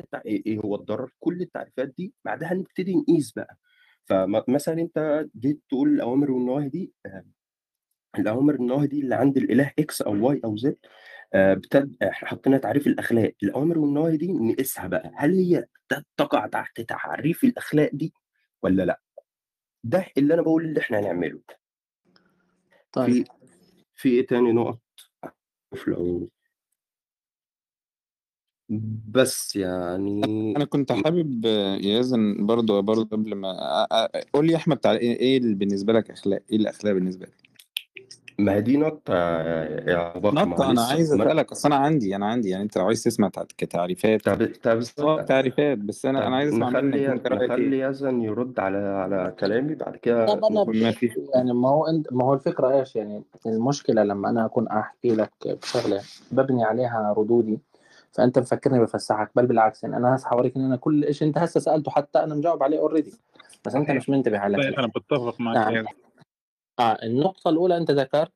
التع- 0.00 0.22
إيه 0.26 0.42
إيه 0.46 0.58
هو 0.60 0.74
الضرر؟ 0.74 1.12
كل 1.20 1.40
التعريفات 1.42 1.94
دي 1.98 2.14
بعدها 2.24 2.54
نبتدي 2.54 2.94
نقيس 2.96 3.32
بقى. 3.32 3.56
فمثلا 4.04 4.80
أنت 4.80 5.26
جيت 5.36 5.60
تقول 5.68 5.88
الأوامر 5.94 6.30
والنواهي 6.30 6.68
دي 6.68 6.92
آه، 7.06 7.24
الأوامر 8.18 8.52
والنواهي 8.54 8.86
دي 8.86 9.00
اللي 9.00 9.14
عند 9.14 9.36
الإله 9.36 9.72
إكس 9.78 10.02
أو 10.02 10.26
واي 10.26 10.40
أو 10.44 10.56
زد 10.56 10.76
آه، 11.34 11.54
بتد... 11.54 11.96
إحنا 12.02 12.28
حطينا 12.28 12.58
تعريف 12.58 12.86
الأخلاق. 12.86 13.34
الأوامر 13.42 13.78
والنواهي 13.78 14.16
دي 14.16 14.32
نقيسها 14.32 14.86
بقى. 14.86 15.12
هل 15.14 15.34
هي 15.34 15.66
تقع 16.16 16.46
تحت 16.46 16.80
تعريف 16.80 17.44
الأخلاق 17.44 17.90
دي 17.92 18.14
ولا 18.62 18.82
لأ؟ 18.82 19.00
ده 19.84 20.06
اللي 20.18 20.34
أنا 20.34 20.42
بقول 20.42 20.64
اللي 20.64 20.80
إحنا 20.80 21.00
هنعمله. 21.00 21.40
طيب. 22.92 23.12
في 23.12 23.24
في 23.94 24.08
إيه 24.08 24.26
تاني 24.26 24.52
نقط؟ 24.52 24.80
لو 25.86 26.30
بس 29.08 29.56
يعني 29.56 30.22
أنا 30.56 30.64
كنت 30.64 30.92
حابب 30.92 31.46
آه، 31.46 31.76
يازن 31.76 32.46
برضه 32.46 32.80
برضه 32.80 33.04
قبل 33.04 33.34
ما 33.34 33.48
آه، 33.48 33.86
آه، 33.92 34.10
قول 34.32 34.46
لي 34.46 34.52
يا 34.52 34.56
أحمد 34.56 34.76
تعالى 34.76 34.98
إيه 34.98 35.18
إيه 35.20 35.38
اللي 35.38 35.54
بالنسبة 35.54 35.92
لك 35.92 36.10
اخلاق 36.10 36.40
إيه 36.50 36.56
الأخلاق 36.56 36.94
بالنسبة 36.94 37.26
لك؟ 37.26 37.32
ما 38.38 38.52
هي 38.54 38.60
دي 38.60 38.76
نقطة 38.76 39.14
يا 39.14 40.12
ما 40.18 40.30
نقطة 40.30 40.64
هو 40.64 40.70
أنا 40.70 40.72
لسه 40.80 40.90
عايز 40.90 41.14
ما 41.14 41.24
أنا- 41.24 41.26
أسألك 41.26 41.52
أصل 41.52 41.68
أنا 41.72 41.76
عندي 41.84 42.16
أنا 42.16 42.26
عندي 42.26 42.48
يعني 42.48 42.62
أنت 42.62 42.78
لو 42.78 42.86
عايز 42.86 43.02
تسمع 43.02 43.28
تع- 43.28 43.44
كتعريفات 43.58 44.22
طب 44.24 44.48
طب 44.62 45.04
آه 45.04 45.22
تعريفات 45.22 45.78
بس 45.78 46.06
أنا 46.06 46.26
أنا 46.26 46.36
عايز 46.36 46.52
أسمع 46.52 46.70
منك 46.70 46.84
نخلي 46.84 47.12
أنت 47.12 47.26
رأيك 47.26 47.50
نخلي 47.50 47.76
إيه 47.76 47.88
يزن 47.90 48.22
يرد 48.22 48.60
على 48.60 48.78
على 48.78 49.34
كلامي 49.40 49.74
بعد 49.74 49.96
كده 49.96 50.26
طب 50.26 50.44
أنا 50.44 50.64
ما 50.64 50.90
في 50.90 51.10
يعني 51.34 51.52
ما 51.52 51.68
هو 51.68 51.86
انت 51.86 52.12
ما 52.12 52.24
هو 52.24 52.34
الفكرة 52.34 52.80
إيش 52.80 52.96
يعني 52.96 53.22
المشكلة 53.46 54.02
لما 54.02 54.30
أنا 54.30 54.44
أكون 54.46 54.68
أحكي 54.68 55.08
لك 55.14 55.32
بشغلة 55.62 56.00
ببني 56.32 56.64
عليها 56.64 57.14
ردودي 57.18 57.58
فأنت 58.12 58.38
مفكرني 58.38 58.80
بفسحك 58.80 59.30
بل 59.36 59.46
بالعكس 59.46 59.82
يعني 59.82 59.96
أنا 59.96 60.14
هسه 60.14 60.28
حوريك 60.28 60.56
إن 60.56 60.64
أنا 60.64 60.76
كل 60.76 61.14
شيء 61.14 61.28
أنت 61.28 61.38
هسه 61.38 61.60
سألته 61.60 61.90
حتى 61.90 62.18
أنا 62.18 62.34
مجاوب 62.34 62.62
عليه 62.62 62.78
اوريدي 62.78 63.12
بس 63.64 63.74
أنت 63.74 63.90
مش 63.90 64.08
منتبه 64.08 64.38
على 64.38 64.56
كده. 64.62 64.78
أنا 64.78 64.86
بتفق 64.86 65.40
معك 65.40 65.56
نعم. 65.56 65.86
آه 66.78 66.98
النقطة 67.02 67.50
الأولى 67.50 67.76
أنت 67.76 67.90
ذكرت 67.90 68.32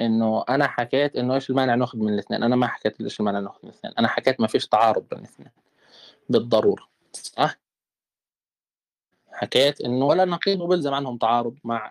إنه 0.00 0.44
أنا 0.48 0.66
حكيت 0.66 1.16
إنه 1.16 1.34
إيش 1.34 1.50
المانع 1.50 1.74
ناخذ 1.74 1.98
من 1.98 2.14
الاثنين. 2.14 2.42
أنا 2.42 2.56
ما 2.56 2.66
حكيت 2.66 3.00
إيش 3.00 3.20
المانع 3.20 3.40
ناخذ 3.40 3.58
من 3.62 3.70
الاثنين. 3.70 3.94
أنا 3.98 4.08
حكيت 4.08 4.40
ما 4.40 4.46
فيش 4.46 4.68
تعارض 4.68 5.08
بين 5.10 5.18
الاثنين 5.18 5.50
بالضرورة. 6.28 6.88
صح؟ 7.12 7.56
حكيت 9.32 9.80
إنه 9.80 10.04
ولا 10.04 10.24
نقيض 10.24 10.60
وبلزم 10.60 10.94
عنهم 10.94 11.16
تعارض 11.16 11.56
مع 11.64 11.90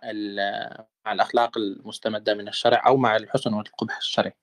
مع 1.05 1.13
الأخلاق 1.13 1.57
المستمدة 1.57 2.33
من 2.33 2.47
الشرع 2.47 2.87
أو 2.87 2.97
مع 2.97 3.15
الحسن 3.15 3.53
والقبح 3.53 3.97
الشرعي. 3.97 4.33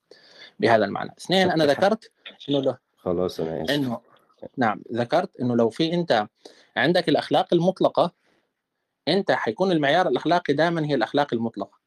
بهذا 0.59 0.85
المعنى. 0.85 1.15
اثنين 1.19 1.51
أنا 1.51 1.67
ذكرت 1.67 2.13
إنه 2.49 2.61
لو 2.61 2.77
خلاص 2.97 3.41
أنا 3.41 3.65
آسف. 3.65 3.71
انه 3.71 4.01
نعم 4.57 4.83
ذكرت 4.93 5.41
إنه 5.41 5.57
لو 5.57 5.71
في 5.71 5.95
أنت 5.95 6.27
عندك 6.77 7.09
الأخلاق 7.09 7.55
المطلقة 7.55 8.13
أنت 9.09 9.33
حيكون 9.33 9.73
المعيار 9.73 10.09
الأخلاقي 10.09 10.53
دائما 10.55 10.87
هي 10.87 10.95
الأخلاق 10.95 11.35
المطلقة. 11.35 11.79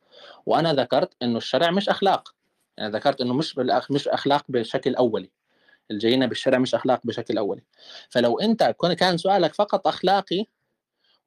وأنا 0.46 0.74
ذكرت 0.74 1.14
إنه 1.22 1.38
الشرع 1.38 1.72
مش 1.72 1.90
أخلاق. 1.90 2.34
أنا 2.80 2.90
ذكرت 2.90 3.22
إنه 3.22 3.34
مش 3.34 3.54
بالأخ... 3.54 3.92
مش 3.92 4.08
أخلاق 4.08 4.46
بشكل 4.50 4.96
أولي. 4.96 5.32
الجينا 5.92 6.26
بالشرع 6.26 6.58
مش 6.58 6.76
أخلاق 6.76 7.00
بشكل 7.04 7.38
أولي. 7.38 7.62
فلو 8.10 8.40
أنت 8.40 8.76
كان 9.00 9.18
سؤالك 9.18 9.54
فقط 9.54 9.88
أخلاقي 9.88 10.46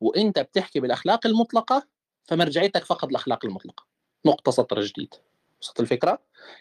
وأنت 0.01 0.39
بتحكي 0.39 0.81
بالأخلاق 0.81 1.27
المطلقة 1.27 1.87
فمرجعيتك 2.25 2.85
فقط 2.85 3.09
الاخلاق 3.09 3.45
المطلقة. 3.45 3.87
نقطة 4.27 4.53
سطر 4.53 4.81
جديد. 4.81 5.15
وصلت 5.63 5.81
الفكرة. 5.81 6.19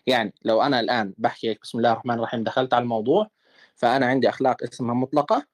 يعني 0.08 0.34
لو 0.42 0.62
أنا 0.62 0.80
الآن 0.80 1.14
بحكي 1.18 1.50
هيك 1.50 1.62
بسم 1.62 1.78
الله 1.78 1.92
الرحمن 1.92 2.16
الرحيم 2.16 2.44
دخلت 2.44 2.74
على 2.74 2.84
الموضوع 2.84 3.28
فأنا 3.76 4.06
عندي 4.06 4.30
أخلاق 4.30 4.64
اسمها 4.64 4.96
مطلقة 4.96 5.46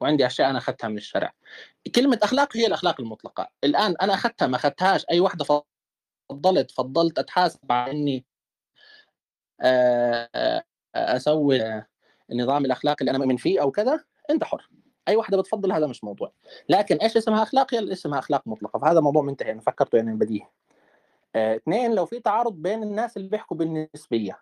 وعندي 0.00 0.26
أشياء 0.26 0.50
أنا 0.50 0.58
أخذتها 0.58 0.88
من 0.88 0.96
الشرع. 0.96 1.32
كلمة 1.94 2.18
أخلاق 2.22 2.56
هي 2.56 2.66
الأخلاق 2.66 3.00
المطلقة. 3.00 3.50
الآن 3.64 3.94
أنا 4.02 4.14
أخذتها 4.14 4.46
ما 4.48 4.56
أخذتهاش. 4.56 5.04
أي 5.10 5.20
واحدة 5.20 5.44
فضلت 6.30 6.70
فضلت 6.70 7.18
أتحاسب 7.18 7.72
على 7.72 7.90
إني 7.92 8.26
آه، 9.60 10.28
آه، 10.34 10.64
أسوي 10.94 11.84
النظام 12.32 12.64
الاخلاقي 12.64 12.96
اللي 13.00 13.10
أنا 13.10 13.18
مؤمن 13.18 13.36
فيه 13.36 13.62
أو 13.62 13.70
كذا 13.70 14.04
أنت 14.30 14.44
حر. 14.44 14.68
أي 15.08 15.16
واحدة 15.16 15.38
بتفضل 15.38 15.72
هذا 15.72 15.86
مش 15.86 16.04
موضوع. 16.04 16.32
لكن 16.68 16.96
إيش 16.96 17.16
اسمها 17.16 17.42
أخلاق؟ 17.42 17.74
هي 17.74 17.92
اسمها 17.92 18.18
أخلاق 18.18 18.42
مطلقة. 18.46 18.78
فهذا 18.78 19.00
موضوع 19.00 19.22
منتهي. 19.22 19.52
أنا 19.52 19.60
فكرته 19.60 19.96
يعني 19.96 20.14
بديهي 20.14 20.46
اثنين 21.36 21.94
لو 21.94 22.06
في 22.06 22.20
تعارض 22.20 22.52
بين 22.52 22.82
الناس 22.82 23.16
اللي 23.16 23.28
بيحكوا 23.28 23.56
بالنسبية. 23.56 24.40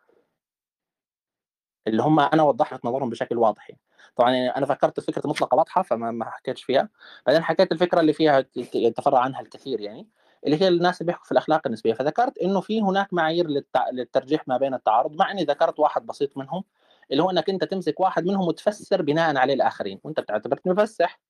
اللي 1.86 2.02
هم 2.02 2.20
أنا 2.20 2.42
وضحت 2.42 2.84
نظرهم 2.84 3.10
بشكل 3.10 3.38
واضح 3.38 3.70
يعني. 3.70 3.80
طبعا 4.16 4.30
يعني 4.30 4.48
أنا 4.48 4.66
فكرت 4.66 5.00
فكرة 5.00 5.28
مطلقه 5.28 5.54
واضحة 5.54 5.82
فما 5.82 6.10
ما 6.10 6.30
حكيتش 6.30 6.62
فيها. 6.62 6.88
بعدين 7.26 7.42
حكيت 7.42 7.72
الفكرة 7.72 8.00
اللي 8.00 8.12
فيها 8.12 8.40
ت- 8.40 8.58
ت- 8.58 8.94
تفرع 8.96 9.18
عنها 9.18 9.40
الكثير 9.40 9.80
يعني 9.80 10.08
اللي 10.46 10.62
هي 10.62 10.68
الناس 10.68 11.00
اللي 11.00 11.06
بيحكوا 11.12 11.24
في 11.24 11.32
الأخلاق 11.32 11.66
النسبية. 11.66 11.94
فذكرت 11.94 12.38
إنه 12.38 12.60
في 12.60 12.82
هناك 12.82 13.12
معايير. 13.14 13.46
للترجيح 13.92 14.48
ما 14.48 14.56
بين 14.58 14.74
التعارض 14.74 15.12
مع 15.12 15.30
إني 15.30 15.44
ذكرت 15.44 15.80
واحد 15.80 16.06
بسيط 16.06 16.36
منهم 16.36 16.64
اللي 17.10 17.22
هو 17.22 17.30
إنك 17.30 17.50
أنت 17.50 17.64
تمسك 17.64 18.00
واحد 18.00 18.24
منهم 18.26 18.48
وتفسر 18.48 19.02
بناء 19.02 19.36
عليه 19.36 19.54
الآخرين 19.54 20.00
وأنت 20.04 20.20
بتعتبرني 20.20 20.62
مفسح. 20.66 21.20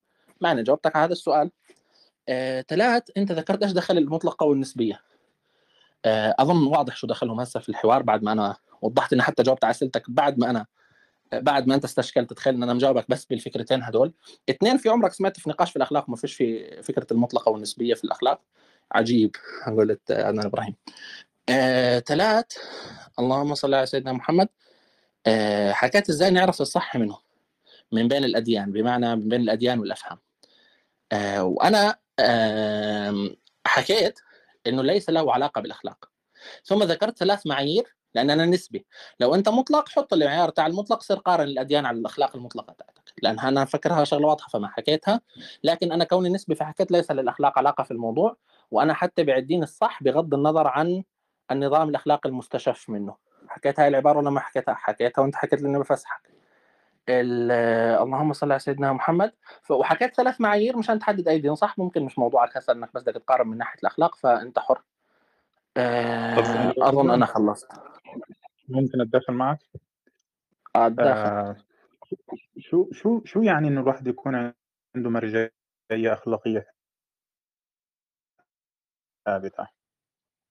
أنا 0.44 0.62
جاوبتك 0.62 0.96
على 0.96 1.04
هذا 1.04 1.12
السؤال. 1.12 1.50
آه، 2.28 2.60
ثلاث 2.60 3.02
أنت 3.16 3.32
ذكرت 3.32 3.62
إيش 3.62 3.72
دخل 3.72 3.98
المطلقة 3.98 4.46
والنسبية؟ 4.46 4.94
آه، 4.94 5.11
أظن 6.06 6.66
واضح 6.66 6.96
شو 6.96 7.06
دخلهم 7.06 7.40
هسه 7.40 7.60
في 7.60 7.68
الحوار 7.68 8.02
بعد 8.02 8.22
ما 8.22 8.32
أنا 8.32 8.56
وضحت 8.82 9.12
اني 9.12 9.22
حتى 9.22 9.42
جاوبت 9.42 9.64
على 9.64 9.70
أسئلتك 9.70 10.10
بعد 10.10 10.38
ما 10.38 10.50
أنا 10.50 10.66
بعد 11.32 11.66
ما 11.66 11.74
أنت 11.74 11.84
استشكلت. 11.84 12.32
تخيل 12.32 12.54
إن 12.54 12.62
أنا 12.62 12.74
مجاوبك 12.74 13.04
بس 13.08 13.24
بالفكرتين 13.24 13.82
هدول. 13.82 14.12
اثنين 14.50 14.76
في 14.76 14.88
عمرك 14.88 15.12
سمعت 15.12 15.40
في 15.40 15.50
نقاش 15.50 15.70
في 15.70 15.76
الأخلاق 15.76 16.08
ما 16.08 16.16
فيش 16.16 16.34
في 16.34 16.82
فكرة 16.82 17.06
المطلقة 17.12 17.50
والنسبية 17.50 17.94
في 17.94 18.04
الأخلاق؟ 18.04 18.40
عجيب 18.92 19.36
قلت 19.66 20.10
عدنان 20.10 20.46
إبراهيم. 20.46 20.74
آه، 21.48 21.98
ثلاث 21.98 22.46
اللهم 23.18 23.54
صل 23.54 23.74
على 23.74 23.86
سيدنا 23.86 24.12
محمد. 24.12 24.48
آه، 25.26 25.72
حكيت 25.72 26.08
إزاي 26.10 26.30
نعرف 26.30 26.60
الصح 26.60 26.96
منه؟ 26.96 27.18
من 27.92 28.08
بين 28.08 28.24
الأديان 28.24 28.72
بمعنى 28.72 29.16
من 29.16 29.28
بين 29.28 29.40
الأديان 29.40 29.78
والأفهام. 29.78 30.18
آه، 31.12 31.44
وأنا 31.44 31.96
آم، 32.20 33.36
حكيت 33.66 34.20
إنه 34.66 34.82
ليس 34.82 35.10
له 35.10 35.32
علاقة 35.32 35.60
بالأخلاق. 35.60 36.08
ثم 36.64 36.82
ذكرت 36.82 37.18
ثلاث 37.18 37.46
معايير 37.46 37.96
لأن 38.14 38.30
أنا 38.30 38.46
نسبي 38.46 38.86
لو 39.20 39.34
أنت 39.34 39.48
مطلق 39.48 39.88
حط 39.88 40.12
المعيار 40.12 40.48
تاع 40.48 40.66
المطلق 40.66 41.02
صير 41.02 41.16
قارن 41.16 41.44
الأديان 41.44 41.86
على 41.86 41.98
الأخلاق 41.98 42.36
المطلقة 42.36 42.72
تاعتك. 42.72 43.12
لانها 43.22 43.48
أنا 43.48 43.64
فكرها 43.64 44.04
شغلة 44.04 44.26
واضحة 44.26 44.48
فما 44.48 44.68
حكيتها. 44.68 45.20
لكن 45.64 45.92
أنا 45.92 46.04
كوني 46.04 46.28
نسبي 46.28 46.54
فحكيت 46.54 46.90
ليس 46.90 47.10
للأخلاق 47.10 47.58
علاقة 47.58 47.84
في 47.84 47.90
الموضوع. 47.90 48.36
وأنا 48.70 48.94
حتى 48.94 49.24
بعدين 49.24 49.62
الصح 49.62 50.02
بغض 50.02 50.34
النظر 50.34 50.66
عن 50.66 51.04
النظام 51.50 51.88
الأخلاقي 51.88 52.28
المستشف 52.28 52.90
منه. 52.90 53.16
حكيت 53.48 53.80
هاي 53.80 53.88
العبارة 53.88 54.18
ولا 54.18 54.30
ما 54.30 54.40
حكيتها؟ 54.40 54.74
حكيتها 54.74 55.22
وأنت 55.22 55.36
حكيت 55.36 55.62
لي 55.62 55.68
اني 55.68 55.78
بفسحك 55.78 56.41
اللهم 57.08 58.32
صل 58.32 58.52
على 58.52 58.60
سيدنا 58.60 58.92
محمد. 58.92 59.32
وحكيت 59.70 60.14
ثلاث 60.14 60.40
معايير 60.40 60.76
مشان 60.76 60.98
تحدد 60.98 61.28
أي 61.28 61.38
دين 61.38 61.54
صح. 61.54 61.78
ممكن 61.78 62.02
مش 62.02 62.18
موضوعك 62.18 62.56
هسه 62.56 62.72
إنك 62.72 62.94
بس 62.94 63.02
بدك 63.02 63.22
تقارن 63.22 63.48
من 63.48 63.58
ناحية 63.58 63.78
الأخلاق 63.78 64.14
فأنت 64.14 64.58
حر. 64.58 64.82
طب 66.36 66.44
أظن 66.78 67.10
أنا 67.10 67.26
خلصت. 67.26 67.72
ممكن 68.68 69.00
أتدخل 69.00 69.32
معك 69.32 69.58
الداخل 70.76 71.30
آه 71.30 71.56
شو 72.58 72.88
شو 72.92 73.24
شو 73.24 73.42
يعني 73.42 73.68
إنه 73.68 73.80
الواحد 73.80 74.06
يكون 74.06 74.52
عنده 74.96 75.10
مرجعية 75.10 75.52
أخلاقية 75.92 76.66
ثابتة؟ 79.26 79.66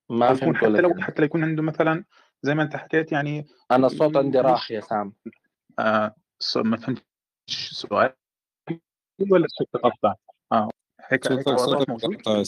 ما 0.09 0.33
فهمت 0.33 0.55
حتى 0.55 0.67
لو. 0.67 0.93
حتى 1.01 1.21
لو 1.21 1.25
يكون 1.25 1.43
عنده 1.43 1.63
مثلا 1.63 2.03
زي 2.41 2.55
ما 2.55 2.63
أنت 2.63 2.75
حكيت 2.75 3.11
يعني 3.11 3.47
أنا 3.71 3.87
الصوت 3.87 4.17
عندي 4.17 4.39
راح 4.39 4.71
يا 4.71 4.79
سام 4.79 5.13
آه 5.79 6.15
ما 6.55 6.77
فهمتش 6.77 7.03
السؤال. 7.49 8.13
ولا 9.31 9.45
الصوت 9.45 9.67
تقطع 9.73 10.15
آه. 10.51 10.69
هيك 11.01 11.31
هيك 11.31 11.49
صوتك 11.49 11.89
موجود؟ 11.89 12.11
مقطع 12.27 12.43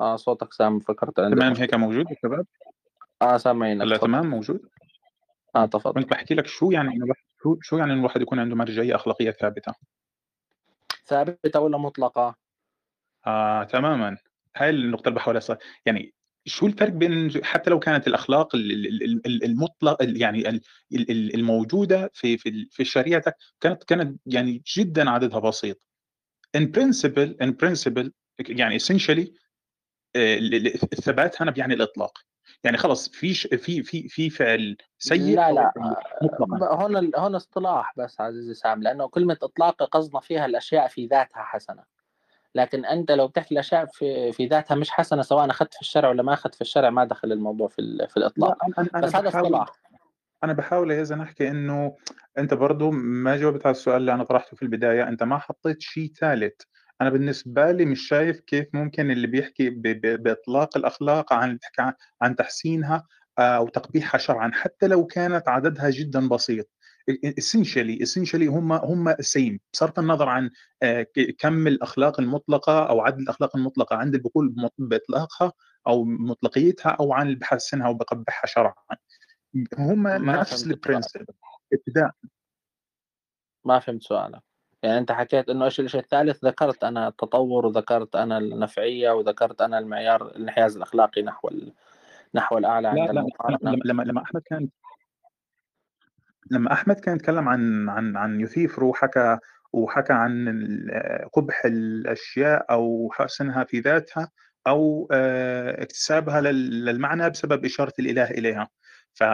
آه 0.00 0.16
صوتك 0.16 0.52
سام 0.52 0.80
فكرت 0.80 1.20
عندك. 1.20 1.38
تمام. 1.38 1.54
هيك 1.54 1.74
موجود 1.74 2.10
يا 2.10 2.16
شباب؟ 2.22 2.46
آه 3.22 3.36
سامعينك. 3.36 3.82
تفضل. 3.84 3.98
تمام 3.98 4.26
موجود. 4.26 4.60
آه 5.56 5.66
تفضل. 5.66 6.02
كنت 6.02 6.10
بحكي 6.10 6.34
لك 6.34 6.46
شو 6.46 6.70
يعني 6.70 6.88
انه 6.88 7.14
شو 7.42 7.56
شو 7.60 7.78
يعني 7.78 7.92
انه 7.92 8.00
الواحد 8.00 8.20
يكون 8.20 8.38
عنده 8.38 8.56
مرجعية 8.56 8.94
أخلاقية 8.94 9.30
ثابتة؟ 9.30 9.74
ثابتة 11.04 11.60
ولا 11.60 11.78
مطلقة؟ 11.78 12.36
آه 13.26 13.64
تماما. 13.64 14.16
هاي 14.56 14.70
النقطة 14.70 15.08
اللي 15.08 15.16
بحاول 15.16 15.36
أصل 15.36 15.56
يعني 15.86 16.14
شو 16.48 16.66
الفرق 16.66 16.88
بين 16.92 17.44
حتى 17.44 17.70
لو 17.70 17.78
كانت 17.78 18.06
الأخلاق 18.06 18.54
ال- 18.54 18.72
ال- 18.72 19.02
ال- 19.04 19.26
ال- 19.26 19.44
المطلق 19.44 20.02
ال- 20.02 20.20
يعني 20.20 20.48
ال- 20.48 20.60
ال- 20.92 21.10
ال- 21.10 21.34
الموجودة 21.34 22.10
في 22.14 22.38
في 22.38 22.68
في 22.70 22.84
شريعتك 22.84 23.34
كانت 23.60 23.84
كانت 23.84 24.20
يعني 24.26 24.62
جدا 24.76 25.10
عددها 25.10 25.38
بسيط. 25.38 25.80
In 26.58 26.60
principle 26.60 27.30
in 27.44 27.50
principle 27.50 28.10
يعني 28.48 28.78
essentially 28.78 29.28
آه، 30.16 30.38
ال- 30.38 30.54
ال- 30.54 30.74
الثبات 30.92 31.42
هنا 31.42 31.50
بيعني 31.50 31.74
الإطلاق. 31.74 32.18
يعني 32.64 32.76
خلص 32.76 33.08
في 33.08 33.34
في 33.34 33.82
في 33.82 34.08
في 34.08 34.30
فعل 34.30 34.76
سيء 34.98 35.36
لا 35.36 35.52
لا 35.52 35.72
مطلقا 36.22 36.74
هون 36.74 36.96
ال- 36.96 37.16
هون 37.16 37.34
اصطلاح 37.34 37.92
بس 37.96 38.20
عزيزي 38.20 38.54
سام 38.54 38.82
لأنه 38.82 39.08
كلمة 39.08 39.38
إطلاق 39.42 39.82
قصدنا 39.82 40.20
فيها 40.20 40.46
الأشياء 40.46 40.88
في 40.88 41.06
ذاتها 41.06 41.42
حسنه 41.42 41.97
لكن 42.54 42.84
أنت 42.84 43.10
لو 43.10 43.28
بتحكي 43.28 43.54
الاشياء 43.54 43.86
في 43.86 44.32
في 44.32 44.46
ذاتها 44.46 44.74
مش 44.74 44.90
حسنة 44.90 45.22
سواء 45.22 45.50
اخذت 45.50 45.74
في 45.74 45.80
الشرع 45.80 46.08
ولا 46.08 46.22
ما 46.22 46.32
اخذت 46.32 46.54
في 46.54 46.60
الشرع 46.60 46.90
ما 46.90 47.04
دخل 47.04 47.32
الموضوع 47.32 47.68
في 47.68 47.76
في 48.08 48.20
لا 48.20 48.26
الاطلاق 48.26 48.64
أنا 48.64 48.88
أنا 48.94 49.06
بس 49.06 49.16
هذا 49.16 49.28
اصطلاح 49.28 49.68
أنا 50.44 50.52
بحاول 50.52 51.04
زلمه 51.04 51.22
احكي 51.24 51.48
إنه 51.48 51.96
أنت 52.38 52.54
برضو 52.54 52.90
ما 52.90 53.36
جاوبت 53.36 53.66
على 53.66 53.72
السؤال 53.72 53.96
اللي 53.96 54.12
أنا 54.14 54.24
طرحته 54.24 54.56
في 54.56 54.62
البداية 54.62 55.08
أنت 55.08 55.22
ما 55.22 55.38
حطيت 55.38 55.80
شيء 55.82 56.12
ثالث. 56.20 56.54
أنا 57.00 57.10
بالنسبة 57.10 57.70
لي 57.72 57.84
مش 57.84 58.08
شايف 58.08 58.40
كيف 58.40 58.66
ممكن 58.72 59.10
اللي 59.10 59.26
بيحكي 59.26 59.70
بإطلاق 59.70 60.76
الأخلاق 60.76 61.32
عن 61.32 61.56
بيحكي 61.56 61.82
عن- 61.82 61.92
عن 62.22 62.36
تحسينها 62.36 63.06
آه، 63.38 63.42
أو 63.56 63.68
تقبيحها 63.68 64.18
شرعا 64.18 64.50
حتى 64.54 64.86
لو 64.86 65.06
كانت 65.06 65.48
عددها 65.48 65.90
جدا 65.90 66.28
بسيط. 66.28 66.66
Essentially 67.10 67.98
essentially 68.02 68.48
هم 68.48 68.72
هم 68.72 69.14
سيم 69.20 69.60
بصرف 69.72 69.98
النظر 69.98 70.28
عن 70.28 70.50
آه، 70.82 71.06
كم 71.38 71.66
الأخلاق 71.66 72.20
المطلقة 72.20 72.88
أو 72.88 73.00
عدد 73.00 73.18
الأخلاق 73.18 73.56
المطلقة. 73.56 73.96
عند 73.96 74.16
بمط- 74.16 74.74
بإطلاقها 74.78 75.52
أو 75.86 76.04
مطلقيتها 76.04 76.90
أو 77.00 77.12
عن 77.12 77.26
اللي 77.26 77.38
بحسنها 77.38 77.88
وبقبحها 77.88 78.46
شرعا. 78.46 78.74
هم 79.78 80.08
نفس 80.08 80.66
البرنسبل 80.66 81.26
ابتداء. 81.72 82.10
ما 83.64 83.78
فهمت 83.78 84.02
سؤالك. 84.02 84.42
يعني 84.82 84.98
أنت 84.98 85.12
حكيت 85.12 85.48
إنه 85.48 85.64
إيش 85.64 85.80
الشيء 85.80 86.00
الثالث؟ 86.00 86.44
ذكرت 86.44 86.84
أنا 86.84 87.08
التطور 87.08 87.66
وذكرت 87.66 88.16
أنا 88.16 88.38
النفعية 88.38 89.10
وذكرت 89.10 89.60
أنا 89.60 89.78
المعيار 89.78 90.26
الانحياز 90.26 90.76
الأخلاقي 90.76 91.22
نحو 91.22 91.48
ال... 91.48 91.72
نحو 92.34 92.58
الأعلى 92.58 92.92
لا 92.94 93.02
عند 93.02 93.10
لا 93.10 93.20
لما 93.62 93.80
لما 93.84 94.02
لما 94.02 94.22
أحمد 94.22 94.42
كان 94.44 94.68
لما 96.50 96.72
أحمد 96.72 97.00
كان 97.00 97.16
يتكلم 97.16 97.48
عن 97.48 97.88
عن 97.88 98.16
عن 98.16 98.40
يثيفر 98.40 98.84
وحكى 98.84 99.38
وحكى 99.72 100.12
عن 100.12 100.48
قبح 101.32 101.62
الأشياء 101.64 102.66
أو 102.70 103.10
حسنها 103.12 103.64
في 103.64 103.80
ذاتها 103.80 104.30
أو 104.66 105.08
آه، 105.12 105.82
اكتسابها 105.82 106.40
لل- 106.40 106.84
للمعنى 106.84 107.30
بسبب 107.30 107.64
إشارة 107.64 107.92
الإله 107.98 108.30
إليها. 108.30 108.68
ف 109.14 109.24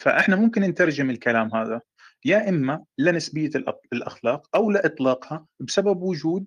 فإحنا 0.00 0.36
ممكن 0.36 0.62
نترجم 0.62 1.10
الكلام 1.10 1.54
هذا 1.54 1.80
يا 2.24 2.48
إما 2.48 2.84
لنسبية 2.98 3.50
الأ- 3.50 3.74
الأخلاق 3.92 4.56
أو 4.56 4.70
لإطلاقها 4.70 5.46
بسبب 5.60 6.02
وجود 6.02 6.46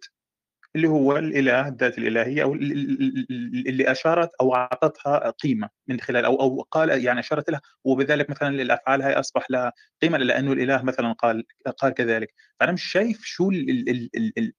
اللي 0.75 0.87
هو 0.87 1.17
الإله 1.17 1.67
الذات 1.67 1.97
الإلهية 1.97 2.43
أو 2.43 2.53
ال- 2.53 2.71
ال- 2.71 3.25
ال- 3.31 3.67
اللي 3.67 3.91
أشارت 3.91 4.31
أو 4.41 4.55
أعطتها 4.55 5.29
قيمة 5.29 5.69
من 5.87 5.99
خلال 5.99 6.25
أو 6.25 6.41
أو 6.41 6.61
قال 6.61 7.05
يعني 7.05 7.19
أشارت 7.19 7.49
لها 7.49 7.61
وبذلك 7.83 8.29
مثلا 8.29 8.61
الافعال 8.61 9.01
هاي 9.01 9.13
أصبح 9.13 9.51
لها 9.51 9.73
قيمة 10.01 10.17
لأنه 10.17 10.51
الإله 10.53 10.83
مثلا 10.83 11.11
قال 11.11 11.43
قال 11.77 11.93
كذلك. 11.93 12.33
فأنا 12.59 12.71
مش 12.71 12.83
شايف 12.83 13.21
شو 13.23 13.49
ال 13.49 13.69
ال 13.69 13.89
ال 13.89 14.09
ال 14.17 14.33
ال 14.37 14.53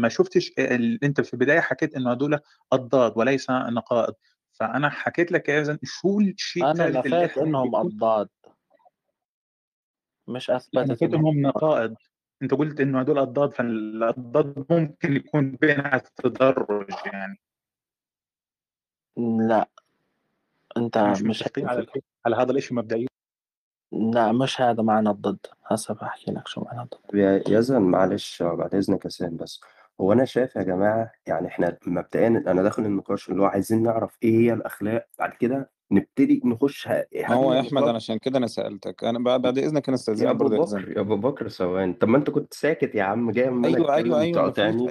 ما 0.00 0.08
شفتش 0.08 0.52
أنت 1.02 1.20
في 1.20 1.34
البداية 1.34 1.60
حكيت 1.60 1.94
إنه 1.96 2.10
هدول 2.10 2.38
اضداد 2.72 3.12
وليس 3.16 3.50
نقائض. 3.50 4.14
فأنا 4.52 4.90
حكيت 4.90 5.32
لك 5.32 5.48
يا 5.48 5.62
زلمه 5.62 5.78
شو 5.84 6.20
الشيء 6.20 6.64
أنا 6.64 7.00
إحنا 7.00 7.42
إنهم 7.42 7.76
اضداد 7.76 8.28
مش 10.28 10.50
أثبتت 10.50 11.02
إنهم 11.02 11.40
نقائض. 11.42 11.94
انت 12.42 12.54
قلت 12.54 12.80
انه 12.80 13.00
هدول 13.00 13.18
اضداد 13.18 13.52
فالأضداد 13.52 14.66
ممكن 14.70 15.16
يكون 15.16 15.50
بينها 15.50 16.02
تدرج 16.16 16.90
يعني. 17.06 17.40
لا. 19.16 19.68
انت 20.76 20.98
مش 20.98 21.22
مش 21.22 21.44
على 21.58 21.86
على 22.26 22.36
هذا 22.36 22.52
الشيء 22.52 22.76
مبدئيا؟ 22.76 23.06
لا 23.92 24.32
مش 24.32 24.60
هذا 24.60 24.82
معنى 24.82 25.10
الضد. 25.10 25.46
هسه 25.66 25.94
بحكي 25.94 26.30
لك 26.30 26.48
شو 26.48 26.60
معنى 26.60 26.82
الضد. 26.82 27.14
يا 27.14 27.42
يزن 27.48 27.82
معلش 27.82 28.42
بعد 28.42 28.74
يا 28.74 29.08
سام 29.08 29.36
بس 29.36 29.60
هو 30.00 30.12
أنا 30.12 30.24
شايف 30.24 30.56
يا 30.56 30.62
جماعة 30.62 31.12
يعني 31.26 31.46
إحنا 31.48 31.78
مبدئيا 31.86 32.28
أنا 32.28 32.62
داخل 32.62 32.84
النقاش 32.84 33.28
اللي 33.28 33.42
هو 33.42 33.46
عايزين 33.46 33.82
نعرف 33.82 34.18
إيه 34.22 34.38
هي 34.38 34.52
الأخلاق 34.52 35.08
بعد 35.18 35.30
كده 35.32 35.70
نبتدي 35.90 36.42
نخش 36.44 36.88
ه- 36.88 36.90
ما 36.90 37.04
هل 37.26 37.32
هو 37.34 37.54
يا 37.54 37.60
أحمد 37.60 37.82
أنا 37.82 37.92
عشان 37.96 38.18
كده 38.18 38.38
أنا 38.38 38.46
سألتك. 38.46 39.04
أنا 39.04 39.18
بعد 39.18 39.42
بعد 39.42 39.58
إذنك 39.58 39.88
أنا 39.88 39.96
يا 39.96 40.00
استأذنك 40.00 40.28
أبو 40.28 40.44
برضه 40.48 40.56
يا 40.56 40.82
بكر 40.82 40.92
يا 40.96 41.00
أبو 41.00 41.16
بكر 41.16 41.48
ثواني. 41.48 41.92
طب 41.92 42.08
ما 42.08 42.16
أنت 42.18 42.30
كنت 42.30 42.54
ساكت 42.54 42.94
يا 42.94 43.02
عم 43.02 43.30
جاي 43.30 43.46
عمال 43.46 43.76
أيوه 43.76 43.94
أيوه 43.94 43.98
أتكلم 43.98 44.14
أيوه 44.14 44.48
مفيش 44.48 44.56
تقاطعني 44.56 44.88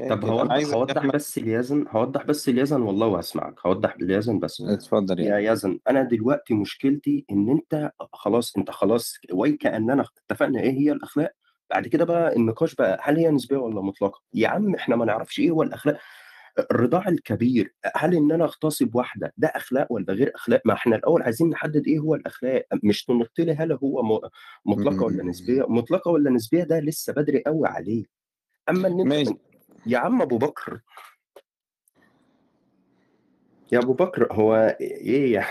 اي 0.00 0.08
طب 0.08 0.24
أنا 0.24 0.32
هوضح 0.32 0.54
يا 0.56 0.74
هوضح 0.74 0.96
أحمد 0.96 1.12
بس 1.14 1.38
اليزن 1.38 1.84
هوضح 1.90 2.22
بس 2.24 2.48
اليزن 2.48 2.82
والله 2.82 3.06
وأسمعك. 3.06 3.54
هوضح 3.66 3.94
اليزن 4.02 4.38
بس. 4.38 4.60
اتفضل 4.60 5.20
يعني. 5.20 5.44
يا 5.46 5.52
يزن 5.52 5.78
أنا 5.88 6.02
دلوقتي 6.02 6.54
مشكلتي 6.54 7.24
إن 7.30 7.50
أنت 7.50 7.90
خلاص 8.12 8.56
أنت 8.56 8.70
خلاص 8.70 9.14
وكاننا 9.32 10.04
اتفقنا 10.30 10.60
إيه 10.60 10.70
هي 10.72 10.92
الأخلاق. 10.92 11.32
بعد 11.70 11.86
كده 11.88 12.04
بقى 12.04 12.36
النقاش 12.36 12.74
بقى 12.74 12.98
هل 13.02 13.16
هي 13.16 13.30
نسبية 13.30 13.56
ولا 13.56 13.80
مطلقة؟ 13.82 14.20
يا 14.34 14.48
عم 14.48 14.74
إحنا 14.74 14.96
ما 14.96 15.04
نعرفش 15.04 15.38
إيه 15.40 15.50
هو 15.50 15.62
الأخلاق. 15.62 15.98
الرضاع 16.58 17.08
الكبير 17.08 17.74
هل 17.96 18.14
إن 18.14 18.32
أنا 18.32 18.44
أغتصب 18.44 18.94
واحدة 18.94 19.32
ده 19.36 19.48
أخلاق 19.48 19.92
ولا 19.92 20.12
غير 20.12 20.32
أخلاق؟ 20.34 20.62
ما 20.64 20.72
إحنا 20.74 20.96
الأول 20.96 21.22
عايزين 21.22 21.48
نحدد 21.50 21.86
إيه 21.86 21.98
هو 21.98 22.14
الأخلاق 22.14 22.66
مش 22.82 23.04
تنط 23.04 23.38
لي 23.38 23.52
هل 23.52 23.72
هو 23.72 24.22
مطلقة 24.66 25.04
ولا 25.04 25.24
نسبية؟ 25.24 25.62
مطلقة 25.68 26.10
ولا 26.10 26.30
نسبية 26.30 26.64
ده 26.64 26.78
لسه 26.80 27.12
بدري 27.12 27.42
قوي 27.46 27.68
عليه. 27.68 28.04
أما 28.68 28.88
إن 28.88 29.12
أنت 29.12 29.38
يا 29.86 29.98
عم 29.98 30.22
أبو 30.22 30.38
بكر. 30.38 30.80
يا 33.72 33.78
أبو 33.78 33.92
بكر 33.92 34.32
هو 34.32 34.76
إيه 34.80 35.46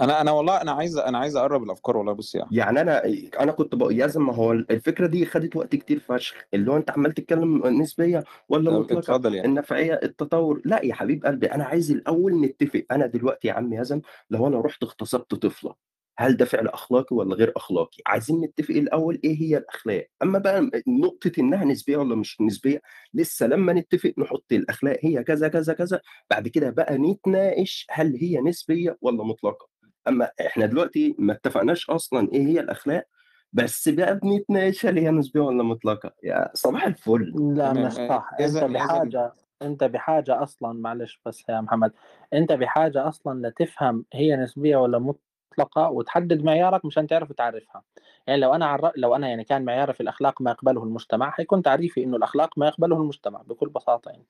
أنا 0.00 0.20
أنا 0.20 0.30
والله 0.30 0.60
أنا 0.62 0.72
عايز 0.72 0.96
أنا 0.96 1.18
عايز 1.18 1.36
اقرب 1.36 1.62
الافكار 1.62 1.96
والله 1.96 2.12
بص 2.12 2.34
يا 2.34 2.42
احمد 2.42 2.52
يعني 2.56 2.80
أنا 2.80 3.02
أنا 3.40 3.52
كنت 3.52 3.74
بقى 3.74 4.08
ما 4.16 4.34
هو 4.34 4.52
الفكرة 4.52 5.06
دي 5.06 5.26
خدت 5.26 5.56
وقت 5.56 5.76
كتير 5.76 5.98
فشخ 6.00 6.34
اللي 6.54 6.70
هو 6.72 6.76
انت 6.76 6.90
عمال 6.90 7.12
تتكلم 7.12 7.66
نسبيه 7.66 8.24
ولا 8.48 8.70
مطلقه 8.78 8.98
اتفضل 8.98 9.34
يعني. 9.34 9.48
النفعية 9.48 10.00
التطور. 10.02 10.62
لا 10.64 10.84
يا 10.84 10.94
حبيب 10.94 11.26
قلبي 11.26 11.46
أنا 11.46 11.64
عايز 11.64 11.90
الأول 11.90 12.40
نتفق. 12.40 12.84
أنا 12.90 13.06
دلوقتي 13.06 13.48
يا 13.48 13.52
عم 13.52 13.72
يزن 13.74 14.00
لو 14.30 14.46
أنا 14.46 14.60
رحت 14.60 14.82
اغتصبت 14.82 15.34
طفلة 15.34 15.74
هل 16.18 16.36
ده 16.36 16.44
فعل 16.44 16.68
اخلاقي 16.68 17.16
ولا 17.16 17.34
غير 17.34 17.52
اخلاقي؟ 17.56 17.98
عايزين 18.06 18.40
نتفق 18.40 18.74
الأول 18.74 19.20
إيه 19.24 19.40
هي 19.42 19.56
الاخلاق. 19.56 20.06
اما 20.22 20.38
بقى 20.38 20.70
نقطة 20.88 21.32
انها 21.38 21.64
نسبية 21.64 21.96
ولا 21.96 22.14
مش 22.14 22.40
نسبية 22.40 22.82
لسه 23.14 23.46
لما 23.46 23.72
نتفق 23.72 24.12
نحط 24.18 24.52
الاخلاق 24.52 24.98
هي 25.02 25.24
كذا 25.24 25.48
كذا 25.48 25.72
كذا 25.74 26.00
بعد 26.30 26.48
كده 26.48 26.70
بقى 26.70 26.98
نتناقش 26.98 27.86
هل 27.90 28.16
هي 28.16 28.40
نسبية 28.40 28.98
ولا 29.00 29.24
مطلقة. 29.24 29.69
أما 30.08 30.30
إحنا 30.46 30.66
دلوقتي 30.66 31.14
ما 31.18 31.32
اتفقناش 31.32 31.90
أصلا 31.90 32.32
إيه 32.32 32.46
هي 32.46 32.60
الأخلاق 32.60 33.04
بس 33.52 33.88
بقى 33.88 34.18
بنتناقش 34.18 34.86
هل 34.86 34.98
هي 34.98 35.10
نسبيه 35.10 35.40
ولا 35.40 35.62
مطلقة. 35.62 36.12
يا 36.22 36.50
صباح 36.54 36.86
الفل. 36.86 37.32
لا 37.56 37.72
مش 37.72 37.92
صح. 37.92 38.30
أنت 38.32 38.40
يزن 38.40 38.56
يزن 38.64 38.72
بحاجة 38.72 39.32
أنت 39.62 39.84
بحاجة 39.84 40.42
أصلا 40.42 40.72
معلش 40.72 41.20
بس 41.26 41.44
يا 41.48 41.60
محمد 41.60 41.92
أنت 42.32 42.52
بحاجة 42.52 43.08
أصلا 43.08 43.48
لتفهم 43.48 44.04
هي 44.12 44.36
نسبيه 44.36 44.76
ولا 44.76 44.98
مطلقة 44.98 45.90
وتحدد 45.90 46.44
معيارك 46.44 46.84
مشان 46.84 47.06
تعرف 47.06 47.32
تعرفها 47.32 47.82
يعني 48.26 48.40
لو 48.40 48.54
أنا 48.54 48.66
عر... 48.66 48.92
لو 48.96 49.16
أنا 49.16 49.28
يعني 49.28 49.44
كان 49.44 49.64
معياري 49.64 49.92
في 49.92 50.00
الأخلاق 50.00 50.42
ما 50.42 50.50
يقبله 50.50 50.84
المجتمع 50.84 51.30
حيكون 51.30 51.62
تعريفي 51.62 52.04
إنه 52.04 52.16
الأخلاق 52.16 52.58
ما 52.58 52.66
يقبله 52.66 52.96
المجتمع 52.96 53.42
بكل 53.42 53.68
بساطة 53.68 54.10
يعني. 54.10 54.26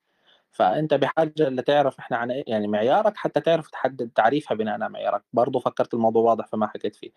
فأنت 0.53 0.95
بحاجة 0.95 1.33
لتعرف 1.39 1.99
إحنا 1.99 2.17
عن 2.17 2.31
إيه 2.31 2.45
يعني 2.47 2.67
معيارك 2.67 3.17
حتى 3.17 3.41
تعرف 3.41 3.71
تحدد 3.71 4.11
تعريفها 4.15 4.55
بناء 4.57 4.75
على 4.75 4.89
معيارك. 4.89 5.23
برضه 5.33 5.59
فكرت 5.61 5.95
الموضوع 5.95 6.23
واضح 6.23 6.47
فما 6.47 6.67
حكيت 6.67 6.97
فيه. 6.97 7.11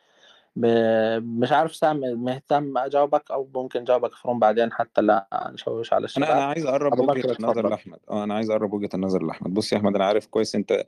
مش 1.17 1.51
عارف 1.51 1.75
سام 1.75 1.99
مهتم 1.99 2.77
أجاوبك 2.77 3.31
أو 3.31 3.49
ممكن 3.55 3.83
جاوبك 3.83 4.13
فروم 4.13 4.39
بعدين 4.39 4.71
حتى 4.71 5.01
لا 5.01 5.49
نشوش 5.53 5.93
على 5.93 5.99
أنا 5.99 6.05
الشباب 6.05 6.29
أنا 6.29 6.43
عايز 6.43 6.65
أقرب 6.65 6.99
وجهة 6.99 7.31
اتفضل. 7.31 7.69
لأحمد. 7.69 7.99
آه 8.09 8.23
أنا 8.23 8.33
عايز 8.33 8.49
أقرب 8.49 8.73
وجهة 8.73 8.89
النظر 8.93 9.23
لأحمد. 9.23 9.53
بص 9.53 9.73
يا 9.73 9.77
أحمد 9.77 9.95
أنا 9.95 10.05
عارف 10.05 10.25
كويس 10.27 10.55
أنت 10.55 10.85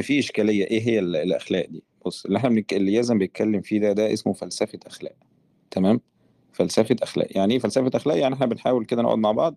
في 0.00 0.18
إشكالية. 0.18 0.64
إيه 0.64 0.82
هي 0.88 0.98
ال- 0.98 1.16
الأخلاق 1.16 1.66
دي؟ 1.66 1.82
بص 2.06 2.24
اللي 2.24 2.38
إحنا 2.38 2.48
بنك... 2.48 2.74
اللي 2.74 2.94
يزن 2.94 3.18
بيتكلم 3.18 3.60
فيه 3.60 3.80
ده 3.80 3.92
ده 3.92 4.12
اسمه 4.12 4.32
فلسفة 4.32 4.78
أخلاق. 4.86 5.14
تمام؟ 5.70 6.00
فلسفة 6.52 6.96
أخلاق. 7.02 7.28
يعني 7.30 7.54
إيه 7.54 7.60
فلسفة 7.60 7.90
أخلاق؟ 7.94 8.16
يعني 8.16 8.34
إحنا 8.34 8.46
بنحاول 8.46 8.84
كده 8.84 9.02
نقعد 9.02 9.18
مع 9.18 9.32
بعض 9.32 9.54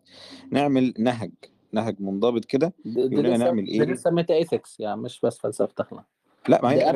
نعمل 0.51 0.93
نهج 0.99 1.31
نهج 1.73 1.95
منضبط 1.99 2.45
كده 2.45 2.73
دي, 2.85 3.07
دي 3.07 3.15
يقول 3.15 3.25
لنا 3.25 3.37
نعمل 3.37 3.65
دي 3.65 3.71
إيه 3.71 3.81
لسه 3.81 4.11
meta 4.11 4.33
ethics 4.33 4.79
يعني 4.79 5.01
مش 5.01 5.19
بس 5.21 5.37
فلسفه 5.37 5.73
اخلاق 5.79 6.03
لا 6.47 6.59
ما 6.63 6.73
دي 6.73 6.81
هي 6.81 6.89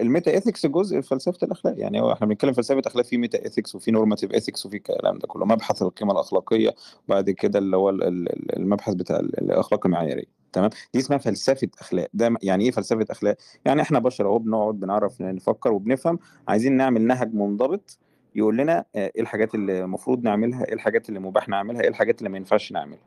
ال 0.00 0.06
meta 0.06 0.30
ethics 0.30 0.66
جزء 0.66 1.00
في 1.00 1.08
فلسفة 1.08 1.38
الأخلاق 1.42 1.74
يعني 1.78 2.00
هو 2.00 2.12
إحنا 2.12 2.26
بنتكلم 2.26 2.52
فلسفة 2.52 2.82
أخلاق 2.86 3.04
في 3.04 3.16
meta 3.18 3.44
ethics 3.44 3.74
وفي 3.74 3.90
normative 3.90 4.32
ethics 4.34 4.66
وفي 4.66 4.76
الكلام 4.76 5.18
ده 5.18 5.26
كله 5.26 5.44
مبحث 5.46 5.82
القيمة 5.82 6.12
الأخلاقية 6.12 6.74
وبعد 7.08 7.30
كده 7.30 7.58
اللي 7.58 7.76
هو 7.76 7.90
ال- 7.90 8.02
ال- 8.02 8.56
المبحث 8.56 8.94
بتاع 8.94 9.16
ال- 9.16 9.38
الأخلاق 9.40 9.86
المعيارية 9.86 10.24
تمام؟ 10.52 10.70
دي 10.94 11.00
اسمها 11.00 11.18
فلسفة 11.18 11.68
أخلاق. 11.80 12.08
ده 12.14 12.34
يعني 12.42 12.64
إيه 12.64 12.70
فلسفة 12.70 13.06
أخلاق؟ 13.10 13.36
يعني 13.64 13.82
إحنا 13.82 13.98
بشر 13.98 14.26
أهو 14.26 14.38
بنقعد 14.38 14.74
بنعرف 14.80 15.20
نفكر 15.20 15.72
وبنفهم 15.72 16.18
عايزين 16.48 16.72
نعمل 16.76 17.02
نهج 17.02 17.34
منضبط 17.34 17.98
يقول 18.34 18.56
لنا 18.56 18.84
آه، 18.96 19.12
إيه 19.16 19.22
الحاجات 19.22 19.54
اللي 19.54 19.80
المفروض 19.84 20.22
نعملها 20.24 20.64
إيه 20.64 20.74
الحاجات 20.74 21.08
اللي 21.08 21.20
مباح 21.20 21.48
نعملها 21.48 21.82
إيه 21.82 21.88
الحاجات 21.88 22.18
اللي 22.18 22.28
ما 22.30 22.36
ينفعش 22.36 22.72
نعملها. 22.72 23.00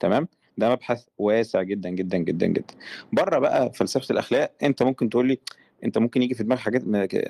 تمام؟ 0.00 0.28
ده 0.58 0.70
مبحث 0.70 1.04
واسع 1.18 1.62
جدا 1.62 1.90
جدا 1.90 2.18
جدا 2.18 2.46
جدا. 2.46 2.74
بره 3.12 3.38
بقى 3.38 3.72
فلسفة 3.72 4.12
الأخلاق 4.12 4.52
أنت 4.62 4.82
ممكن 4.82 5.10
تقول 5.10 5.28
لي 5.28 5.38
أنت 5.84 5.98
ممكن 5.98 6.22
يجي 6.22 6.34
في 6.34 6.42
دماغك 6.42 6.60
حاجات 6.60 6.82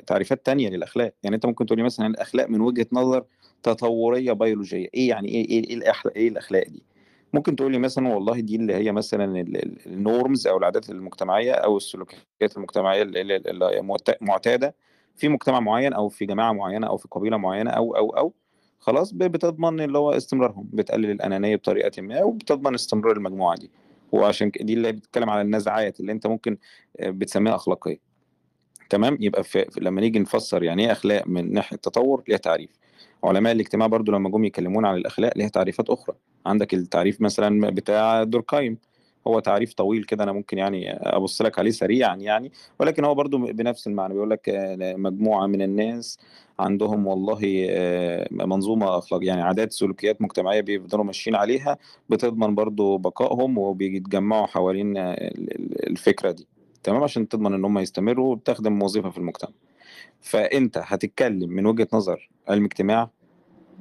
تعريفات 0.07 0.47
تانية 0.47 0.69
للأخلاق. 0.69 1.13
يعني 1.23 1.37
أنت 1.37 1.47
ممكن 1.47 1.67
تقول 1.67 1.79
لي 1.79 1.85
مثلا 1.85 2.07
الأخلاق 2.07 2.49
من 2.49 2.61
وجهة 2.61 2.87
نظر 2.93 3.25
تطورية 3.63 4.33
بيولوجية. 4.33 4.89
إيه 4.95 5.09
يعني 5.09 5.29
إيه 5.29 5.49
إيه 5.49 5.65
إيه 5.71 5.75
الاخلاق 5.75 6.15
إيه 6.17 6.29
الأخلاق 6.29 6.69
دي؟ 6.69 6.83
ممكن 7.33 7.57
تقول 7.57 7.73
لي 7.73 7.79
مثلا 7.79 8.09
والله 8.09 8.41
دي 8.41 8.57
اللي 8.57 8.75
هي 8.75 8.93
مثلا 8.93 9.41
النورمز 9.87 10.47
أو 10.47 10.59
العادات 10.59 10.91
المجتمعية 10.91 11.53
أو 11.53 11.77
السلوكيات 11.77 12.57
المجتمعية 12.57 13.03
اللي 13.03 13.21
اللي- 13.21 13.37
اللي 13.37 13.65
هي 13.65 13.83
معت- 13.83 14.23
معتادة 14.23 14.75
في 15.17 15.29
مجتمع 15.29 15.61
معين 15.61 15.93
أو 15.93 16.09
في 16.09 16.27
جماعة 16.27 16.53
معينة 16.53 16.87
أو 16.87 16.97
في 16.97 17.09
قبيلة 17.11 17.37
معينة 17.37 17.71
أو 17.71 17.97
أو 17.97 18.11
أو. 18.11 18.33
خلاص 18.81 19.13
بتضمن 19.13 19.81
اللي 19.81 19.99
هو 19.99 20.13
استمرارهم 20.13 20.69
بتقلل 20.73 21.11
الأنانية 21.11 21.57
بطريقة 21.57 22.03
ما 22.03 22.23
وبتضمن 22.23 22.75
استمرار 22.75 23.17
المجموعة 23.17 23.57
دي. 23.57 23.71
وعشان 24.13 24.51
دي 24.61 24.75
اللي 24.75 24.93
بتتكلم 24.93 25.31
على 25.31 25.41
النزعات 25.41 26.01
اللي 26.01 26.13
أنت 26.13 26.27
ممكن 26.27 26.57
آه، 27.01 27.11
بتسميها 27.11 27.55
أخلاقية. 27.55 27.99
تمام؟ 28.91 29.17
يبقى 29.21 29.45
في- 29.45 29.67
لما 29.81 30.01
نيجي 30.01 30.19
نفسر 30.19 30.63
يعني 30.63 30.85
إيه 30.87 30.93
أخلاق 30.93 31.27
من 31.29 31.53
ناحية 31.53 31.77
التطور 31.77 32.23
ليها 32.29 32.39
تعريف. 32.39 32.71
علماء 33.25 33.53
الاجتماع 33.53 33.87
برضو 33.87 34.13
لما 34.13 34.29
جم 34.31 34.45
يكلمونا 34.45 34.89
عن 34.89 34.97
الأخلاق 34.97 35.39
ليها 35.39 35.49
تعريفات 35.49 35.91
أخرى. 35.91 36.17
عندك 36.47 36.75
التعريف 36.75 37.21
مثلا 37.21 37.71
بتاع 37.71 38.23
دوركايم 38.23 38.79
هو 39.27 39.41
تعريف 39.41 39.75
طويل 39.75 40.05
كده 40.05 40.25
أنا 40.25 40.33
ممكن 40.33 40.59
يعني 40.59 40.93
أبص 40.93 41.43
لك 41.43 41.59
عليه 41.59 41.71
سريعا 41.71 42.17
يعني 42.17 42.53
ولكن 42.79 43.05
هو 43.05 43.15
برضو 43.15 43.39
بنفس 43.39 43.87
المعنى 43.87 44.15
بيقول 44.15 44.31
لك 44.31 44.41
مجموعة 44.99 45.47
من 45.47 45.63
الناس 45.63 46.19
عندهم 46.59 47.07
والله 47.07 47.41
منظومة 48.31 48.99
اخلاق 48.99 49.25
يعني 49.25 49.43
عادات 49.43 49.73
سلوكيات 49.73 50.23
مجتمعية 50.23 50.61
بيفضلوا 50.61 51.05
ماشيين 51.05 51.37
عليها 51.37 51.79
بتضمن 52.09 52.55
برضو 52.55 52.99
بقائهم 52.99 53.59
وبيتجمعوا 53.59 54.47
حوالين 54.47 54.97
ال- 54.97 55.55
ال- 55.61 55.91
الفكرة 55.91 56.31
دي 56.31 56.47
تمام؟ 56.83 57.03
عشان 57.03 57.29
تضمن 57.29 57.55
إن 57.55 57.65
هم 57.65 57.79
يستمروا 57.79 58.33
وتخدم 58.35 58.83
وظيفة 58.83 59.11
في 59.11 59.19
المجتمع. 59.19 59.51
فأنت 60.21 60.79
هتتكلم 60.85 61.51
من 61.51 61.67
وجهة 61.67 61.89
نظر 61.93 62.31
علم 62.49 62.65
اجتماع 62.65 63.11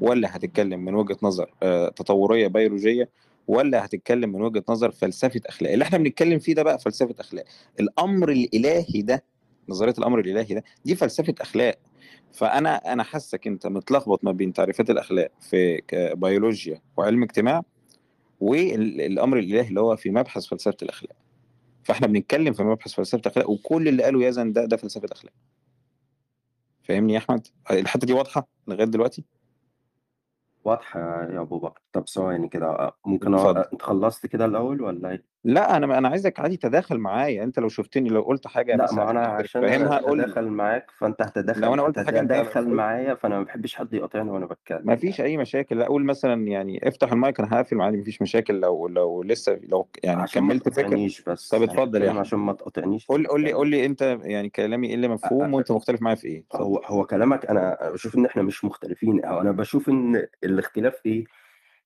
ولا 0.01 0.35
هتتكلم 0.35 0.85
من 0.85 0.95
وجهة 0.95 1.17
نظر 1.23 1.49
تطورية 1.95 2.47
بيولوجية 2.47 3.09
ولا 3.49 3.85
هتتكلم 3.85 4.31
من 4.31 4.41
وجهة 4.41 4.63
نظر 4.69 4.91
فلسفة 4.91 5.41
أخلاق؟ 5.45 5.71
اللي 5.71 5.83
إحنا 5.83 5.97
بنتكلم 5.97 6.39
فيه 6.39 6.53
ده 6.53 6.63
بقى 6.63 6.79
فلسفة 6.79 7.15
أخلاق. 7.19 7.45
الأمر 7.79 8.31
الإلهي 8.31 9.01
ده 9.01 9.23
نظرية 9.69 9.93
الأمر 9.97 10.19
الإلهي 10.19 10.55
ده 10.55 10.63
دي 10.85 10.95
فلسفة 10.95 11.35
أخلاق. 11.41 11.75
فأنا 12.33 12.93
أنا 12.93 13.03
حاسك 13.03 13.47
أنت 13.47 13.67
متلخبط 13.67 14.23
ما 14.23 14.31
بين 14.31 14.53
تعريفات 14.53 14.89
الأخلاق 14.89 15.31
في 15.41 15.81
بيولوجيا 16.15 16.81
وعلم 16.97 17.23
اجتماع 17.23 17.61
والأمر 18.39 19.39
الإلهي 19.39 19.67
اللي 19.67 19.79
هو 19.81 19.95
في 19.95 20.09
مبحث 20.09 20.45
فلسفة 20.45 20.77
الأخلاق. 20.81 21.15
فإحنا 21.83 22.07
بنتكلم 22.07 22.53
في 22.53 22.63
مبحث 22.63 22.93
فلسفة 22.93 23.21
الأخلاق 23.25 23.49
وكل 23.49 23.87
اللي 23.87 24.03
قاله 24.03 24.23
يزن 24.25 24.53
ده 24.53 24.65
ده 24.65 24.77
فلسفة 24.77 25.07
أخلاق. 25.11 25.33
فاهمني 26.83 27.13
يا 27.13 27.17
أحمد؟ 27.17 27.47
الحتة 27.71 28.07
دي 28.07 28.13
واضحة 28.13 28.47
لغاية 28.67 28.85
دلوقتي؟ 28.87 29.23
واضحة 30.63 30.99
يا 31.23 31.41
أبو 31.41 31.59
بكر 31.59 31.81
طب 31.93 32.07
ثواني 32.07 32.49
كده 32.49 32.95
ممكن 33.05 33.33
أ... 33.33 33.37
اتفضل 33.37 33.61
أنت 33.73 33.81
خلصت 33.81 34.25
كده 34.25 34.45
الأول 34.45 34.81
ولا 34.81 35.09
إيه؟ 35.09 35.25
لأ 35.43 35.77
أنا 35.77 35.97
أنا 35.97 36.07
عايزك 36.09 36.39
عادي 36.39 36.57
تداخل 36.57 36.97
معايا 36.97 37.43
أنت 37.43 37.59
لو 37.59 37.69
شفتني 37.69 38.09
لو 38.09 38.21
قلت 38.21 38.47
حاجة 38.47 38.75
لأ 38.75 38.83
مثلا 38.83 38.95
ما 39.05 39.11
أنا 39.11 39.39
مش 39.39 39.45
عشان 39.45 39.61
فاهمها 39.61 39.97
قول 39.99 40.17
لي. 40.17 40.23
أتداخل 40.23 40.47
معاك 40.47 40.91
فأنت 40.97 41.21
لو 41.21 41.27
هتداخل 41.27 41.63
أنا 41.73 41.81
قلت 41.83 41.99
حاجة 41.99 42.19
أنت 42.19 42.31
هتتداخل 42.31 42.59
قلت 42.59 42.69
معايا 42.73 43.15
فأنا 43.15 43.37
ما 43.39 43.43
بحبش 43.43 43.75
حد 43.75 43.93
يقاطعني 43.93 44.31
وأنا 44.31 44.45
بتكلم 44.45 44.81
ما 44.83 44.95
فيش 44.95 45.19
يعني. 45.19 45.31
أي 45.31 45.37
مشاكل 45.37 45.77
لأ 45.77 45.85
أقول 45.85 46.05
مثلا 46.05 46.47
يعني 46.47 46.87
افتح 46.87 47.11
المايك 47.11 47.39
أنا 47.39 47.49
هقفل 47.57 47.81
عادي 47.81 47.97
ما 47.97 48.03
فيش 48.03 48.21
مشاكل 48.21 48.59
لو 48.59 48.87
لو 48.87 49.23
لسه 49.23 49.59
لو 49.63 49.89
يعني 50.03 50.21
عشان 50.21 50.43
ما 50.43 50.49
كملت 50.49 50.63
فكر 50.69 50.81
تقاطعنيش 50.81 51.21
بس 51.21 51.49
طب 51.49 51.61
أنا 51.61 51.71
اتفضل 51.71 52.01
يا 52.03 52.09
احمد 52.09 52.19
عشان 52.19 52.39
ما 52.39 52.53
تقاطعنيش 52.53 53.05
قول 53.07 53.27
قول 53.27 53.41
لي 53.41 53.45
يعني 53.47 53.57
قول 53.57 53.69
لي 53.69 53.85
أنت 53.85 54.17
يعني 54.21 54.49
كلامي 54.49 54.87
إيه 54.87 54.95
اللي 54.95 55.07
أ- 55.07 55.11
مفهوم 55.11 55.51
أ- 55.51 55.55
وانت 55.55 55.71
مختلف 55.71 56.01
معايا 56.01 56.15
في 56.15 56.27
إيه؟ 56.27 56.39
اتفضل. 56.39 56.63
هو 56.63 56.77
هو 56.77 57.05
كلامك 57.05 57.45
أنا 57.45 57.77
بشوف 57.93 58.15
إن 58.17 58.25
إحنا 58.25 58.41
مش 58.43 58.65
مختلفين 58.65 59.25
أو 59.25 59.41
أنا 59.41 59.51
بشوف 59.51 59.89
إن 59.89 60.27
الاختلاف 60.43 61.01
إيه؟ 61.05 61.25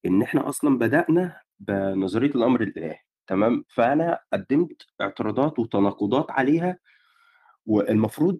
إن 0.05 0.21
إحنا 0.21 0.49
أصلا 0.49 0.77
بدأنا 0.77 1.35
بنظرية 1.59 2.29
الأمر 2.35 2.61
الإلهي. 2.61 2.97
تمام؟ 3.27 3.65
فأنا 3.69 4.19
قدمت 4.33 4.81
اعتراضات 5.01 5.59
وتناقضات 5.59 6.31
عليها 6.31 6.77
والمفروض 7.65 8.39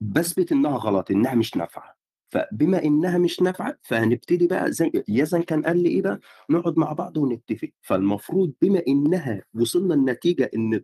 بثبت 0.00 0.52
إنها 0.52 0.76
غلط 0.76 1.10
إنها 1.10 1.34
مش 1.34 1.56
نافعة. 1.56 1.96
فبما 2.28 2.84
إنها 2.84 3.18
مش 3.18 3.42
نافعة 3.42 3.78
فهنبتدي 3.82 4.46
بقى 4.46 4.72
زي 4.72 4.92
يزن 5.08 5.42
كان 5.42 5.62
قال 5.62 5.82
لي 5.82 5.88
إيه 5.88 6.02
بقى؟ 6.02 6.20
نقعد 6.50 6.78
مع 6.78 6.92
بعض 6.92 7.16
ونتفق. 7.16 7.68
فالمفروض 7.82 8.52
بما 8.62 8.82
إنها 8.88 9.42
وصلنا 9.54 9.94
النتيجه 9.94 10.50
إن 10.56 10.80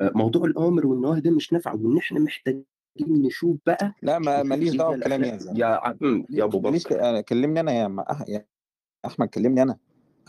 موضوع 0.00 0.44
الأوامر 0.44 0.86
والنواهي 0.86 1.20
ده 1.20 1.30
مش 1.30 1.52
نافع 1.52 1.72
وإن 1.72 1.98
إحنا 1.98 2.20
محتاجين 2.20 2.64
نشوف 3.00 3.56
بقى 3.66 3.94
لا 4.02 4.18
ما 4.18 4.42
ماليش 4.42 4.76
دعوة 4.76 4.94
الاخلاق 4.94 5.32
يا 5.32 5.36
زلمه 5.38 5.58
يا 5.58 5.66
عم 5.66 6.26
يا 6.30 6.44
أبو 6.44 6.60
بكر. 6.60 6.98
أنا- 7.00 7.20
كلمني 7.20 7.60
أنا 7.60 7.72
يا, 7.72 7.88
ما 7.88 8.12
أح... 8.12 8.24
يا 8.28 8.46
أحمد 9.06 9.28
كلمني 9.28 9.62
أنا. 9.62 9.78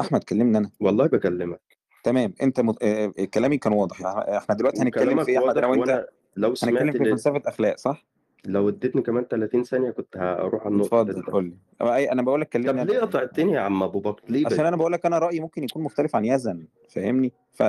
أحمد 0.02 0.24
كلمني 0.24 0.58
أنا. 0.58 0.72
والله 0.80 1.06
بكلمك. 1.08 1.78
تمام. 2.04 2.34
انت 2.42 2.60
مت... 2.60 2.84
آه، 2.84 3.14
كلامي 3.34 3.58
كان 3.58 3.74
واضح. 3.74 4.02
يعني 4.02 4.38
إحنا 4.38 4.56
دلوقتي 4.56 4.82
هنتكلم 4.82 5.24
في 5.24 5.32
إيه؟ 5.32 5.40
واضح 5.40 5.68
وانت 5.68 5.82
وأنا 5.82 6.08
لو 6.36 6.50
هنتكلم 6.50 6.56
سمعت 6.56 6.98
في 6.98 7.04
ل... 7.04 7.12
فلسفة 7.12 7.42
أخلاق 7.46 7.78
صح؟ 7.78 8.06
لو 8.46 8.70
اديتني 8.70 9.02
كمان 9.02 9.24
30 9.24 9.64
ثانية 9.64 9.92
كنت 9.92 10.18
هروح 10.18 10.66
على 10.66 10.74
النقطة 10.74 11.02
اتفضل 11.02 11.22
قول 11.22 11.54
لي. 11.82 12.12
أنا 12.12 12.22
بقول 12.22 12.42
لك 12.42 12.48
طب 12.48 12.62
كلمني 12.62 12.86
ليه 12.86 12.98
أنا 12.98 13.06
قطعتني 13.06 13.52
يا 13.52 13.60
عم 13.60 13.84
أبو 13.84 14.00
بكر؟ 14.00 14.24
ليه 14.30 14.46
عشان 14.46 14.66
أنا 14.66 14.76
بقول 14.78 14.92
لك 14.92 15.06
أنا 15.06 15.20
رأيي 15.20 15.40
ممكن 15.40 15.64
يكون 15.64 15.84
مختلف 15.84 16.16
عن 16.16 16.26
يزن 16.26 16.68
فاهمني؟ 16.90 17.32
ف... 17.54 17.64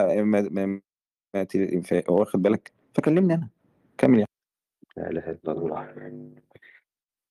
واخد 2.09 2.43
بالك؟ 2.43 2.73
فكلمني 2.95 3.35
أنا. 3.35 3.49
كمل 3.99 4.19
يا 4.19 4.27
لا 4.97 5.11
إله 5.11 5.31
إلا 5.31 5.53
الله. 5.53 5.89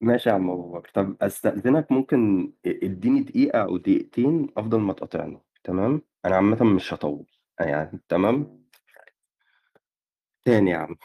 ماشي 0.02 0.30
يا 0.30 0.34
عم 0.34 0.50
أبو 0.50 0.72
بكر. 0.72 0.92
طب 0.94 1.16
أستأذنك 1.22 1.92
ممكن 1.92 2.52
اديني 2.66 3.20
دقيقة 3.20 3.60
أو 3.60 3.78
دقيقتين 3.78 4.48
أفضل 4.58 4.80
ما 4.80 4.94
تقاطعني. 4.94 5.42
تمام؟ 5.64 6.02
أنا 6.26 6.36
عامه 6.36 6.64
مش 6.64 6.94
هطول. 6.94 7.26
يعني 7.60 8.02
تمام؟ 8.10 8.64
تاني 10.46 10.72
يا 10.72 10.78
عم. 10.78 10.96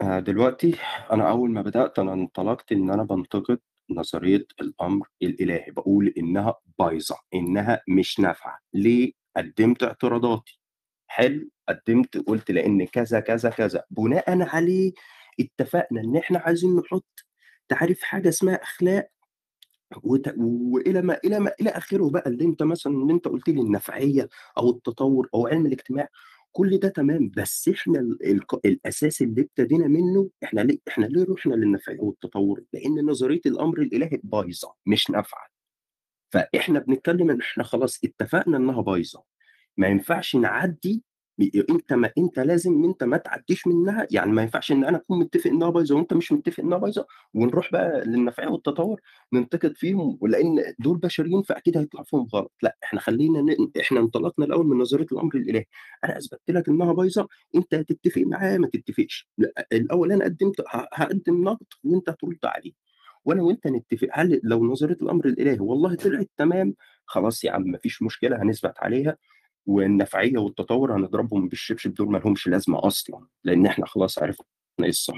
آه، 0.00 0.20
دلوقتي 0.20 0.76
أنا 1.12 1.30
أول 1.30 1.50
ما 1.50 1.62
بدأت 1.62 1.98
أنا 1.98 2.12
انطلقت 2.12 2.72
إن 2.72 2.90
أنا 2.90 3.02
بنتقد 3.02 3.58
نظرية 3.90 4.46
الأمر 4.60 5.08
الإلهي. 5.22 5.70
بقول 5.70 6.14
إنها 6.18 6.54
بايظة 6.78 7.16
إنها 7.34 7.82
مش 7.88 8.20
نافعة. 8.20 8.58
ليه؟ 8.74 9.12
قدمت 9.36 9.82
اعتراضاتي. 9.82 10.60
حلو 11.06 11.50
قدمت 11.68 12.16
قلت 12.16 12.50
لأن 12.50 12.86
كذا 12.86 13.20
كذا 13.20 13.50
كذا. 13.50 13.84
بناء 13.90 14.42
عليه 14.42 14.92
اتفقنا 15.40 16.00
إن 16.00 16.16
إحنا 16.16 16.38
عايزين 16.38 16.76
نحط 16.76 17.24
تعريف 17.68 18.02
حاجة 18.02 18.28
اسمها 18.28 18.62
أخلاق؟ 18.62 19.08
وت... 20.02 20.34
وإلى 20.38 21.02
ما 21.02 21.18
إلى 21.24 21.38
ما 21.40 21.52
إلى 21.60 21.70
آخره 21.70 22.10
بقى 22.10 22.30
اللي 22.30 22.44
أنت 22.44 22.62
مثلا 22.62 22.92
اللي 22.92 23.12
أنت 23.12 23.28
قلت 23.28 23.48
لي 23.48 23.60
النفعية 23.60 24.28
أو 24.58 24.70
التطور 24.70 25.28
أو 25.34 25.46
علم 25.46 25.66
الاجتماع 25.66 26.08
كل 26.52 26.78
ده 26.78 26.88
تمام 26.88 27.30
بس 27.36 27.68
إحنا 27.68 27.98
ال... 28.00 28.18
ال... 28.30 28.40
الأساس 28.64 29.22
اللي 29.22 29.40
ابتدينا 29.42 29.86
منه 29.88 30.30
إحنا 30.44 30.60
ليه 30.60 30.78
إحنا 30.88 31.06
ليه 31.06 31.26
رحنا 31.30 31.54
للنفعية 31.54 32.00
والتطور؟ 32.00 32.64
لأن 32.72 33.06
نظرية 33.06 33.40
الأمر 33.46 33.78
الإلهي 33.82 34.20
بايظة 34.24 34.74
مش 34.86 35.10
نافعة 35.10 35.46
فإحنا 36.32 36.78
بنتكلم 36.78 37.30
إن 37.30 37.40
إحنا 37.40 37.64
خلاص 37.64 38.00
اتفقنا 38.04 38.56
إنها 38.56 38.80
بايظة 38.82 39.22
ما 39.76 39.86
ينفعش 39.88 40.36
نعدي 40.36 41.02
انت 41.70 41.92
ما 41.92 42.10
انت 42.18 42.38
لازم 42.38 42.84
انت 42.84 43.04
ما 43.04 43.16
تعديش 43.16 43.66
منها 43.66 44.06
يعني 44.10 44.32
ما 44.32 44.42
ينفعش 44.42 44.72
ان 44.72 44.84
أنا 44.84 44.96
اكون 44.96 45.18
متفق 45.18 45.46
انها 45.50 45.70
بايظة 45.70 45.96
وانت 45.96 46.14
مش 46.14 46.32
متفق 46.32 46.60
انها 46.64 46.78
بايظة 46.78 47.06
ونروح 47.34 47.72
بقى 47.72 48.04
للنفعيه 48.04 48.48
والتطور 48.48 49.00
ننتقد 49.32 49.76
فيهم 49.76 50.18
ولأن 50.20 50.74
دول 50.78 50.98
بشريين 50.98 51.42
فأكيد 51.42 51.76
هيطلع 51.78 52.02
فيهم 52.02 52.26
غلط. 52.34 52.52
لا 52.62 52.76
إحنا 52.84 53.00
خلينا 53.00 53.40
ن... 53.40 53.56
إحنا 53.80 54.00
انطلقنا 54.00 54.46
الأول 54.46 54.66
من 54.66 54.78
نظرية 54.78 55.06
الأمر 55.12 55.36
الإلهي. 55.36 55.64
أنا 56.04 56.18
أثبتت 56.18 56.50
لك 56.50 56.68
إنها 56.68 56.92
بايظة 56.92 57.28
انت 57.56 57.74
هتتفق 57.74 58.22
معايا؟ 58.26 58.58
ما 58.58 58.68
تتفقش. 58.68 59.28
لا، 59.38 59.66
الأول 59.72 60.12
أنا 60.12 60.24
قدمت 60.24 60.56
هقدم 60.92 61.44
نقد 61.44 61.66
وانت 61.84 62.10
ترد 62.10 62.38
عليه. 62.44 62.72
وأنا 63.24 63.42
وانت 63.42 63.66
نتفق. 63.66 64.08
هل 64.12 64.40
لو 64.44 64.64
نظرية 64.64 64.96
الأمر 65.02 65.26
الإلهي 65.26 65.58
والله 65.60 65.94
طلعت 65.94 66.28
تمام 66.36 66.74
خلاص 67.06 67.44
يا 67.44 67.50
عم 67.52 67.62
مفيش 67.66 68.02
مشكلة 68.02 68.42
هنثبت 68.42 68.74
عليها. 68.78 69.16
والنفعية 69.66 70.38
والتطور 70.38 70.96
هنضربهم 70.96 71.48
بالشبشب 71.48 71.94
دول 71.94 72.10
ما 72.10 72.18
لهمش 72.18 72.48
لازمة 72.48 72.86
أصلا 72.86 73.26
لأن 73.44 73.66
إحنا 73.66 73.86
خلاص 73.86 74.18
عرفنا 74.18 74.46
إيه 74.82 74.88
الصح. 74.88 75.14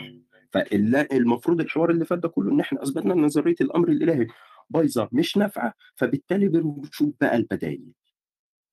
فالمفروض 0.52 1.60
الحوار 1.60 1.90
اللي 1.90 2.04
فات 2.04 2.18
ده 2.18 2.28
كله 2.28 2.52
إن 2.52 2.60
إحنا 2.60 2.82
أثبتنا 2.82 3.14
إن 3.14 3.24
نظرية 3.24 3.54
الأمر 3.60 3.88
الإلهي 3.88 4.26
بايظة 4.70 5.08
مش 5.12 5.36
نافعة 5.36 5.74
فبالتالي 5.94 6.48
بنشوف 6.48 7.10
بقى 7.20 7.36
البدائل 7.36 7.92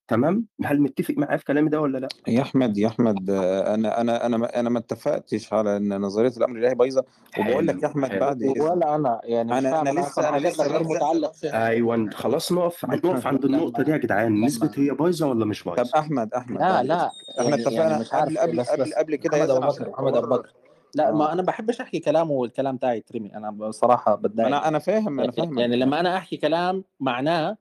تمام؟ 0.07 0.45
هل 0.65 0.81
متفق 0.81 1.13
معايا 1.17 1.37
في 1.37 1.45
كلامي 1.45 1.69
ده 1.69 1.81
ولا 1.81 1.97
لأ؟ 1.97 2.07
يا 2.27 2.41
أحمد 2.41 2.77
يا 2.77 2.87
أحمد 2.87 3.29
آه، 3.29 3.73
أنا 3.73 4.01
أنا 4.01 4.25
أنا 4.25 4.37
ما- 4.37 4.59
أنا 4.59 4.69
ما 4.69 4.79
اتفقتش 4.79 5.53
على 5.53 5.77
إن 5.77 6.01
نظرية 6.01 6.31
الأمر 6.37 6.57
الإلهي 6.57 6.75
بايظة. 6.75 7.03
وبقول 7.39 7.67
لك 7.67 7.83
يا 7.83 7.87
حلو. 7.87 8.19
بعد 8.19 8.43
اذنك 8.43 8.61
ولا 8.61 8.95
أنا 8.95 9.21
يعني 9.23 9.51
مش 9.53 9.61
فاهم 9.63 9.73
أنا 9.75 9.91
أنا 9.91 9.99
لسه 9.99 10.21
أنا 10.21 10.31
حاجات 10.31 10.53
لسه 10.53 10.67
غير 10.67 10.83
متعلق 10.83 11.33
فيها. 11.33 11.67
أيوه 11.67 12.09
خلاص 12.09 12.51
نقف 12.51 12.85
نقف 12.85 13.27
عند 13.27 13.45
النقطة 13.45 13.83
دي 13.83 13.91
يا 13.91 13.97
جدعان. 13.97 14.31
لما 14.35 14.45
نسبة 14.45 14.71
هي 14.75 14.89
بايظة 14.91 15.27
ولا 15.27 15.45
مش 15.45 15.63
طب 15.63 15.75
بايظه 15.75 15.99
أحمد 15.99 16.33
أحمد 16.33 16.59
لا 16.59 16.69
بعد 16.69 16.85
لا 16.85 17.11
اذنك 17.39 17.39
إحنا 17.39 17.43
يعني 17.43 17.49
يعني 17.49 17.61
اتفقنا 17.67 17.99
مش 17.99 18.13
عارف 18.13 18.37
قبل 18.37 18.39
قبل 18.39 18.57
بس 18.57 18.69
قبل 18.69 18.83
بس 18.83 18.93
قبل 18.93 19.15
كده 19.15 19.37
محمد 19.37 19.49
يزن 19.49 19.63
عشان 19.63 19.83
بكر 19.83 19.89
محمد 19.91 20.07
أبو 20.15 20.25
الحوار 20.25 20.39
بكر. 20.41 20.53
لا 20.95 21.11
ما 21.11 21.29
آه. 21.29 21.33
أنا 21.33 21.41
بحبش 21.41 21.81
أحكي 21.81 21.99
كلامه 21.99 22.31
والكلام 22.31 22.77
تاعي 22.77 22.97
يترمي. 22.97 23.35
أنا 23.35 23.51
بصراحة 23.51 24.15
بتضايق. 24.15 24.47
أنا 24.47 24.67
أنا 24.67 24.79
فاهم 24.79 25.07
أنا 25.07 25.21
يعني 25.23 25.31
فاهمك. 25.31 25.59
يعني 25.59 25.75
لما 25.75 25.99
أنا 25.99 26.17
أحكي 26.17 26.37
كلام 26.37 26.83
معناه 26.99 27.57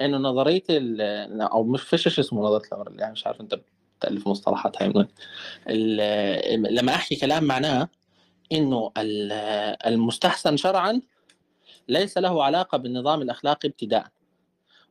إنه 0.00 0.16
نظرية 0.18 0.62
ال 0.70 1.00
أو 1.42 1.64
مش 1.64 1.82
فيش 1.82 2.18
اسمه 2.18 2.42
نظرية 2.42 2.68
الأمر 2.72 2.92
يعني 3.00 3.12
مش 3.12 3.26
عارف 3.26 3.40
أنت 3.40 3.60
بتألف 3.98 4.28
مصطلحات 4.28 4.82
هاي 4.82 5.06
لما 6.70 6.94
أحكي 6.94 7.16
كلام 7.16 7.44
معناه 7.44 7.88
إنه 8.52 8.92
ال- 8.98 9.32
المستحسن 9.86 10.56
شرعا 10.56 11.00
ليس 11.88 12.18
له 12.18 12.44
علاقة 12.44 12.78
بالنظام 12.78 13.22
الأخلاقي 13.22 13.68
ابتداء 13.68 14.06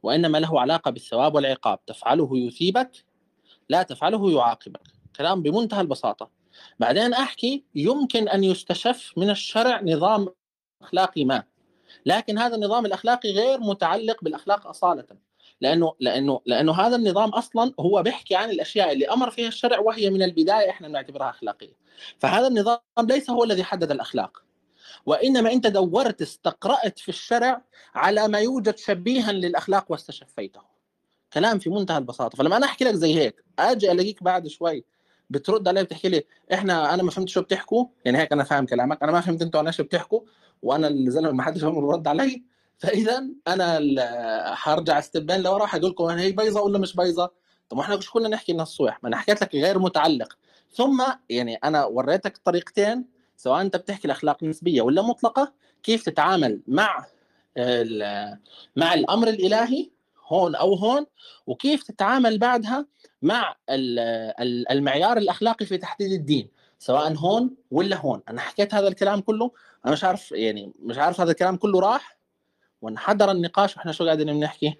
وإنما 0.04 0.38
له 0.38 0.62
علاقة 0.62 0.92
بالثواب 0.92 1.36
والعقاب. 1.36 1.80
تفعله 1.86 2.30
يثيبك 2.38 2.92
لا 3.70 3.84
تفعله 3.84 4.32
يعاقبك. 4.32 4.82
كلام 5.16 5.42
بمنتهى 5.42 5.82
البساطة. 5.82 6.30
بعدين 6.80 7.14
أحكي 7.14 7.64
يمكن 7.76 8.28
أن 8.30 8.44
يستشف 8.44 9.14
من 9.18 9.30
الشرع 9.30 9.82
نظام 9.82 10.28
أخلاقي 10.82 11.26
ما. 11.26 11.44
لكن 12.06 12.38
هذا 12.38 12.56
النظام 12.56 12.86
الأخلاقي 12.86 13.32
غير 13.32 13.60
متعلق 13.60 14.24
بالأخلاق 14.24 14.68
أصالة. 14.68 15.06
لأنه 15.62 15.94
لأنه 16.00 16.42
لأنه 16.46 16.74
هذا 16.74 16.96
النظام 16.96 17.30
أصلا 17.30 17.74
هو 17.80 18.04
بيحكي 18.04 18.36
عن 18.36 18.50
الأشياء 18.50 18.92
اللي 18.94 19.08
أمر 19.08 19.32
فيها 19.32 19.48
الشرع 19.48 19.80
وهي 19.80 20.10
من 20.10 20.24
البداية 20.24 20.70
إحنا 20.70 20.88
نعتبرها 20.88 21.30
أخلاقية. 21.30 21.74
فهذا 22.20 22.48
النظام 22.48 22.80
ليس 23.00 23.30
هو 23.30 23.44
الذي 23.44 23.64
حدد 23.64 23.92
الأخلاق. 23.92 24.44
وإنما 25.06 25.54
انت 25.54 25.68
دورت 25.68 26.22
استقرأت 26.22 27.00
في 27.00 27.10
الشرع 27.10 27.62
على 27.96 28.28
ما 28.28 28.40
يوجد 28.40 28.78
شبيها 28.78 29.32
للأخلاق 29.32 29.92
واستشفيته. 29.92 30.62
كلام 31.34 31.60
في 31.60 31.70
منتهى 31.70 31.98
البساطة. 31.98 32.38
فلما 32.38 32.58
أنا 32.58 32.66
أحكي 32.66 32.86
لك 32.86 32.94
زي 32.94 33.16
هيك 33.16 33.44
أجي 33.60 33.92
ألاقيك 33.92 34.24
بعد 34.24 34.48
شوي 34.48 34.86
بترد 35.30 35.68
علي 35.68 35.84
بتحكي 35.84 36.10
لي 36.10 36.24
إحنا 36.54 36.94
أنا 36.94 37.04
ما 37.04 37.12
فهمت 37.12 37.30
شو 37.30 37.42
بتحكوا؟ 37.42 37.86
يعني 38.06 38.18
هيك 38.18 38.32
أنا 38.34 38.44
فاهم 38.44 38.66
كلامك. 38.66 39.04
أنا 39.04 39.12
ما 39.12 39.22
فهمت 39.22 39.42
أنتوا 39.42 39.72
شو 39.72 39.84
بتحكوا؟ 39.84 40.22
وأنا 40.62 40.88
الزلمه 40.88 41.32
ما 41.32 41.44
حدش 41.44 41.62
فاهم 41.62 41.80
الرد 41.80 42.08
علي. 42.08 42.44
فإذا 42.78 43.28
أنا 43.48 43.80
حرجع 44.56 45.00
أستبان 45.00 45.42
لورا 45.42 45.66
حقول 45.66 45.90
لكم 45.90 46.04
هي 46.04 46.32
بيضة 46.32 46.62
ولا 46.62 46.80
مش 46.80 46.96
بيضة؟ 46.96 47.32
طب 47.70 47.80
إحنا 47.80 47.96
مش 47.96 48.10
كنا 48.10 48.30
نحكي 48.30 48.52
النصوح 48.52 49.04
ما 49.04 49.10
أنا 49.10 49.18
حكيت 49.18 49.42
لك 49.42 49.56
غير 49.56 49.80
متعلق. 49.80 50.38
ثم 50.74 51.04
يعني 51.30 51.56
أنا 51.56 51.86
وريتك 51.86 52.38
طريقتين 52.38 53.06
سواء 53.38 53.62
أنت 53.62 53.76
بتحكي 53.76 54.06
الأخلاق 54.06 54.44
نسبيه 54.44 54.82
ولا 54.82 55.02
مطلقة 55.02 55.54
كيف 55.84 56.04
تتعامل 56.04 56.62
مع 56.68 57.06
مع 58.76 58.94
الأمر 58.94 59.28
الإلهي 59.28 59.90
هون 60.28 60.56
أو 60.56 60.74
هون 60.74 61.06
وكيف 61.48 61.84
تتعامل 61.84 62.38
بعدها 62.40 62.86
مع 63.22 63.56
ال- 63.70 64.00
ال- 64.40 64.72
المعيار 64.72 65.18
الأخلاقي 65.18 65.66
في 65.66 65.78
تحديد 65.78 66.12
الدين 66.12 66.50
سواء 66.80 67.14
هون 67.14 67.56
ولا 67.72 67.98
هون. 67.98 68.22
أنا 68.30 68.42
حكيت 68.42 68.74
هذا 68.74 68.88
الكلام 68.88 69.22
كله 69.22 69.52
أنا 69.86 69.94
مش 69.94 70.04
عارف 70.04 70.32
يعني 70.32 70.72
مش 70.80 70.98
عارف 70.98 71.22
هذا 71.22 71.32
الكلام 71.32 71.56
كله 71.56 71.80
راح 71.80 72.18
وانحدر 72.82 73.32
النقاش 73.32 73.78
وإحنا 73.78 73.92
شو 73.92 74.06
قاعدين 74.06 74.34
بنحكي؟ 74.40 74.76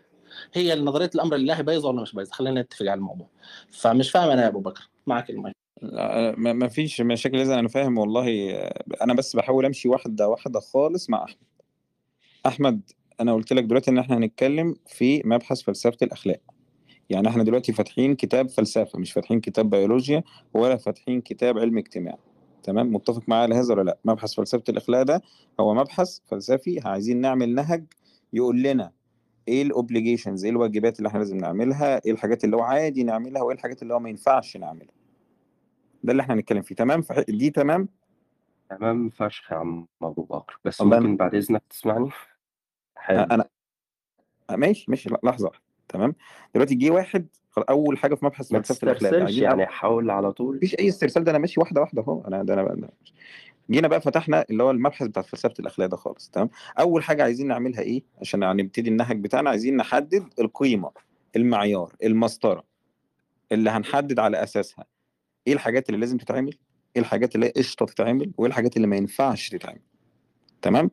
هي 0.54 0.76
نظرية 0.76 1.10
الأمر 1.16 1.36
الالهي 1.36 1.64
بيضه 1.64 1.90
ولا 1.90 2.02
مش 2.02 2.14
بيضه 2.16 2.32
خلينا 2.32 2.62
نتفق 2.62 2.82
على 2.86 2.94
الموضوع. 2.94 3.28
فمش 3.72 4.12
فاهم 4.12 4.30
أنا 4.30 4.42
يا 4.42 4.48
أبو 4.48 4.60
بكر 4.60 4.90
معك 5.08 5.30
المايك. 5.30 5.56
ما 6.38 6.68
فيش 6.68 7.02
مشاكل 7.02 7.38
اذا 7.38 7.60
أنا 7.60 7.68
فاهم 7.68 7.98
والله 7.98 8.54
أنا 9.02 9.14
بس 9.14 9.36
بحاول 9.36 9.66
أمشي 9.66 9.90
واحدة 9.90 10.28
واحدة 10.28 10.60
خالص 10.60 11.10
مع 11.10 11.24
أحمد. 11.24 11.38
أحمد 12.46 12.82
أنا 13.22 13.34
قلت 13.34 13.54
لك 13.54 13.64
دلوقتي 13.64 13.92
إن 13.92 13.98
إحنا 13.98 14.18
هنتكلم 14.18 14.76
في 14.88 15.22
مبحث 15.26 15.62
فلسفة 15.62 15.98
الأخلاق. 16.02 16.42
يعني 17.10 17.28
إحنا 17.28 17.44
دلوقتي 17.44 17.74
فاتحين 17.74 18.16
كتاب 18.16 18.50
فلسفة 18.50 19.00
مش 19.00 19.12
فاتحين 19.12 19.40
كتاب 19.40 19.70
بيولوجيا 19.70 20.24
ولا 20.54 20.78
فاتحين 20.78 21.22
كتاب 21.22 21.58
علم 21.58 21.78
اجتماع. 21.78 22.18
تمام؟ 22.64 22.94
متفق 22.94 23.24
معايا 23.28 23.44
على 23.44 23.56
هذا 23.56 23.74
ولا 23.74 23.82
لأ؟ 23.84 23.98
مبحث 24.06 24.34
فلسفة 24.34 24.64
الأخلاق 24.70 25.02
ده 25.02 25.22
هو 25.60 25.74
مبحث 25.74 26.20
فلسفي 26.26 26.80
عايزين 26.86 27.22
نعمل 27.22 27.56
نهج 27.56 27.86
يقول 28.34 28.64
لنا 28.64 28.92
إيه 29.48 29.62
الاوبليجيشنز 29.62 30.44
إيه 30.46 30.52
الواجبات 30.52 30.98
اللي 30.98 31.08
إحنا 31.08 31.20
لازم 31.20 31.38
نعملها 31.38 32.02
إيه 32.06 32.12
الحاجات 32.12 32.44
اللي 32.44 32.56
هو 32.56 32.62
عادي 32.62 33.04
نعملها 33.04 33.42
وإيه 33.42 33.56
الحاجات 33.56 33.82
اللي 33.82 33.94
هو 33.94 34.00
ما 34.00 34.10
ينفعش 34.10 34.58
نعملها. 34.58 34.94
ده 36.04 36.12
اللي 36.12 36.22
إحنا 36.22 36.34
هنتكلم 36.34 36.62
فيه. 36.62 36.76
تمام؟ 36.76 37.04
دي 37.30 37.50
تمام؟ 37.50 37.90
تمام 38.70 39.10
فشخ 39.10 39.52
يا 39.52 39.58
عم 39.58 39.88
أبو 40.02 40.24
بكر. 40.24 40.60
بس 40.66 40.82
ممكن 40.82 41.18
بعد 41.18 41.36
إذنك 41.36 41.64
تسمعني؟ 41.70 42.10
حلو. 43.08 43.20
أنا 43.20 43.46
ماشي 44.52 44.86
ماشي 44.88 45.10
لحظة. 45.24 45.52
تمام. 45.90 46.16
دلوقتي 46.56 46.76
جه 46.76 46.90
واحد 46.90 47.28
أول 47.70 47.98
حاجة 47.98 48.16
في 48.16 48.26
مبحث 48.26 48.52
ما 48.52 48.62
فلسفه 48.62 48.92
الأخلاق 48.92 49.32
يعني 49.32 49.66
حاول 49.66 50.10
على 50.10 50.32
طول. 50.32 50.56
مفيش 50.56 50.76
أي 50.80 50.88
استرسال 50.90 51.24
ده 51.24 51.32
أنا 51.32 51.40
ماشي 51.40 51.60
واحدة 51.60 51.82
واحدة 51.82 52.02
أهو 52.02 52.22
أنا 52.28 52.44
ده 52.44 52.54
أنا 52.54 52.64
ده. 52.76 52.90
جينا 53.72 53.88
بقى 53.88 54.02
فتحنا 54.02 54.46
اللي 54.50 54.64
هو 54.64 54.72
المبحث 54.72 55.08
بتاع 55.08 55.22
فلسفة 55.24 55.54
الأخلاق 55.60 55.88
ده 55.88 55.98
خالص 55.98 56.30
تمام. 56.30 56.50
أول 56.80 57.04
حاجة 57.04 57.24
عايزين 57.24 57.48
نعملها 57.48 57.82
إيه؟ 57.82 58.04
عشان 58.22 58.42
يعني 58.42 58.64
نبتدي 58.64 58.90
النهج 58.90 59.20
بتاعنا 59.22 59.50
عايزين 59.50 59.78
نحدد 59.78 60.34
القيمة 60.40 60.92
المعيار 61.36 61.94
المسطرة 62.04 62.64
اللي 63.52 63.70
هنحدد 63.70 64.20
على 64.20 64.44
أساسها. 64.44 64.86
إيه 65.48 65.54
الحاجات 65.54 65.90
اللي 65.90 66.00
لازم 66.00 66.18
تتعمل؟ 66.18 66.58
إيه 66.96 67.02
الحاجات 67.02 67.36
اللي 67.36 67.50
قشطة 67.50 67.86
تتعمل؟ 67.86 68.32
وإيه 68.38 68.50
الحاجات 68.50 68.78
اللي 68.78 68.88
ما 68.88 68.96
ينفعش 68.96 69.50
تتعمل؟ 69.50 69.82
تمام؟ 70.62 70.92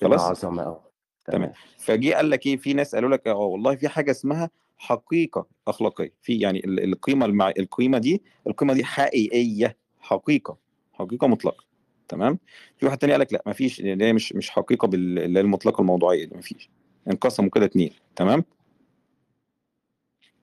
خلاص؟ 0.00 0.20
عظمه 0.20 0.62
قوي 0.62 0.80
تمام. 1.24 1.52
فجي 1.78 2.14
قال 2.14 2.30
لك 2.30 2.46
إيه؟ 2.46 2.56
في 2.56 2.72
ناس 2.72 2.94
قالوا 2.94 3.10
لك 3.10 3.26
آه 3.28 3.34
والله 3.34 3.76
في 3.76 3.88
حاجة 3.88 4.10
اسمها 4.10 4.50
حقيقة 4.78 5.46
أخلاقية. 5.68 6.12
في 6.22 6.38
يعني 6.38 6.58
ال- 6.64 6.84
القيمة 6.84 7.26
المع... 7.26 7.52
القيمة 7.58 7.98
دي 7.98 8.22
القيمة 8.46 8.74
دي 8.74 8.84
حقيقية 8.84 9.76
حقيقة 10.00 10.56
حقيقة 10.92 11.26
مطلقة. 11.26 11.64
تمام؟ 12.08 12.38
في 12.78 12.86
واحد 12.86 12.98
تاني 12.98 13.12
قال 13.12 13.20
لك 13.20 13.32
لا 13.32 13.42
مفيش 13.46 13.80
دي 13.82 14.12
مش 14.12 14.32
مش 14.32 14.50
حقيقة 14.50 14.88
بال- 14.88 15.18
اللي 15.18 15.38
هي 15.38 15.42
المطلقة 15.42 15.80
الموضوعية 15.80 16.24
دي 16.24 16.36
مفيش 16.36 16.68
انقسموا 17.10 17.50
كده 17.50 17.64
اتنين. 17.64 17.90
تمام؟ 18.16 18.44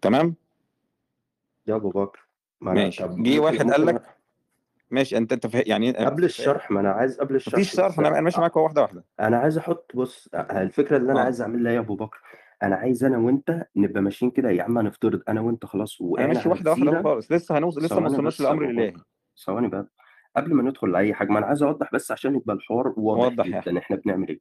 تمام؟ 0.01 0.35
يا 1.67 1.75
أبو 1.75 1.89
بكر 1.89 2.19
ما 2.61 2.73
ماشي. 2.73 3.03
جه 3.09 3.39
واحد 3.39 3.71
قال 3.71 3.85
لك 3.85 4.20
ماشي 4.91 5.17
أنت 5.17 5.33
أنت 5.33 5.47
فا... 5.47 5.63
يعني 5.69 5.91
قبل 5.91 6.23
الشرح 6.23 6.71
ما 6.71 6.79
أنا 6.79 6.91
عايز 6.91 7.19
قبل 7.19 7.35
الشرح 7.35 7.53
مفيش 7.55 7.71
شرح 7.71 7.99
أنا 7.99 8.21
ماشي 8.21 8.39
معاك 8.39 8.57
واحدة 8.57 8.81
واحدة. 8.81 9.05
أنا 9.19 9.37
عايز 9.37 9.57
أحط 9.57 9.91
بص 9.95 10.29
الفكرة 10.35 10.97
اللي 10.97 11.11
أنا 11.11 11.21
آه. 11.21 11.23
عايز 11.23 11.41
أعملها 11.41 11.71
يا 11.73 11.79
أبو 11.79 11.95
بكر 11.95 12.19
أنا 12.63 12.75
عايز 12.75 13.03
أنا 13.03 13.17
وأنت 13.17 13.65
نبقى 13.75 14.01
ماشيين 14.01 14.31
كده 14.31 14.49
يا 14.51 14.63
عم 14.63 14.77
هنفترض 14.77 15.21
أنا 15.29 15.41
وأنت 15.41 15.65
خلاص 15.65 16.01
أنا 16.01 16.09
وقعنا 16.11 16.33
ماشي 16.33 16.49
واحدة 16.49 16.71
واحدة. 16.71 17.03
خالص 17.03 17.31
لسه 17.31 17.57
هنوصل 17.57 17.81
لسه 17.81 17.99
ما 17.99 18.07
وصلناش 18.09 18.41
للامر 18.41 18.65
الالهي. 18.65 18.93
ثواني 19.45 19.67
بقى. 19.67 19.87
قبل 20.37 20.53
ما 20.53 20.63
ندخل 20.63 20.91
لأي 20.91 21.13
حاجة 21.13 21.29
ما 21.31 21.39
أنا 21.39 21.45
عايز 21.47 21.63
أوضح 21.63 21.89
بس 21.93 22.11
عشان 22.11 22.35
يبقى 22.35 22.55
الحوار 22.55 22.93
واضح 22.97 23.45
جدا 23.47 23.77
إحنا 23.77 23.95
بنعمل 23.95 24.27
إيه. 24.29 24.39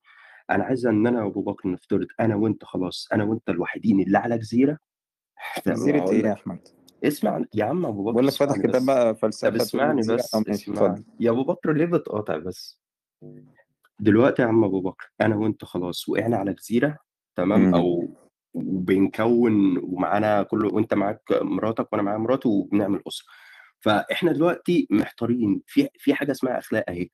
أنا 0.51 0.65
عايز 0.65 0.87
إن 0.87 1.07
أنا 1.07 1.25
وابو 1.25 1.43
بكر 1.43 1.69
نفترض 1.69 2.07
أنا 2.21 2.37
وأنت 2.37 2.65
خلاص 2.65 3.09
أنا 3.13 3.25
وأنت 3.25 3.49
الوحيدين 3.51 4.01
اللي 4.01 4.19
على 4.19 4.39
جزيرة. 4.39 4.79
جزيرة 5.67 6.11
إيه 6.11 6.25
يا 6.27 6.33
أحمد؟ 6.33 6.69
اسمع 7.05 7.45
يا 7.55 7.65
عم 7.65 7.87
أبو 7.87 8.03
بكر 8.05 8.13
بقول 8.13 8.27
لك 8.27 8.33
فاتح 8.33 8.53
اسمعني 8.53 8.69
كتاب. 8.69 8.87
بقى 8.87 9.15
طب 9.15 9.21
فلسفه 9.21 9.57
اسمعني 9.57 9.93
الجزيرة. 9.93 10.17
بس 10.17 10.35
اسمعني 10.35 11.05
يا 11.21 11.31
أبو 11.31 11.45
بكر 11.45 11.73
ليه 11.73 11.85
بتقاطع 11.87 12.37
بس 12.37 12.81
دلوقتي 14.01 14.43
يا 14.43 14.47
عم 14.47 14.65
أبو 14.65 14.81
بكر 14.81 15.13
أنا 15.21 15.37
وأنت 15.37 15.65
خلاص 15.65 16.09
وقعنا 16.09 16.37
على 16.37 16.53
جزيرة 16.55 16.99
تمام 17.37 17.61
مم. 17.61 17.75
أو 17.75 18.09
وبنكون 18.55 19.79
ومعانا 19.79 20.43
كله 20.43 20.75
وأنت 20.75 20.95
معاك 20.95 21.23
مراتك 21.43 21.93
وأنا 21.93 22.03
معايا 22.03 22.19
مراتي 22.19 22.49
وبنعمل 22.49 23.03
أسرة 23.09 23.27
فإحنا 23.81 24.33
دلوقتي 24.33 24.87
محتارين 24.91 25.63
في 25.67 25.89
في 25.99 26.15
حاجة 26.15 26.31
اسمها 26.31 26.59
أخلاق 26.59 26.85
أهي 26.89 27.09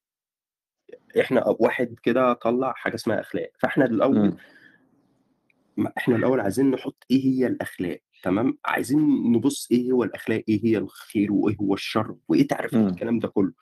إحنا 1.20 1.44
واحد 1.60 1.94
كده 2.02 2.32
طلع 2.32 2.72
حاجة 2.72 2.94
اسمها 2.94 3.20
أخلاق 3.20 3.50
فإحنا 3.58 3.84
الأول. 3.84 4.36
ما 5.76 5.92
إحنا 5.98 6.16
الأول 6.16 6.40
عايزين 6.40 6.70
نحط 6.70 7.04
إيه 7.10 7.24
هي 7.24 7.46
الأخلاق 7.46 7.98
تمام 8.22 8.58
عايزين 8.64 8.98
نبص 9.32 9.68
إيه 9.72 9.92
هو 9.92 10.04
الأخلاق 10.04 10.44
إيه 10.48 10.64
هي 10.64 10.78
الخير 10.78 11.32
وإيه 11.32 11.56
هو 11.60 11.74
الشر 11.74 12.16
وإيه 12.28 12.46
تعرف 12.48 12.74
مم. 12.74 12.86
الكلام 12.88 13.18
ده 13.18 13.28
كله 13.28 13.52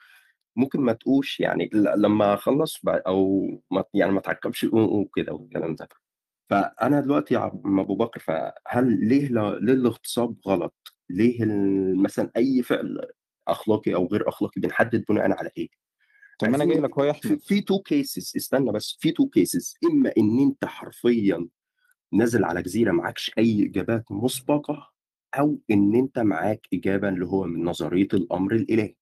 ممكن 0.55 0.79
ما 0.81 0.93
تقوش 0.93 1.39
يعني 1.39 1.69
لما 1.73 2.33
أخلص 2.33 2.81
أو 2.87 3.47
ما 3.71 3.83
يعني 3.93 4.11
ما 4.11 4.19
تعقبش 4.21 4.63
وكده 4.73 5.33
والكلام 5.33 5.75
ده 5.75 5.87
فأنا 6.49 7.01
دلوقتي 7.01 7.33
يا 7.33 7.45
أبو 7.47 7.95
بكر 7.95 8.19
فهل 8.19 9.07
ليه 9.07 9.27
ل- 9.27 9.65
ليه 9.65 9.73
الاغتصاب 9.73 10.35
غلط؟ 10.47 10.75
ليه 11.09 11.43
ال- 11.43 12.01
مثلا 12.03 12.31
أي 12.37 12.63
فعل 12.63 13.01
أخلاقي 13.47 13.95
أو 13.95 14.05
غير 14.07 14.29
أخلاقي 14.29 14.61
بنحدد 14.61 15.05
بناء 15.09 15.31
على 15.31 15.49
إيه؟ 15.57 15.67
طب 16.39 16.49
ما 16.49 16.55
أنا 16.55 16.65
جاي 16.65 16.79
لك 16.79 16.91
أهو 16.97 17.03
يا 17.03 17.11
أحمد 17.11 17.39
في 17.41 17.61
two 17.61 17.79
cases 17.79 18.33
استنى 18.37 18.71
بس 18.71 18.97
في 18.99 19.11
two 19.11 19.27
cases 19.29 19.75
إما 19.91 20.11
إن 20.17 20.39
أنت 20.39 20.65
حرفيا 20.65 21.47
نازل 22.15 22.43
على 22.45 22.61
جزيرة 22.61 22.91
معكش 22.91 23.31
أي 23.37 23.65
إجابات 23.65 24.11
مسبقة 24.11 24.91
أو 25.39 25.59
إن 25.71 25.95
أنت 25.95 26.19
معاك 26.19 26.67
إجابة 26.73 27.09
اللي 27.09 27.25
هو 27.25 27.43
من 27.45 27.63
نظرية 27.65 28.07
الأمر 28.13 28.55
الإلهي. 28.55 28.95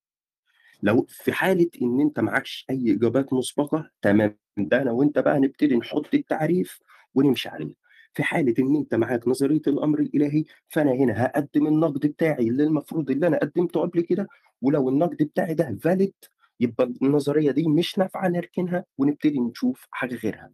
لو 0.84 1.06
في 1.10 1.34
حالة 1.34 1.70
إن 1.82 2.02
أنت 2.02 2.20
معاكش 2.20 2.66
أي 2.70 2.92
إجابات 2.94 3.34
مسبقة 3.34 3.90
تمام، 4.02 4.38
ده 4.58 4.82
أنا 4.82 4.92
وأنت 4.92 5.20
بقى 5.20 5.40
نبتدي 5.40 5.76
نحط 5.78 6.14
التعريف 6.14 6.80
ونمشي 7.16 7.50
عليه. 7.50 7.74
في 8.14 8.24
حالة 8.24 8.54
إن 8.60 8.76
أنت 8.76 8.96
معاك 8.96 9.28
نظرية 9.28 9.62
الأمر 9.68 10.00
الإلهي، 10.00 10.44
فأنا 10.70 10.92
هنا 10.92 11.24
هاقدّم 11.24 11.68
النقد 11.68 12.08
بتاعي 12.08 12.48
اللي 12.50 12.64
المفروض 12.64 13.12
اللي 13.12 13.28
أنا 13.28 13.38
قدّمته 13.40 13.82
قبل 13.82 14.02
كده، 14.02 14.28
ولو 14.62 14.90
النقد 14.90 15.18
بتاعي 15.24 15.54
ده 15.54 15.78
valid 15.88 16.30
يبقى 16.60 16.94
النظرية 17.02 17.52
دي 17.52 17.68
مش 17.68 17.98
نافعة 17.98 18.28
نركنها 18.28 18.86
ونبتدي 18.98 19.40
نشوف 19.40 19.88
حاجة 19.92 20.16
غيرها. 20.16 20.52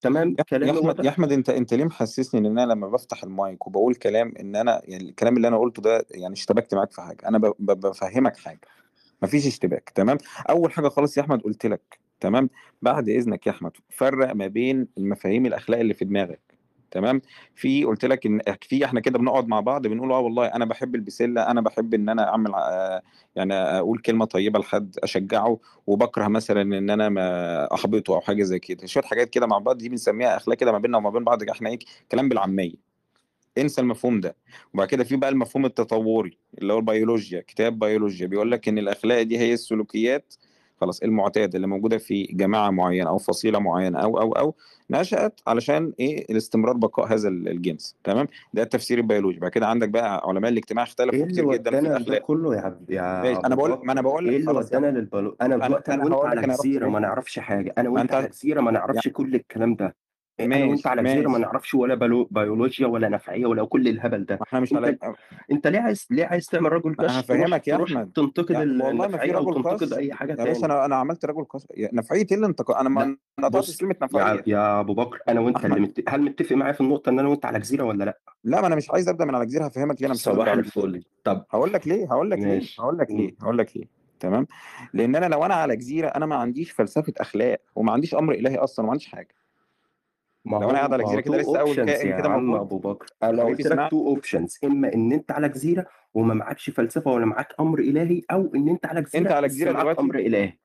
تمام، 0.00 0.38
يا 0.38 0.44
كلامي 0.44 0.70
أحمد 0.70 0.96
يا 1.02 1.08
واضح؟ 1.08 1.08
أحمد 1.10 1.32
أنت 1.32 1.50
أنت 1.50 1.74
ليه 1.74 1.84
محسسني 1.84 2.40
إن 2.40 2.58
أنا 2.58 2.72
لما 2.72 2.88
بافتح 2.88 3.22
المايك 3.24 3.66
وباقول 3.66 3.94
كلام 3.94 4.32
إن 4.40 4.56
أنا 4.56 4.80
يعني 4.84 5.04
الكلام 5.10 5.36
اللي 5.36 5.48
أنا 5.48 5.58
قُلته 5.58 5.82
ده 5.82 6.06
يعني 6.10 6.32
اشتبكت 6.34 6.74
معاك 6.74 6.92
في 6.92 7.00
حاجة، 7.02 7.28
أنا 7.28 7.38
ب 7.38 7.54
ب 7.58 7.80
بافهّمك 7.80 8.36
حاجة، 8.36 8.60
ما 9.22 9.28
فيش 9.28 9.46
اشتباك 9.46 9.90
تمام، 9.94 10.18
أول 10.50 10.72
حاجة 10.72 10.88
خالص 10.88 11.16
يا 11.18 11.22
أحمد 11.22 11.42
قُلت 11.42 11.66
لك 11.66 12.00
تمام، 12.20 12.50
بعد 12.82 13.08
إذنك 13.08 13.46
يا 13.46 13.52
أحمد 13.52 13.72
فرّق 13.90 14.32
ما 14.34 14.46
بين 14.46 14.88
المفاهيم 14.98 15.46
الأخلاق 15.46 15.80
اللي 15.80 15.94
في 15.94 16.04
دماغك. 16.04 16.47
تمام، 16.90 17.20
في 17.54 17.84
قُلت 17.84 18.04
لك 18.04 18.26
إن 18.26 18.40
في 18.62 18.84
إحنا 18.84 19.00
كده 19.00 19.18
بنقعد 19.18 19.48
مع 19.48 19.60
بعض 19.60 19.86
بنقول 19.86 20.12
آه 20.12 20.18
والله 20.20 20.46
أنا 20.46 20.64
باحب 20.64 20.94
البسلة، 20.94 21.50
أنا 21.50 21.60
باحب 21.60 21.94
إن 21.94 22.08
أنا 22.08 22.28
أعمل 22.28 22.54
آآ 22.54 23.02
يعني 23.36 23.54
أقول 23.54 23.98
كلمة 23.98 24.24
طيبة 24.24 24.58
لحد 24.58 24.96
أشجّعه، 25.02 25.58
وباكره 25.86 26.28
مثلًا 26.28 26.62
إن 26.62 26.90
أنا 26.90 27.08
ما 27.08 27.74
أحبطه 27.74 28.14
أو 28.14 28.20
حاجة 28.20 28.42
زي 28.42 28.58
كده، 28.58 28.86
شوية 28.86 29.04
حاجات 29.04 29.30
كده 29.30 29.46
مع 29.46 29.58
بعض 29.58 29.78
دي 29.78 29.88
بنسميها 29.88 30.36
أخلاق 30.36 30.56
كده 30.58 30.72
ما 30.72 30.78
بيننا 30.78 30.98
وما 30.98 31.10
بين 31.10 31.24
بعض 31.24 31.42
إحنا 31.50 31.68
إيه؟ 31.70 31.78
كلام 32.12 32.28
بالعامية، 32.28 32.74
انسى 33.58 33.80
المفهوم 33.80 34.20
ده، 34.20 34.36
وبعد 34.74 34.88
كده 34.88 35.04
في 35.04 35.16
بقى 35.16 35.30
المفهوم 35.30 35.66
التطوّري 35.66 36.38
اللي 36.58 36.72
هو 36.72 36.78
البيولوجيا، 36.78 37.40
كتاب 37.40 37.78
بيولوجيا 37.78 38.26
بيقول 38.26 38.50
لك 38.50 38.68
إن 38.68 38.78
الأخلاق 38.78 39.22
دي 39.22 39.38
هي 39.38 39.54
السلوكيات 39.54 40.34
خلاص 40.80 41.02
المعتادة 41.02 41.56
اللي 41.56 41.66
موجودة 41.66 41.98
في 41.98 42.22
جماعة 42.22 42.70
معيّنة 42.70 43.08
أو 43.10 43.18
فصيلة 43.18 43.58
معيّنة 43.58 43.98
أو، 43.98 44.20
أو، 44.20 44.32
أو 44.32 44.54
نشأت 44.90 45.40
علشان 45.46 45.92
إيه؟ 46.00 46.24
الاستمرار 46.30 46.76
بقاء 46.76 47.06
هذا 47.06 47.28
ال 47.28 47.48
الجنس 47.48 47.96
تمام، 48.04 48.28
ده 48.54 48.62
التفسير 48.62 48.98
البيولوجي، 48.98 49.38
بعد 49.38 49.50
كده 49.50 49.66
عندك 49.66 49.88
بقى 49.88 50.22
علماء 50.24 50.50
الاجتماع 50.50 50.84
إيه 50.84 50.88
اختلفوا 50.88 51.18
اللي 51.18 51.32
كتير 51.32 51.52
جدًا 51.52 51.70
في 51.70 51.86
الأخلاق. 51.86 52.22
كله 52.22 52.56
يا 52.56 52.60
عبد 52.60 52.90
يا 52.90 53.38
أبو 53.46 53.56
باقول 53.56 53.86
ما 53.86 54.00
باقول 54.00 54.28
إيه 54.28 54.38
لك 54.38 54.40
اللي 54.40 54.52
خلاص 54.52 54.72
يا 54.72 54.78
ودّانا 54.78 55.08
أنا 55.40 55.54
أنا 55.54 55.66
دلوقتي 55.66 55.90
وأنت 55.90 56.02
هاقول 56.12 56.28
على 56.28 56.56
فين، 56.56 56.82
ما 56.84 56.98
نعرفش 56.98 57.38
ما 57.38 57.90
وأنت 57.90 58.00
أنت 58.00 58.14
على 58.14 58.28
جزيرة 58.28 58.60
ما 58.60 58.70
نعرفش 58.70 59.08
كل 59.08 59.34
الكلام 59.34 59.74
ده، 59.74 59.96
أنا 60.40 60.64
وأنت 60.66 60.86
ماشي، 60.86 60.88
على 60.88 61.02
جزيرة 61.02 61.28
ما 61.28 61.32
ماشي. 61.32 61.42
نعرفش 61.50 61.74
ولا 61.74 61.94
بالو 61.94 62.24
بيولوجيا 62.30 62.86
ولا 62.86 63.08
نفعية 63.08 63.46
ولا 63.46 63.64
كل 63.66 63.88
الهبل 63.88 64.24
ده، 64.24 64.36
ما 64.36 64.42
إحنا 64.42 64.60
مش 64.60 64.72
على 64.74 64.88
أنت 64.88 65.02
أنت 65.52 65.66
ليه 65.66 65.78
عايز 65.80 66.06
ليه 66.10 66.24
عايز 66.26 66.46
تعمل 66.46 66.72
رجل 66.72 66.90
ما 66.98 67.04
أنا 67.10 67.20
كشف 67.20 67.28
تروح 67.30 67.68
يا 67.68 67.76
تروح 67.76 67.90
أحمد، 67.90 68.12
تنتقد 68.12 68.50
يع 68.50 68.62
ال 68.62 68.82
والله 68.82 69.08
ما 69.08 69.18
في 69.18 69.24
النفعية 69.24 69.36
أو 69.36 69.50
رجل 69.50 69.54
تنتقد 69.54 69.82
قَصْ 69.82 69.92
أي 69.92 70.14
حاجة 70.14 70.30
يا 70.30 70.36
باشا 70.44 70.52
تاني؟ 70.60 70.64
أنا 70.64 70.84
أنا 70.84 70.96
عملت 70.96 71.24
رجل 71.24 71.44
قَصْ 71.44 71.66
ي 71.76 71.88
نفعية 71.92 72.26
إيه 72.30 72.36
اللي 72.36 72.46
انتق 72.46 72.70
أنا 72.70 72.88
ما 72.88 73.16
نطقتش 73.40 73.76
بُص 73.76 73.80
كلمة 73.80 73.96
يا 74.46 74.80
أبو 74.80 74.94
بكر 74.94 75.18
أنا 75.28 75.40
وأنت 75.40 75.64
اللي 75.64 75.80
مت 75.80 76.04
هل 76.08 76.22
متّفق 76.22 76.56
معايا 76.56 76.72
في 76.72 76.80
النقطة 76.80 77.10
إن 77.10 77.18
أنا 77.18 77.28
وأنت 77.28 77.46
على 77.46 77.58
جزيرة 77.58 77.82
والّا 77.82 78.04
لأ؟ 78.04 78.18
لأ، 78.44 78.60
ما 78.60 78.66
أنا 78.66 78.76
مش 78.76 78.90
عايز 78.90 79.08
أبدأ 79.08 79.24
من 79.24 79.34
على 79.34 79.46
جزيرة 79.46 79.64
هافهّمك 79.64 80.00
ليه 80.00 80.06
أنا 80.06 80.14
مش 80.14 80.26
عايز 80.28 80.38
صباح 80.38 80.48
على 80.48 80.62
جزيرة. 80.62 80.86
الفل، 80.86 81.04
طب 81.24 81.44
هاقول 81.50 81.72
لك 81.72 81.88
ليه، 81.88 82.06
هاقول 82.12 82.30
لك 82.30 82.38
ليه، 82.38 82.46
ماشي، 82.54 82.80
هاقول 82.80 82.98
لك. 82.98 83.10
ليه، 83.10 83.34
هاقول 83.42 83.58
لك 83.58 83.76
ليه 83.76 83.84
تمام، 84.20 84.46
لإن 84.94 85.16
أنا 85.16 85.26
لو 85.26 85.44
أنا 85.44 85.54
على 85.54 85.76
جزيرة 85.76 86.08
أنا 86.08 86.26
ما 86.26 86.36
عنديش 86.36 86.70
فلسفة 86.70 87.12
أخلاق 87.18 87.60
وما 87.74 87.92
عنديش 87.92 88.14
أمر 88.14 88.32
إلهي 88.34 88.56
أصلًا 88.56 88.84
وما 88.84 88.92
عنديش 88.92 89.06
حاجة. 89.06 89.28
ما 90.44 90.56
لو 90.58 90.70
أنا 90.70 90.78
قاعد 90.78 90.92
على 90.92 91.04
جزيرة 91.04 91.20
كده 91.20 91.36
2 91.36 91.58
لسه 91.58 91.58
options 91.58 91.80
كائن 91.80 92.06
يا 92.06 92.14
كده 92.14 92.28
عم 92.28 92.28
موجود 92.28 92.60
أبو 92.60 92.78
بكر، 92.78 93.06
حبيبي 93.38 93.42
قُلت 93.44 93.66
لك. 93.66 93.78
2 93.78 94.16
options 94.16 94.58
إما 94.64 94.94
إن 94.94 95.12
أنت 95.12 95.30
على 95.32 95.48
جزيرة 95.48 95.86
وما 96.14 96.34
معاكش 96.34 96.70
فلسفة 96.70 97.10
ولا 97.12 97.26
معاك 97.26 97.54
أمر 97.60 97.78
إلهي، 97.78 98.22
أو 98.32 98.54
إن 98.54 98.68
أنت 98.68 98.86
على 98.86 99.02
أنت 99.14 99.32
جزيرة 99.32 99.32
على 99.32 99.48
بس 99.48 99.48
جزيرة 99.48 99.72
معاك 99.72 99.88
دلوقتي؟ 99.88 99.98
أمر 99.98 100.18
إلهي. 100.18 100.58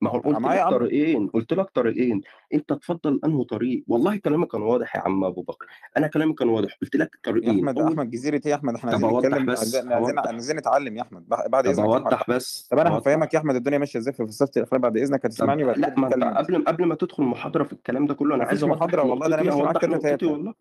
ما 0.00 0.10
هو 0.10 0.18
قُلت 0.18 0.40
لك 0.46 0.68
طريقين، 0.70 1.28
قُلت 1.28 1.52
لك 1.52 1.70
طريقين، 1.70 2.20
أنت 2.54 2.72
تفضّل 2.72 3.20
أنهو 3.24 3.42
طريق، 3.42 3.84
والله 3.88 4.16
كلامي 4.16 4.46
كان 4.46 4.62
واضح 4.62 4.96
يا 4.96 5.00
عم 5.00 5.24
أبو 5.24 5.42
بكر، 5.42 5.66
أنا 5.96 6.06
كلامي 6.06 6.32
كان 6.34 6.48
واضح، 6.48 6.78
قُلت 6.82 6.96
لك 6.96 7.10
يا 7.14 7.32
طريقين، 7.32 7.58
أحمد 7.58 7.78
أول 7.78 7.92
أحمد 7.92 8.10
جزيرة 8.10 8.40
إيه 8.46 8.50
يا 8.50 8.56
أحمد؟ 8.56 8.74
إحنا 8.74 8.92
طب 8.92 9.04
عايزين 9.04 9.18
نتكلم 9.18 9.46
بس، 9.46 9.76
عايزين 9.86 10.18
عايزين 10.18 10.56
نتعلم 10.56 10.96
يا 10.96 11.02
أحمد. 11.02 11.28
بع 11.28 11.46
بعد 11.46 11.64
طب 11.64 11.70
إذنك 11.70 11.78
يا 11.88 11.94
أحمد. 11.94 12.12
أوضّح 12.12 12.30
بس، 12.30 12.68
طب 12.70 12.78
أنا 12.78 12.90
أوضّح. 12.90 13.06
هافهّمك 13.08 13.34
يا 13.34 13.38
أحمد 13.38 13.54
الدنيا 13.54 13.78
ماشية 13.78 13.98
إزاي 13.98 14.12
في 14.12 14.26
فلسفة 14.26 14.50
الأخلاق 14.56 14.80
بعد 14.80 14.96
إذنك؟ 14.96 15.20
طب 15.20 15.26
هتسمعني 15.26 15.64
وبعد 15.64 15.76
كده 15.76 15.94
ما 15.96 16.08
نتكلم 16.08 16.24
قبل 16.34 16.64
قبل 16.64 16.84
ما 16.86 16.94
تدخل 16.94 17.22
محاضرة 17.22 17.64
في 17.64 17.72
الكلام 17.72 18.06
ده 18.06 18.14
كله، 18.14 18.36
ما 18.36 18.44
عايز 18.44 18.58
فيش 18.60 18.68
أوضّح 18.68 18.76
محاضرة 18.76 19.02
والله 19.02 19.28
ده 19.28 19.36
نقطتي، 19.36 19.44
ماشي 19.50 19.62
معاك 19.62 19.76
أوضّح 19.76 19.80
تاتا 19.80 20.08
نقطتي. 20.10 20.26
والله. 20.26 20.54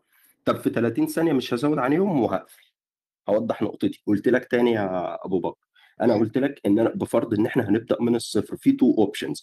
طب 0.46 0.56
في 0.56 0.70
30 0.70 1.08
ثانية 1.08 1.34
مش 1.34 1.54
هازوّد 1.54 1.78
عليهم 1.80 2.22
وهاقفل. 2.24 2.64
هاوضّح 3.30 3.62
نقطتي، 3.62 4.04
قُلت 4.08 4.28
لك 4.28 4.46
تاني 4.52 4.72
يا 4.72 5.18
أبو 5.26 5.40
بكر، 5.40 5.66
أنا 6.02 6.14
قُلت 6.14 6.38
لك 6.38 6.62
إن 6.66 6.80
أنا 6.80 6.90
بفرض 6.90 7.34
إن 7.34 7.46
إحنا 7.46 7.70
هنبدأ 7.70 7.98
من 8.02 8.16
الصفر، 8.16 8.56
في 8.58 8.70
2 8.70 8.94
options. 9.00 9.42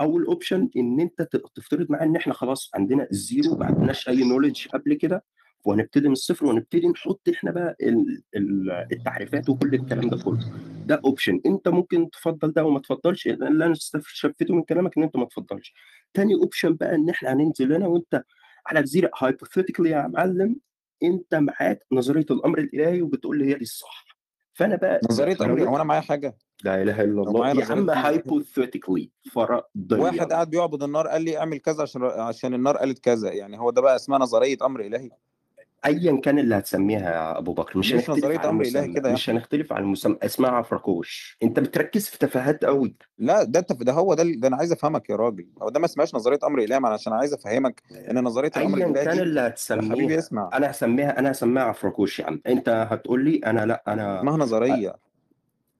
أول 0.00 0.26
option 0.26 0.68
إن 0.76 1.00
أنت 1.00 1.22
ت 1.22 1.36
تفترض 1.54 1.86
معايا 1.90 2.04
إن 2.06 2.16
إحنا 2.16 2.34
خلاص 2.34 2.70
عندنا 2.74 3.08
الزيرو 3.12 3.56
ما 3.56 3.66
عندناش 3.66 4.08
أي 4.08 4.16
knowledge 4.24 4.68
قبل 4.68 4.94
كده، 4.94 5.24
وهنبتدي 5.64 6.06
من 6.08 6.12
الصفر 6.12 6.46
ونبتدي 6.46 6.88
نحط 6.88 7.28
إحنا 7.28 7.50
بقى 7.50 7.76
ال 7.82 8.22
ال 8.36 8.70
التعريفات 8.92 9.48
وكل 9.48 9.74
الكلام 9.74 10.08
ده 10.08 10.16
كله، 10.24 10.38
ده 10.86 11.00
option. 11.06 11.40
أنت 11.46 11.68
ممكن 11.68 12.10
تفضّل 12.10 12.52
ده 12.52 12.64
وما 12.64 12.80
تفضّلش، 12.80 13.26
اللي 13.26 13.64
أنا 13.64 13.72
استشفيته 13.72 14.54
من 14.54 14.62
كلامك 14.62 14.96
إن 14.98 15.02
أنت 15.02 15.16
ما 15.16 15.24
تفضّلش. 15.24 15.74
تاني 16.14 16.34
option 16.34 16.68
بقى 16.68 16.94
إن 16.94 17.10
إحنا 17.10 17.32
هننزل 17.32 17.72
أنا 17.72 17.86
وأنت 17.86 18.22
على 18.66 18.82
جزيرة 18.82 19.10
hypothetically 19.24 19.86
يا 19.86 20.06
معلم، 20.06 20.56
أنت 21.02 21.34
معاك 21.34 21.78
نظرية 21.92 22.26
الأمر 22.30 22.58
الإلهي 22.58 23.02
وبتقول 23.02 23.38
لي 23.38 23.44
هي 23.44 23.54
دي 23.54 23.62
الصح، 23.62 24.03
فأنا 24.54 24.76
بقى 24.76 25.00
أمر 25.10 25.30
أنت 25.30 25.42
هو 25.68 25.76
أنا 25.76 25.84
معايا 25.84 26.00
حاجة؟ 26.00 26.38
لا 26.64 26.82
إله 26.82 27.00
إلا 27.02 27.12
لو 27.12 27.22
الله، 27.22 27.48
يا 27.60 27.64
عم 27.72 27.86
فرضيًا. 28.16 28.22
واحد 30.00 30.32
قاعد 30.32 30.50
بيعبد 30.50 30.82
النار 30.82 31.08
قال 31.08 31.22
لي 31.22 31.38
اعمل 31.38 31.58
كذا 31.58 31.82
عشان 31.82 32.04
عشان 32.04 32.54
النار 32.54 32.76
قالت 32.76 32.98
كذا، 32.98 33.32
يعني 33.32 33.58
هو 33.60 33.70
ده 33.70 33.82
بقى 33.82 33.96
اسمها 33.96 34.18
نظرية 34.18 34.56
أمر 34.62 34.80
إلهي؟ 34.80 35.10
أيًا 35.86 36.20
كان 36.20 36.38
اللي 36.38 36.54
هتسميها 36.54 37.12
يا 37.12 37.38
أبو 37.38 37.52
بكر، 37.54 37.78
مش 37.78 37.94
هنختلف 37.94 38.38
على 38.38 38.48
أمر 38.48 38.64
إلهي 38.64 38.84
المسمى، 38.84 38.94
كده 38.94 39.12
مش. 39.12 39.30
هنختلف 39.30 39.72
على 39.72 39.82
المسمى، 39.82 40.16
اسمها 40.22 40.50
عفركوش، 40.50 41.38
أنت 41.42 41.60
بتركّز 41.60 42.08
في 42.08 42.18
تفاهات 42.18 42.64
أوي. 42.64 42.96
لا 43.18 43.42
ده 43.42 43.58
أنت 43.60 43.72
ده 43.72 43.92
هو 43.92 44.14
ده 44.14 44.22
ده 44.22 44.48
أنا 44.48 44.56
عايز 44.56 44.72
أفهمك 44.72 45.10
يا 45.10 45.16
راجل، 45.16 45.46
هو 45.62 45.68
ده 45.68 45.80
ما 45.80 45.86
اسمهاش 45.86 46.14
إلهي 46.64 46.80
ما 46.80 46.86
أنا 46.88 46.94
عشان 46.94 47.12
عايز 47.12 47.32
أفهمك 47.32 47.82
إن 48.10 48.24
نظرية 48.24 48.50
الأمر 48.56 48.78
أيًا 48.78 48.86
الإلهي 48.86 49.04
كان 49.04 49.18
اللي 49.18 49.40
يا 49.76 49.82
حبيبي 49.82 50.14
هتسميها، 50.14 50.18
اسمع. 50.18 50.50
أنا 50.52 50.68
هاسميها 50.68 51.18
أنا 51.18 51.30
هاسميها 51.30 51.62
عفركوش 51.62 52.20
يا 52.20 52.26
عم، 52.26 52.40
أنت 52.46 52.68
هتقول 52.68 53.24
لي 53.24 53.36
أنا 53.46 53.66
لأ 53.66 53.82
أنا 53.88 54.18
اسمها 54.18 54.36
أ 54.36 54.36
نظرية. 54.36 54.96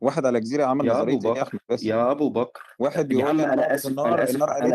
واحد 0.01 0.27
على 0.27 0.41
جزيرة 0.41 0.65
عمل 0.65 0.87
يا 0.87 0.93
نظرية 0.93 1.15
أبو 1.15 1.19
إيه 1.25 1.35
يا 1.39 1.45
بكر، 1.45 1.59
بس؟ 1.71 1.83
يا 1.85 2.11
أبو 2.11 2.31
بكر، 2.31 2.63
واحد 2.79 3.09
يا 3.09 3.09
بيقول 3.09 3.29
عم 3.29 3.37
لي 3.37 3.45
أنا 3.45 3.53
أنا 3.55 3.63
باعبد 3.63 3.75
آسف 3.75 3.89
النار 3.91 4.09
أنا 4.09 4.31
النار 4.31 4.51
آسف 4.53 4.63
أنا 4.63 4.75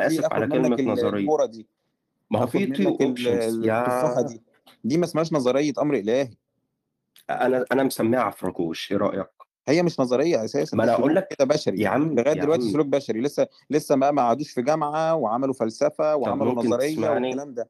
على 0.92 0.94
نظرية. 0.94 1.20
الكورة 1.22 1.46
دي، 1.46 1.70
ما 2.32 2.39
هو 2.39 2.48
في 2.48 2.58
آخد 2.58 2.62
2 2.63 2.89
منك 2.89 3.02
ال 3.02 3.18
options 3.18 3.65
التفاحة 3.65 4.22
يا 4.22 4.28
دي، 4.28 4.44
دي 4.84 4.98
ما 4.98 5.06
اسمهاش 5.06 5.34
نظرية 5.34 5.74
أمر 5.82 5.96
إلهي. 5.96 6.30
أنا 7.30 7.65
أنا 7.72 7.84
مسميها 7.84 8.20
عفركوش، 8.20 8.92
إيه 8.92 8.98
رأيك؟ 8.98 9.28
هي 9.68 9.84
مش 9.84 10.00
نظرية 10.00 10.46
أساسًا 10.46 10.78
ما 10.78 10.92
أقول 10.94 11.12
سلوك 11.12 11.18
لك 11.18 11.28
كده 11.28 11.46
بشري، 11.46 11.82
يا 11.82 11.89
عم 11.89 12.15
لغاية 12.20 12.36
يا 12.36 12.42
دلوقتي 12.42 12.63
عم 12.63 12.70
سلوك 12.72 12.88
بشري 12.88 13.22
لسه 13.22 13.48
لسه 13.70 13.96
ما 13.96 14.12
ما 14.12 14.22
قعدوش 14.22 14.52
في 14.52 14.62
جامعة 14.62 15.15
وعملوا 15.15 15.54
فلسفة 15.54 16.15
طب 16.15 16.22
وعملوا 16.22 16.63
تسمعني؟ 16.63 17.28
والكلام 17.28 17.54
ده. 17.54 17.70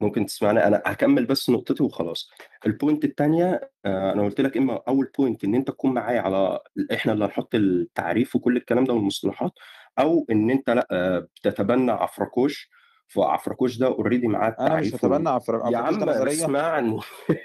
ممكن 0.00 0.26
تسمعني 0.26 0.66
أنا 0.66 0.82
هاكمّل 0.86 1.26
بس 1.26 1.50
نقطتي 1.50 1.82
وخلاص. 1.82 2.30
الpoint 2.68 2.98
التانية 3.04 3.70
آآ 3.86 4.12
أنا 4.12 4.22
قُلت 4.22 4.40
لك 4.40 4.56
إما 4.56 4.80
أول 4.88 5.12
point 5.20 5.36
إن 5.44 5.54
أنت 5.54 5.68
تكون 5.68 5.94
معايا 5.94 6.20
على 6.20 6.60
إحنا 6.92 7.12
اللي 7.12 7.24
هنحط 7.24 7.54
التعريف 7.54 8.36
وكل 8.36 8.56
الكلام 8.56 8.84
ده 8.84 8.92
والمصطلحات، 8.94 9.52
أو 9.98 10.26
إن 10.30 10.50
أنت 10.50 10.70
لأ 10.70 11.18
بتتبنى 11.36 11.92
عفركوش، 11.92 12.70
فعفركوش 13.12 13.78
ده 13.78 13.94
already 13.96 14.24
معاه 14.24 14.56
أنا 14.60 14.76
مش 14.80 14.86
التعريف 14.86 15.04
وال 15.04 15.12
هاتبنى 15.12 15.28
عفر 15.28 15.54
يا 15.54 15.58
عفركوش 15.78 15.96
ده 15.96 16.06
عم 16.06 16.10
نظرية؟ 16.10 16.44
اسمعني 16.44 16.98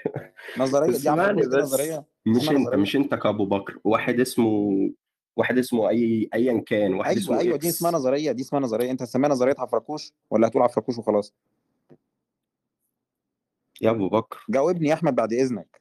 نظرية 0.58 0.86
دي 0.90 0.96
اسمعني 0.96 1.40
دي 1.42 1.46
بس، 1.48 1.62
نظرية؟ 1.62 2.04
مش 2.26 2.48
نظرية؟ 2.48 2.76
مش 2.76 2.96
أنت 2.96 3.14
كأبو 3.14 3.46
بكر، 3.46 3.78
واحد 3.84 4.20
اسمه 4.20 4.70
واحد 5.36 5.58
اسمه 5.58 5.88
أي 5.88 6.28
أيًا 6.34 6.60
كان، 6.66 6.94
واحد 6.94 7.10
أيوه، 7.10 7.22
اسمه 7.22 7.38
أيوه 7.38 7.56
دي 7.56 7.68
اسمها 7.68 7.90
X. 7.90 7.94
نظرية، 7.94 8.32
دي 8.32 8.42
اسمها 8.42 8.60
نظرية، 8.60 8.90
أنت 8.90 9.02
هتسميها 9.02 9.28
نظرية 9.30 9.54
عفركوش 9.58 10.12
والّا 10.30 10.46
هتقول 10.48 10.62
عفركوش 10.62 10.98
وخلاص؟ 10.98 11.34
يا 13.80 13.90
أبو 13.90 14.08
بكر. 14.08 14.44
جاوبني 14.50 14.88
يا 14.88 14.94
أحمد 14.94 15.14
بعد 15.14 15.32
إذنك. 15.32 15.80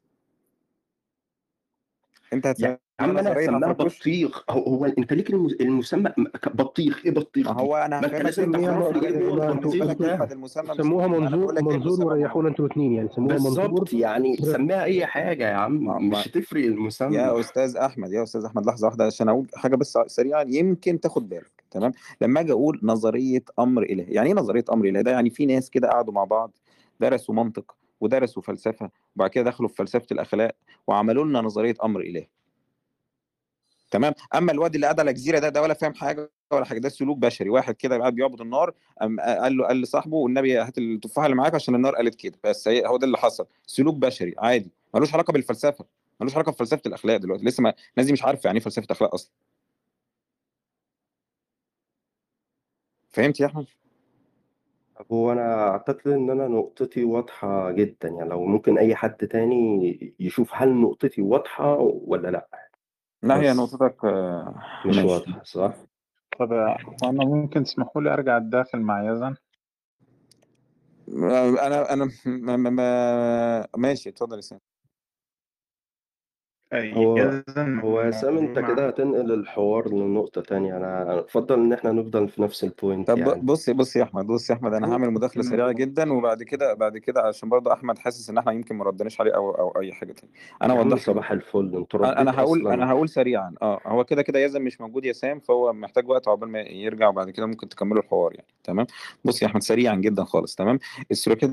أنت 2.33 2.45
يا 2.45 2.51
هتسميها 2.51 2.79
عم 2.99 3.17
هاسمّيها 3.17 3.69
عفركوش؟ 3.69 3.99
بطيخ، 3.99 4.43
هو 4.49 4.63
هو 4.63 4.85
أنت 4.85 5.13
ليك 5.13 5.29
الم 5.29 5.47
المسمى 5.61 6.13
بطيخ، 6.47 7.01
ما 7.05 7.11
بطيخ 7.11 7.47
دي؟ 7.51 7.61
هو 7.61 7.75
أنا 7.77 8.01
ما 8.01 8.07
أنت 8.07 8.15
هافهمك 8.15 8.25
لازم 8.25 8.51
ليه 8.55 8.67
سميها 8.67 8.81
تعرف 8.81 8.93
لي 8.95 8.99
بطيخ، 8.99 9.21
م... 9.21 9.29
هو 9.29 9.35
ما 9.35 9.51
أنتوا 9.53 9.71
هافهمك 9.71 10.01
البطيخ 10.01 10.01
ليه 10.01 10.07
يا 10.07 10.15
أحمد 10.15 10.27
ده. 10.27 10.33
المسمى 10.33 10.63
مش 10.63 10.75
سموها 10.77 11.07
منظور 11.07 11.61
منظور 11.61 12.05
وريحونا. 12.07 12.49
أنتوا 12.49 12.65
الاثنين 12.65 12.93
يعني 12.93 13.09
سموها 13.15 13.33
منظور 13.33 13.67
بالضبط، 13.67 13.93
يعني 13.93 14.37
سمّيها 14.37 14.83
أي 14.83 15.05
حاجة 15.05 15.49
يا 15.49 15.55
عم، 15.55 16.07
مش 16.09 16.27
هتفرق 16.27 16.65
المسمى. 16.65 17.15
يا 17.15 17.39
أستاذ 17.39 17.75
أحمد، 17.77 18.11
يا 18.11 18.23
أستاذ 18.23 18.45
أحمد 18.45 18.65
لحظة 18.65 18.87
واحدة 18.87 19.05
عشان 19.05 19.29
أقول 19.29 19.47
حاجة 19.55 19.75
بس 19.75 19.97
سريعًا 20.07 20.45
يمكن 20.49 20.99
تاخد 20.99 21.29
بالك 21.29 21.63
تمام، 21.71 21.91
لمّا 22.21 22.39
آجي 22.39 22.51
أقول 22.51 22.79
نظرية 22.83 23.43
أمر 23.59 23.83
إلهي، 23.83 24.13
يعني 24.13 24.29
إيه 24.29 24.35
نظرية 24.35 24.65
أمر 24.73 24.85
إلهي؟ 24.85 25.03
ده 25.03 25.11
يعني 25.11 25.29
في 25.29 25.45
ناس 25.45 25.69
كده 25.69 25.89
قعدوا 25.89 26.13
مع 26.13 26.23
بعض 26.23 26.51
درسوا 26.99 27.35
منطق 27.35 27.75
ودرسوا 28.01 28.41
فلسفة 28.41 28.89
وبعد 29.15 29.29
كده 29.29 29.43
دخلوا 29.43 29.69
في 29.69 29.75
فلسفة 29.75 30.07
الأخلاق 30.11 30.55
وعملوا 30.87 31.25
لنا 31.25 31.41
نظرية 31.41 31.75
أمر 31.83 32.01
الهي 32.01 32.27
تمام؟ 33.91 34.13
أما 34.35 34.51
الواد 34.51 34.75
اللي 34.75 34.85
قاعد 34.85 34.99
على 34.99 35.13
جزيره 35.13 35.39
ده 35.39 35.49
ده 35.49 35.61
ولا 35.61 35.73
فاهم 35.73 35.93
حاجة 35.93 36.31
ولا 36.51 36.65
حاجة 36.65 36.79
ده 36.79 36.89
سلوك 36.89 37.17
بشري. 37.17 37.49
واحد 37.49 37.75
كده 37.75 37.97
قاعد 37.97 38.13
بيعبد 38.15 38.41
النار 38.41 38.73
قال 39.19 39.57
له 39.57 39.67
قال 39.67 39.81
لصاحبه 39.81 40.15
والنبي 40.17 40.57
هات 40.57 40.77
التفاحة 40.77 41.25
اللي 41.25 41.35
معاك 41.37 41.55
عشان 41.55 41.75
النار 41.75 41.95
قالت 41.95 42.15
كده. 42.15 42.39
بس 42.43 42.67
هو 42.67 42.97
ده 42.97 43.05
اللي 43.07 43.17
حصل. 43.17 43.47
سلوك 43.65 43.95
بشري 43.95 44.35
عادي. 44.37 44.71
ملوش 44.93 45.13
علاقة 45.13 45.31
بالفلسفة. 45.33 45.85
ملوش 46.21 46.35
علاقة 46.35 46.51
بفلسفة 46.51 46.81
الأخلاق 46.85 47.17
دلوقتي. 47.17 47.45
لسه 47.45 47.63
ما 47.63 47.73
الناس 47.91 48.05
دي 48.07 48.13
مش 48.13 48.23
عارفة 48.23 48.47
يعني 48.47 48.57
إيه 48.59 48.63
فلسفة 48.63 48.87
أخلاق 48.91 49.13
أصلا. 49.13 49.31
فهمت 53.09 53.39
يا 53.39 53.45
أحمد؟ 53.45 53.65
هو 55.11 55.31
أنا 55.31 55.69
أعتقد 55.69 56.07
إن 56.07 56.29
أنا 56.29 56.47
نقطتي 56.47 57.03
واضحة 57.03 57.71
جدا 57.71 58.09
يعني 58.09 58.29
لو 58.29 58.45
ممكن 58.45 58.77
أي 58.77 58.95
حد 58.95 59.15
تاني 59.15 60.15
يشوف 60.19 60.51
هل 60.53 60.69
نقطتي 60.81 61.21
واضحة 61.21 61.75
ولا 61.79 62.27
لأ. 62.27 62.47
لا 63.23 63.41
هي 63.41 63.49
بس. 63.51 63.57
نقطتك 63.57 64.05
آه، 64.05 64.55
مش 64.85 64.95
ماشي. 64.95 65.07
واضحة 65.07 65.43
صح؟ 65.43 65.73
طب 66.39 66.53
أنا 67.03 67.25
ممكن 67.25 67.63
تسمحوا 67.63 68.01
لي 68.01 68.13
أرجع 68.13 68.37
أتداخل 68.37 68.79
مع 68.79 69.11
يزن؟ 69.11 69.35
أنا 71.61 71.93
أنا 71.93 72.09
ما 72.25 72.57
ما 72.57 72.69
ما 72.69 73.67
ماشي 73.77 74.09
اتفضل 74.09 74.35
يا 74.35 74.41
سامي 74.41 74.61
هو 76.73 77.41
هو 77.57 78.01
يا 78.01 78.11
سام 78.11 78.37
أنت 78.37 78.59
مع 78.59 78.73
كده 78.73 78.87
هتنقل 78.87 79.31
الحوار 79.31 79.89
لنقطة 79.93 80.41
تانية. 80.41 80.77
أنا 80.77 81.19
أفضل 81.19 81.59
إن 81.59 81.73
إحنا 81.73 81.91
نفضل 81.91 82.29
في 82.29 82.41
نفس 82.41 82.63
ال 82.63 82.71
point 82.71 83.07
طب 83.07 83.17
يعني. 83.17 83.41
بص 83.41 83.69
بص 83.69 83.95
يا 83.95 84.03
أحمد 84.03 84.27
بص 84.27 84.49
يا 84.49 84.55
أحمد 84.55 84.73
أنا 84.73 84.93
هعمل 84.93 85.11
مداخلة 85.11 85.43
سريعة 85.43 85.71
جدا 85.71 86.13
وبعد 86.13 86.43
كده 86.43 86.73
بعد 86.73 86.97
كده 86.97 87.21
عشان 87.21 87.49
برضه 87.49 87.73
أحمد 87.73 87.97
حاسس 87.99 88.29
إن 88.29 88.37
إحنا 88.37 88.51
يمكن 88.51 88.75
ما 88.75 88.83
ردناش 88.83 89.21
عليه 89.21 89.35
أو 89.35 89.51
أو 89.51 89.81
أي 89.81 89.93
حاجة 89.93 90.11
تانية. 90.13 90.33
أنا 90.61 90.73
يا 90.73 90.79
عم 90.79 90.85
اوضح 90.85 90.97
له 90.97 91.13
صباح 91.13 91.31
الفل 91.31 91.75
أنتوا 91.75 91.99
أنا 91.99 92.09
رديت 92.09 92.19
أنا 92.19 92.31
هقول 92.39 92.61
أصلا. 92.61 92.73
أنا 92.73 92.91
هقول 92.91 93.09
سريعا. 93.09 93.53
آه 93.61 93.81
هو 93.85 94.03
كده 94.03 94.21
كده 94.21 94.39
يزن 94.39 94.61
مش 94.61 94.81
موجود 94.81 95.05
يا 95.05 95.13
سام 95.13 95.39
فهو 95.39 95.73
محتاج 95.73 96.09
وقت 96.09 96.27
عقبال 96.27 96.49
ما 96.49 96.59
يرجع 96.59 97.07
وبعد 97.09 97.29
كده 97.29 97.45
ممكن 97.45 97.69
تكملوا 97.69 98.01
الحوار 98.03 98.33
يعني. 98.33 98.47
تمام؟ 98.63 98.85
بص 99.25 99.41
يا 99.41 99.47
أحمد 99.47 99.61
سريعا 99.63 99.95
جدا 99.95 100.23
خالص 100.23 100.55
تمام؟ 100.55 100.79
السلوكيات 101.11 101.51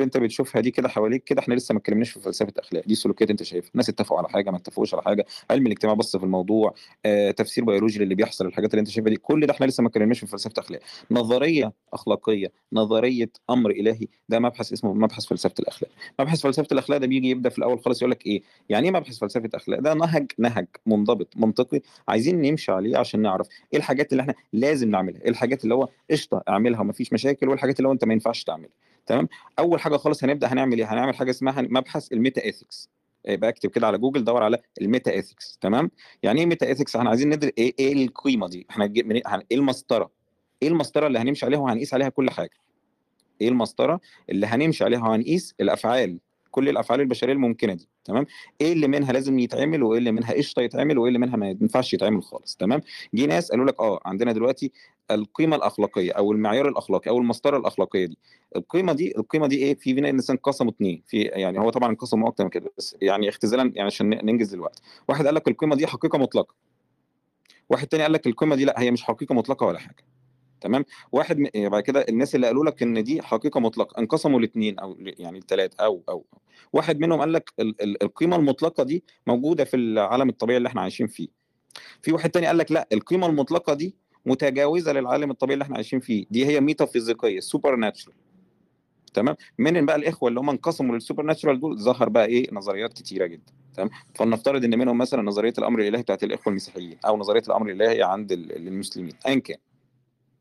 انت 0.00 0.16
بتشوفها 0.16 0.60
دي 0.62 0.70
كده 0.70 0.88
حواليك 0.88 1.24
كده 1.24 1.40
إحنا 1.40 1.54
لسه 1.54 1.72
ما 1.72 1.78
اتكلمناش 1.78 2.10
في 2.10 2.20
فلسفة 2.20 2.52
أخلاق 2.58 2.84
دي 2.86 2.94
سلوكيات 2.94 3.30
انت 3.30 3.42
شايفها. 3.42 3.70
الناس 3.72 3.88
اتفقوا 3.88 4.18
على 4.18 4.28
حاجة 4.28 4.50
ما 4.50 4.56
اتفقوش 4.56 4.94
على 4.94 5.02
حاجة 5.02 5.26
علم 5.50 5.66
الاجتماع 5.66 5.94
بص 5.94 6.16
في 6.16 6.24
الموضوع 6.24 6.74
آه، 7.06 7.30
تفسير 7.30 7.64
بيولوجي 7.64 7.98
للي 8.04 8.14
بيحصل 8.14 8.46
الحاجات 8.46 8.70
اللي 8.70 8.80
انت 8.80 8.88
شايفها 8.88 9.10
دي 9.10 9.16
كل 9.16 9.46
ده 9.46 9.52
إحنا 9.52 9.66
لسه 9.66 9.82
ما 9.82 9.88
اتكلمناش 9.88 10.20
في 10.20 10.26
فلسفة 10.26 10.52
أخلاق. 10.58 10.80
نظرية 11.10 11.72
أخلاقية 11.92 12.52
نظرية 12.72 13.30
أمر 13.50 13.70
إلهي 13.70 14.06
ده 14.28 14.38
مبحث 14.38 14.72
اسمه 14.72 14.94
مبحث 14.94 15.26
فلسفة 15.26 15.54
الأخلاق. 15.60 15.90
مبحث 16.20 16.40
فلسفة 16.40 16.68
الأخلاق 16.72 16.98
ده 16.98 17.06
بيجي 17.06 17.30
يبدأ 17.30 17.48
في 17.48 17.58
الأول 17.58 17.80
خالص 17.80 18.02
يقول 18.02 18.10
لك 18.10 18.26
إيه؟ 18.26 18.42
يعني 18.68 18.86
إيه 18.86 18.92
مبحث 18.92 19.18
فلسفة 19.18 19.50
أخلاق؟ 19.54 19.80
ده 19.80 19.94
نهج 19.94 20.32
نهج 20.38 20.66
منضبط 20.86 21.28
منطقي 21.36 21.80
عايزين 22.08 22.40
نمشي 22.42 22.72
عليه 22.72 22.96
عشان 22.96 23.22
نعرف 23.22 23.48
إيه 23.72 23.78
الحاجات 23.78 24.12
اللي 24.12 24.20
إحنا 24.20 24.34
لازم 24.52 24.90
نعملها 24.90 25.20
إيه 25.22 25.28
الحاجات 25.30 25.64
اللي 25.64 25.74
هو 25.74 25.88
قشطة 26.10 26.42
اعملها 26.48 26.80
ومفيش 26.80 27.12
مشاكل 27.12 27.48
والحاجات 27.48 27.78
اللي 27.78 27.88
هو 27.88 27.92
أنت 27.92 28.04
ما 28.04 28.12
ينفعش 28.12 28.44
تعملها. 28.44 28.70
تمام؟ 29.06 29.28
أول 29.58 29.80
حاجة 29.80 29.96
خالص 29.96 30.24
هنبدأ 30.24 30.52
هنعمل 30.52 30.78
إيه؟ 30.78 30.92
هنعمل 30.94 31.14
حاجة 31.14 31.30
اسمها 31.30 31.62
مبحث 31.62 32.12
ال 32.12 32.18
meta 32.18 32.44
ethics 32.44 32.88
يبقى 33.28 33.48
اكتب 33.50 33.70
كده 33.70 33.86
على 33.86 33.98
جوجل 33.98 34.24
دور 34.24 34.42
على 34.42 34.58
ال 34.80 34.86
meta 34.86 35.12
ethics 35.12 35.58
تمام؟ 35.60 35.90
يعني 36.22 36.40
إيه 36.40 36.46
meta 36.46 36.66
ethics 36.66 36.96
إحنا 36.96 37.08
عايزين 37.10 37.28
ندرس 37.30 37.52
إيه 37.58 37.74
إيه 37.78 37.92
القيمة 38.04 38.48
دي؟ 38.48 38.66
إحنا 38.70 38.84
هن- 39.26 39.42
إيه 39.50 39.56
المسطرة؟ 39.56 40.10
إيه 40.62 40.68
المسطرة 40.68 41.06
اللي 41.06 41.18
هنمشي 41.18 41.46
عليها 41.46 41.58
وهنقيس 41.58 41.94
عليها 41.94 42.08
كل 42.08 42.30
حاجة؟ 42.30 42.50
إيه 43.40 43.48
المسطرة 43.48 44.00
اللي 44.30 44.46
هنمشي 44.46 44.84
عليها 44.84 45.00
وهنقيس 45.08 45.54
الأفعال 45.60 46.18
كل 46.50 46.68
الأفعال 46.68 47.00
البشرية 47.00 47.32
الممكنة 47.32 47.74
دي؟ 47.74 47.88
تمام؟ 48.04 48.26
إيه 48.60 48.72
اللي 48.72 48.88
منها 48.88 49.12
لازم 49.12 49.38
يتعمل 49.38 49.82
وإيه 49.82 49.98
اللي 49.98 50.12
منها 50.12 50.32
قشطة 50.32 50.62
يتعمل 50.62 50.98
وإيه 50.98 51.08
اللي 51.08 51.18
منها 51.18 51.36
ما 51.36 51.50
ينفعش 51.50 51.94
يتعمل 51.94 52.22
خالص؟ 52.22 52.56
تمام؟ 52.56 52.80
جه 53.14 53.26
ناس 53.26 53.50
قالوا 53.50 53.66
لك 53.66 53.80
آه 53.80 54.00
عندنا 54.04 54.32
دلوقتي 54.32 54.72
القيمة 55.10 55.56
الأخلاقية 55.56 56.12
أو 56.12 56.32
المعيار 56.32 56.68
الأخلاقي 56.68 57.10
أو 57.10 57.18
المسطرة 57.18 57.56
الأخلاقية 57.56 58.06
دي. 58.06 58.18
القيمة 58.56 58.92
دي 58.92 59.18
القيمة 59.18 59.46
دي 59.46 59.56
إيه؟ 59.56 59.74
في 59.74 59.94
بناء 59.94 60.10
الإنسان 60.10 60.36
انقسموا 60.36 60.70
اثنين 60.72 61.02
في 61.06 61.22
يعني 61.22 61.58
هو 61.60 61.70
طبعا 61.70 61.90
انقسموا 61.90 62.28
أكتر 62.28 62.44
من 62.44 62.50
كده 62.50 62.72
بس 62.78 62.96
يعني 63.02 63.28
اختزالا 63.28 63.62
يعني 63.62 63.86
عشان 63.86 64.10
ننجز 64.10 64.54
الوقت 64.54 64.82
واحد 65.08 65.26
قال 65.26 65.34
لك 65.34 65.48
القيمة 65.48 65.76
دي 65.76 65.86
حقيقة 65.86 66.18
مطلقة. 66.18 66.54
واحد 67.70 67.86
تاني 67.86 68.02
قال 68.02 68.12
لك 68.12 68.26
القيمة 68.26 68.56
دي 68.56 68.64
لأ 68.64 68.80
هي 68.80 68.90
مش 68.90 69.02
حقيقة 69.02 69.34
مطلقة 69.34 69.66
ولا 69.66 69.78
حاجة. 69.78 70.04
تمام؟ 70.60 70.84
واحد 71.12 71.48
بعد 71.56 71.82
كده 71.82 72.06
الناس 72.08 72.34
اللي 72.34 72.46
قالوا 72.46 72.64
لك 72.64 72.82
إن 72.82 73.04
دي 73.04 73.22
حقيقة 73.22 73.60
مطلقة 73.60 73.98
انقسموا 74.00 74.38
الاثنين 74.38 74.78
أو 74.78 74.96
يعني 75.00 75.38
الثلاث 75.38 75.80
أو 75.80 76.02
أو. 76.08 76.24
واحد 76.72 77.00
منهم 77.00 77.20
قال 77.20 77.32
لك 77.32 77.52
ال- 77.60 77.82
ال- 77.82 78.02
القيمة 78.02 78.36
المطلقة 78.36 78.84
دي 78.84 79.04
موجودة 79.26 79.64
في 79.64 79.76
العالم 79.76 80.28
الطبيعي 80.28 80.56
اللي 80.56 80.66
إحنا 80.68 80.80
عايشين 80.80 81.06
فيه. 81.06 81.28
في 82.02 82.12
واحد 82.12 82.30
تاني 82.30 82.46
قال 82.46 82.58
لك 82.58 82.72
لأ 82.72 82.88
القيمة 82.92 83.26
المطلقة 83.26 83.74
دي 83.74 83.96
متجاوزة 84.26 84.92
للعالم 84.92 85.30
الطبيعي 85.30 85.54
اللي 85.54 85.62
إحنا 85.62 85.76
عايشين 85.76 86.00
فيه. 86.00 86.26
دي 86.30 86.46
هي 86.46 86.60
ميتافيزيقيه 86.60 87.40
سوبر 87.40 87.76
ناتشرال 87.76 88.14
تمام؟ 89.14 89.36
من 89.58 89.86
بقى 89.86 89.96
الإخوة 89.96 90.28
اللي 90.28 90.40
هم 90.40 90.50
انقسموا 90.50 90.94
للسوبر 90.94 91.22
ناتشرال 91.22 91.60
دول 91.60 91.78
ظهر 91.78 92.08
بقى 92.08 92.26
إيه؟ 92.26 92.48
نظريات 92.52 92.92
كتيرة 92.92 93.26
جدا. 93.26 93.52
تمام؟ 93.76 93.90
فلنفترض 94.14 94.64
إن 94.64 94.78
منهم 94.78 94.98
مثلا 94.98 95.22
نظرية 95.22 95.52
الأمر 95.58 95.80
الإلهي 95.80 96.02
بتاعت 96.02 96.24
الإخوة 96.24 96.50
المسيحيين 96.50 96.96
أو 97.06 97.16
نظرية 97.16 97.42
الأمر 97.48 97.70
الإلهي 97.70 98.02
عند 98.02 98.32
ال- 98.32 98.56
المسلمين 98.68 99.12
ايا 99.26 99.38
كان. 99.38 99.56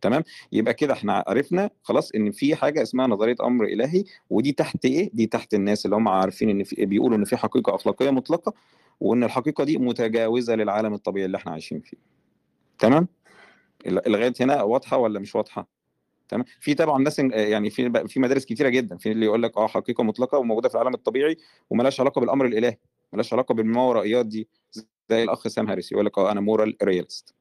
تمام؟ 0.02 0.24
يبقى 0.52 0.74
كده 0.74 0.93
إحنا 0.93 1.24
عرفنا 1.28 1.69
خلاص 1.84 2.12
إن 2.12 2.32
في 2.32 2.56
حاجة 2.56 2.82
اسمها 2.82 3.08
نظرية 3.08 3.36
أمر 3.43 3.65
إلهي 3.65 4.04
ودي 4.30 4.52
تحت 4.52 4.86
إيه؟ 4.86 5.10
دي 5.13 5.26
تحت 5.26 5.54
الناس 5.54 5.86
اللي 5.86 5.96
هم 5.96 6.08
عارفين 6.08 6.50
إن 6.50 6.63
في 6.63 6.86
بيقولوا 6.86 7.17
إن 7.17 7.24
في 7.26 7.38
حقيقة 7.38 7.76
أخلاقية 7.76 8.10
مطلقة 8.10 8.54
وإن 9.00 9.24
الحقيقة 9.24 9.63
دي 9.63 9.78
متجاوزة 9.78 10.56
للعالم 10.56 10.93
الطبيعي 10.93 11.26
اللي 11.26 11.38
إحنا 11.38 11.52
عايشين 11.52 11.80
فيه. 11.80 11.98
تمام؟ 12.80 13.08
لغايه 13.86 14.34
هنا 14.41 14.63
واضحة 14.63 14.98
ولا 14.98 15.19
مش 15.19 15.36
واضحة؟ 15.36 15.67
تمام. 16.30 16.46
في 16.60 16.74
طبعا 16.74 17.04
ناس 17.04 17.19
يعني 17.19 17.69
في 17.69 18.08
في 18.08 18.19
مدارس 18.19 18.46
كتيرة 18.46 18.69
جدا 18.69 18.98
في 18.98 19.12
اللي 19.12 19.26
يقول 19.26 19.43
لك 19.43 19.58
آه 19.58 19.67
حقيقة 19.67 20.04
مطلقة 20.04 20.38
وموجودة 20.38 20.69
في 20.69 20.76
العالم 20.76 20.93
الطبيعي 20.93 21.38
وملهاش 21.69 22.00
علاقة 22.00 22.19
بالأمر 22.22 22.46
الإلهي 22.46 22.78
ملهاش 23.13 23.34
علاقة 23.34 23.54
بالماورائيات 23.54 24.26
دي 24.26 24.48
زي 25.10 25.24
الأخ 25.24 25.48
سام 25.48 25.69
هاريس 25.69 25.91
يقول 25.91 26.06
لك 26.06 26.17
آه 26.17 26.32
أنا 26.32 26.41
moral 26.42 26.78
realist 26.84 27.34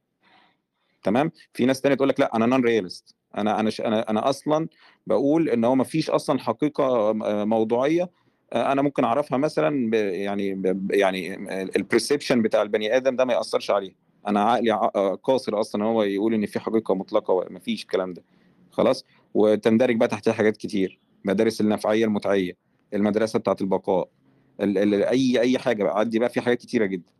تمام. 1.02 1.32
في 1.52 1.66
ناس 1.66 1.80
تانية 1.80 1.96
تقول 1.96 2.08
لك 2.08 2.20
لا 2.20 2.36
أنا 2.36 2.46
non-realist 2.46 3.16
أنا 3.38 3.60
أنا 3.60 3.70
أنا 3.84 4.10
أنا 4.10 4.28
أصلا 4.28 4.68
بقول 5.06 5.48
إن 5.48 5.64
هو 5.64 5.74
ما 5.74 5.84
فيش 5.84 6.10
أصلا 6.10 6.38
حقيقة 6.38 7.12
موضوعية 7.44 8.10
أنا 8.54 8.82
ممكن 8.82 9.04
أعرفها 9.04 9.38
مثلا 9.38 9.96
يعني 9.96 10.62
يعني 10.90 11.34
البرسبشن 11.76 12.42
بتاع 12.42 12.62
البني 12.62 12.96
آدم 12.96 13.16
ده 13.16 13.24
ما 13.24 13.32
يأثرش 13.32 13.70
عليه 13.70 13.94
أنا 14.28 14.40
عقلي 14.42 14.72
آه، 14.72 15.14
قاصر 15.22 15.60
أصلا 15.60 15.84
هو 15.84 16.02
يقول 16.02 16.34
إن 16.34 16.46
في 16.46 16.60
حقيقة 16.60 16.94
مطلقة 16.94 17.32
وما 17.34 17.58
فيش 17.58 17.82
الكلام 17.82 18.12
ده. 18.12 18.22
خلاص؟ 18.70 19.04
وتندرج 19.34 19.96
بقى 19.96 20.08
تحتها 20.08 20.32
حاجات 20.32 20.56
كتير. 20.56 21.00
مدارس 21.24 21.60
النفعية 21.60 22.04
المتعية 22.04 22.56
المدرسة 22.94 23.38
بتاعت 23.38 23.60
البقاء 23.60 24.08
ال 24.60 24.78
ال 24.78 24.94
أي 25.04 25.40
أي 25.40 25.58
حاجة 25.58 25.84
بقى. 25.84 25.98
عندي 25.98 26.18
بقى 26.18 26.28
في 26.28 26.40
حاجات 26.40 26.58
كتيرة 26.58 26.86
جدا. 26.86 27.12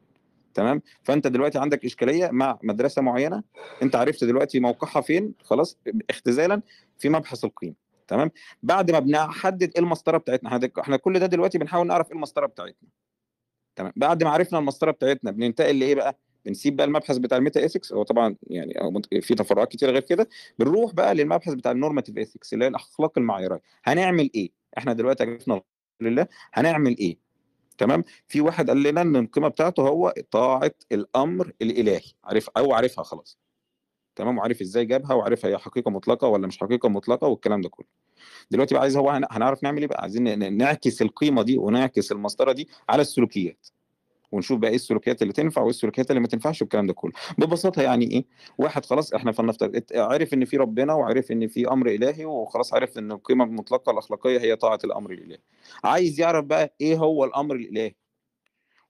تمام؟ 0.55 0.83
فأنت 1.03 1.27
دلوقتي 1.27 1.59
عندك 1.59 1.85
إشكالية 1.85 2.31
مع 2.31 2.59
مدرسة 2.63 3.03
معينة. 3.03 3.43
أنت 3.83 3.97
عرفت 3.97 4.25
دلوقتي 4.25 4.61
موقعها 4.61 5.01
فين. 5.01 5.35
خلاص؟ 5.43 5.79
اختزالا 6.11 6.63
في 6.99 7.09
مبحث 7.09 7.45
القيمه 7.45 7.75
تمام؟ 8.09 8.31
بعد 8.63 8.91
ما 8.91 8.99
بنحدد 8.99 9.63
إيه 9.77 9.83
المسطرة 9.83 10.19
بتاعتنا 10.19 10.71
إحنا 10.81 10.97
كل 10.97 11.19
ده 11.19 11.27
دلوقتي 11.27 11.59
بنحاول 11.59 11.87
نعرف 11.87 12.07
إيه 12.09 12.17
المسطرة 12.17 12.47
بتاعتنا. 12.47 12.89
تمام؟ 13.77 13.93
بعد 13.97 14.25
ما 14.25 14.31
عرفنا 14.31 14.59
المسطرة 14.59 14.91
بتاعتنا 14.91 15.31
بننتقل 15.31 15.79
لإيه 15.79 15.95
بقى؟ 15.95 16.19
بنسيب 16.47 16.77
بقى 16.77 16.87
المبحث 16.87 17.17
بتاع 17.17 17.39
ال 17.39 17.61
meta-ethics 17.61 17.93
هو 17.93 18.03
طبعا 18.03 18.37
يعني 18.47 18.75
في 19.21 19.35
تفرعات 19.35 19.69
كتير 19.73 19.91
غير 19.91 20.01
كده 20.03 20.29
بنروح 20.59 20.93
بقى 20.95 21.15
للمبحث 21.15 21.53
بتاع 21.55 21.73
ال 21.73 21.77
normative 21.77 22.19
ethics 22.19 22.55
اللي 22.55 22.65
هي 22.65 22.69
الأخلاق 22.69 23.19
المعيارية. 23.19 23.63
هنعمل 23.85 24.31
إيه؟ 24.35 24.51
إحنا 24.79 24.93
دلوقتي 24.93 25.25
عرفنا 25.25 25.55
الحمد 25.55 25.65
لله 26.01 26.27
هنعمل 26.53 26.99
إيه؟ 26.99 27.19
تمام؟ 27.79 28.05
في 28.29 28.41
واحد 28.41 28.69
قال 28.71 28.83
لنا 28.83 29.01
إن 29.03 29.17
القيمة 29.17 29.49
بتاعته 29.49 29.89
هو 29.89 30.15
طاعة 30.31 30.73
الأمر 30.93 31.53
الإلهي 31.63 32.01
عارف 32.25 32.51
أو 32.57 32.73
عارفها 32.73 33.05
خلاص. 33.05 33.39
تمام؟ 34.17 34.39
وعارف 34.39 34.61
إزاي 34.61 34.85
جابها 34.85 35.15
وعارفها 35.15 35.51
هي 35.51 35.59
حقيقة 35.59 35.91
مطلقة 35.91 36.29
ولا 36.29 36.47
مش 36.47 36.59
حقيقة 36.59 36.89
مطلقة 36.89 37.27
والكلام 37.29 37.61
ده 37.61 37.69
كله. 37.69 37.87
دلوقتي 38.51 38.75
بقى 38.75 38.83
عايز 38.83 38.97
هو 38.97 39.11
هن- 39.11 39.27
هنعرف 39.31 39.63
نعمل 39.63 39.79
إيه 39.81 39.87
بقى؟ 39.89 40.03
عايزين 40.03 40.57
نعكس 40.57 41.03
القيمة 41.03 41.43
دي 41.43 41.59
ونعكس 41.59 42.13
المسطرة 42.13 42.53
دي 42.53 42.69
على 42.89 43.03
السلوكيات. 43.03 43.67
ونشوف 44.33 44.59
بقى 44.59 44.71
إيه 44.71 44.77
السلوكيات 44.77 45.23
اللي 45.23 45.33
تنفع 45.33 45.61
وإيه 45.63 45.71
السلوكيات 45.71 46.11
اللي 46.11 46.21
ما 46.21 46.27
تنفعش 46.27 46.63
والكلام 46.63 46.87
ده 46.87 46.93
كله. 46.93 47.13
ببساطة 47.39 47.83
يعني 47.83 48.11
إيه 48.11 48.25
واحد 48.59 48.85
خلاص 48.85 49.15
إحنا 49.15 49.33
فلنفترض 49.33 49.83
عرف 49.95 50.35
إن 50.35 50.45
في 50.45 50.57
ربنا 50.57 50.95
وعرف 50.95 51.33
إن 51.33 51.49
في 51.49 51.69
أمر 51.69 51.89
إلهي 51.89 52.25
وخلاص 52.25 52.75
عرف 52.75 52.99
إن 52.99 53.13
القيمة 53.13 53.45
المطلقة 53.45 53.93
الأخلاقية 53.93 54.41
هي 54.41 54.57
طاعة 54.57 54.79
الأمر 54.85 55.11
الإلهي. 55.13 55.39
عايز 55.85 56.21
يعرف 56.21 56.45
بقى 56.45 56.75
إيه 56.81 56.97
هو 56.97 57.25
الأمر 57.25 57.55
الإلهي؟ 57.55 57.95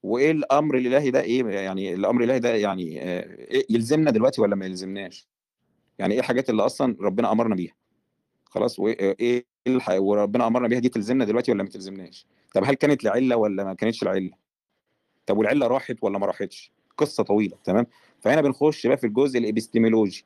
وإيه 0.03 0.31
الأمر 0.31 0.77
الإلهي 0.77 1.11
ده 1.11 1.21
إيه؟ 1.21 1.45
يعني 1.47 1.95
الأمر 1.95 2.21
الإلهي 2.25 2.39
ده 2.39 2.55
يعني 2.55 3.03
آه، 3.03 3.37
إيه 3.51 3.67
يلزمنا 3.71 4.11
دلوقتي 4.11 4.41
ولا 4.41 4.57
ما 4.57 4.67
يلزمناش؟ 4.67 5.29
يعني 5.99 6.15
إيه 6.15 6.21
الحاجات 6.21 6.51
اللي 6.51 6.63
أصلا 6.67 6.97
ربنا 7.01 7.33
أمرنا 7.33 7.55
بيها؟ 7.55 7.75
خلاص 8.45 8.79
وايه 8.79 9.45
الح... 9.67 9.91
وربنا 9.91 10.47
أمرنا 10.47 10.69
بيها 10.69 10.79
دي 10.79 10.89
تلزمنا 10.89 11.25
دلوقتي 11.25 11.53
ولا 11.53 11.63
ما 11.63 11.69
تلزمناش؟ 11.69 12.27
طب 12.55 12.65
هل 12.65 12.75
كانت 12.75 13.05
لعلة 13.05 13.37
ولا 13.37 13.65
ما 13.65 13.75
كانتش 13.75 14.05
لعلة؟ 14.05 14.31
طب 15.27 15.39
والعلة 15.39 15.67
راحت 15.67 15.97
ولا 16.03 16.19
ما 16.19 16.27
راحتش؟ 16.27 16.73
قصة 16.99 17.23
طويلة 17.23 17.57
تمام؟ 17.65 17.87
فهنا 18.21 18.41
بنخش 18.41 18.87
بقى 18.87 18.97
في 18.97 19.07
الجزء 19.07 19.39
الإبستيمولوجي 19.39 20.25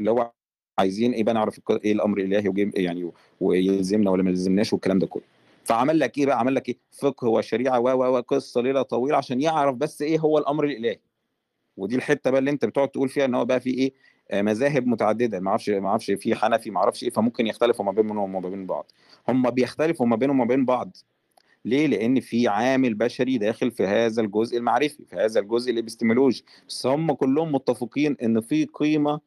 اللي 0.00 0.10
هو 0.10 0.32
عايزين 0.78 1.12
إيه 1.12 1.24
بقى 1.24 1.34
نعرف 1.34 1.60
إيه 1.70 1.92
الأمر 1.92 2.18
الإلهي 2.18 2.48
وجيم 2.48 2.72
يعني 2.74 3.12
ويلزمنا 3.40 4.10
ولا 4.10 4.22
ما 4.22 4.30
يلزمناش 4.30 4.72
والكلام 4.72 4.98
ده 4.98 5.06
كله. 5.06 5.22
فعمل 5.64 5.98
لك 5.98 6.18
إيه 6.18 6.26
بقى؟ 6.26 6.38
عمل 6.38 6.54
لك 6.54 6.68
إيه؟ 6.68 6.76
فقه 7.00 7.28
وشريعة 7.28 7.80
و 7.80 7.88
و 7.88 8.12
وقصه 8.16 8.60
ليلة 8.60 8.82
طويلة 8.82 9.16
عشان 9.16 9.40
يعرف 9.40 9.76
بس 9.76 10.02
إيه 10.02 10.18
هو 10.18 10.38
الأمر 10.38 10.64
الإلهي. 10.64 10.98
ودي 11.76 11.96
الحتة 11.96 12.30
بقى 12.30 12.38
اللي 12.38 12.50
أنت 12.50 12.64
بتقعد 12.64 12.88
تقول 12.88 13.08
فيها 13.08 13.24
إن 13.24 13.34
هو 13.34 13.44
بقى 13.44 13.60
في 13.60 13.70
إيه؟ 13.70 13.92
آه، 14.30 14.42
مذاهب 14.42 14.86
متعددة 14.86 15.40
ما 15.40 15.50
أعرفش 15.50 15.70
ما 15.70 15.88
أعرفش 15.88 16.10
في 16.10 16.34
حنفي 16.34 16.70
ما 16.70 16.78
أعرفش 16.80 17.02
إيه 17.04 17.10
فممكن 17.10 17.46
يختلفوا 17.46 17.84
ما 17.84 17.92
بينهم 17.92 18.34
وما 18.34 18.48
بين 18.48 18.66
بعض. 18.66 18.92
هم 19.28 19.50
بيختلفوا 19.50 20.06
ما 20.06 20.16
بينهم 20.16 20.40
وما 20.40 20.48
بين 20.48 20.64
بعض. 20.64 20.96
ليه؟ 21.64 21.86
لأن 21.86 22.20
في 22.20 22.48
عامل 22.48 22.94
بشري 22.94 23.38
داخل 23.38 23.70
في 23.70 23.86
هذا 23.86 24.22
الجزء 24.22 24.56
المعرفي، 24.58 25.04
في 25.10 25.16
هذا 25.16 25.40
الجزء 25.40 25.70
الابستمولوجي، 25.72 26.44
بس 26.68 26.86
هم 26.86 27.12
كلهم 27.12 27.52
متفقين 27.52 28.16
إن 28.22 28.40
في 28.40 28.64
قيمة 28.74 29.20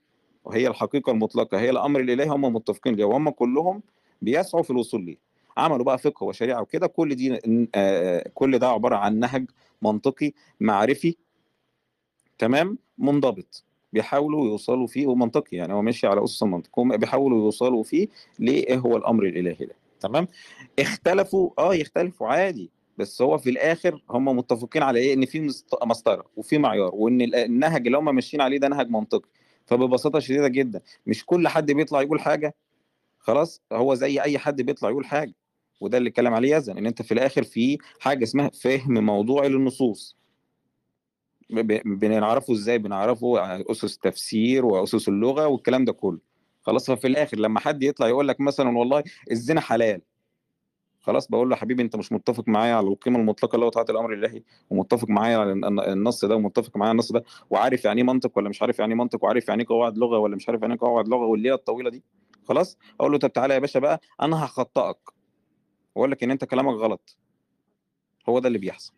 وهي 0.45 0.67
الحقيقة 0.67 1.11
المطلقة 1.11 1.59
هي 1.59 1.69
الأمر 1.69 1.99
الإلهي 1.99 2.29
هم 2.29 2.41
متفقين 2.41 2.95
ليه 2.95 3.05
وهم 3.05 3.29
كلهم 3.29 3.81
بيسعوا 4.21 4.63
في 4.63 4.69
الوصول 4.69 5.05
ليه. 5.05 5.17
عملوا 5.57 5.85
بقى 5.85 5.97
فقه 5.97 6.23
وشريعة 6.23 6.61
وكده 6.61 6.87
كل 6.87 7.15
دي 7.15 7.39
آه 7.75 8.29
كل 8.33 8.59
ده 8.59 8.67
عبارة 8.67 8.95
عن 8.95 9.19
نهج 9.19 9.45
منطقي 9.81 10.31
معرفي 10.59 11.15
تمام؟ 12.37 12.77
منضبط. 12.97 13.63
بيحاولوا 13.93 14.45
يوصلوا 14.47 14.87
فيه 14.87 15.07
ومنطقي 15.07 15.57
يعني 15.57 15.73
هو 15.73 15.81
ماشي 15.81 16.07
على 16.07 16.23
أسس 16.23 16.43
المنطق. 16.43 16.79
هم 16.79 16.97
بيحاولوا 16.97 17.37
يوصلوا 17.43 17.83
فيه 17.83 18.07
لإيه 18.39 18.77
هو 18.77 18.97
الأمر 18.97 19.23
الإلهي 19.25 19.65
ده. 19.65 19.75
تمام؟ 19.99 20.27
اختلفوا 20.79 21.49
آه 21.59 21.75
يختلفوا 21.75 22.27
عادي 22.27 22.71
بس 22.97 23.21
هو 23.21 23.37
في 23.37 23.49
الآخر 23.49 24.03
هم 24.09 24.25
متفقين 24.25 24.83
على 24.83 24.99
إيه؟ 24.99 25.13
إن 25.13 25.25
في 25.25 25.51
مسطرة 25.85 26.25
وفي 26.35 26.57
معيار 26.57 26.91
وإن 26.95 27.21
ال- 27.21 27.35
النهج 27.35 27.85
اللي 27.85 27.97
هم 27.97 28.15
ماشيين 28.15 28.41
عليه 28.41 28.57
ده 28.57 28.67
نهج 28.67 28.89
منطقي. 28.89 29.29
فببساطة 29.65 30.19
شديدة 30.19 30.47
جدا 30.47 30.81
مش 31.05 31.25
كل 31.25 31.47
حد 31.47 31.71
بيطلع 31.71 32.01
يقول 32.01 32.19
حاجة 32.21 32.55
خلاص 33.19 33.61
هو 33.73 33.95
زي 33.95 34.21
أي 34.21 34.37
حد 34.37 34.61
بيطلع 34.61 34.89
يقول 34.89 35.05
حاجة 35.05 35.33
وده 35.81 35.97
اللي 35.97 36.09
اتكلم 36.09 36.33
عليه 36.33 36.55
يزن 36.55 36.77
إن 36.77 36.85
أنت 36.85 37.01
في 37.01 37.13
الآخر 37.13 37.43
في 37.43 37.77
حاجة 37.99 38.23
اسمها 38.23 38.49
فهم 38.49 39.05
موضوعي 39.05 39.49
للنصوص. 39.49 40.17
بنعرفه 41.85 42.53
إزاي؟ 42.53 42.77
بنعرفه 42.77 43.61
أسس 43.71 43.97
تفسير 43.97 44.65
وأسس 44.65 45.07
اللغة 45.09 45.47
والكلام 45.47 45.85
ده 45.85 45.93
كله. 45.93 46.19
خلاص 46.65 46.91
ففي 46.91 47.07
الآخر 47.07 47.37
لما 47.37 47.59
حد 47.59 47.83
يطلع 47.83 48.07
يقول 48.07 48.27
لك 48.27 48.39
مثلا 48.41 48.77
والله 48.77 49.03
الزنا 49.31 49.61
حلال. 49.61 50.01
خلاص 51.01 51.27
بقول 51.27 51.49
له 51.49 51.55
حبيبي 51.55 51.83
أنت 51.83 51.95
مش 51.95 52.11
متفق 52.11 52.43
معايا 52.47 52.75
على 52.75 52.87
القيمة 52.87 53.19
المطلقة 53.19 53.55
اللي 53.55 53.65
هو 53.65 53.69
طاعة 53.69 53.85
الأمر 53.89 54.13
الإلهي 54.13 54.43
ومتفق 54.69 55.09
معايا 55.09 55.37
على 55.37 55.51
الن- 55.51 55.79
النص 55.79 56.25
ده 56.25 56.35
ومتفق 56.35 56.77
معايا 56.77 56.89
على 56.89 56.95
النص 56.95 57.11
ده 57.11 57.23
وعارف 57.49 57.85
يعني 57.85 58.01
إيه 58.01 58.07
منطق 58.07 58.37
ولا 58.37 58.49
مش 58.49 58.61
عارف 58.61 58.79
يعني 58.79 58.93
إيه 58.93 58.99
منطق 58.99 59.23
وعارف 59.23 59.47
يعني 59.47 59.61
إيه 59.63 59.67
قواعد 59.67 59.97
لغة 59.97 60.17
ولا 60.17 60.35
مش 60.35 60.49
عارف 60.49 60.61
يعني 60.61 60.73
إيه 60.73 60.79
قواعد 60.79 61.07
لغة 61.07 61.25
والليلة 61.25 61.55
الطويلة 61.55 61.89
دي. 61.89 62.03
خلاص؟ 62.47 62.77
أقول 62.99 63.11
له 63.11 63.17
طب 63.17 63.33
تعالى 63.33 63.53
يا 63.53 63.59
باشا 63.59 63.79
بقى 63.79 64.01
أنا 64.21 64.45
هخطئك. 64.45 64.97
وأقول 65.95 66.11
لك 66.11 66.23
إن 66.23 66.31
أنت 66.31 66.45
كلامك 66.45 66.73
غلط. 66.73 67.17
هو 68.29 68.39
ده 68.39 68.47
اللي 68.47 68.59
بيحصل. 68.59 68.93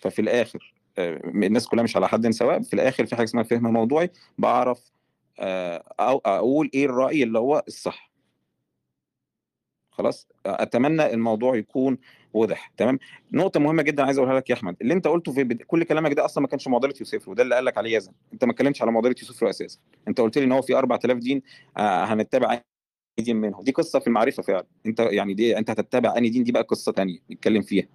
ففي 0.00 0.18
الآخر 0.22 0.74
آه، 0.98 1.16
الناس 1.24 1.68
كلها 1.68 1.84
مش 1.84 1.96
على 1.96 2.08
حد 2.08 2.30
سواء 2.30 2.62
في 2.62 2.74
الآخر 2.74 3.06
في 3.06 3.16
حاجة 3.16 3.24
اسمها 3.24 3.42
فهم 3.42 3.72
موضوعي 3.72 4.10
بعرف 4.38 4.92
آه، 5.38 5.84
أو 6.00 6.18
أقول 6.26 6.70
إيه 6.74 6.84
الرأي 6.86 7.22
اللي 7.22 7.38
هو 7.38 7.62
الصح. 7.68 8.08
خلاص؟ 9.90 10.28
أتمنى 10.46 11.14
الموضوع 11.14 11.56
يكون 11.56 11.98
واضح. 12.34 12.72
تمام؟ 12.76 12.98
نقطة 13.32 13.60
مهمة 13.60 13.82
جدا 13.82 14.04
عايز 14.04 14.18
أقولها 14.18 14.36
لك 14.36 14.50
يا 14.50 14.54
أحمد. 14.54 14.76
اللي 14.82 14.94
أنت 14.94 15.06
قلته 15.08 15.32
في 15.32 15.44
بد... 15.44 15.62
كل 15.62 15.84
كلامك 15.84 16.12
ده 16.12 16.24
أصلا 16.24 16.42
ما 16.42 16.48
كانش 16.48 16.68
معضله 16.68 16.94
يوسف 17.00 17.28
وده 17.28 17.42
اللي 17.42 17.54
قال 17.54 17.64
لك 17.64 17.78
عليه 17.78 17.96
يزن. 17.96 18.12
أنت 18.32 18.44
ما 18.44 18.52
اتكلمتش 18.52 18.82
على 18.82 18.92
معضله 18.92 19.14
يوسف 19.22 19.44
أساسا. 19.44 19.78
أنت 20.08 20.20
قلت 20.20 20.38
لي 20.38 20.44
إن 20.44 20.52
هو 20.52 20.62
في 20.62 20.76
4000 20.78 21.18
دين 21.18 21.42
آه 21.76 22.04
هنتبع 22.04 22.52
أي 22.52 22.62
دين 23.24 23.36
منهم. 23.36 23.62
دي 23.62 23.72
قصة 23.72 23.98
في 23.98 24.06
المعرفة 24.06 24.42
فعلا. 24.42 24.66
أنت 24.86 25.00
يعني 25.00 25.34
دي 25.34 25.58
أنت 25.58 25.70
هتتبع 25.70 26.14
أنهي 26.18 26.30
دين؟ 26.30 26.44
دي 26.44 26.52
بقى 26.52 26.62
قصة 26.62 26.92
تانية 26.92 27.18
نتكلم 27.30 27.62
فيها. 27.62 27.86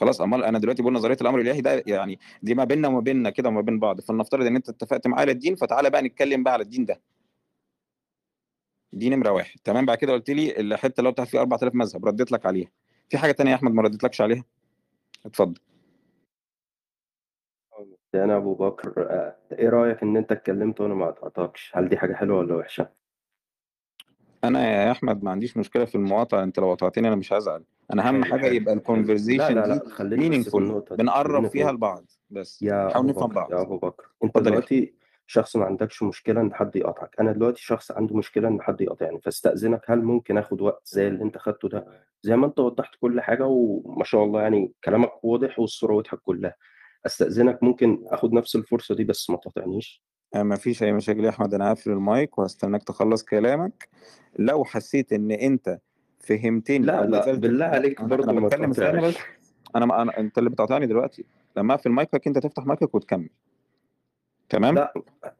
خلاص 0.00 0.20
أمال 0.20 0.44
أنا 0.44 0.58
دلوقتي 0.58 0.82
بقول 0.82 0.94
نظرية 0.94 1.16
الأمر 1.20 1.40
الإلهي 1.40 1.60
ده 1.60 1.82
يعني 1.86 2.18
دي 2.42 2.54
ما 2.54 2.64
بيننا 2.64 2.88
وما 2.88 3.00
بيننا 3.00 3.30
كده 3.30 3.48
وما 3.48 3.60
بين 3.60 3.78
بعض. 3.78 4.00
فلنفترض 4.00 4.46
إن 4.46 4.56
أنت 4.56 4.68
اتفقت 4.68 5.06
معايا 5.06 5.20
على 5.22 5.32
الدين 5.32 5.56
فتعالى 5.56 5.90
بقى 5.90 6.02
نتكلم 6.02 6.42
بقى 6.42 6.52
على 6.52 6.62
الدين 6.62 6.84
ده. 6.84 7.00
دي 8.92 9.08
نمرة 9.10 9.30
واحد. 9.30 9.60
تمام؟ 9.64 9.86
بعد 9.86 9.98
كده 9.98 10.12
قلت 10.12 10.30
لي 10.30 10.60
الحتة 10.60 11.00
اللي 11.00 11.08
هو 11.08 11.12
بتاعت 11.12 11.28
فيه 11.28 11.40
4000 11.40 11.74
مذهب 11.74 12.06
رديت 12.06 12.32
لك 12.32 12.46
عليها. 12.46 12.68
في 13.08 13.18
حاجة 13.18 13.32
تانية 13.32 13.50
يا 13.50 13.56
أحمد 13.56 13.72
ما 13.72 13.82
رديتلكش 13.82 14.20
عليها؟ 14.20 14.44
اتفضل. 15.26 15.58
أنا 18.14 18.36
أبو 18.36 18.54
بكر 18.54 18.94
إيه 19.52 19.68
رأيك 19.68 20.02
إن 20.02 20.16
أنت 20.16 20.32
اتكلمت 20.32 20.80
وأنا 20.80 20.94
ما 20.94 21.06
قطعتكش؟ 21.10 21.72
هل 21.76 21.88
دي 21.88 21.96
حاجة 21.96 22.14
حلوة 22.14 22.38
ولا 22.38 22.54
وحشة؟ 22.54 22.88
أنا 24.44 24.70
يا 24.70 24.90
أحمد 24.90 25.24
ما 25.24 25.30
عنديش 25.30 25.56
مشكلة 25.56 25.84
في 25.84 25.94
المقاطعة 25.94 26.42
أنت 26.42 26.58
لو 26.58 26.70
قطعتني 26.70 27.08
أنا 27.08 27.16
مش 27.16 27.32
هزعل. 27.32 27.64
أنا 27.92 28.08
أهم 28.08 28.24
حلو 28.24 28.32
حاجة 28.32 28.46
يبقى 28.46 28.74
لا 28.74 28.80
ال 28.80 28.86
conversation 28.86 29.54
لا 29.54 29.66
لا 29.66 29.88
خلينا 29.88 30.16
بس 30.16 30.18
في 30.18 30.28
meaningful 30.28 30.84
بنقرب 30.90 31.46
فيها. 31.48 31.72
لبعض 31.72 32.04
بس. 32.30 32.62
يا 32.62 32.86
نحاول 32.86 33.06
نفهم 33.06 33.28
بكر 33.28 33.34
بعض. 33.34 33.52
يا 33.52 33.60
أبو 33.60 33.78
بكر. 33.78 34.04
أنت 34.24 34.38
دلوقتي 34.38 34.94
شخص 35.26 35.56
ما 35.56 35.64
عندكش 35.64 36.02
مشكلة 36.02 36.40
إن 36.40 36.54
حد 36.54 36.76
يقطعك 36.76 37.20
أنا 37.20 37.32
دلوقتي 37.32 37.62
شخص 37.62 37.90
عنده 37.90 38.16
مشكلة 38.16 38.48
إن 38.48 38.62
حد 38.62 38.80
يقاطعني 38.80 39.20
فاستأذنك 39.20 39.80
هل 39.86 40.02
ممكن 40.02 40.38
آخد 40.38 40.60
وقت 40.60 40.82
زي 40.86 41.08
اللي 41.08 41.22
أنت 41.24 41.38
خدته 41.38 41.68
ده؟ 41.68 41.86
زي 42.22 42.36
ما 42.36 42.46
أنت 42.46 42.58
وضحت 42.58 42.94
كل 43.00 43.20
حاجة 43.20 43.46
وما 43.46 44.04
شاء 44.04 44.24
الله 44.24 44.42
يعني 44.42 44.72
كلامك 44.84 45.24
واضح 45.24 45.58
والصورة 45.58 45.94
واضحة 45.94 46.16
كلها. 46.16 46.54
أستأذنك 47.06 47.62
ممكن 47.62 48.04
آخد 48.06 48.32
نفس 48.32 48.56
الفرصة 48.56 48.94
دي 48.94 49.04
بس 49.04 49.30
ما 49.30 49.36
تقاطعنيش؟ 49.36 50.02
آه، 50.34 50.42
ما 50.42 50.56
فيش 50.56 50.82
أي 50.82 50.92
مشاكل 50.92 51.24
يا 51.24 51.30
أحمد. 51.30 51.54
أنا 51.54 51.68
هقفل 51.68 51.90
المايك 51.90 52.38
وهستناك 52.38 52.82
تخلص 52.82 53.24
كلامك. 53.24 53.88
لو 54.38 54.64
حسيت 54.64 55.12
إن 55.12 55.30
أنت 55.30 55.78
فهمتني. 56.20 56.78
لا 56.78 57.06
لا 57.06 57.34
بالله 57.34 57.64
عليك 57.64 58.00
أنا 58.00 58.08
برضه 58.08 58.32
ما 58.32 58.46
بتكلم 58.46 58.70
استنى 58.70 59.00
بس. 59.00 59.14
أنا 59.76 59.86
ما 59.86 60.02
أنا 60.02 60.18
أنت 60.18 60.38
اللي 60.38 60.50
بتقاطعني 60.50 60.86
دلوقتي. 60.86 61.24
لما 61.56 61.74
أقفل 61.74 61.90
مايكك 61.90 62.26
أنت 62.26 62.38
تفتح 62.38 62.66
مايكك 62.66 62.94
وتكمل. 62.94 63.28
تمام؟ 64.48 64.74
لا 64.74 64.92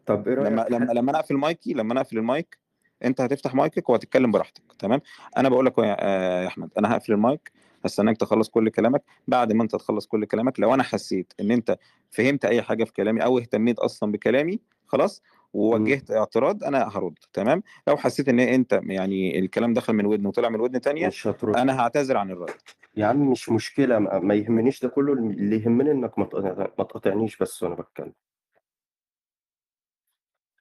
طب 0.06 0.28
إيه 0.28 0.34
لما 0.34 0.62
رأيك؟ 0.62 0.72
لما 0.72 0.92
لما 0.92 1.10
أنا 1.10 1.18
أقفل 1.18 1.34
مايكي 1.34 1.72
لما 1.72 1.92
أنا 1.92 2.00
أقفل 2.00 2.18
المايك 2.18 2.58
أنت 3.04 3.20
هتفتح 3.20 3.54
مايكك 3.54 3.88
وهتتكلم 3.88 4.30
براحتك. 4.30 4.62
تمام؟ 4.78 5.00
أنا 5.36 5.48
بقول 5.48 5.66
لك 5.66 5.78
يا 5.78 5.96
آه، 6.00 6.42
يا 6.42 6.46
أحمد 6.46 6.70
أنا 6.78 6.92
هقفل 6.92 7.12
المايك. 7.12 7.52
هستناك 7.84 8.16
تخلص 8.16 8.48
كل 8.48 8.68
كلامك. 8.68 9.02
بعد 9.28 9.52
ما 9.52 9.62
أنت 9.62 9.76
تخلص 9.76 10.06
كل 10.06 10.24
كلامك 10.24 10.60
لو 10.60 10.74
أنا 10.74 10.82
حسيت 10.82 11.32
إن 11.40 11.50
أنت 11.50 11.78
فهمت 12.10 12.44
أي 12.44 12.62
حاجة 12.62 12.84
في 12.84 12.92
كلامي 12.92 13.24
أو 13.24 13.38
اهتميت 13.38 13.78
أصلا 13.78 14.12
بكلامي 14.12 14.60
خلاص. 14.86 15.22
ووجهت 15.52 16.10
اعتراض 16.10 16.64
أنا 16.64 16.88
هرد 16.96 17.14
تمام؟ 17.32 17.62
لو 17.88 17.96
حسيت 17.96 18.28
إن 18.28 18.40
أنت 18.40 18.80
يعني 18.82 19.38
الكلام 19.38 19.74
دخل 19.74 19.92
من 19.92 20.06
ودن 20.06 20.26
وطلع 20.26 20.48
من 20.48 20.60
ودن 20.60 20.80
تانية 20.80 21.06
مش 21.06 21.26
هترد. 21.26 21.56
أنا 21.56 21.80
هعتذر 21.80 22.16
عن 22.16 22.30
الرد. 22.30 22.50
يا 22.96 23.06
عم 23.06 23.30
مش 23.30 23.48
مشكلة 23.48 23.98
ما 23.98 24.18
ما 24.18 24.34
يهمنيش 24.34 24.82
ده 24.82 24.88
كله 24.88 25.12
اللي 25.12 25.56
يهمني 25.62 25.90
إنك 25.90 26.18
ما 26.18 26.24
تقاطع- 26.24 26.70
ما 26.78 26.84
تقاطعنيش 26.84 27.36
بس 27.36 27.62
وأنا 27.62 27.74
بتكلم. 27.74 28.12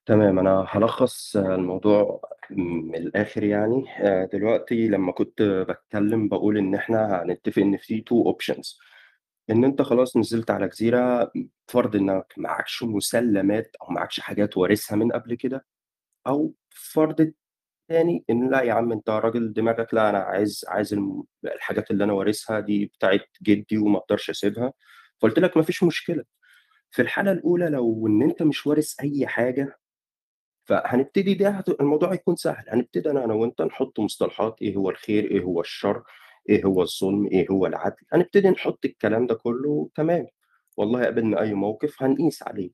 تمام 0.06 0.38
أنا 0.38 0.66
هلخص 0.68 1.36
الموضوع 1.36 2.20
من 2.50 2.94
الآخر 2.94 3.42
يعني. 3.44 3.84
آه، 4.00 4.24
دلوقتي 4.32 4.88
لما 4.88 5.12
كنت 5.12 5.42
بتكلم 5.42 6.28
بقول 6.28 6.58
إن 6.58 6.74
إحنا 6.74 7.22
هنتفق 7.22 7.62
إن 7.62 7.76
في 7.76 8.00
two 8.00 8.22
options 8.26 8.78
إن 9.50 9.64
أنت 9.64 9.82
خلاص 9.82 10.16
نزلت 10.16 10.50
على 10.50 10.68
جزيرة 10.68 11.32
فرض 11.68 11.96
إنك 11.96 12.34
معكش 12.36 12.82
مسلمات 12.82 13.76
أو 13.82 13.86
معكش 13.94 14.20
حاجات 14.20 14.56
وارثها 14.56 14.96
من 14.96 15.12
قبل 15.12 15.34
كده 15.34 15.66
أو 16.26 16.54
فرض 16.70 17.32
تاني 17.88 18.24
إن 18.30 18.50
لأ 18.50 18.62
يا 18.62 18.72
عم 18.72 18.92
أنت 18.92 19.10
راجل 19.10 19.52
دماغك 19.52 19.94
لأ 19.94 20.10
أنا 20.10 20.18
عايز 20.18 20.64
عايز 20.68 20.96
الحاجات 21.44 21.90
اللي 21.90 22.04
أنا 22.04 22.12
وارثها 22.12 22.60
دي 22.60 22.86
بتاعت 22.86 23.26
جدي 23.42 23.78
وما 23.78 23.98
أقدرش 23.98 24.30
أسيبها. 24.30 24.72
فقلت 25.20 25.38
لك 25.38 25.56
مفيش 25.56 25.82
مشكلة. 25.84 26.24
في 26.90 27.02
الحالة 27.02 27.32
الأولى 27.32 27.68
لو 27.68 28.06
إن 28.06 28.22
أنت 28.22 28.42
مش 28.42 28.66
وارث 28.66 28.94
أي 29.00 29.26
حاجة 29.26 29.78
فهنبتدي 30.64 31.34
ده 31.34 31.64
الموضوع 31.80 32.12
هيكون 32.12 32.36
سهل. 32.36 32.64
هنبتدي 32.70 33.10
أنا 33.10 33.34
وأنت 33.34 33.62
نحط 33.62 34.00
مصطلحات 34.00 34.62
إيه 34.62 34.76
هو 34.76 34.90
الخير 34.90 35.24
إيه 35.30 35.40
هو 35.42 35.60
الشر. 35.60 36.02
إيه 36.48 36.64
هو 36.64 36.82
الظلم 36.82 37.26
إيه 37.26 37.46
هو 37.50 37.66
العدل؟ 37.66 37.96
هنبتدي 38.12 38.50
نحط 38.50 38.84
الكلام 38.84 39.26
ده 39.26 39.34
كله 39.34 39.90
تمام. 39.94 40.26
والله 40.76 41.04
قابلنا 41.04 41.40
أي 41.40 41.54
موقف 41.54 42.02
هنقيس 42.02 42.42
عليه. 42.42 42.70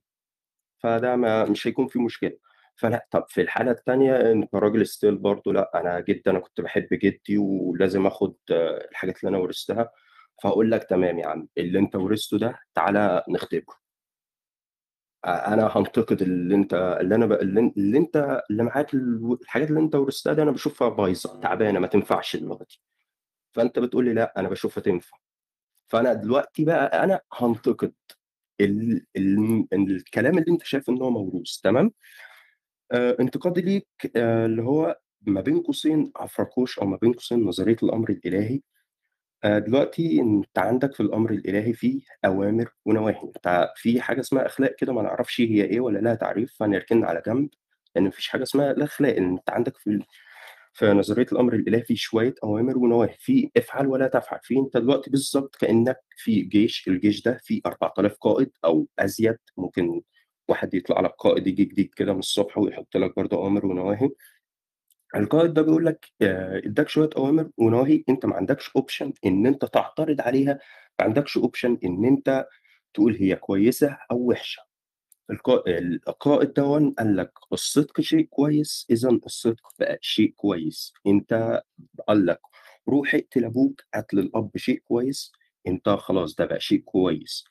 فده 0.78 1.16
ما 1.16 1.44
مش 1.44 1.66
هيكون 1.66 1.86
في 1.86 1.98
مشكلة. 1.98 2.36
فلا 2.76 3.06
طب 3.10 3.24
في 3.28 3.40
الحالة 3.40 3.70
التانية 3.70 4.32
انت 4.32 4.54
راجل 4.54 4.86
ستيل 4.86 5.16
برضه 5.16 5.52
لأ 5.52 5.80
أنا 5.80 6.00
جدا 6.00 6.30
أنا 6.30 6.38
كنت 6.40 6.60
بحب 6.60 6.88
جدي 6.92 7.38
ولازم 7.38 8.06
آخد 8.06 8.34
الحاجات 8.50 9.20
اللي 9.24 9.28
أنا 9.28 9.38
ورثتها. 9.38 9.90
فهقول 10.42 10.70
لك 10.70 10.84
تمام 10.84 11.18
يا 11.18 11.26
عم 11.26 11.48
اللي 11.58 11.78
أنت 11.78 11.96
ورثته 11.96 12.38
ده 12.38 12.58
تعالى 12.74 13.24
نختبره. 13.28 13.76
أنا 15.26 15.66
هنتقد 15.76 16.22
اللي 16.22 16.54
أنت 16.54 16.74
اللي 17.00 17.14
أنا 17.14 17.26
ب... 17.26 17.32
اللي, 17.32 17.98
أنت 17.98 18.42
اللي 18.50 18.62
معاك 18.62 18.94
ال- 18.94 19.38
الحاجات 19.42 19.68
اللي 19.68 19.80
أنت 19.80 19.94
ورثتها 19.94 20.32
دي 20.32 20.42
أنا 20.42 20.50
بشوفها 20.50 20.88
بايظة 20.88 21.40
تعبانة 21.40 21.78
ما 21.80 21.86
تنفعش 21.86 22.36
دلوقتي. 22.36 22.80
فأنت 23.54 23.78
بتقول 23.78 24.04
لي 24.04 24.12
لأ 24.14 24.34
أنا 24.40 24.48
بشوفها 24.48 24.82
تنفع 24.82 25.16
فأنا 25.88 26.12
دلوقتي 26.14 26.64
بقى 26.64 27.04
أنا 27.04 27.20
هنتقد 27.32 27.92
ال... 28.60 29.06
ال... 29.16 29.66
الكلام 29.72 30.38
اللي 30.38 30.52
أنت 30.52 30.62
شايف 30.64 30.88
إن 30.90 31.02
هو 31.02 31.10
موروث 31.10 31.56
تمام؟ 31.60 31.92
آه 32.92 33.16
انتقادي 33.20 33.60
ليك 33.60 33.86
آه 34.16 34.46
اللي 34.46 34.62
هو 34.62 34.98
ما 35.22 35.40
بين 35.40 35.60
قوسين 35.60 36.12
عفركوش 36.16 36.78
أو 36.78 36.86
ما 36.86 36.96
بين 36.96 37.12
قوسين 37.12 37.44
نظرية 37.44 37.76
الأمر 37.82 38.10
الإلهي. 38.10 38.60
آه 39.44 39.58
دلوقتي 39.58 40.20
أنت 40.20 40.58
عندك 40.58 40.94
في 40.94 41.00
الأمر 41.00 41.30
الإلهي 41.30 41.72
فيه 41.72 42.00
أوامر 42.24 42.70
ونواهي. 42.84 43.20
أنت 43.36 43.72
في 43.76 44.00
حاجة 44.00 44.20
اسمها 44.20 44.46
أخلاق 44.46 44.74
كده 44.78 44.92
ما 44.92 45.02
نعرفش 45.02 45.40
هي 45.40 45.64
إيه 45.64 45.80
ولا 45.80 45.98
لها 45.98 46.14
تعريف 46.14 46.54
فنركنها 46.58 47.08
على 47.08 47.22
جنب 47.26 47.48
لأن 47.96 48.04
مفيش 48.04 48.28
حاجة 48.28 48.42
اسمها 48.42 48.70
الأخلاق. 48.70 49.16
ان 49.16 49.30
أنت 49.30 49.50
عندك 49.50 49.76
في 49.76 50.00
في 50.74 50.92
نظريه 50.92 51.26
الأمر 51.32 51.54
الإلهي 51.54 51.82
في 51.82 51.96
شوية 51.96 52.34
أوامر 52.44 52.78
ونواهي. 52.78 53.16
في 53.18 53.50
افعل 53.56 53.86
ولا 53.86 54.06
تفعل. 54.08 54.38
في 54.42 54.58
أنت 54.58 54.76
دلوقتي 54.76 55.10
بالظبط 55.10 55.56
كأنك 55.56 55.96
في 56.16 56.40
جيش. 56.42 56.88
الجيش 56.88 57.22
ده 57.22 57.38
فيه 57.42 57.60
4000 57.66 58.16
قائد 58.20 58.50
أو 58.64 58.88
أزيد. 58.98 59.36
ممكن 59.56 60.02
واحد 60.48 60.74
يطلع 60.74 61.00
لك 61.00 61.10
قائد 61.18 61.46
يجي 61.46 61.64
جديد 61.64 61.94
كده 61.96 62.12
من 62.12 62.18
الصبح 62.18 62.58
ويحط 62.58 62.96
لك 62.96 63.16
برضه 63.16 63.36
أوامر 63.36 63.66
ونواهي. 63.66 64.10
القائد 65.16 65.54
ده 65.54 65.62
بيقول 65.62 65.86
لك 65.86 66.06
آه، 66.22 66.58
إداك 66.58 66.88
شوية 66.88 67.10
أوامر 67.16 67.50
ونواهي. 67.58 68.04
أنت 68.08 68.26
ما 68.26 68.36
عندكش 68.36 68.70
option 68.76 69.12
إن 69.26 69.46
أنت 69.46 69.64
تعترض 69.64 70.20
عليها. 70.20 70.52
ما 70.98 71.04
عندكش 71.04 71.36
option 71.36 71.78
إن 71.84 72.04
أنت 72.04 72.46
تقول 72.94 73.16
هي 73.16 73.36
كويسة 73.36 73.98
أو 74.10 74.16
وحشة. 74.18 74.62
القا- 75.32 75.62
القائد 76.08 76.52
ده 76.52 76.62
قال 76.98 77.16
لك 77.16 77.32
الصدق 77.52 78.00
شيء 78.00 78.24
كويس 78.24 78.86
إذا 78.90 79.08
الصدق 79.08 79.68
بقى 79.78 79.98
شيء 80.00 80.34
كويس. 80.36 80.92
أنت 81.06 81.62
قال 82.08 82.26
لك 82.26 82.40
روح 82.88 83.14
اقتل 83.14 83.44
أبوك 83.44 83.80
قتل 83.94 84.18
الأب 84.18 84.50
شيء 84.56 84.78
كويس 84.78 85.32
أنت 85.66 85.88
خلاص 85.88 86.34
ده 86.34 86.44
بقى 86.44 86.60
شيء 86.60 86.78
كويس. 86.80 87.44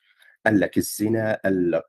قال 0.45 0.59
لك 0.59 0.77
الزنا 0.77 1.39
قال 1.43 1.71
لك 1.71 1.85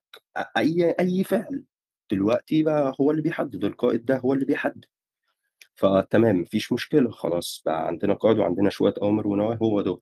أي 0.56 0.90
أي 1.00 1.24
فعل. 1.24 1.64
دلوقتي 2.10 2.62
بقى 2.62 2.94
هو 3.00 3.10
اللي 3.10 3.22
بيحدد 3.22 3.64
القائد 3.64 4.04
ده 4.04 4.16
هو 4.18 4.32
اللي 4.32 4.44
بيحدد. 4.44 4.84
فتمام 5.74 6.40
مفيش 6.40 6.72
مشكلة 6.72 7.10
خلاص 7.10 7.62
بقى 7.66 7.86
عندنا 7.86 8.14
قائد 8.14 8.38
وعندنا 8.38 8.70
شوية 8.70 8.94
أوامر 9.02 9.26
ونواهي 9.28 9.58
هو 9.62 9.80
دول. 9.80 10.00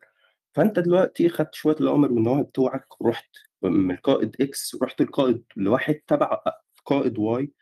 فأنت 0.53 0.78
دلوقتي 0.78 1.28
خدت 1.28 1.55
شوية 1.55 1.76
الأوامر 1.80 2.12
والنواهي 2.12 2.43
بتوعك 2.43 2.87
رحت 3.03 3.30
من 3.71 3.91
القائد 3.91 4.37
X 4.41 4.77
رحت 4.83 5.01
القائد 5.01 5.45
لواحد 5.57 5.95
تبع 5.95 6.41
قائد 6.85 7.19
Y 7.18 7.53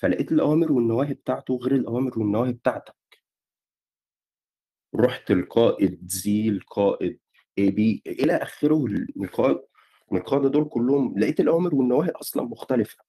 فلقيت 0.00 0.32
الأوامر 0.32 0.72
والنواهي 0.72 1.14
بتاعته 1.14 1.56
غير 1.56 1.74
الأوامر 1.74 2.18
والنواهي 2.18 2.52
بتاعتك. 2.52 2.94
رحت 4.96 5.30
القائد 5.30 6.00
زي 6.10 6.48
القائد 6.48 7.18
A 7.58 7.70
B 7.70 8.02
إلى 8.06 8.32
آخره 8.36 8.84
القائد 9.16 9.58
من 10.12 10.18
القاده 10.18 10.48
دول 10.48 10.64
كلهم 10.68 11.18
لقيت 11.18 11.40
الأوامر 11.40 11.74
والنواهي 11.74 12.10
أصلا 12.10 12.42
مختلفة. 12.42 13.04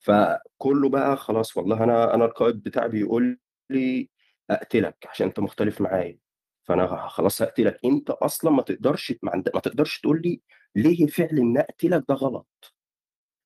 فكله 0.00 0.88
بقى 0.88 1.16
خلاص 1.16 1.56
والله 1.56 1.84
أنا 1.84 2.14
أنا 2.14 2.24
القائد 2.24 2.62
بتاعي 2.62 2.88
بيقول 2.88 3.38
لي 3.70 4.10
أقتلك 4.50 5.06
عشان 5.10 5.26
أنت 5.26 5.40
مختلف 5.40 5.80
معايا. 5.80 6.18
فأنا 6.64 7.08
خلاص 7.08 7.42
هقتلك 7.42 7.80
أنت 7.84 8.10
أصلا 8.10 8.50
ما 8.50 8.62
تقدرش 8.62 9.14
ما, 9.22 9.30
عند... 9.32 9.50
ما 9.54 9.60
تقدرش 9.60 10.00
تقول 10.00 10.22
لي 10.22 10.40
ليه 10.76 11.06
فعل 11.06 11.38
ان 11.38 11.58
أقتلك 11.58 12.04
ده 12.08 12.14
غلط. 12.14 12.74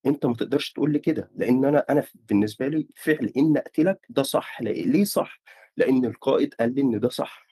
أنت 0.06 0.26
ما 0.26 0.34
تقدرش 0.34 0.72
تقول 0.72 0.92
لي 0.92 0.98
كده 0.98 1.30
لأن 1.34 1.64
أنا 1.64 1.84
أنا 1.90 2.04
بالنسبة 2.14 2.68
لي 2.68 2.88
فعل 2.96 3.32
ان 3.36 3.56
أقتلك 3.56 4.06
ده 4.08 4.22
صح. 4.22 4.62
ليه 4.62 5.04
صح؟ 5.04 5.40
لأن 5.76 6.04
القائد 6.04 6.54
قال 6.54 6.74
لي 6.74 6.80
إن 6.82 7.00
ده 7.00 7.08
صح. 7.08 7.46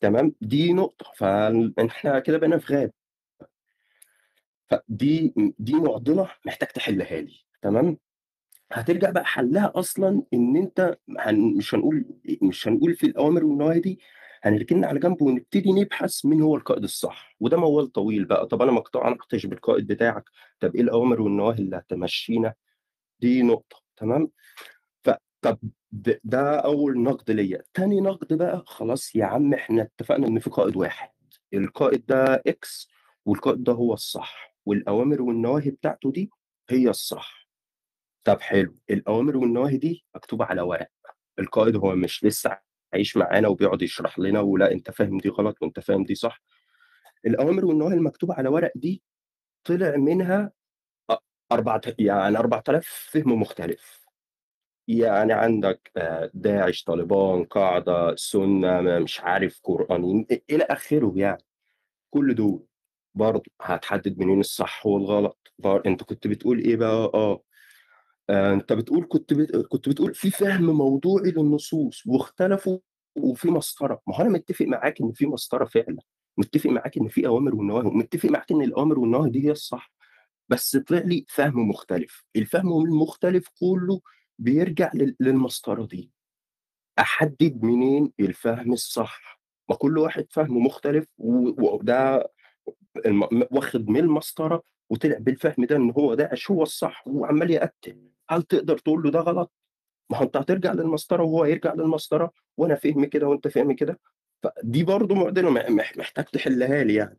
تمام؟ 0.00 0.34
دي 0.40 0.72
نقطة. 0.72 1.12
فاحنا 1.16 2.18
كده 2.20 2.38
بقينا 2.38 2.58
في 2.58 2.74
غاب. 2.74 2.92
فدي 4.68 5.34
دي 5.58 5.74
معضلة 5.74 6.30
محتاج 6.46 6.68
تحلها 6.68 7.20
لي. 7.20 7.34
تمام؟ 7.62 7.98
هترجع 8.72 9.10
بقى 9.10 9.24
حلها 9.24 9.72
أصلا 9.74 10.22
إن 10.34 10.56
أنت 10.56 10.98
هن 11.18 11.54
مش 11.56 11.74
هنقول 11.74 12.04
مش 12.42 12.68
هنقول 12.68 12.94
في 12.96 13.06
الأوامر 13.06 13.44
والنواهي 13.44 13.80
دي 13.80 14.00
هنركنها 14.42 14.88
على 14.88 14.98
جنب 15.00 15.22
ونبتدي 15.22 15.72
نبحث 15.72 16.24
مين 16.24 16.40
هو 16.42 16.56
القائد 16.56 16.82
الصح. 16.82 17.36
وده 17.40 17.56
موال 17.56 17.92
طويل 17.92 18.24
بقى. 18.24 18.46
طب 18.46 18.62
أنا 18.62 18.72
ما 18.72 18.78
اقتنعتش 18.78 19.46
بالقائد 19.46 19.86
بتاعك. 19.86 20.24
طب 20.60 20.74
إيه 20.74 20.82
الأوامر 20.82 21.20
والنواهي 21.20 21.58
اللي 21.58 21.76
هتمشينا؟ 21.76 22.54
دي 23.20 23.42
نقطة. 23.42 23.76
تمام؟ 23.96 24.30
فطب 25.04 25.58
ده, 26.24 26.56
أول 26.58 27.02
نقد 27.02 27.30
ليا. 27.30 27.62
تاني 27.74 28.00
نقد 28.00 28.32
بقى 28.34 28.64
خلاص 28.66 29.16
يا 29.16 29.24
عم 29.24 29.54
إحنا 29.54 29.82
اتفقنا 29.82 30.26
إن 30.26 30.38
في 30.38 30.50
قائد 30.50 30.76
واحد. 30.76 31.10
القائد 31.54 32.06
ده 32.06 32.42
إكس 32.46 32.88
والقائد 33.24 33.64
ده 33.64 33.72
هو 33.72 33.94
الصح. 33.94 34.56
والأوامر 34.66 35.22
والنواهي 35.22 35.70
بتاعته 35.70 36.10
دي 36.12 36.30
هي 36.70 36.88
الصح. 36.90 37.45
طب 38.26 38.40
حلو 38.40 38.74
الأوامر 38.90 39.36
والنواهي 39.36 39.76
دي 39.76 40.04
مكتوبة 40.14 40.44
على 40.44 40.62
ورق 40.62 40.88
القائد 41.38 41.76
هو 41.76 41.94
مش 41.96 42.24
لسه 42.24 42.58
عايش 42.92 43.16
معانا 43.16 43.48
وبيقعد 43.48 43.82
يشرح 43.82 44.18
لنا 44.18 44.40
ولا 44.40 44.72
أنت 44.72 44.90
فاهم 44.90 45.18
دي 45.18 45.28
غلط 45.28 45.56
وأنت 45.62 45.80
فاهم 45.80 46.04
دي 46.04 46.14
صح. 46.14 46.42
الأوامر 47.26 47.64
والنواهي 47.64 47.94
المكتوبة 47.94 48.34
على 48.34 48.48
ورق 48.48 48.72
دي 48.74 49.02
طلع 49.64 49.96
منها 49.96 50.52
أربعة 51.52 51.80
يعني 51.98 52.38
4000 52.38 52.86
فهم 53.10 53.40
مختلف. 53.40 54.06
يعني 54.88 55.32
عندك 55.32 55.90
داعش 56.34 56.84
طالبان 56.84 57.44
قاعدة 57.44 58.16
سنة 58.16 58.98
مش 58.98 59.20
عارف 59.20 59.60
قرآنيين 59.64 60.26
إلى 60.50 60.64
آخره 60.64 61.12
يعني. 61.16 61.42
كل 62.10 62.34
دول 62.34 62.66
برضه 63.14 63.50
هتحدد 63.62 64.18
منين 64.18 64.40
الصح 64.40 64.86
والغلط. 64.86 65.52
أنت 65.86 66.02
كنت 66.02 66.26
بتقول 66.26 66.58
إيه 66.58 66.76
بقى؟ 66.76 67.10
آه 67.14 67.42
آه، 68.30 68.52
أنت 68.54 68.72
بتقول 68.72 69.06
كنت 69.08 69.34
بت... 69.34 69.56
كنت 69.56 69.88
بتقول 69.88 70.14
في 70.14 70.30
فهم 70.30 70.64
موضوعي 70.64 71.30
للنصوص 71.30 72.02
واختلفوا 72.06 72.78
وفي 73.16 73.50
مسطرة. 73.50 74.02
ما 74.06 74.16
هو 74.16 74.20
أنا 74.22 74.30
متفق 74.30 74.66
معاك 74.66 75.00
إن 75.00 75.12
في 75.12 75.26
مسطرة 75.26 75.64
فعلا 75.64 75.96
متفق 76.38 76.70
معاك 76.70 76.98
إن 76.98 77.08
في 77.08 77.26
أوامر 77.26 77.54
ونواهي 77.54 77.86
متفق 77.88 78.30
معاك 78.30 78.50
إن 78.52 78.62
الأوامر 78.62 78.98
والنواهي 78.98 79.30
دي 79.30 79.44
هي 79.46 79.50
الصح 79.50 79.92
بس 80.48 80.76
طلع 80.76 80.98
لي 80.98 81.24
فهم 81.28 81.68
مختلف. 81.68 82.24
الفهم 82.36 82.84
المختلف 82.84 83.48
كله 83.60 84.00
بيرجع 84.38 84.90
لل... 84.94 85.16
للمسطرة 85.20 85.86
دي. 85.86 86.10
أحدد 86.98 87.62
منين 87.62 88.12
الفهم 88.20 88.72
الصح. 88.72 89.40
ما 89.68 89.76
كل 89.76 89.98
واحد 89.98 90.26
فهمه 90.30 90.60
مختلف 90.60 91.06
وده. 91.18 92.32
واخد 93.50 93.88
من 93.88 94.00
المسطرة 94.00 94.62
وطلع 94.90 95.18
بالفهم 95.18 95.64
ده 95.64 95.76
إن 95.76 95.90
هو 95.90 96.14
داعش 96.14 96.50
هو 96.50 96.62
الصح 96.62 97.08
وعمال 97.08 97.50
يقتل. 97.50 98.10
هل 98.30 98.42
تقدر 98.42 98.78
تقول 98.78 99.02
له 99.02 99.10
ده 99.10 99.20
غلط؟ 99.20 99.52
ما 100.10 100.18
هو 100.18 100.22
أنت 100.22 100.36
هترجع 100.36 100.72
للمسطرة 100.72 101.22
وهو 101.22 101.44
يرجع 101.44 101.74
للمسطرة 101.74 102.32
وأنا 102.56 102.74
فهم 102.74 103.04
كده 103.04 103.28
وأنت 103.28 103.48
فهم 103.48 103.72
كده. 103.72 104.00
فدي 104.42 104.84
برضه 104.84 105.14
معضلة 105.14 105.50
مح- 105.50 105.96
محتاج 105.96 106.24
تحلها 106.24 106.84
لي 106.84 106.94
يعني. 106.94 107.18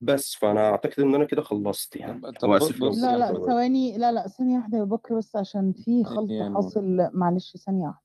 بس 0.00 0.34
فأنا 0.34 0.68
أعتقد 0.70 1.00
إن 1.00 1.14
أنا 1.14 1.24
كده 1.24 1.42
خلصت 1.42 1.96
يعني. 1.96 2.20
طب- 2.20 2.30
طب 2.40 2.48
لا 3.02 3.18
لا 3.18 3.26
ثواني 3.46 3.98
لا 3.98 4.12
لا 4.12 4.28
ثانية 4.28 4.56
واحدة 4.56 4.78
يا 4.78 4.84
بكر 4.84 5.14
بس 5.18 5.36
عشان 5.36 5.72
في 5.72 6.04
خلط 6.04 6.30
يعني- 6.30 6.54
حاصل. 6.54 7.10
معلش 7.12 7.56
ثانية 7.56 7.86
واحدة. 7.86 8.02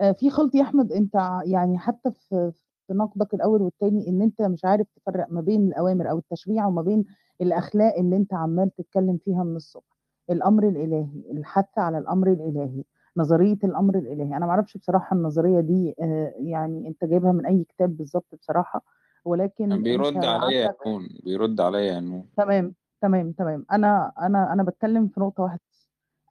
آه، 0.00 0.12
في 0.12 0.30
خلط 0.30 0.54
يا 0.54 0.62
أحمد 0.62 0.92
أنت 0.92 1.16
ع- 1.16 1.42
يعني 1.44 1.78
حتى 1.78 2.10
في 2.10 2.52
في 2.86 2.92
نقدك 2.94 3.34
الأول 3.34 3.62
والتاني 3.62 4.08
إن 4.08 4.22
أنت 4.22 4.42
مش 4.42 4.64
عارف 4.64 4.86
تفرق 4.96 5.26
ما 5.30 5.40
بين 5.40 5.66
الأوامر 5.68 6.10
أو 6.10 6.18
التشريع 6.18 6.66
وما 6.66 6.82
بين 6.82 7.04
الأخلاق 7.40 7.94
اللي 7.98 8.16
أنت 8.16 8.34
عمال 8.34 8.70
تتكلم 8.74 9.18
فيها 9.24 9.44
من 9.44 9.56
الصبح. 9.56 9.96
الأمر 10.30 10.68
الإلهي 10.68 11.22
الحث 11.30 11.78
على 11.78 11.98
الأمر 11.98 12.32
الإلهي 12.32 12.84
نظرية 13.16 13.58
الأمر 13.64 13.98
الإلهي. 13.98 14.36
أنا 14.36 14.46
معرفش 14.46 14.76
بصراحة 14.76 15.16
النظرية 15.16 15.60
دي 15.60 15.94
آه، 16.00 16.34
يعني 16.38 16.88
أنت 16.88 17.04
جايبها 17.04 17.32
من 17.32 17.46
أي 17.46 17.64
كتاب 17.64 17.96
بالظبط 17.96 18.34
بصراحة 18.34 18.82
ولكن 19.24 19.82
بيرد 19.82 20.24
عليا 20.24 20.74
نون 20.86 21.08
بيرد 21.24 21.60
عليا 21.60 21.80
يا 21.80 22.00
نون. 22.00 22.28
تمام 22.36 22.74
تمام 23.02 23.32
تمام. 23.32 23.66
أنا 23.72 24.12
أنا 24.20 24.52
أنا 24.52 24.62
بتكلم 24.62 25.08
في 25.08 25.20
نقطة 25.20 25.42
واحدة. 25.42 25.60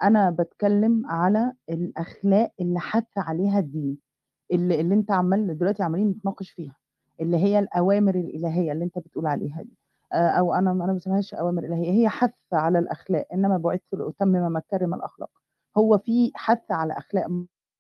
أنا 0.04 0.30
بتكلم 0.30 1.06
على 1.06 1.54
الأخلاق 1.70 2.52
اللي 2.62 2.80
حث 2.80 3.18
عليها 3.18 3.60
الدين 3.60 3.98
اللي, 4.52 4.82
اللي 4.82 4.96
أنت 4.96 5.12
عمال 5.12 5.58
دلوقتي 5.58 5.84
عمالين 5.84 6.08
نتناقش 6.10 6.52
فيها 6.52 6.76
اللي 7.22 7.38
هي 7.38 7.60
الأوامر 7.60 8.16
الإلهية 8.16 8.72
اللي 8.72 8.84
أنت 8.86 9.00
بتقول 9.00 9.28
عليها 9.28 9.62
دي. 9.62 9.78
أو 10.14 10.54
أنا 10.54 10.72
أنا 10.72 10.86
ما 10.86 10.94
بسميهاش 10.94 11.34
أوامر 11.34 11.64
إلهية 11.64 11.92
هي 11.92 12.10
حث 12.10 12.34
على 12.54 12.80
الأخلاق 12.80 13.28
إنما 13.34 13.58
بعثت 13.58 13.94
لاتمم 13.94 14.56
مكارم 14.56 14.94
الأخلاق. 14.94 15.30
هو 15.78 15.98
في 15.98 16.32
حث 16.36 16.72
على 16.72 16.94
أخلاق 16.98 17.28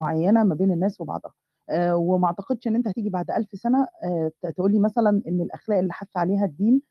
معينة 0.01 0.43
ما 0.43 0.55
بين 0.55 0.71
الناس 0.71 1.01
وبعضها. 1.01 1.33
آه، 1.69 1.95
وما 1.95 2.27
أعتقدش 2.27 2.67
إن 2.67 2.75
أنت 2.75 2.87
هتيجي 2.87 3.09
بعد 3.09 3.31
ألف 3.31 3.49
سنة 3.53 3.87
آه، 4.03 4.31
تقول 4.55 4.71
لي 4.71 4.79
مثلا 4.79 5.21
إن 5.27 5.41
الأخلاق 5.41 5.77
اللي 5.79 5.93
حث 5.93 6.17
عليها 6.17 6.45
الدين 6.45 6.81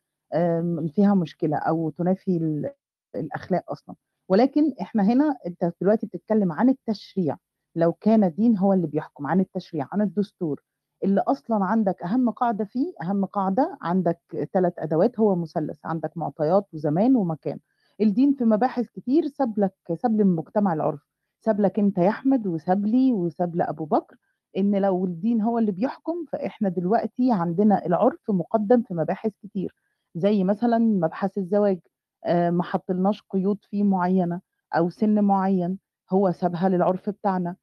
فيها 0.95 1.15
مشكلة 1.15 1.57
أو 1.57 1.91
تنافي 1.91 2.37
ال- 2.37 2.71
الأخلاق 3.17 3.71
أصلا. 3.73 3.95
ولكن 4.31 4.75
إحنا 4.81 5.03
هنا 5.03 5.37
أنت 5.47 5.73
دلوقتي 5.81 6.07
بتتكلم 6.07 6.53
عن 6.53 6.69
التشريع. 6.69 7.37
لو 7.77 7.93
كان 7.93 8.25
الدين 8.25 8.59
هو 8.59 8.73
اللي 8.73 8.87
بيحكم 8.87 9.27
عن 9.27 9.41
التشريع 9.41 9.89
عن 9.93 10.01
الدستور 10.01 10.63
اللي 11.05 11.21
أصلا 11.21 11.65
عندك 11.65 12.03
أهم 12.03 12.31
قاعدة 12.31 12.65
فيه 12.65 12.93
أهم 13.03 13.25
قاعدة 13.25 13.79
عندك 13.83 14.21
ثلاث 14.53 14.73
أدوات 14.79 15.21
هو 15.21 15.37
مثلث 15.37 15.79
عندك 15.85 16.17
معطيات 16.17 16.67
وزمان 16.75 17.17
ومكان. 17.17 17.59
الدين 18.01 18.33
في 18.33 18.45
مباحث 18.45 18.87
كتير 18.91 19.27
ساب 19.27 19.59
لك 19.59 19.75
ساب 20.03 20.17
للمجتمع 20.21 20.73
العرف 20.73 21.01
ساب 21.41 21.61
لك 21.61 21.79
أنت 21.79 21.99
يا 21.99 22.09
أحمد 22.09 22.47
وساب 22.47 22.87
لي 22.87 23.13
وساب 23.13 23.57
لابو 23.57 23.85
بكر 23.85 24.17
إن 24.57 24.77
لو 24.77 25.05
الدين 25.05 25.41
هو 25.41 25.59
اللي 25.59 25.73
بيحكم 25.73 26.25
فإحنا 26.33 26.69
دلوقتي 26.69 27.33
عندنا 27.33 27.87
العرف 27.87 28.31
مقدم 28.31 28.83
في 28.83 28.95
مباحث 28.95 29.33
كتير. 29.43 29.75
زي 30.15 30.45
مثلا 30.45 30.79
مبحث 30.79 31.39
الزواج 31.39 31.79
آه، 32.25 32.51
ما 32.51 32.63
حطلناش 32.63 33.23
قيود 33.31 33.59
فيه 33.71 33.83
معينة 33.83 34.41
أو 34.77 34.91
سن 34.91 35.25
معين 35.25 35.79
هو 36.11 36.31
سابها 36.33 36.69
للعرف 36.69 37.11
بتاعنا. 37.11 37.57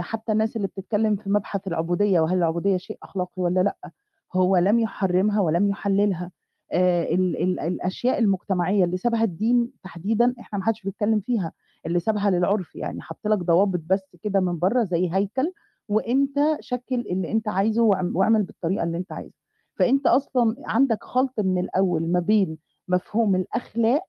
حتى 0.00 0.32
الناس 0.32 0.56
اللي 0.56 0.66
بتتكلم 0.68 1.16
في 1.16 1.30
مبحث 1.30 1.66
العبودية 1.66 2.20
وهل 2.20 2.38
العبودية 2.38 2.76
شيء 2.76 2.98
أخلاقي 3.02 3.32
ولا 3.42 3.60
لأ 3.60 3.90
هو 4.34 4.56
لم 4.56 4.78
يحرمها 4.78 5.40
ولم 5.40 5.70
يحللها. 5.70 6.30
آه، 6.72 7.02
ال 7.02 7.42
ال 7.42 7.60
الأشياء 7.60 8.18
المجتمعية 8.18 8.84
اللي 8.84 8.96
سابها 8.96 9.24
الدين 9.24 9.72
تحديدا 9.82 10.34
إحنا 10.40 10.58
ما 10.58 10.64
حدش 10.64 10.82
بيتكلم 10.82 11.20
فيها 11.20 11.52
اللي 11.86 12.00
سابها 12.00 12.30
للعرف 12.30 12.74
يعني 12.74 13.02
حط 13.02 13.26
لك 13.26 13.38
ضوابط 13.38 13.80
بس 13.86 14.16
كده 14.22 14.40
من 14.40 14.58
بره 14.58 14.84
زي 14.84 15.12
هيكل 15.14 15.52
وإنت 15.88 16.34
شكل 16.60 16.94
اللي 17.00 17.32
إنت 17.32 17.48
عايزه 17.48 17.82
واعم- 17.82 18.16
واعمل 18.16 18.42
بالطريقة 18.42 18.84
اللي 18.84 18.98
إنت 18.98 19.12
عايزها. 19.12 19.32
فإنت 19.78 20.06
أصلا 20.06 20.56
عندك 20.66 21.04
خلط 21.04 21.34
من 21.40 21.58
الأول 21.58 22.12
ما 22.12 22.20
بين 22.20 22.58
مفهوم 22.88 23.36
الأخلاق 23.36 24.02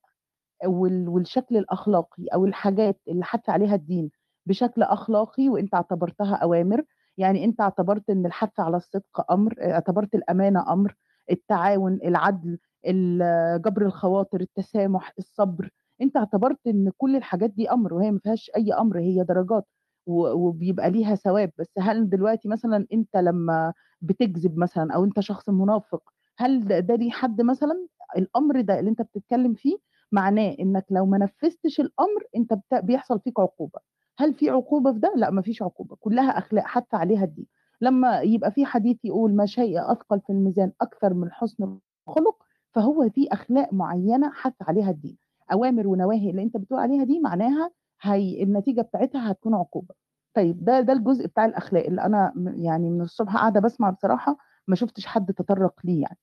وال- 0.66 1.10
والشكل 1.10 1.58
الأخلاقي 1.58 2.26
أو 2.34 2.46
الحاجات 2.46 3.00
اللي 3.08 3.24
حث 3.24 3.50
عليها 3.50 3.76
الدين. 3.76 4.12
بشكل 4.46 4.84
أخلاقي 4.84 5.50
وأنت 5.50 5.74
اعتبرتها 5.76 6.36
أوامر. 6.36 6.84
يعني 7.18 7.46
أنت 7.46 7.62
اعتبرت 7.62 8.10
إن 8.10 8.26
الحث 8.26 8.60
على 8.60 8.78
الصدق 8.78 9.32
أمر 9.32 9.56
اعتبرت 9.62 10.16
الأمانة 10.16 10.74
أمر 10.74 10.96
التعاون 11.32 12.00
العدل 12.04 12.58
ال- 12.88 13.62
جبر 13.62 13.86
الخواطر 13.86 14.42
التسامح 14.42 15.14
الصبر. 15.20 15.70
أنت 16.02 16.18
اعتبرت 16.18 16.60
إن 16.68 16.92
كل 16.98 17.16
الحاجات 17.16 17.50
دي 17.50 17.72
أمر 17.72 17.94
وهي 17.94 18.12
ما 18.12 18.20
فيهاش 18.20 18.52
أي 18.56 18.74
أمر 18.74 19.00
هي 19.00 19.24
درجات 19.24 19.66
وبيبقى 20.08 20.92
ليها 20.92 21.16
ثواب. 21.16 21.52
بس 21.60 21.72
هل 21.80 22.10
دلوقتي 22.10 22.48
مثلا 22.48 22.88
أنت 22.94 23.16
لما 23.18 23.74
بتكذب 24.02 24.58
مثلا 24.58 24.94
أو 24.96 25.04
أنت 25.04 25.20
شخص 25.20 25.50
منافق 25.50 26.04
هل 26.38 26.68
ده, 26.68 26.80
ده 26.80 26.96
ليه 26.96 27.12
حد 27.12 27.42
مثلا؟ 27.42 27.88
الأمر 28.18 28.62
ده 28.62 28.80
اللي 28.80 28.90
أنت 28.90 29.02
بتتكلم 29.02 29.54
فيه 29.54 29.78
معناه 30.12 30.56
إنك 30.60 30.86
لو 30.92 31.06
ما 31.06 31.18
نفذتش 31.18 31.80
الأمر 31.80 32.24
أنت 32.36 32.54
بيحصل 32.74 33.20
فيك 33.20 33.40
عقوبة. 33.40 33.80
هل 34.18 34.34
في 34.34 34.50
عقوبة 34.50 34.94
في 34.94 35.00
ده؟ 35.00 35.14
لا 35.16 35.30
ما 35.30 35.42
فيش 35.42 35.62
عقوبة 35.62 35.96
كلها 35.96 36.38
أخلاق 36.38 36.64
حتى 36.66 36.96
عليها 36.98 37.24
الدين. 37.24 37.46
لما 37.82 38.22
يبقى 38.22 38.52
في 38.52 38.66
حديث 38.66 38.98
يقول 39.06 39.36
ما 39.36 39.46
شيء 39.46 39.92
أثقل 39.92 40.20
في 40.22 40.30
الميزان 40.30 40.72
أكثر 40.82 41.14
من 41.14 41.32
حسن 41.32 41.78
الخلق 42.08 42.44
فهو 42.72 43.10
في 43.10 43.28
أخلاق 43.32 43.74
معينة 43.74 44.32
حث 44.32 44.54
عليها 44.62 44.90
الدين. 44.90 45.18
أوامر 45.52 45.88
ونواهي 45.88 46.30
اللي 46.30 46.44
أنت 46.44 46.58
بتقول 46.58 46.80
عليها 46.80 47.04
دي 47.04 47.20
معناها 47.20 47.72
هي 48.02 48.44
النتيجة 48.44 48.82
بتاعتها 48.82 49.32
هتكون 49.32 49.54
عقوبة. 49.56 49.96
طيب 50.34 50.66
ده 50.66 50.80
ده 50.82 50.94
الجزء 50.94 51.28
بتاع 51.28 51.46
الأخلاق 51.46 51.86
اللي 51.86 52.02
أنا 52.02 52.34
يعني 52.58 52.90
من 52.90 53.02
الصبح 53.02 53.36
قاعدة 53.36 53.60
بسمع 53.60 53.90
بصراحة 53.90 54.38
ما 54.68 54.76
شفتش 54.76 55.06
حد 55.06 55.34
تطرق 55.34 55.74
ليه 55.84 56.02
يعني. 56.02 56.18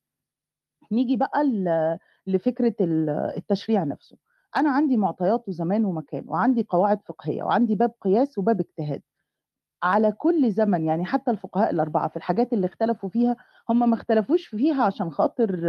نيجي 0.93 1.17
بقى 1.17 1.43
لفكرة 2.27 2.75
ال- 2.81 3.11
التشريع 3.37 3.85
نفسه. 3.85 4.17
أنا 4.57 4.71
عندي 4.71 4.97
معطيات 4.97 5.49
وزمان 5.49 5.85
ومكان 5.85 6.25
وعندي 6.29 6.67
قواعد 6.69 7.01
فقهية 7.07 7.43
وعندي 7.43 7.75
باب 7.75 7.93
قياس 8.01 8.39
وباب 8.39 8.61
اجتهاد. 8.61 9.03
على 9.83 10.13
كل 10.13 10.51
زمن 10.53 10.85
يعني 10.85 11.05
حتى 11.05 11.31
الفقهاء 11.31 11.71
الأربعة 11.71 12.09
في 12.09 12.17
الحاجات 12.17 12.53
اللي 12.53 12.67
اختلفوا 12.67 13.09
فيها 13.09 13.37
هم 13.69 13.91
ما 13.91 13.95
اختلفوش 13.95 14.47
فيها 14.47 14.83
عشان 14.85 15.11
خاطر 15.11 15.61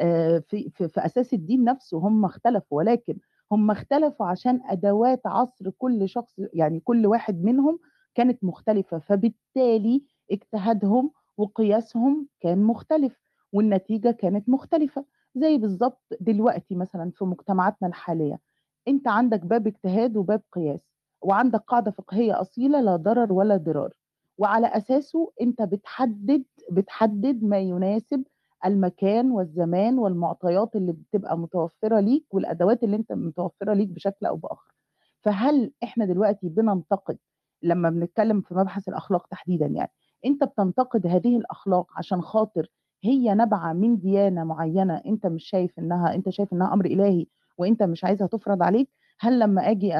آه، 0.00 0.38
في, 0.48 0.70
في, 0.70 0.88
في 0.88 1.06
أساس 1.06 1.34
الدين 1.34 1.64
نفسه 1.64 1.98
هم 1.98 2.24
اختلفوا. 2.24 2.78
ولكن 2.78 3.18
هم 3.52 3.70
اختلفوا 3.70 4.26
عشان 4.26 4.60
أدوات 4.66 5.26
عصر 5.26 5.70
كل 5.78 6.08
شخص 6.08 6.34
يعني 6.54 6.80
كل 6.80 7.06
واحد 7.06 7.42
منهم 7.44 7.78
كانت 8.14 8.44
مختلفة. 8.44 8.98
فبالتالي 8.98 10.04
اجتهادهم 10.32 11.10
وقياسهم 11.36 12.28
كان 12.40 12.62
مختلف 12.62 13.20
والنتيجة 13.52 14.10
كانت 14.10 14.48
مختلفة. 14.48 15.04
زي 15.34 15.58
بالظبط 15.58 16.02
دلوقتي 16.20 16.74
مثلا 16.74 17.10
في 17.14 17.24
مجتمعاتنا 17.24 17.88
الحالية 17.88 18.40
أنت 18.88 19.08
عندك 19.08 19.40
باب 19.46 19.66
اجتهاد 19.66 20.16
وباب 20.16 20.42
قياس 20.52 20.88
وعندك 21.22 21.60
قاعدة 21.60 21.90
فقهية 21.90 22.40
أصيلة 22.40 22.80
لا 22.80 22.96
ضرر 22.96 23.32
ولا 23.32 23.56
ضرار 23.56 23.92
وعلى 24.38 24.66
أساسه 24.66 25.32
أنت 25.40 25.62
بتحدد 25.62 26.44
بتحدد 26.70 27.42
ما 27.44 27.58
يناسب 27.58 28.24
المكان 28.66 29.30
والزمان 29.30 29.98
والمعطيات 29.98 30.76
اللي 30.76 30.92
بتبقى 30.92 31.38
متوفرة 31.38 32.00
ليك 32.00 32.34
والأدوات 32.34 32.82
اللي 32.84 32.96
أنت 32.96 33.12
متوفرة 33.12 33.72
ليك 33.74 33.88
بشكل 33.88 34.26
أو 34.26 34.36
بآخر. 34.36 34.74
فهل 35.20 35.72
إحنا 35.82 36.04
دلوقتي 36.04 36.48
بننتقد 36.48 37.18
لما 37.62 37.90
بنتكلم 37.90 38.40
في 38.40 38.54
مبحث 38.54 38.88
الأخلاق 38.88 39.26
تحديدا 39.26 39.66
يعني 39.66 39.90
أنت 40.26 40.44
بتنتقد 40.44 41.06
هذه 41.06 41.36
الأخلاق 41.36 41.86
عشان 41.96 42.22
خاطر 42.22 42.70
هي 43.04 43.34
نابعة 43.34 43.72
من 43.72 43.98
ديانة 43.98 44.44
معينة 44.44 45.02
أنت 45.06 45.26
مش 45.26 45.44
شايف 45.44 45.78
إنها 45.78 46.14
أنت 46.14 46.28
شايف 46.28 46.52
إنها 46.52 46.72
أمر 46.74 46.84
إلهي 46.86 47.26
وأنت 47.58 47.82
مش 47.82 48.04
عايزها 48.04 48.26
تفرض 48.26 48.62
عليك 48.62 48.88
هل 49.20 49.38
لما 49.38 49.70
آجي 49.70 49.92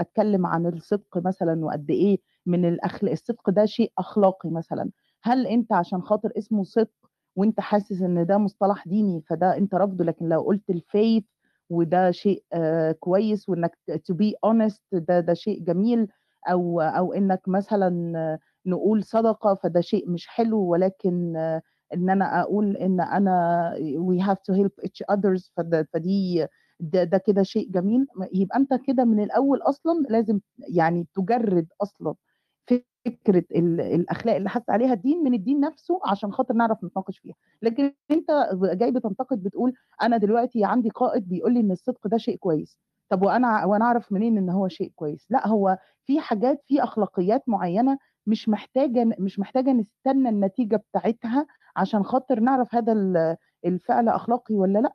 أتكلم 0.00 0.46
عن 0.46 0.66
الصدق 0.66 1.16
مثلا 1.26 1.64
وقد 1.64 1.90
إيه 1.90 2.18
من 2.46 2.64
الاخلاق 2.68 3.12
الصدق 3.12 3.50
ده 3.50 3.64
شيء 3.66 3.92
أخلاقي 3.98 4.50
مثلا 4.50 4.90
هل 5.22 5.46
أنت 5.46 5.72
عشان 5.72 6.02
خاطر 6.02 6.32
اسمه 6.38 6.64
صدق 6.64 6.90
وأنت 7.36 7.60
حاسس 7.60 8.02
إن 8.02 8.26
ده 8.26 8.38
مصطلح 8.38 8.88
ديني 8.88 9.22
فده 9.28 9.56
أنت 9.56 9.74
رافضه 9.74 10.04
لكن 10.04 10.28
لو 10.28 10.40
قلت 10.40 10.70
الفيث 10.70 11.24
وده 11.70 12.10
شيء 12.10 12.44
آه 12.52 12.92
كويس 12.92 13.48
وإنك 13.48 13.78
to 13.90 14.14
be 14.14 14.32
honest 14.46 14.80
ده 14.92 15.20
ده 15.20 15.34
شيء 15.34 15.60
جميل 15.64 16.08
أو 16.50 16.80
أو 16.80 17.12
إنك 17.12 17.40
مثلا 17.48 18.38
نقول 18.66 19.04
صدقة 19.04 19.54
فده 19.54 19.80
شيء 19.80 20.10
مش 20.10 20.26
حلو 20.28 20.58
ولكن 20.60 21.32
إن 21.94 22.10
أنا 22.10 22.40
أقول 22.40 22.76
إن 22.76 23.00
أنا 23.00 23.72
we 23.78 24.22
have 24.26 24.38
to 24.50 24.56
help 24.58 24.86
each 24.88 25.14
others 25.16 25.50
فدي 25.92 26.46
ده, 26.80 27.04
ده 27.04 27.18
كده 27.18 27.42
شيء 27.42 27.70
جميل. 27.70 28.06
يبقى 28.34 28.58
أنت 28.58 28.74
كده 28.74 29.04
من 29.04 29.20
الأول 29.22 29.58
أصلا 29.62 30.06
لازم 30.10 30.40
يعني 30.68 31.06
تجرد 31.14 31.66
أصلا 31.82 32.14
فكرة 33.06 33.44
ال- 33.56 33.80
الأخلاق 33.80 34.36
اللي 34.36 34.48
حث 34.48 34.70
عليها 34.70 34.92
الدين 34.92 35.24
من 35.24 35.34
الدين 35.34 35.60
نفسه 35.60 36.00
عشان 36.04 36.32
خاطر 36.32 36.54
نعرف 36.54 36.84
نتناقش 36.84 37.18
فيها. 37.18 37.34
لكن 37.62 37.92
أنت 38.10 38.26
جاي 38.62 38.90
بتنتقد 38.90 39.42
بتقول 39.42 39.72
أنا 40.02 40.16
دلوقتي 40.16 40.64
عندي 40.64 40.88
قائد 40.90 41.28
بيقول 41.28 41.54
لي 41.54 41.60
إن 41.60 41.70
الصدق 41.70 42.06
ده 42.08 42.16
شيء 42.18 42.36
كويس. 42.36 42.78
طب 43.08 43.22
وأنا 43.22 43.64
وأنا 43.64 43.84
أعرف 43.84 44.12
منين 44.12 44.38
إن 44.38 44.50
هو 44.50 44.68
شيء 44.68 44.92
كويس؟ 44.96 45.26
لا 45.30 45.48
هو 45.48 45.78
في 46.06 46.20
حاجات 46.20 46.62
في 46.68 46.82
أخلاقيات 46.82 47.42
معينة 47.48 47.98
مش 48.26 48.48
محتاجة 48.48 49.04
مش 49.18 49.38
محتاجة 49.38 49.72
نستنى 49.72 50.28
النتيجة 50.28 50.76
بتاعتها 50.76 51.46
عشان 51.76 52.02
خاطر 52.04 52.40
نعرف 52.40 52.74
هذا 52.74 52.92
ال- 52.92 53.36
الفعل 53.66 54.08
أخلاقي 54.08 54.54
ولا 54.54 54.78
لأ. 54.78 54.92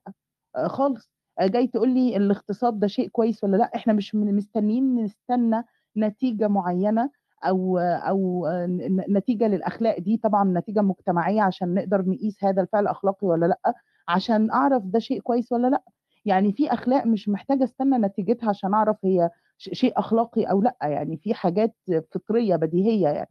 آه، 0.56 0.68
خالص. 0.68 1.12
آه، 1.40 1.48
جاي 1.48 1.68
تقول 1.68 1.90
لي 1.90 2.18
الاغتصاب 2.18 2.80
ده 2.80 2.88
شيء 2.88 3.08
كويس 3.10 3.44
ولا 3.44 3.58
لأ؟ 3.58 3.72
إحنا 3.76 3.94
مش 3.94 4.16
مستنيين 4.16 4.96
نستنى 5.04 5.64
نتيجة 5.98 6.48
معينة 6.48 7.10
أو 7.44 7.78
أو 7.80 8.46
آه، 8.48 8.66
نتيجة 9.10 9.48
للأخلاق. 9.48 10.00
دي 10.00 10.18
طبعا 10.18 10.44
نتيجة 10.60 10.82
مجتمعية 10.82 11.42
عشان 11.42 11.74
نقدر 11.74 12.02
نقيس 12.10 12.44
هذا 12.44 12.62
الفعل 12.62 12.88
أخلاقي 12.88 13.28
ولا 13.28 13.46
لأ 13.46 13.74
عشان 14.08 14.52
أعرف 14.52 14.84
ده 14.86 15.00
شيء 15.00 15.20
كويس 15.22 15.52
ولا 15.52 15.68
لأ. 15.68 15.84
يعني 16.26 16.52
في 16.54 16.74
أخلاق 16.74 17.06
مش 17.06 17.30
محتاجة 17.30 17.64
أستنى 17.64 17.98
نتيجتها 17.98 18.50
عشان 18.50 18.74
أعرف 18.74 18.98
هي 19.06 19.30
شيء 19.58 20.00
أخلاقي 20.00 20.44
أو 20.44 20.62
لأ. 20.62 20.76
يعني 20.82 21.18
في 21.18 21.34
حاجات 21.34 21.76
فطرية 22.12 22.56
بديهية 22.56 23.08
يعني. 23.08 23.30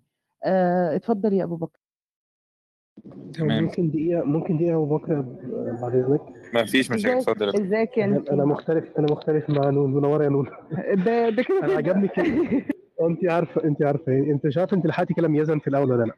اتفضل 0.96 1.32
يا 1.32 1.44
أبو 1.44 1.56
بكر. 1.56 1.78
تمام. 3.34 3.64
ممكن 3.64 3.90
دقيقة 3.90 4.24
ممكن 4.24 4.56
دقيقة 4.56 4.74
أبو 4.74 4.96
بكر 4.96 5.20
بعد 5.82 5.94
إذنك. 5.94 6.20
ما 6.54 6.64
فيش 6.64 6.90
مشاكل 6.90 7.16
اتفضل. 7.16 7.48
ازيك 7.62 7.98
يا 7.98 8.04
أنا 8.04 8.16
انت 8.16 8.28
أنا 8.28 8.44
مختلف 8.44 8.84
أنا 8.98 9.06
مختلف 9.12 9.50
مع 9.50 9.70
نون 9.70 9.94
منورة 9.94 10.24
يا 10.24 10.28
نون. 10.28 10.46
ده 11.06 11.28
ده 11.28 11.42
كده 11.42 11.58
أنا 11.58 11.66
كده 11.66 11.76
عجبني 11.76 12.08
كده. 12.08 12.62
أنت 13.00 13.24
عارفة 13.30 13.64
أنت 13.64 13.82
عارفة. 13.82 14.12
أنت 14.12 14.46
مش 14.46 14.58
عارفة 14.58 14.76
أنت 14.76 14.86
لحقتي 14.86 15.14
كلام 15.14 15.34
يزن 15.34 15.58
في 15.58 15.68
الأول 15.68 15.92
ولا 15.92 16.04
لأ. 16.04 16.14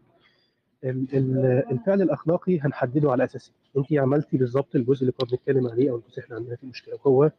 ال- 0.85 1.07
ال- 1.15 1.65
الفعل 1.71 2.03
الأخلاقي 2.03 2.61
هنحدده 2.61 3.13
على 3.13 3.25
أساس 3.25 3.53
إيه؟ 3.77 3.83
أنت 3.83 3.93
عملتي 3.93 4.37
بالظبط 4.37 4.77
الجزء 4.77 5.01
اللي 5.01 5.13
كنا 5.13 5.29
بنتكلم 5.31 5.67
عليه 5.69 5.91
أو 5.91 5.97
الجزء 5.97 6.15
اللي 6.15 6.25
إحنا 6.25 6.37
عندنا 6.37 6.57
فيه 6.57 6.67
مشكلة 6.67 6.95
وهو 7.05 7.31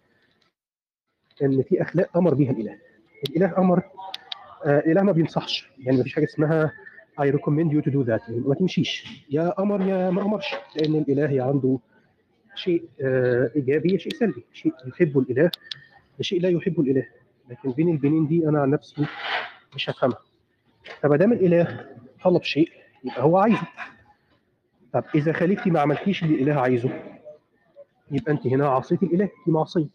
إن 1.44 1.62
في 1.64 1.82
أخلاق 1.82 2.18
أمر 2.18 2.34
بيها 2.34 2.52
الإله. 2.52 2.78
الإله 3.30 3.58
أمر 3.58 3.84
آه 4.66 4.80
الإله 4.80 5.02
ما 5.04 5.12
بينصحش. 5.12 5.70
يعني 5.80 5.98
ما 5.98 6.04
فيش 6.04 6.16
حاجة 6.16 6.26
اسمها 6.26 6.74
Recommend 7.20 7.72
you 7.72 7.82
to 7.82 7.92
do 7.92 8.04
that. 8.04 8.30
يعني 8.30 8.40
ما 8.46 8.56
تمشيش. 8.56 9.24
يا 9.30 9.62
أمر 9.62 9.82
يا 9.82 10.10
ما 10.10 10.22
أمرش 10.22 10.56
لأن 10.76 10.96
الإله 10.96 11.44
عنده 11.44 11.80
شيء 12.56 12.84
آه، 13.02 13.52
إيجابي 13.56 14.00
شيء 14.00 14.14
سلبي. 14.14 14.44
شيء 14.54 14.74
يحبه 14.88 15.20
الإله 15.20 15.52
شيء 16.22 16.42
لا 16.42 16.50
يحبه 16.50 16.82
الإله. 16.84 17.06
لكن 17.50 17.72
بين 17.72 17.90
البنين 17.90 18.28
دي 18.28 18.50
أنا 18.50 18.62
عن 18.62 18.70
نفسي 18.70 19.06
مش 19.76 19.90
هفهمها. 19.90 20.18
فما 21.02 21.18
دام 21.18 21.34
الإله 21.34 21.86
طلب 22.24 22.44
شيء 22.44 22.70
يبقى 23.04 23.24
هو 23.24 23.38
عايزه. 23.38 23.68
طب 24.94 25.04
إذا 25.16 25.34
خليفتي 25.34 25.70
ما 25.70 25.80
عملتيش 25.80 26.24
اللي 26.24 26.36
الإله 26.36 26.62
عايزه 26.62 26.90
يبقى 28.12 28.32
أنت 28.32 28.48
هنا 28.48 28.68
عصيتي 28.68 29.06
الإله 29.06 29.26
دي 29.46 29.52
معصية. 29.52 29.88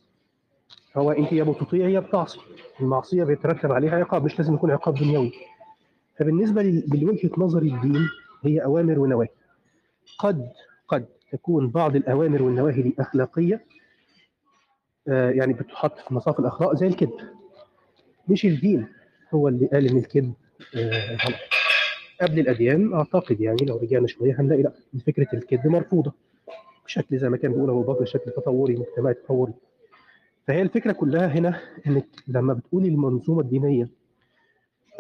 هو 0.97 1.11
أنت 1.13 1.33
يا 1.33 1.45
بتطيعي 1.45 1.93
يا 1.93 2.01
بتعصي. 2.01 2.39
المعصية 2.81 3.25
بيترتب 3.25 3.73
عليها 3.73 3.97
عقاب 3.99 4.25
مش 4.25 4.39
لازم 4.39 4.55
يكون 4.55 4.71
عقاب 4.71 4.95
دنيوي. 4.95 5.33
فبالنسبة 6.19 6.63
لوجهة 6.95 7.31
نظري 7.39 7.75
الدين 7.75 8.09
هي 8.45 8.59
أوامر 8.65 8.99
ونواهي. 8.99 9.29
قد 10.19 10.49
قد 10.89 11.07
تكون 11.33 11.69
بعض 11.71 11.97
الأوامر 11.97 12.43
والنواهي 12.43 12.83
دي 12.83 12.95
اخلاقيه 12.99 13.65
آه، 15.09 15.31
يعني 15.31 15.53
بتحط 15.53 15.99
في 15.99 16.15
مصاف 16.15 16.41
الأخلاق 16.41 16.75
زي 16.77 16.87
الكذب. 16.87 17.13
مش 18.29 18.45
الدين 18.47 18.87
هو 19.35 19.49
اللي 19.49 19.67
قال 19.67 19.87
إن 19.87 19.97
الكذب 19.97 20.33
آه، 20.77 21.17
غلط. 21.17 21.37
قبل 22.23 22.39
الأديان 22.41 22.95
أعتقد 22.95 23.41
يعني 23.41 23.57
لو 23.67 23.77
رجعنا 23.77 24.07
شوية 24.07 24.41
هنلاقي 24.41 24.63
لأ 24.63 24.73
فكرة 25.07 25.27
الكذب 25.35 25.67
مرفوضة 25.67 26.13
بشكل 26.85 27.19
زي 27.19 27.29
ما 27.29 27.37
كان 27.37 27.53
بيقول 27.53 27.71
أبو 27.71 27.83
بكر 27.83 28.05
شكل 28.05 28.31
تطوري 28.31 28.77
مجتمعي 28.77 29.15
تطوري. 29.15 29.53
فهي 30.47 30.63
الفكرة 30.63 30.93
كلها 30.93 31.27
هنا 31.27 31.61
إنك 31.87 32.07
لما 32.29 32.55
بتقولي 32.55 32.89
المنظومة 32.89 33.41
الدينية 33.41 33.89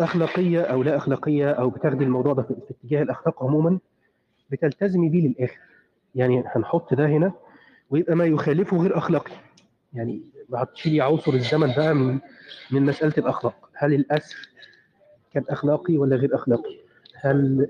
أخلاقية 0.04 0.60
أو 0.62 0.82
لا 0.82 0.96
أخلاقية 0.96 1.50
أو 1.50 1.70
بتاخدي 1.70 2.04
الموضوع 2.04 2.32
ده 2.32 2.42
في 2.42 2.54
اتجاه 2.70 3.02
الأخلاق 3.02 3.44
عموما 3.44 3.78
بتلتزمي 4.50 5.08
بيه 5.08 5.28
للآخر. 5.28 5.58
يعني 6.14 6.42
هنحط 6.46 6.94
ده 6.94 7.06
هنا 7.06 7.32
ويبقى 7.90 8.14
ما 8.14 8.24
يخالفه 8.24 8.76
غير 8.76 8.98
أخلاقي. 8.98 9.32
يعني 9.92 10.22
هتشيلي 10.54 11.00
عنصر 11.00 11.32
الزمن 11.34 11.72
بقى 11.76 11.94
من 11.94 12.18
من 12.70 12.82
مسألة 12.82 13.14
الأخلاق. 13.18 13.70
هل 13.74 13.94
الاسر 13.94 14.48
كان 15.34 15.44
أخلاقي 15.48 15.96
ولا 15.98 16.16
غير 16.16 16.34
أخلاقي؟ 16.34 16.76
هل 17.20 17.66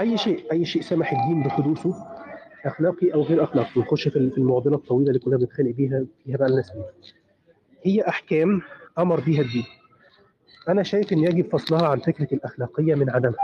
أي 0.00 0.18
شيء 0.18 0.52
أي 0.52 0.64
شيء 0.64 0.82
سمح 0.82 1.12
الدين 1.12 1.42
بحدوثه 1.42 1.94
أخلاقي 2.64 3.14
أو 3.14 3.22
غير 3.22 3.44
أخلاقي؟ 3.44 3.80
نخش 3.80 4.08
في 4.08 4.16
المعضلة 4.38 4.76
الطويلة 4.76 5.08
اللي 5.08 5.18
كنا 5.20 5.36
بنتخانق 5.36 5.70
بيها 5.70 6.04
فيها 6.24 6.36
بقى 6.36 6.48
لنا 6.48 6.62
سنين. 6.62 6.84
هي 7.82 8.08
أحكام 8.08 8.62
أمر 8.98 9.20
بها 9.20 9.40
الدين. 9.40 9.64
أنا 10.68 10.82
شايف 10.82 11.12
إن 11.12 11.18
يجب 11.18 11.50
فصلها 11.52 11.88
عن 11.88 11.98
فكرة 11.98 12.28
الأخلاقية 12.34 12.94
من 12.94 13.10
عدمها. 13.10 13.36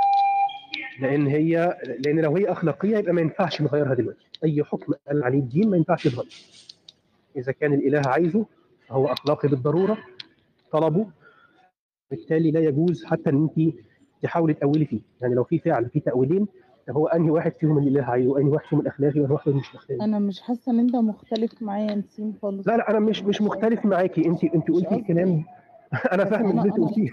لأن 1.00 1.26
هي 1.26 1.78
لأن 1.98 2.20
لو 2.20 2.36
هي 2.36 2.52
أخلاقية 2.52 2.96
يبقى 2.96 3.12
ما 3.12 3.20
ينفعش 3.20 3.62
نغيرها 3.62 3.94
دلوقتي. 3.94 4.26
أي 4.44 4.64
حكم 4.64 4.92
قال 5.08 5.24
عليه 5.24 5.38
الدين 5.38 5.70
ما 5.70 5.76
ينفعش 5.76 6.06
يتغير. 6.06 6.44
إذا 7.36 7.52
كان 7.52 7.72
الإله 7.72 8.02
عايزه 8.06 8.46
فهو 8.88 9.06
أخلاقي 9.06 9.48
بالضرورة 9.48 9.98
طلبه 10.72 11.06
بالتالي 12.10 12.50
لا 12.50 12.60
يجوز 12.60 13.04
حتى 13.04 13.30
إن 13.30 13.48
أنت 13.56 13.74
تحاولي 14.22 14.54
تأولي 14.54 14.84
فيه. 14.86 15.00
يعني 15.20 15.34
لو 15.34 15.44
في 15.44 15.58
فعل 15.58 15.88
في 15.90 16.00
تأويلين 16.00 16.46
طب 16.88 16.94
هو 16.96 17.06
أنهي 17.06 17.30
واحد 17.30 17.52
فيهم 17.52 17.78
اللي 17.78 17.90
الإله 17.90 18.04
عايزه 18.06 18.28
وأنهي 18.30 18.50
واحد 18.50 18.66
فيهم 18.68 18.80
الأخلاقي 18.80 19.20
وأنهي 19.20 19.32
واحد 19.34 19.52
مش 19.52 19.70
الاخلاقي 19.70 20.04
أنا 20.04 20.18
مش 20.18 20.40
حاسة 20.40 20.72
إن 20.72 20.78
أنت 20.78 20.96
مختلف 20.96 21.62
معايا 21.62 21.90
يا 21.90 21.94
نسيم 21.94 22.34
خالص. 22.42 22.68
لا 22.68 22.76
لا 22.76 22.90
أنا 22.90 22.98
مش 22.98 23.22
مش 23.22 23.42
مختلف 23.42 23.84
معاكي. 23.84 24.26
أنت 24.26 24.44
أنت 24.44 24.70
قلتي. 24.70 24.94
الكلام 24.94 25.44
أنا 26.12 26.24
فاهم 26.24 26.50
اللي 26.50 26.62
أنت 26.68 26.74
أنا- 26.74 26.80
قلتيه 26.88 27.10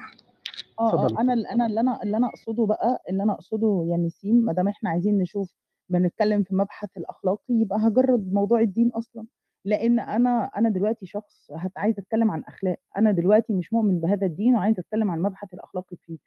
آه. 0.79 1.05
آه 1.05 1.21
أنا 1.21 1.33
أنا 1.33 1.65
اللي 1.65 1.79
أنا 1.79 2.03
اللي 2.03 2.17
أنا 2.17 2.27
أقصده 2.27 2.65
بقى 2.65 3.03
اللي 3.09 3.23
أنا 3.23 3.33
أقصده 3.33 3.85
يا 3.91 3.97
نسيم 3.97 4.35
ما 4.35 4.53
دام 4.53 4.67
إحنا 4.67 4.89
عايزين 4.89 5.17
نشوف 5.17 5.53
بنتكلم 5.89 6.43
في 6.43 6.55
مبحث 6.55 6.89
الأخلاقي 6.97 7.53
يبقى 7.53 7.79
هجرد 7.87 8.33
موضوع 8.33 8.61
الدين 8.61 8.89
أصلا. 8.89 9.25
لأن 9.65 9.99
أنا 9.99 10.51
أنا 10.57 10.69
دلوقتي 10.69 11.05
شخص 11.05 11.51
عايزه 11.77 11.99
أتكلم 12.01 12.31
عن 12.31 12.43
أخلاق. 12.43 12.77
أنا 12.97 13.11
دلوقتي 13.11 13.53
مش 13.53 13.73
مؤمن 13.73 13.99
بهذا 13.99 14.25
الدين 14.25 14.55
وعايزه 14.55 14.79
أتكلم 14.79 15.11
عن 15.11 15.17
المبحث 15.17 15.53
الأخلاقي 15.53 15.97
فيه. 16.05 16.17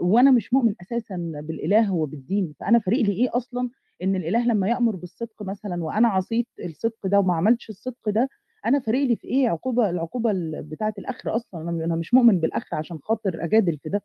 وأنا 0.00 0.30
مش 0.30 0.54
مؤمن 0.54 0.74
أساسا 0.80 1.16
بالإله 1.44 1.94
وبالدين. 1.94 2.54
فأنا 2.60 2.78
فارق 2.78 2.98
لي 2.98 3.12
إيه 3.12 3.28
أصلا؟ 3.32 3.70
إن 4.02 4.16
الإله 4.16 4.46
لما 4.46 4.68
يأمر 4.68 4.96
بالصدق 4.96 5.42
مثلا 5.42 5.84
وأنا 5.84 6.08
عصيت 6.08 6.46
الصدق 6.64 7.06
ده 7.06 7.18
وما 7.20 7.34
عملتش 7.34 7.70
الصدق 7.70 8.08
ده 8.08 8.28
أنا 8.66 8.78
فارق 8.80 8.98
لي 9.00 9.16
في 9.16 9.28
إيه 9.28 9.48
عقوبة 9.48 9.90
العقوبة 9.90 10.30
ال- 10.30 10.62
بتاعة 10.62 10.94
الأخر 10.98 11.36
أصلا؟ 11.36 11.60
أنا 11.70 11.84
أنا 11.84 11.96
مش 11.96 12.14
مؤمن 12.14 12.40
بالأخر 12.40 12.76
عشان 12.76 12.98
خاطر 13.02 13.44
أجادل 13.44 13.78
في 13.78 13.88
ده. 13.88 14.02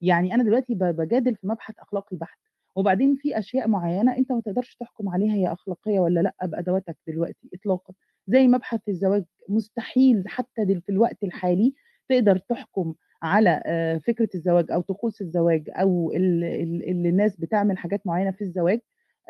يعني 0.00 0.34
أنا 0.34 0.42
دلوقتي 0.44 0.74
بجادل 0.74 1.36
في 1.36 1.46
مبحث 1.46 1.74
أخلاقي 1.78 2.16
بحت. 2.16 2.38
وبعدين 2.76 3.16
في 3.16 3.38
أشياء 3.38 3.68
معينة 3.68 4.16
أنت 4.18 4.32
ما 4.32 4.40
تقدرش 4.40 4.74
تحكم 4.76 5.08
عليها 5.08 5.34
هي 5.34 5.52
أخلاقية 5.52 6.00
ولا 6.00 6.20
لأ 6.20 6.46
بأدواتك 6.46 6.96
دلوقتي 7.06 7.48
اطلاقا. 7.54 7.94
زي 8.26 8.48
مبحث 8.48 8.80
الزواج 8.88 9.24
مستحيل 9.48 10.24
حتى 10.28 10.66
في 10.80 10.88
الوقت 10.92 11.22
الحالي 11.24 11.74
تقدر 12.08 12.38
تحكم 12.38 12.94
على 13.22 13.62
آه، 13.66 13.98
فكرة 13.98 14.28
الزواج 14.34 14.70
أو 14.72 14.80
طقوس 14.80 15.20
الزواج 15.22 15.70
أو 15.70 16.12
ال- 16.12 16.44
ال- 16.44 16.88
اللي 16.90 17.08
الناس 17.08 17.36
بتعمل 17.36 17.78
حاجات 17.78 18.06
معينة 18.06 18.30
في 18.30 18.44
الزواج 18.44 18.80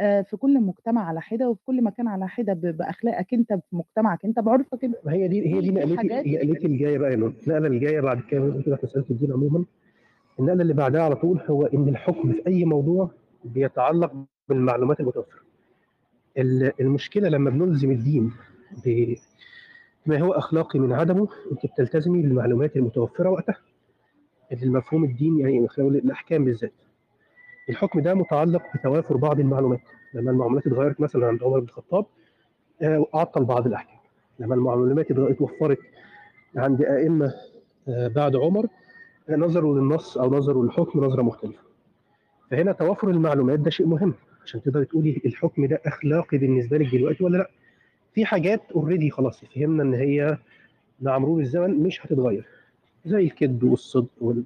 آه، 0.00 0.22
في 0.22 0.36
كل 0.36 0.60
مجتمع 0.60 1.08
على 1.08 1.20
حدة 1.20 1.48
وفي 1.48 1.60
كل 1.64 1.84
مكان 1.84 2.08
على 2.08 2.28
حدة 2.28 2.52
ب- 2.52 2.76
بأخلاقك 2.76 3.34
أنت 3.34 3.52
في 3.52 3.60
مجتمعك 3.76 4.24
أنت 4.24 4.40
بعرفك 4.40 4.84
أنت 4.84 4.96
ما 5.04 5.12
هي 5.12 5.28
دي 5.28 5.46
هي 5.54 5.60
دي 5.60 5.70
نقلتي 5.70 5.96
حاجات- 5.96 6.26
نقلتي 6.26 6.66
الجايه 6.66 6.98
بقى 6.98 7.10
يا 7.10 7.16
نور 7.16 7.34
النقله 7.48 7.66
الجايه 7.66 8.00
بعد 8.00 8.20
كده 8.20 8.62
كده 8.66 8.76
في 8.76 8.86
مساله 8.86 9.04
الدين 9.10 9.32
عموما 9.32 9.64
النقلة 10.40 10.62
اللي 10.62 10.74
بعدها 10.74 11.02
على 11.02 11.14
طول 11.16 11.40
هو 11.50 11.66
إن 11.66 11.88
الحكم 11.88 12.32
في 12.32 12.46
أي 12.46 12.64
موضوع 12.64 13.10
بيتعلق 13.44 14.12
بالمعلومات 14.48 15.00
المتوفرة. 15.00 15.40
ال- 16.38 16.72
المشكلة 16.80 17.28
لما 17.28 17.50
بنلزم 17.50 17.90
الدين 17.90 18.32
بما 20.06 20.18
هو 20.20 20.32
أخلاقي 20.32 20.78
من 20.78 20.92
عدمه 20.92 21.28
أنت 21.52 21.66
بتلتزمي 21.66 22.22
بالمعلومات 22.22 22.76
المتوفرة 22.76 23.30
وقتها 23.30 23.56
المفهوم 24.62 25.04
الدين 25.04 25.38
يعني 25.38 25.66
الأحكام 25.78 26.44
بالذات. 26.44 26.72
الحكم 27.68 28.00
ده 28.00 28.14
متعلق 28.14 28.62
بتوافر 28.74 29.16
بعض 29.16 29.40
المعلومات. 29.40 29.80
لما 30.14 30.30
المعلومات 30.30 30.66
اتغيرت 30.66 31.00
مثلا 31.00 31.26
عند 31.26 31.42
عمر 31.42 31.58
بن 31.60 31.64
الخطاب 31.66 32.06
آه، 32.82 33.06
عطل 33.14 33.44
بعض 33.44 33.66
الأحكام. 33.66 33.96
لما 34.38 34.54
المعلومات 34.54 35.10
اتوفرت 35.10 35.78
عند 36.56 36.82
أئمة 36.82 37.34
آه، 37.88 38.08
بعد 38.08 38.36
عمر 38.36 38.66
آه، 39.28 39.36
نظروا 39.36 39.78
للنص 39.78 40.18
أو 40.18 40.30
نظروا 40.34 40.64
للحكم 40.64 41.04
نظرة 41.04 41.22
مختلفة. 41.22 41.62
فهنا 42.50 42.72
توافر 42.72 43.10
المعلومات 43.10 43.58
ده 43.58 43.70
شيء 43.70 43.86
مهم 43.86 44.14
عشان 44.44 44.62
تقدري 44.62 44.84
تقولي 44.84 45.20
الحكم 45.26 45.66
ده 45.66 45.80
أخلاقي 45.86 46.38
بالنسبة 46.38 46.78
لك 46.78 46.94
دلوقتي 46.94 47.24
ولا 47.24 47.38
لأ. 47.38 47.50
في 48.14 48.24
حاجات 48.24 48.60
اوريدي 48.74 49.10
خلاص 49.10 49.44
فهمنا 49.44 49.82
إن 49.82 49.94
هي 49.94 50.38
مع 51.00 51.18
مرور 51.18 51.40
الزمن 51.40 51.82
مش 51.82 52.06
هتتغير 52.06 52.46
زي 53.06 53.24
الكذب 53.24 53.64
والصدق 53.64 54.08
وال... 54.20 54.44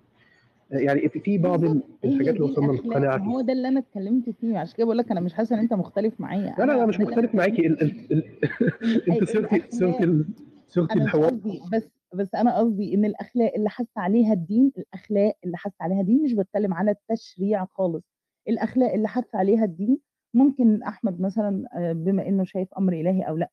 يعني 0.70 1.08
في- 1.08 1.38
بعض 1.38 1.64
الحاجات 1.64 2.34
اللي 2.34 2.40
وصلنا 2.40 2.72
للقناعة 2.72 3.16
هو 3.18 3.40
ده 3.40 3.52
اللي 3.52 3.68
أنا 3.68 3.80
اتكلمت 3.80 4.30
فيه. 4.30 4.58
عشان 4.58 4.76
كده 4.76 4.84
بقول 4.84 4.98
لك 4.98 5.10
أنا 5.10 5.20
مش 5.20 5.34
حاسة 5.34 5.54
إن 5.56 5.60
أنت 5.60 5.72
مختلف 5.74 6.20
معايا. 6.20 6.54
لا 6.58 6.64
لا 6.64 6.72
لا 6.72 6.86
مش 6.86 7.00
مختلف 7.00 7.34
معاكي. 7.34 7.66
أنت 9.08 9.24
صرتي. 9.24 9.62
صرتي 9.70 10.24
صرتي 10.68 10.94
أنا 10.94 11.04
الحوار. 11.04 11.30
بس 11.72 11.88
بس 12.14 12.34
أنا 12.34 12.58
قصدي 12.58 12.94
إن 12.94 13.04
الأخلاق 13.04 13.52
اللي 13.56 13.70
حث 13.70 13.86
عليها 13.96 14.32
الدين 14.32 14.72
الأخلاق 14.78 15.36
اللي 15.44 15.56
حث 15.56 15.72
عليها 15.80 16.00
الدين 16.00 16.22
مش 16.22 16.32
بتكلم 16.34 16.74
على 16.74 16.90
التشريع 16.90 17.64
خالص. 17.64 18.04
الأخلاق 18.48 18.92
اللي 18.92 19.08
حث 19.08 19.34
عليها 19.34 19.64
الدين 19.64 19.98
ممكن 20.34 20.82
أحمد 20.82 21.20
مثلا 21.20 21.64
آه، 21.76 21.92
بما 21.92 22.28
إنه 22.28 22.44
شايف 22.44 22.68
أمر 22.78 22.92
إلهي 22.92 23.22
أو 23.22 23.36
لأ 23.36 23.50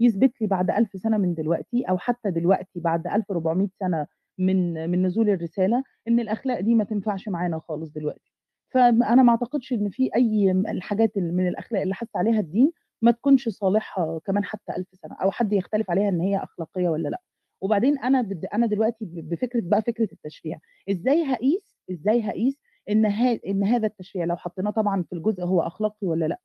يثبت 0.00 0.40
لي 0.40 0.46
بعد 0.46 0.70
ألف 0.70 0.90
سنة 0.96 1.16
من 1.18 1.34
دلوقتي 1.34 1.82
أو 1.82 1.98
حتى 1.98 2.30
دلوقتي 2.30 2.80
بعد 2.80 3.06
1400 3.06 3.68
سنة 3.80 4.06
من 4.38 4.90
من 4.90 5.06
نزول 5.06 5.30
الرسالة 5.30 5.84
إن 6.08 6.20
الأخلاق 6.20 6.60
دي 6.60 6.74
ما 6.74 6.84
تنفعش 6.84 7.28
معانا 7.28 7.58
خالص 7.58 7.90
دلوقتي 7.90 8.32
فانا 8.70 9.22
ما 9.22 9.30
أعتقدش 9.30 9.72
إن 9.72 9.90
في 9.90 10.10
أي 10.16 10.50
الحاجات 10.50 11.18
من 11.18 11.48
الأخلاق 11.48 11.82
اللي 11.82 11.94
حث 11.94 12.16
عليها 12.16 12.40
الدين 12.40 12.72
ما 13.02 13.10
تكونش 13.10 13.48
صالحة 13.48 14.18
كمان 14.26 14.44
حتى 14.44 14.72
ألف 14.76 14.88
سنة 14.92 15.14
أو 15.22 15.30
حد 15.30 15.52
يختلف 15.52 15.90
عليها 15.90 16.08
إن 16.08 16.20
هي 16.20 16.36
أخلاقية 16.38 16.88
ولا 16.88 17.08
لأ 17.08 17.20
وبعدين 17.60 17.98
أنا. 17.98 18.28
أنا 18.54 18.66
دلوقتي 18.66 19.04
بفكرة 19.04 19.60
بقى 19.64 19.82
فكرة 19.82 20.08
التشريع 20.12 20.58
إزاي 20.90 21.24
هقيس 21.24 21.76
إزاي 21.90 22.20
هقيس 22.22 22.58
إن. 22.90 23.06
إن 23.46 23.64
هذا 23.64 23.86
التشريع 23.86 24.24
لو 24.24 24.36
حطيناه 24.36 24.70
طبعا 24.70 25.02
في 25.02 25.12
الجزء 25.12 25.44
هو 25.44 25.60
أخلاقي 25.62 26.06
ولا 26.06 26.24
لأ 26.26 26.40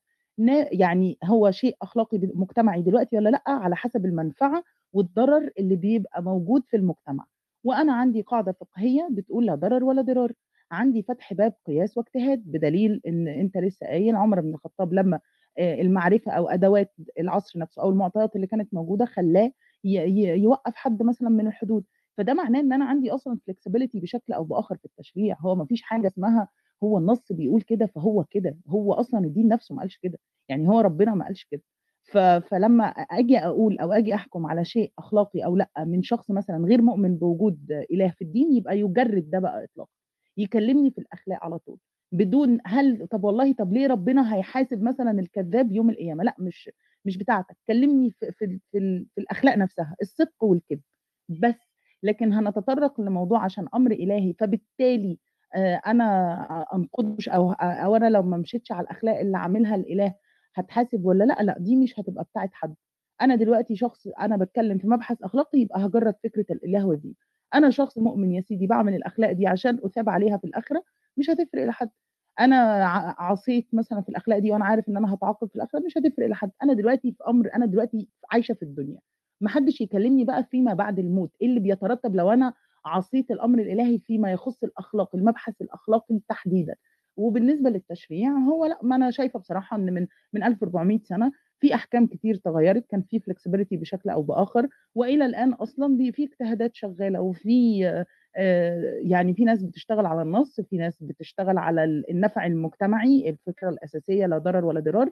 يعني 0.71 1.17
هو 1.23 1.51
شيء 1.51 1.75
أخلاقي 1.81 2.19
مجتمعي 2.23 2.81
دلوقتي 2.81 3.17
ولا 3.17 3.29
لأ 3.29 3.41
على 3.47 3.75
حسب 3.75 4.05
المنفعة 4.05 4.63
والضرر 4.93 5.49
اللي 5.59 5.75
بيبقى 5.75 6.23
موجود 6.23 6.63
في 6.67 6.77
المجتمع 6.77 7.25
وأنا 7.63 7.93
عندي 7.93 8.21
قاعدة 8.21 8.51
فقهية 8.51 9.07
بتقول 9.11 9.45
لا 9.45 9.55
ضرر 9.55 9.83
ولا 9.83 10.01
ضرار. 10.01 10.33
عندي 10.71 11.03
فتح 11.03 11.33
باب 11.33 11.53
قياس 11.67 11.97
واجتهاد 11.97 12.43
بدليل 12.45 13.01
إن 13.07 13.27
أنت 13.27 13.57
لسه 13.57 13.87
قايل 13.87 14.15
عمر 14.15 14.41
بن 14.41 14.49
الخطاب 14.53 14.93
لما 14.93 15.19
آه، 15.59 15.81
المعرفة 15.81 16.31
أو 16.31 16.49
أدوات 16.49 16.93
العصر 17.19 17.59
نفسه 17.59 17.81
أو 17.81 17.89
المعطيات 17.89 18.35
اللي 18.35 18.47
كانت 18.47 18.73
موجودة 18.73 19.05
خلاه 19.05 19.51
يوقف 19.83 20.75
حد 20.75 21.03
مثلا 21.03 21.29
من 21.29 21.47
الحدود. 21.47 21.83
فده 22.17 22.33
معناه 22.33 22.59
إن 22.59 22.73
أنا 22.73 22.85
عندي 22.85 23.11
أصلا 23.11 23.39
فلكسبيليتي 23.47 23.99
بشكل 23.99 24.33
أو 24.33 24.43
بآخر 24.43 24.77
في 24.77 24.85
التشريع. 24.85 25.37
هو 25.41 25.55
ما 25.55 25.65
فيش 25.65 25.81
حاجة 25.81 26.07
اسمها 26.07 26.47
هو 26.83 26.97
النص 26.97 27.31
بيقول 27.31 27.61
كده 27.61 27.85
فهو 27.85 28.23
كده. 28.23 28.57
هو 28.67 28.93
أصلا 28.93 29.19
الدين 29.19 29.47
نفسه 29.47 29.75
ما 29.75 29.81
قالش 29.81 29.97
كده. 29.97 30.19
يعني 30.49 30.67
هو 30.69 30.79
ربنا 30.79 31.13
ما 31.15 31.25
قالش 31.25 31.43
كده. 31.51 31.61
فلمّا 32.51 32.85
أ 32.85 33.01
آجي 33.19 33.37
أقول 33.39 33.79
أو 33.79 33.91
آجي 33.93 34.15
أحكم 34.15 34.45
على 34.45 34.65
شيء 34.65 34.91
أخلاقي 34.99 35.45
أو 35.45 35.55
لأ 35.55 35.69
من 35.79 36.03
شخص 36.03 36.31
مثلًا 36.31 36.57
غير 36.65 36.81
مؤمن 36.81 37.15
بوجود 37.17 37.71
إله 37.91 38.09
في 38.09 38.21
الدين، 38.23 38.53
يبقى 38.55 38.79
يجرّد 38.79 39.29
ده 39.29 39.39
بقى 39.39 39.63
إطلاقًا، 39.63 39.91
يكلمني 40.37 40.91
في 40.91 40.97
الأخلاق 40.97 41.43
على 41.45 41.57
طول، 41.59 41.77
بدون 42.11 42.59
هل 42.65 43.07
طب 43.11 43.23
والله 43.23 43.53
طب 43.53 43.73
ليه 43.73 43.87
ربنا 43.87 44.35
هيحاسب 44.35 44.81
مثلًا 44.83 45.11
الكذاب 45.19 45.71
يوم 45.71 45.89
القيامة؟ 45.89 46.23
لأ 46.23 46.35
مش 46.39 46.69
مش 47.05 47.17
بتاعتك، 47.17 47.57
كلمني 47.67 48.11
في 48.11 48.31
في 48.31 48.59
في 48.71 49.05
في 49.15 49.21
الأخلاق 49.21 49.55
نفسها، 49.57 49.95
الصدق 50.01 50.43
والكذب 50.43 50.81
بس، 51.29 51.55
لكن 52.03 52.33
هنتطرق 52.33 53.01
لموضوع 53.01 53.43
عشان 53.43 53.67
أمر 53.75 53.91
إلهي، 53.91 54.33
فبالتالي 54.39 55.19
آآ 55.55 55.75
أنا 55.75 56.05
أ 56.61 56.75
أنقضش 56.75 57.29
أو 57.29 57.51
أو 57.53 57.95
أنا 57.95 58.09
لو 58.09 58.21
ما 58.23 58.37
مشيتش 58.37 58.71
على 58.71 58.83
الأخلاق 58.83 59.19
اللي 59.19 59.37
عاملها 59.37 59.75
الإله 59.75 60.13
هاتحاسب 60.55 61.05
والّا 61.05 61.23
لأ، 61.23 61.43
لأ 61.43 61.55
دي 61.59 61.75
مش 61.75 61.99
هتبقى 61.99 62.23
بتاعة 62.23 62.49
حد، 62.53 62.75
أنا 63.21 63.35
دلوقتي 63.35 63.75
شخص 63.75 64.07
أنا 64.07 64.37
باتكلم 64.37 64.77
في 64.77 64.87
مبحث 64.87 65.23
أخلاقي 65.23 65.59
يبقى 65.59 65.79
هاجرّد 65.85 66.15
فكرة 66.23 66.45
الإله 66.51 66.85
والدين، 66.87 67.15
أنا 67.55 67.69
شخص 67.69 67.97
مؤمن 67.97 68.31
يا 68.31 68.41
سيدي 68.41 68.67
باعمل 68.67 68.95
الأخلاق 68.95 69.31
دي 69.31 69.47
عشان 69.47 69.79
أُثاب 69.83 70.09
عليها 70.09 70.37
في 70.37 70.43
الآخرة، 70.47 70.83
مش 71.17 71.29
هتفرق 71.29 71.65
لحد، 71.65 71.89
أنا 72.39 72.55
ع 72.85 73.15
عصيت 73.31 73.67
مثلًا 73.73 74.01
في 74.01 74.09
الأخلاق 74.09 74.39
دي 74.39 74.51
وأنا 74.51 74.65
عارف 74.65 74.89
إن 74.89 74.97
أنا 74.97 75.13
هاتعاقب 75.13 75.47
في 75.49 75.55
الآخرة، 75.55 75.79
مش 75.79 75.97
هتفرق 75.97 76.27
لحد، 76.27 76.51
أنا 76.63 76.73
دلوقتي 76.73 77.11
في 77.11 77.23
أمر 77.27 77.49
أنا 77.55 77.65
دلوقتي 77.65 78.07
عايشة 78.31 78.53
في 78.53 78.63
الدنيا، 78.63 78.99
ما 79.41 79.49
حدش 79.49 79.81
يكلمني 79.81 80.23
بقى 80.25 80.43
فيما 80.43 80.73
بعد 80.73 80.99
الموت، 80.99 81.31
إيه 81.41 81.47
اللي 81.47 81.59
بيترتب 81.59 82.15
لو 82.15 82.31
أنا 82.31 82.53
عصيت 82.85 83.31
الأمر 83.31 83.59
الإلهي 83.59 83.99
فيما 83.99 84.31
يخص 84.31 84.63
الأخلاق، 84.63 85.15
المبحث 85.15 85.53
الأخلاقي 85.61 86.19
تحديدًا، 86.29 86.75
وبالنسبة 87.19 87.69
للتشريع 87.69 88.31
هو 88.31 88.65
لأ، 88.65 88.79
ما 88.83 88.95
أنا 88.95 89.11
شايفة 89.11 89.39
بصراحة 89.39 89.77
إن 89.77 89.93
من 89.93 90.07
من 90.33 90.43
1400 90.43 90.99
سنة 91.03 91.31
في 91.59 91.75
أحكام 91.75 92.07
كتير 92.07 92.35
اتغيّرت، 92.35 92.85
كان 92.89 93.01
في 93.01 93.19
flexibility 93.19 93.79
بشكل 93.79 94.09
أو 94.09 94.21
بآخر، 94.21 94.67
وإلى 94.95 95.25
الآن 95.25 95.53
أصلًا 95.53 95.97
بي 95.97 96.11
في 96.11 96.23
اجتهادات 96.23 96.75
شغالة 96.75 97.21
وفي 97.21 97.85
آآ 98.37 98.99
يعني 99.03 99.33
في 99.33 99.43
ناس 99.45 99.63
بتشتغل 99.63 100.05
على 100.05 100.21
النص، 100.21 100.61
في 100.61 100.77
ناس 100.77 101.03
بتشتغل 101.03 101.57
على 101.57 101.83
ال 101.83 102.09
النفع 102.11 102.45
المجتمعي، 102.45 103.29
الفكرة 103.29 103.69
الأساسية 103.69 104.25
لا 104.25 104.37
ضرر 104.37 104.65
ولا 104.65 104.79
ضرار، 104.79 105.09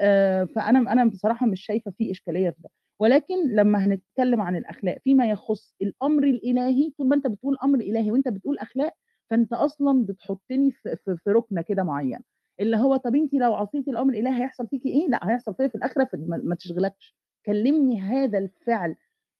آآ 0.00 0.44
فأنا 0.44 0.92
أنا 0.92 1.04
بصراحة 1.04 1.46
مش 1.46 1.62
شايفة 1.66 1.90
في 1.98 2.10
إشكالية 2.10 2.50
في 2.50 2.56
ده، 2.62 2.70
ولكن 3.00 3.34
لمّا 3.56 3.84
هنتكلم 3.86 4.40
عن 4.40 4.56
الأخلاق 4.56 4.98
فيما 5.04 5.30
يخص 5.30 5.74
الأمر 5.82 6.24
الإلهي، 6.24 6.90
طول 6.98 7.08
ما 7.08 7.16
أنت 7.16 7.26
بتقول 7.26 7.56
أمر 7.64 7.80
إلهي 7.80 8.10
وأنت 8.10 8.28
بتقول 8.28 8.58
أخلاق، 8.58 8.94
فأنت 9.30 9.52
أصلًا 9.52 10.04
بتحطني 10.06 10.70
في 10.72 10.96
في 11.04 11.16
في 11.24 11.30
رُكنة 11.30 11.62
كده 11.62 11.82
معيّنة، 11.84 12.20
اللي 12.60 12.76
هو 12.76 12.96
طب 12.96 13.14
أنتِ 13.16 13.34
لو 13.34 13.54
عصيتِ 13.54 13.88
الأمر 13.88 14.12
الإلهي 14.14 14.42
هيحصل 14.42 14.68
فيكِ 14.68 14.86
إيه؟ 14.86 15.08
لأ 15.08 15.30
هيحصل 15.30 15.54
فيّا 15.54 15.68
في 15.68 15.74
الآخرة 15.74 16.04
فما 16.04 16.36
ما 16.44 16.54
تشغلكش، 16.54 17.16
كلمني 17.46 18.00
هذا 18.00 18.38
الفعل 18.38 18.96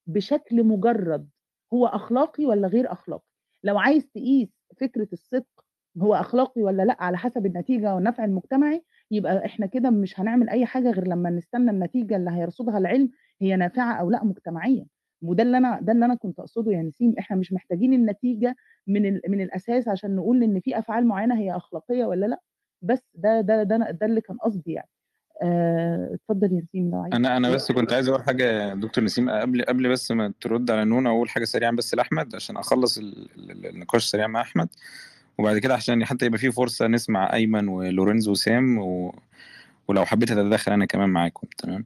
بشكل 0.06 0.64
مجرد 0.64 1.28
هو 1.74 1.86
أخلاقي 1.86 2.46
والّا 2.46 2.68
غير 2.68 2.92
أخلاقي، 2.92 3.24
لو 3.64 3.78
عايز 3.78 4.06
تقيس 4.08 4.48
فكرة 4.80 5.08
الصدق 5.12 5.64
هو 6.02 6.14
أخلاقي 6.14 6.62
والّا 6.62 6.82
لأ؟ 6.82 6.96
على 7.02 7.18
حسب 7.18 7.46
النتيجة 7.46 7.94
والنفع 7.94 8.24
المجتمعي، 8.24 8.84
يبقى 9.10 9.46
إحنا 9.46 9.66
كده 9.66 9.90
مش 9.90 10.20
هنعمل 10.20 10.48
أي 10.48 10.66
حاجة 10.66 10.90
غير 10.90 11.08
لمّا 11.08 11.30
نستنى 11.30 11.70
النتيجة 11.70 12.16
اللي 12.16 12.30
هيرصدها 12.30 12.78
العلم 12.78 13.10
هي 13.42 13.56
نافعة 13.56 13.92
أو 14.00 14.10
لأ 14.10 14.24
مجتمعيًا، 14.24 14.86
وده 15.22 15.42
اللي 15.42 15.56
أنا 15.56 15.78
ده 15.82 15.92
اللي 15.92 16.04
أنا 16.04 16.14
كنت 16.14 16.38
أقصده 16.40 16.72
يا 16.72 16.82
نسيم، 16.82 17.14
إحنا 17.18 17.36
مش 17.36 17.52
محتاجين 17.52 17.92
النتيجة 17.92 18.56
من 18.86 19.02
من 19.28 19.40
الأساس 19.40 19.88
عشان 19.88 20.16
نقول 20.16 20.42
إن 20.42 20.60
في 20.60 20.78
أفعال 20.78 21.06
معيّنة 21.06 21.38
هي 21.38 21.56
أخلاقية 21.56 22.04
والّا 22.04 22.26
لأ، 22.26 22.40
بس 22.82 23.02
ده 23.14 23.40
ده 23.40 23.62
ده 23.62 23.76
ده 23.90 24.06
اللي 24.06 24.20
كان 24.20 24.36
قصدي 24.36 24.72
يعني. 24.72 24.88
آآ 25.42 26.10
اتفضل 26.14 26.52
يا 26.52 26.60
نسيم 26.60 26.90
لو 26.90 26.98
عايز 27.00 27.14
أنا 27.14 27.36
أنا 27.36 27.50
بس 27.50 27.72
كنت 27.72 27.92
عايز 27.92 28.08
أقول 28.08 28.22
حاجة 28.22 28.44
يا 28.44 28.74
دكتور 28.74 29.04
نسيم 29.04 29.30
قبل 29.30 29.62
قبل 29.62 29.88
بس 29.88 30.10
ما 30.10 30.32
ترد 30.40 30.70
على 30.70 30.84
نونا 30.84 31.10
أقول 31.10 31.28
حاجة 31.28 31.44
سريعًا 31.44 31.70
بس 31.70 31.94
لأحمد 31.94 32.34
عشان 32.34 32.56
ال 32.98 33.66
النقاش 33.66 34.04
سريعًا 34.04 34.26
مع 34.26 34.40
أحمد، 34.40 34.68
وبعد 35.38 35.58
كده 35.58 35.74
عشان 35.74 36.04
حتى 36.04 36.26
يبقى 36.26 36.38
في 36.38 36.50
فرصة 36.50 36.86
نسمع 36.86 37.32
أيمن 37.32 37.68
ولورينزو 37.68 38.30
وسام 38.32 38.78
و 38.78 39.14
ولو 39.90 40.04
حبيت 40.06 40.30
أتدخل 40.30 40.72
أنا 40.72 40.84
كمان 40.86 41.08
معاكم 41.08 41.46
تمام، 41.58 41.84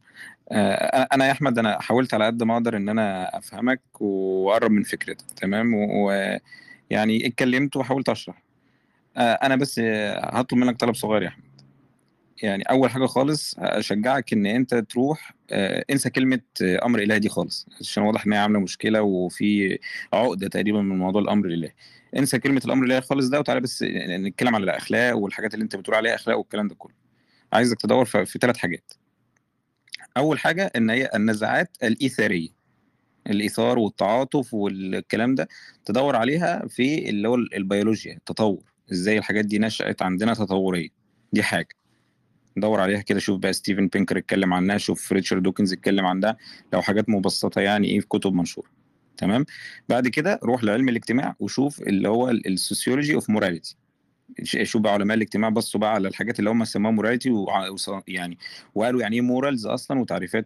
آآ 0.52 1.08
أنا 1.12 1.26
يا 1.26 1.32
أحمد 1.32 1.58
أنا 1.58 1.80
حاولت 1.80 2.14
على 2.14 2.26
قد 2.26 2.42
ما 2.42 2.54
أقدر 2.54 2.76
إن 2.76 2.88
أنا 2.88 3.38
أفهمك 3.38 3.80
وأقرّب 4.00 4.70
من 4.70 4.82
فكرتك 4.82 5.24
تمام، 5.36 5.74
ويعني 5.74 7.26
اتكلمت 7.26 7.76
وحاولت 7.76 8.08
أشرح، 8.08 8.42
آآ 9.16 9.34
أنا 9.42 9.56
بس 9.56 9.78
هاطلب 9.78 10.58
منك 10.58 10.76
طلب 10.80 10.94
صغير 10.94 11.22
يا 11.22 11.28
أحمد، 11.28 11.44
يعني 12.42 12.64
أول 12.64 12.90
حاجة 12.90 13.06
خالص 13.06 13.54
أشجعك 13.58 14.32
إن 14.32 14.46
أنت 14.46 14.74
تروح 14.74 15.34
آآ 15.50 15.84
انسى 15.90 16.10
كلمة 16.10 16.40
أمر 16.62 16.98
إلهي 16.98 17.18
دي 17.18 17.28
خالص، 17.28 17.66
عشان 17.80 18.02
واضح 18.02 18.26
إن 18.26 18.32
هي 18.32 18.38
عاملة 18.38 18.60
مشكلة 18.60 19.02
وفي 19.02 19.78
عقدة 20.12 20.48
تقريبًا 20.48 20.82
من 20.82 20.98
موضوع 20.98 21.22
الأمر 21.22 21.46
الإلهي، 21.46 21.72
انسى 22.16 22.38
كلمة 22.38 22.62
الأمر 22.64 22.84
الإلهي 22.84 23.00
خالص 23.00 23.28
ده 23.28 23.38
وتعالَ 23.40 23.60
بس 23.60 23.84
نتكلم 24.08 24.54
على 24.54 24.64
الأخلاق 24.64 25.16
والحاجات 25.16 25.54
اللي 25.54 25.62
أنت 25.62 25.76
بتقول 25.76 25.96
عليها 25.96 26.14
أخلاق 26.14 26.38
والكلام 26.38 26.68
ده 26.68 26.74
كله، 26.74 27.03
عايزك 27.54 27.80
تدوّر 27.80 28.04
في 28.04 28.38
3 28.38 28.56
حاجات. 28.56 28.92
أول 30.16 30.38
حاجة 30.38 30.72
إن 30.76 30.90
هي 30.90 31.10
النزعات 31.14 31.76
الإيثارية، 31.82 32.48
الإيثار 33.26 33.78
والتعاطف 33.78 34.54
والكلام 34.54 35.34
ده 35.34 35.48
تدوّر 35.84 36.16
عليها 36.16 36.66
في 36.68 37.08
اللي 37.08 37.28
هو 37.28 37.34
ال 37.34 37.54
البيولوجيا، 37.54 38.16
التطور، 38.16 38.62
إزاي 38.92 39.18
الحاجات 39.18 39.44
دي 39.44 39.58
نشأت 39.58 40.02
عندنا 40.02 40.34
تطوريًا، 40.34 40.88
دي 41.32 41.42
حاجة. 41.42 41.68
دور 42.56 42.80
عليها 42.80 43.00
كده 43.00 43.18
شوف 43.18 43.38
بقى 43.40 43.52
ستيفن 43.52 43.88
بينكر 43.88 44.18
اتكلم 44.18 44.54
عنها 44.54 44.78
شوف 44.78 45.12
ريتشارد 45.12 45.42
دوكنز 45.42 45.72
اتكلم 45.72 46.06
عنها. 46.06 46.36
لو 46.72 46.82
حاجات 46.82 47.08
مبسطة 47.08 47.60
يعني 47.60 47.88
إيه 47.88 48.00
في 48.00 48.06
كتب 48.06 48.32
منشورة. 48.32 48.68
تمام؟ 49.16 49.44
بعد 49.88 50.08
كده 50.08 50.40
روح 50.44 50.64
لعلم 50.64 50.88
الاجتماع 50.88 51.36
وشوف 51.40 51.82
اللي 51.82 52.08
هو 52.08 52.30
ال 52.30 52.39
sociology 52.39 53.14
of 53.14 53.30
morality 53.30 53.76
شوف 54.42 54.82
بقى 54.82 54.92
علماء 54.92 55.16
الاجتماع 55.16 55.50
بصوا 55.50 55.80
بقى 55.80 55.92
على 55.94 56.08
الحاجات 56.08 56.38
اللي 56.38 56.50
هم 56.50 56.64
سموها 56.64 56.92
morality 56.92 57.44
يعني 58.08 58.38
وقالوا 58.74 59.00
يعني 59.00 59.16
إيه 59.16 59.22
morals 59.22 59.66
أصلا 59.66 60.00
وتعريفات 60.00 60.44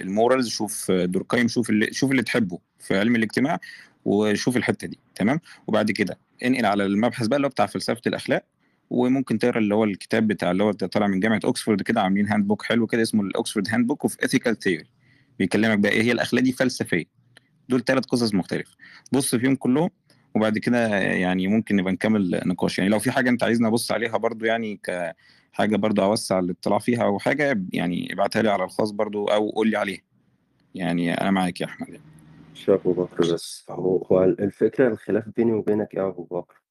ال 0.00 0.07
morals 0.07 0.48
شوف 0.48 0.90
دوركايم 0.90 1.48
شوف 1.48 1.70
اللي 1.70 1.92
شوف 1.92 2.10
اللي 2.10 2.22
تحبه 2.22 2.58
في 2.78 2.98
علم 2.98 3.16
الاجتماع 3.16 3.60
وشوف 4.04 4.56
الحتة 4.56 4.86
دي 4.86 4.98
تمام؟ 5.14 5.40
وبعد 5.66 5.90
كده 5.90 6.18
انقل 6.44 6.66
على 6.66 6.86
المبحث 6.86 7.26
بقى 7.26 7.36
اللي 7.36 7.46
هو 7.46 7.50
بتاع 7.50 7.66
فلسفة 7.66 8.00
الأخلاق 8.06 8.44
وممكن 8.90 9.38
تقرأ 9.38 9.58
اللي 9.58 9.74
هو 9.74 9.84
الكتاب 9.84 10.26
بتاع 10.28 10.50
اللي 10.50 10.64
هو 10.64 10.72
طالع 10.72 11.06
من 11.06 11.20
جامعة 11.20 11.40
اوكسفورد 11.44 11.82
كده 11.82 12.00
عاملين 12.02 12.28
handbook 12.28 12.62
حلو 12.62 12.86
كده 12.86 13.02
اسمه 13.02 13.22
ال 13.22 13.68
Oxford 13.70 13.86
Handbook 13.86 14.02
of 14.02 14.16
Ethical 14.22 14.58
Theory 14.58 14.86
بيكلمك 15.38 15.78
بقى 15.78 15.92
إيه 15.92 16.02
هي 16.02 16.12
الأخلاق 16.12 16.42
دي 16.44 16.52
فلسفية. 16.52 17.04
دول 17.68 17.84
ثلاث 17.84 18.04
قصص 18.04 18.34
مختلفة. 18.34 18.70
بص 19.12 19.34
فيهم 19.34 19.56
كلهم 19.56 19.90
وبعد 20.34 20.58
كده 20.58 20.88
يعني 20.98 21.48
ممكن 21.48 21.76
نبقى 21.76 21.92
نكمل 21.92 22.40
نقاش. 22.46 22.78
يعني 22.78 22.90
لو 22.90 22.98
في 22.98 23.10
حاجة 23.10 23.30
أنت 23.30 23.42
عايزني 23.42 23.68
أبص 23.68 23.92
عليها 23.92 24.16
برضو 24.16 24.44
يعني 24.44 24.80
كحاجة 24.82 25.76
برضو 25.76 26.02
أوسع 26.02 26.38
الاطلاع 26.38 26.78
فيها 26.78 27.04
أو 27.04 27.18
حاجة 27.18 27.62
يعني 27.72 28.12
ابعتها 28.12 28.42
لي 28.42 28.50
على 28.50 28.64
الخاص 28.64 28.90
برضو 28.90 29.24
أو 29.24 29.50
قول 29.50 29.68
لي 29.70 29.76
عليها. 29.76 30.00
يعني 30.74 31.14
أنا 31.14 31.30
معاك 31.30 31.60
يا 31.60 31.66
أحمد. 31.66 31.88
يعني. 31.88 32.02
مش 32.54 32.70
أبو 32.70 32.92
بكر؟ 32.92 33.34
بس 33.34 33.64
هو 33.70 33.96
هو 33.96 34.24
الفكرة 34.24 34.88
الخلاف 34.88 35.24
بيني 35.36 35.52
وبينك 35.52 35.94
يا 35.94 36.08
أبو 36.08 36.22
بكر 36.24 36.62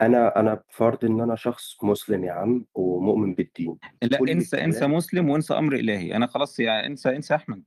أنا 0.00 0.40
أنا 0.40 0.62
بفرض 0.70 1.04
إن 1.04 1.20
أنا 1.20 1.36
شخص 1.36 1.84
مسلم 1.84 2.24
يا 2.24 2.32
عم 2.32 2.66
ومؤمن 2.74 3.34
بالدين. 3.34 3.76
لا 4.02 4.20
انسى 4.20 4.64
انسى 4.64 4.86
مسلم 4.86 5.30
وانسى 5.30 5.54
أمر 5.54 5.74
إلهي. 5.74 6.16
أنا 6.16 6.26
خلاص 6.26 6.60
يعني 6.60 6.86
انسى 6.86 7.16
انسى 7.16 7.34
أحمد. 7.34 7.62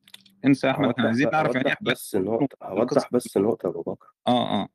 انسى 0.46 0.70
أحمد. 0.70 0.90
إحنا 0.90 1.04
هوضح 1.04 1.06
عايزين 1.06 1.30
نعرف 1.30 1.56
يعني. 1.56 1.78
بس 1.82 2.16
نقطة 2.16 2.58
هوضح 2.64 3.10
بس 3.12 3.38
نقطة 3.38 3.66
يا 3.66 3.72
أبو 3.72 3.82
بكر. 3.82 4.08
آه 4.28 4.62
آه. 4.62 4.68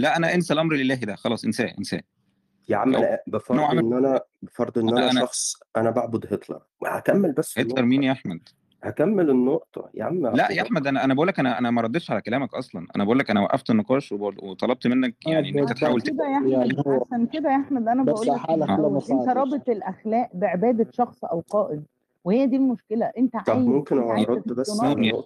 لا 0.00 0.16
أنا 0.16 0.34
أنسى 0.34 0.54
الأمر 0.54 0.74
الالهي 0.74 0.96
ده. 1.06 1.16
خلاص 1.16 1.44
انساه 1.44 1.74
انساه. 1.78 2.00
يا 2.68 2.76
عم 2.76 2.96
أنا 2.96 3.18
بفرض 3.26 3.56
نوع 3.56 3.72
إن 3.72 3.92
أنا 3.92 4.20
بفرض 4.42 4.78
إن 4.78 4.90
أنا- 4.90 4.92
أنا 4.98 5.10
أنا- 5.10 5.20
شخص 5.20 5.56
أنا 5.76 5.90
بعبد 5.90 6.32
هتلر. 6.32 6.62
هكمل 6.86 7.32
بس 7.32 7.52
هتلر 7.58 7.62
النقطة. 7.66 7.82
مين 7.82 8.02
يا 8.02 8.12
أحمد؟ 8.12 8.48
هكمل 8.82 9.30
النقطة. 9.30 9.90
يا 9.94 10.04
عم 10.04 10.26
لا 10.26 10.52
يا. 10.52 10.62
أحمد 10.62 10.86
أنا 10.86 11.04
أنا 11.04 11.14
بقول 11.14 11.28
لك 11.28 11.38
أنا 11.38 11.58
أنا 11.58 11.70
ما 11.70 11.82
ردتش 11.82 12.10
على 12.10 12.20
كلامك 12.20 12.54
أصلا. 12.54 12.86
أنا 12.96 13.04
بقول 13.04 13.18
لك 13.18 13.30
أنا 13.30 13.40
وقفت 13.40 13.70
النقاش 13.70 14.12
وطلبت 14.12 14.86
منك 14.86 15.26
يعني 15.26 15.50
ان 15.50 15.58
انت 15.58 15.70
عشان 15.70 15.76
تحاول 15.76 16.00
كده 16.00 16.24
يا 16.24 16.36
أحمد 16.36 17.02
عشان 17.12 17.26
كده 17.26 17.50
يا 17.50 17.56
أحمد 17.56 17.88
أنا 17.88 18.02
بقول 18.04 18.26
لك 18.26 18.50
الأول، 18.50 19.02
أنت. 19.10 19.28
رابط 19.28 19.68
الأخلاق 19.68 20.30
بعبادة 20.34 20.86
شخص 20.92 21.24
أو 21.24 21.40
قائد 21.50 21.84
وهي 22.24 22.46
دي 22.46 22.56
المشكلة. 22.56 23.06
أنت 23.18 23.32
طب 23.46 23.52
عايز 23.54 23.66
ممكن 23.66 23.98
انت 23.98 24.10
عايز 24.10 24.28
ارد 24.28 24.52
بس 24.52 24.70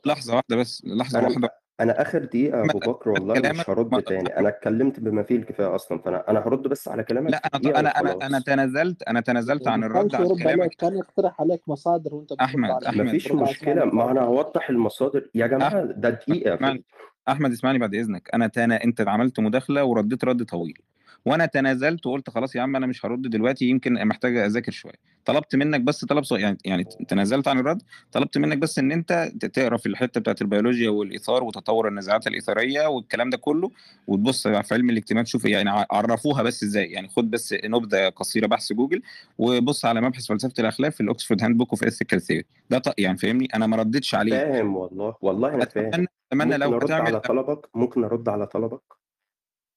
لحظة 0.06 0.34
واحدة 0.34 0.56
بس 0.56 0.82
لحظة 0.86 1.18
أنا 1.18 1.28
واحدة. 1.28 1.50
أنا 1.80 2.02
آخر 2.02 2.18
دقيقة 2.24 2.58
يا 2.58 2.64
ابو 2.64 2.78
بكر 2.78 3.10
والله 3.10 3.34
كلامك 3.34 3.60
مش 3.60 3.70
هرد 3.70 4.02
تاني 4.02 4.38
أنا 4.38 4.48
اتكلمت 4.48 5.00
بما 5.00 5.22
فيه 5.22 5.36
الكفاية 5.36 5.74
أصلا 5.74 5.98
فأنا 5.98 6.30
أنا 6.30 6.40
هرد 6.40 6.62
بس 6.62 6.88
على 6.88 7.02
كلامك 7.04 7.30
لا 7.30 7.38
في 7.38 7.48
أنا 7.54 7.62
دقيقة 7.62 7.80
أنا 7.80 8.00
أنا 8.00 8.10
وخلاص. 8.10 8.22
أنا 8.24 8.40
تنازلت 8.40 9.02
أنا 9.02 9.20
تنازلت 9.20 9.68
عن 9.68 9.84
الرد 9.84 10.14
على 10.14 10.24
يرد 10.26 10.42
كلامك 10.42 10.70
كان 10.78 10.96
يقترح 10.96 11.40
عليك 11.40 11.60
مصادر 11.68 12.14
وأنت 12.14 12.32
بترد 12.32 12.40
أحمد، 12.40 12.70
عليه. 12.70 12.88
أحمد. 12.88 13.00
مفيش 13.06 13.32
مشكلة 13.32 13.84
ما 13.84 14.10
أنا. 14.10 14.20
هوضح 14.20 14.70
المصادر 14.70 15.30
يا 15.34 15.46
جماعة 15.46 15.82
ده 15.84 16.10
دقيقة 16.10 16.54
اسمعني 16.54 16.84
أحمد 17.28 17.52
اسمعني 17.52 17.78
بعد 17.78 17.94
إذنك 17.94 18.28
أنا 18.34 18.46
تنا... 18.46 18.84
أنت 18.84 19.00
عملت 19.00 19.40
مداخلة 19.40 19.84
ورديت 19.84 20.24
رد 20.24 20.44
طويل 20.44 20.78
وأنا 21.24 21.46
تنازلت 21.46 22.06
وقلت 22.06 22.30
خلاص 22.30 22.56
يا 22.56 22.62
عم 22.62 22.76
أنا 22.76 22.86
مش 22.86 23.06
هرد 23.06 23.22
دلوقتي 23.22 23.64
يمكن 23.64 24.04
محتاج 24.04 24.36
اذاكر 24.36 24.72
شوية. 24.72 25.14
طلبت 25.24 25.56
منك 25.56 25.80
بس 25.80 26.04
طلب 26.04 26.24
صغير 26.24 26.42
يعني 26.42 26.58
يعني 26.64 26.84
تنازلت 26.84 27.48
عن 27.48 27.58
الرد 27.58 27.82
طلبت 28.12 28.38
منك 28.38 28.58
بس 28.58 28.78
ان 28.78 28.92
انت 28.92 29.32
تقرأ 29.52 29.76
في 29.76 29.86
الحتة 29.86 30.20
بتاعت 30.20 30.42
البيولوجيا 30.42 30.90
والإيثار 30.90 31.44
وتطور 31.44 31.88
النزعات 31.88 32.26
الإيثارية 32.26 32.86
والكلام 32.86 33.30
ده 33.30 33.36
كله 33.36 33.70
وتبص 34.06 34.48
في 34.48 34.74
علم 34.74 34.90
الاجتماع 34.90 35.22
تشوف 35.22 35.44
يعني 35.44 35.70
عرفوها 35.90 36.42
بس 36.42 36.62
إزاي. 36.62 36.92
يعني 36.92 37.08
خد 37.08 37.30
بس 37.30 37.54
نبذة 37.64 38.08
قصيرة 38.08 38.46
بحث 38.46 38.72
جوجل 38.72 39.02
وبص 39.38 39.84
على 39.84 40.00
مبحث 40.00 40.26
فلسفة 40.26 40.54
الأخلاق 40.58 40.90
في 40.90 41.00
ال 41.00 41.42
Oxford 41.42 41.58
Handbook 41.58 41.70
of 41.70 41.84
Ethical 41.84 42.20
Theory. 42.20 42.44
ده 42.70 42.82
يعني 42.98 43.18
فاهمني؟ 43.18 43.48
أنا 43.54 43.66
ما 43.66 43.76
ردتش 43.76 44.14
عليه 44.14 44.36
فاهم 44.36 44.76
والله 44.76 45.14
والله 45.20 45.54
أنا 45.54 45.64
فاهم. 45.64 46.06
أتمنى 46.32 46.56
لو 46.56 46.74
هتعمل 46.76 47.06
على 47.06 47.20
طلبك؟ 47.20 47.68
ممكن 47.74 48.04
أرد 48.04 48.28
على 48.28 48.46
طلبك؟ 48.46 49.03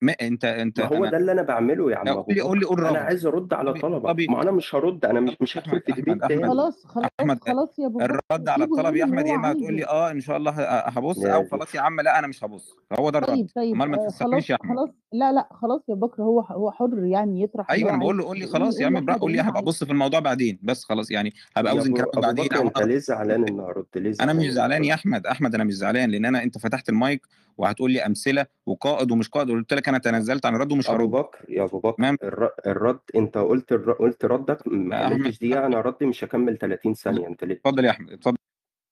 ما 0.01 0.15
أنت 0.21 0.45
أنت 0.45 0.79
ما 0.81 0.85
هو 0.87 0.95
أنا 1.03 1.11
ده 1.11 1.17
اللي 1.17 1.31
أنا 1.31 1.41
بعمله 1.41 1.91
يا 1.91 1.97
عم 1.97 2.07
قول 2.09 2.25
لي 2.35 2.41
قول 2.41 2.59
لي 2.59 2.65
قول 2.65 2.79
أنا 2.79 2.89
رد 2.89 2.95
عايز 2.95 3.25
أرد 3.25 3.53
على 3.53 3.73
طب- 3.73 3.81
طلبك 3.81 4.09
طب- 4.09 4.19
ما 4.29 4.41
أنا 4.41 4.51
مش 4.51 4.75
هرد 4.75 5.05
أنا 5.05 5.19
مش 5.19 5.37
مش 5.41 5.57
هدخل 5.57 5.81
في 5.81 5.91
ديبيت 5.91 6.07
أحمد 6.23 6.27
تاني. 6.29 6.47
خلاص 6.47 6.85
خلاص 6.85 7.05
أحمد 7.19 7.39
خلاص 7.43 7.79
يا 7.79 7.85
أبو 7.87 7.97
بكر 7.99 8.19
الرد 8.31 8.49
على 8.49 8.63
الطلب 8.63 8.95
يا 8.95 9.03
أحمد 9.05 9.27
يا 9.27 9.35
إما 9.35 9.51
هتقول 9.51 9.73
لي 9.73 9.85
آه 9.85 10.11
إن 10.11 10.19
شاء 10.21 10.37
الله 10.37 10.51
ه- 10.51 10.79
هبص 10.89 11.25
أو 11.25 11.41
دي 11.43 11.49
خلاص 11.49 11.75
يا 11.75 11.81
عم 11.81 12.01
لا 12.01 12.19
أنا 12.19 12.27
مش 12.27 12.43
هبص. 12.43 12.75
هو 12.99 13.09
ده 13.09 13.19
الرد. 13.19 13.29
طيب 13.29 13.47
طيب 13.55 13.75
أمال 13.75 13.89
ما 13.89 14.03
آه، 14.03 14.07
تستنيش 14.07 14.49
يا 14.49 14.55
أحمد. 14.55 14.75
خلاص 14.77 14.89
لا 15.13 15.31
لا 15.31 15.47
خلاص 15.51 15.81
يا 15.89 15.95
بكر 15.95 16.23
هو 16.23 16.39
هو 16.41 16.71
حر 16.71 17.03
يعني 17.05 17.41
يطرح 17.41 17.71
أيوه 17.71 17.89
أنا 17.89 17.97
بقول 17.97 18.17
له 18.17 18.23
قول 18.25 18.39
لي 18.39 18.45
خلاص 18.47 18.79
يا 18.79 18.85
عم 18.85 19.09
قول 19.09 19.31
لي 19.31 19.41
هبقى 19.41 19.59
أبص 19.61 19.83
في 19.83 19.91
الموضوع 19.91 20.19
بعدين. 20.19 20.59
بس 20.63 20.83
خلاص 20.83 21.11
يعني 21.11 21.33
هبقى 21.57 21.73
يا 21.73 21.79
أوزن 21.79 21.93
كلامك 21.93 22.19
بعدين 22.19 22.53
أنت 22.53 22.81
ليه 22.81 22.97
زعلان 22.97 23.47
ان 23.47 23.59
هرد 23.59 23.85
ليه 23.95 24.13
أنا 24.21 24.33
مش 24.33 24.45
ان 24.45 24.51
زعلان 24.51 24.83
يا 24.83 24.93
أحمد. 24.93 25.25
أحمد 25.27 25.55
أنا 25.55 25.63
مش 25.63 25.73
زعلان 25.73 26.09
لأن 26.11 26.25
أنا 26.25 26.43
أنت 26.43 26.57
فتحت 26.57 26.89
المايك 26.89 27.27
وهتقول 27.57 27.91
لي 27.91 28.05
أمثلة 28.05 28.45
وقائد 28.65 29.11
ومش 29.11 29.29
قائد 29.29 29.49
قلت 29.49 29.73
لك 29.73 29.89
أنا 29.89 29.97
تنازلت 29.97 30.45
عن 30.45 30.55
الرد 30.55 30.71
ومش 30.71 30.89
أبو 30.89 30.97
هرد. 31.03 31.11
بكر 31.11 31.45
يا 31.49 31.63
أبو 31.63 31.79
بكر 31.79 32.15
الر- 32.23 32.51
الرد 32.67 32.99
أنت 33.15 33.37
قلت 33.37 33.71
الر... 33.71 33.91
قلت 33.93 34.25
ردك 34.25 34.67
ما 34.67 35.09
كملتش 35.09 35.37
دقيقة 35.37 35.65
أنا 35.65 35.81
ردي 35.81 36.05
مش 36.05 36.23
هكمل 36.23 36.57
30 36.57 36.93
ثانية 36.93 37.27
أنت 37.27 37.43
ليه؟ 37.43 37.55
اتفضل 37.55 37.85
يا 37.85 37.89
أحمد 37.91 38.11
اتفضل. 38.11 38.37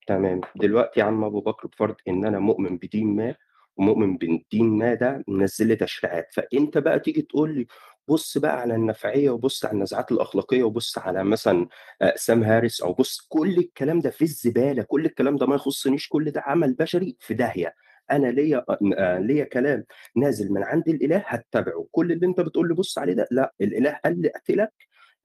تمام. 0.07 0.41
دلوقتي 0.55 0.99
يا 0.99 1.05
عم 1.05 1.23
أبو 1.23 1.41
بكر 1.41 1.67
بفرض 1.67 1.95
إن 2.07 2.25
أنا 2.25 2.39
مؤمن 2.39 2.77
بدين 2.77 3.15
ما 3.15 3.35
ومؤمن 3.77 4.17
بالدين 4.17 4.65
ما 4.77 4.93
ده 4.93 5.23
منزل 5.27 5.67
لي 5.67 5.75
تشريعات. 5.75 6.27
فأنت 6.33 6.77
بقى 6.77 6.99
تيجي 6.99 7.21
تقول 7.21 7.55
لي 7.55 7.67
بص 8.07 8.37
بقى 8.37 8.61
على 8.61 8.75
النفعية 8.75 9.29
وبص 9.29 9.65
على 9.65 9.73
النزاعات 9.73 10.11
الأخلاقية 10.11 10.63
وبص 10.63 10.97
على 10.97 11.23
مثلا 11.23 11.67
آه، 12.01 12.13
سام 12.15 12.43
هاريس 12.43 12.81
أو 12.81 12.93
بص 12.93 13.25
كل 13.29 13.57
الكلام 13.57 13.99
ده 13.99 14.09
في 14.09 14.21
الزبالة 14.21 14.83
كل 14.83 15.05
الكلام 15.05 15.35
ده 15.35 15.45
ما 15.45 15.55
يخصنيش 15.55 16.07
كل 16.07 16.31
ده 16.31 16.41
عمل 16.45 16.73
بشري 16.73 17.17
في 17.19 17.33
داهية. 17.33 17.73
أنا 18.11 18.27
ليا 18.27 18.65
آه، 18.97 19.19
ليا 19.19 19.43
كلام 19.43 19.83
نازل 20.15 20.51
من 20.53 20.63
عند 20.63 20.89
الإله 20.89 21.23
هتبعه 21.27 21.85
كل 21.91 22.11
اللي 22.11 22.25
أنت 22.27 22.41
بتقول 22.41 22.67
لي 22.67 22.73
بص 22.73 22.97
عليه 22.97 23.13
ده 23.13 23.27
لا 23.31 23.53
الإله 23.61 23.99
قال 24.05 24.21
لي 24.21 24.27
أقتلك. 24.29 24.73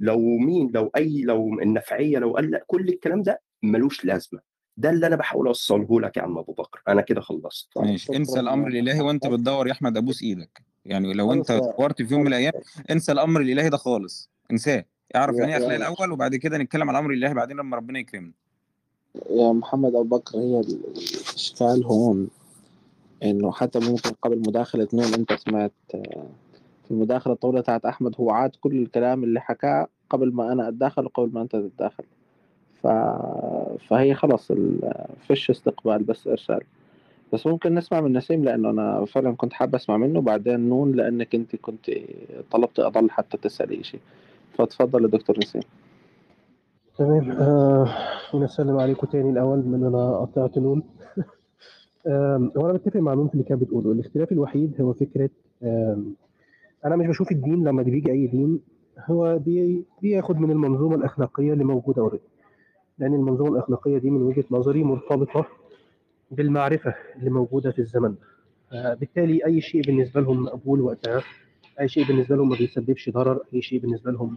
لو 0.00 0.18
مين 0.20 0.70
لو 0.74 0.90
أي 0.96 1.22
لو 1.22 1.60
النفعية 1.60 2.18
لو 2.18 2.32
قال 2.36 2.50
لا 2.50 2.64
كل 2.66 2.88
الكلام 2.88 3.22
ده 3.22 3.40
ملوش 3.62 4.04
لازمة. 4.04 4.40
ده 4.76 4.90
اللي 4.90 5.06
أنا 5.06 5.16
بحاول 5.16 5.46
أوصله 5.46 6.00
لك 6.00 6.16
يا 6.16 6.22
عم 6.22 6.38
أبو 6.38 6.52
بكر. 6.52 6.82
أنا 6.88 7.00
كده 7.00 7.20
خلصت. 7.20 7.68
ماشي. 7.78 8.16
انسى 8.16 8.40
الأمر 8.40 8.68
الإلهي 8.68 9.00
وأنت 9.00 9.26
بتدور 9.26 9.66
يا 9.66 9.72
أحمد 9.72 9.96
أبوس 9.96 10.22
إيدك. 10.22 10.62
يعني 10.84 11.14
لو 11.14 11.32
أنت 11.32 11.52
دورت 11.52 12.02
في 12.02 12.12
يوم 12.14 12.20
من 12.22 12.26
الأيام 12.26 12.52
انسى 12.90 13.12
الأمر 13.12 13.40
الإلهي 13.40 13.68
ده 13.68 13.76
خالص. 13.76 14.30
انساه. 14.52 14.84
اعرف 15.16 15.36
يعني 15.36 15.56
إيه 15.56 15.58
أخلاق 15.62 15.74
الأول 15.74 16.12
وبعد 16.12 16.36
كده 16.36 16.58
نتكلم 16.58 16.88
على 16.88 16.98
الأمر 16.98 17.10
الإلهي 17.14 17.34
بعدين 17.34 17.56
لما 17.56 17.76
ربنا 17.76 17.98
يكرمنا. 17.98 18.32
يا 19.30 19.52
محمد 19.52 19.94
أبو 19.94 20.16
بكر 20.18 20.38
هي 20.38 20.60
ال- 20.60 20.84
الإشكال 20.96 21.84
هون. 21.84 22.28
إنه 23.22 23.52
حتى 23.52 23.78
ممكن 23.78 24.10
قبل 24.22 24.38
مداخلة 24.38 24.88
نون 24.92 25.14
أنت 25.14 25.32
سمعت 25.32 25.72
في 26.84 26.90
المداخلة 26.90 27.32
الطويلة 27.34 27.60
بتاعت 27.60 27.84
أحمد 27.84 28.14
هو 28.20 28.30
عاد 28.30 28.56
كل 28.60 28.82
الكلام 28.82 29.24
اللي 29.24 29.40
حكاه 29.40 29.86
قبل 30.10 30.32
ما 30.32 30.52
أنا 30.52 30.68
أتداخل 30.68 31.04
وقبل 31.04 31.30
ما 31.34 31.42
أنت 31.42 31.56
تتداخل. 31.56 32.04
ف... 32.82 32.86
فهي 33.88 34.14
خلاص 34.14 34.50
ال... 34.50 34.94
فيش 35.28 35.50
استقبال 35.50 36.02
بس 36.02 36.26
إرسال. 36.28 36.60
بس 37.32 37.46
ممكن 37.46 37.74
نسمع 37.74 38.00
من 38.00 38.12
نسيم 38.12 38.44
لأنه 38.44 38.70
أنا 38.70 39.04
فعلا 39.04 39.36
كنت 39.36 39.52
حابب 39.52 39.74
أسمع 39.74 39.96
منه 39.96 40.18
وبعدين 40.18 40.60
نون 40.60 40.92
لأنك 40.92 41.34
أنت 41.34 41.56
كنت 41.56 41.90
طلبت 42.50 42.80
أضل 42.80 43.10
حتى 43.10 43.36
تسألي 43.36 43.84
شيء 43.84 44.00
فتفضل 44.58 45.10
دكتور 45.10 45.38
نسيم. 45.38 45.62
تمام 46.98 47.30
آه 47.30 47.88
ونسلم 48.34 48.76
عليكم 48.78 49.06
تاني 49.06 49.30
الأول 49.30 49.58
من 49.58 49.84
أنا 49.84 50.16
قطعت 50.16 50.58
نون. 50.58 50.82
أنا 52.06 52.72
بتفق 52.72 52.96
مع 53.00 53.14
نون 53.14 53.28
في 53.28 53.34
اللي 53.34 53.44
كانت 53.44 53.60
بتقوله. 53.62 53.92
الاختلاف 53.92 54.32
الوحيد 54.32 54.80
هو 54.80 54.92
فكرة 54.92 55.30
آم، 55.62 56.14
أنا 56.84 56.96
مش 56.96 57.06
بشوف 57.06 57.32
الدين 57.32 57.64
لما 57.68 57.82
بيجي 57.82 58.12
أي 58.12 58.26
دين 58.26 58.60
هو 58.98 59.38
بي 59.38 59.84
بياخد 60.02 60.36
من 60.40 60.50
المنظومة 60.50 60.94
الأخلاقية 60.96 61.52
اللي 61.52 61.64
موجودة 61.64 62.02
already 62.02 62.22
لأن 62.98 63.14
المنظومة 63.14 63.50
الأخلاقية 63.52 63.98
دي 63.98 64.10
من 64.10 64.22
وجهة 64.22 64.44
نظري 64.50 64.84
مرتبطة 64.84 65.46
بالمعرفة 66.30 66.94
اللي 67.16 67.30
موجودة 67.30 67.70
في 67.70 67.78
الزمن. 67.78 68.14
بالتالي 68.72 69.44
أي 69.46 69.60
شيء 69.60 69.82
بالنسبة 69.82 70.20
لهم 70.20 70.42
مقبول 70.42 70.80
وقتها 70.80 71.22
أي 71.80 71.88
شيء 71.88 72.04
بالنسبة 72.06 72.36
لهم 72.36 72.48
ما 72.48 72.56
بيسببش 72.56 73.10
ضرر 73.10 73.40
أي 73.54 73.62
شيء 73.62 73.80
بالنسبة 73.80 74.10
لهم 74.12 74.36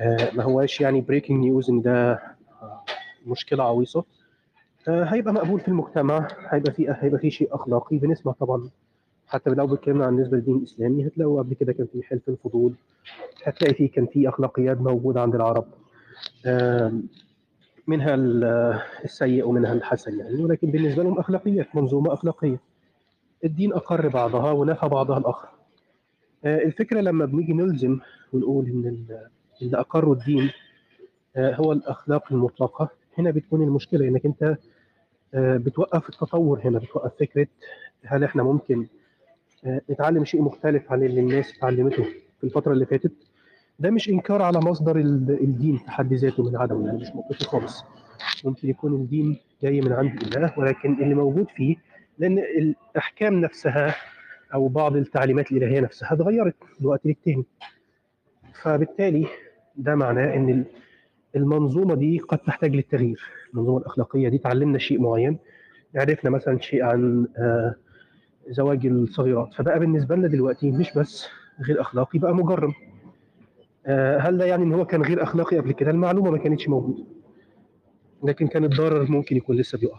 آه، 0.00 0.30
ما 0.34 0.42
هواش 0.42 0.80
يعني 0.80 1.00
بريكنج 1.00 1.38
نيوز 1.44 1.70
إن 1.70 1.82
ده 1.82 2.12
آه، 2.12 2.82
مشكلة 3.26 3.64
عويصة. 3.64 4.00
آه، 4.00 4.04
هيبقى 4.88 5.34
مقبول 5.34 5.60
في 5.60 5.68
المجتمع 5.68 6.28
هيبقى 6.48 6.72
في 6.72 6.86
هيبقى 6.98 7.18
في 7.20 7.30
شيء 7.30 7.54
أخلاقي. 7.54 7.98
بنسمع 7.98 8.32
طبعا 8.32 8.70
حتى 9.26 9.50
لو 9.50 9.66
بتكلمنا 9.66 10.04
عن 10.06 10.14
بالنسبة 10.16 10.36
للدين 10.36 10.56
الإسلامي 10.56 11.06
هتلاقوا 11.06 11.42
قبل 11.42 11.54
كده 11.54 11.72
كان 11.72 11.86
في 11.92 12.02
حلف 12.02 12.28
الفضول 12.28 12.72
هتلاقي 13.44 13.74
فيه 13.74 13.90
كان 13.90 14.06
في 14.06 14.28
أخلاقيات 14.28 14.80
موجودة 14.80 15.20
عند 15.22 15.34
العرب 15.34 15.64
منها 17.86 18.14
ال- 18.14 18.78
السيء 19.04 19.48
ومنها 19.48 19.72
الحسن 19.72 20.18
يعني 20.18 20.44
ولكن 20.44 20.70
بالنسبة 20.70 21.02
لهم 21.02 21.18
أخلاقيات 21.18 21.76
منظومة 21.76 22.12
أخلاقية. 22.12 22.60
الدين 23.44 23.72
أقر 23.72 24.08
بعضها 24.08 24.50
ونفى 24.50 24.88
بعضها 24.88 25.18
الآخر. 25.18 25.48
آه، 26.44 26.58
الفكرة 26.64 27.00
لما 27.00 27.24
بنيجي 27.24 27.52
نلزم 27.52 27.98
ونقول 28.32 28.66
إن 28.66 28.86
ال- 28.86 29.26
اللي 29.62 29.80
اقروا 29.80 30.14
الدين 30.14 30.50
آه، 31.36 31.54
هو 31.54 31.72
الأخلاق 31.72 32.32
المطلقة 32.32 32.88
هنا 33.18 33.30
بتكون 33.30 33.62
المشكلة 33.62 34.08
إنك 34.08 34.26
أنت 34.26 34.42
آه، 34.42 34.58
بتوقف 35.34 36.08
التطور 36.08 36.60
هنا 36.64 36.78
بتوقف 36.78 37.12
فكرة 37.20 37.46
هل 38.04 38.24
إحنا 38.24 38.42
ممكن 38.42 38.86
آه، 39.64 39.80
نتعلم 39.90 40.24
شيء 40.24 40.42
مختلف 40.42 40.92
عن 40.92 41.02
اللي 41.02 41.20
الناس 41.20 41.56
اتعلمته 41.56 42.02
في 42.38 42.44
الفترة 42.44 42.72
اللي 42.72 42.86
فاتت. 42.86 43.12
ده 43.78 43.90
مش 43.90 44.08
إنكار 44.08 44.42
على 44.42 44.58
مصدر 44.58 44.96
ال- 44.96 45.38
الدين 45.40 45.76
في 45.76 45.90
حد 45.90 46.12
ذاته 46.14 46.42
من 46.50 46.56
عدمه 46.56 46.86
يعني 46.86 46.98
مش 46.98 47.08
موقفي 47.14 47.44
خالص. 47.44 47.84
ممكن 48.44 48.68
يكون 48.68 48.94
الدين 48.94 49.36
جاي 49.62 49.80
من 49.80 49.92
عند 49.92 50.22
الله 50.22 50.52
ولكن 50.58 51.02
اللي 51.02 51.14
موجود 51.14 51.46
فيه 51.56 51.76
لأن 52.18 52.38
الأحكام 52.38 53.34
نفسها 53.40 53.94
أو 54.54 54.68
بعض 54.68 54.96
التعليمات 54.96 55.52
الإلهية 55.52 55.80
نفسها 55.80 56.12
اتغيرت 56.12 56.54
من 56.80 56.86
وقت 56.86 57.06
للتاني. 57.06 57.44
فبالتالي 58.62 59.26
ده 59.76 59.94
معناه 59.94 60.34
إن 60.34 60.64
المنظومة 61.36 61.94
دي 61.94 62.18
قد 62.18 62.38
تحتاج 62.38 62.76
للتغيير. 62.76 63.20
المنظومة 63.54 63.78
الأخلاقية 63.78 64.28
دي 64.28 64.38
تعلمنا 64.38 64.78
شيء 64.78 65.00
معين. 65.00 65.38
عرفنا 65.94 66.30
مثلا 66.30 66.58
شيء 66.60 66.82
عن 66.82 67.26
آه، 67.38 67.74
زواج 68.48 68.86
الصغيرات. 68.86 69.54
فبقى 69.54 69.78
بالنسبة 69.80 70.16
لنا 70.16 70.28
دلوقتي 70.28 70.70
مش 70.70 70.94
بس 70.96 71.26
غير 71.68 71.80
أخلاقي 71.80 72.18
بقى 72.18 72.34
مجرم. 72.34 72.72
آه، 73.86 74.18
هل 74.18 74.38
ده 74.38 74.44
يعني 74.44 74.64
إن 74.64 74.72
هو 74.72 74.84
كان 74.86 75.02
غير 75.02 75.22
أخلاقي 75.22 75.58
قبل 75.58 75.72
كده؟ 75.72 75.90
المعلومة 75.90 76.30
ما 76.30 76.38
كانتش 76.38 76.68
موجودة. 76.68 77.04
لكن 78.24 78.46
كان 78.46 78.64
الضرر 78.64 79.10
ممكن 79.10 79.36
يكون 79.36 79.56
لسه 79.56 79.78
بيقع. 79.78 79.98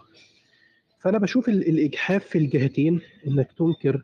فأنا 1.00 1.18
بشوف 1.18 1.48
ال- 1.48 1.68
الإجحاف 1.68 2.24
في 2.24 2.38
الجهتين 2.38 3.00
إنك 3.26 3.52
تنكر 3.52 4.02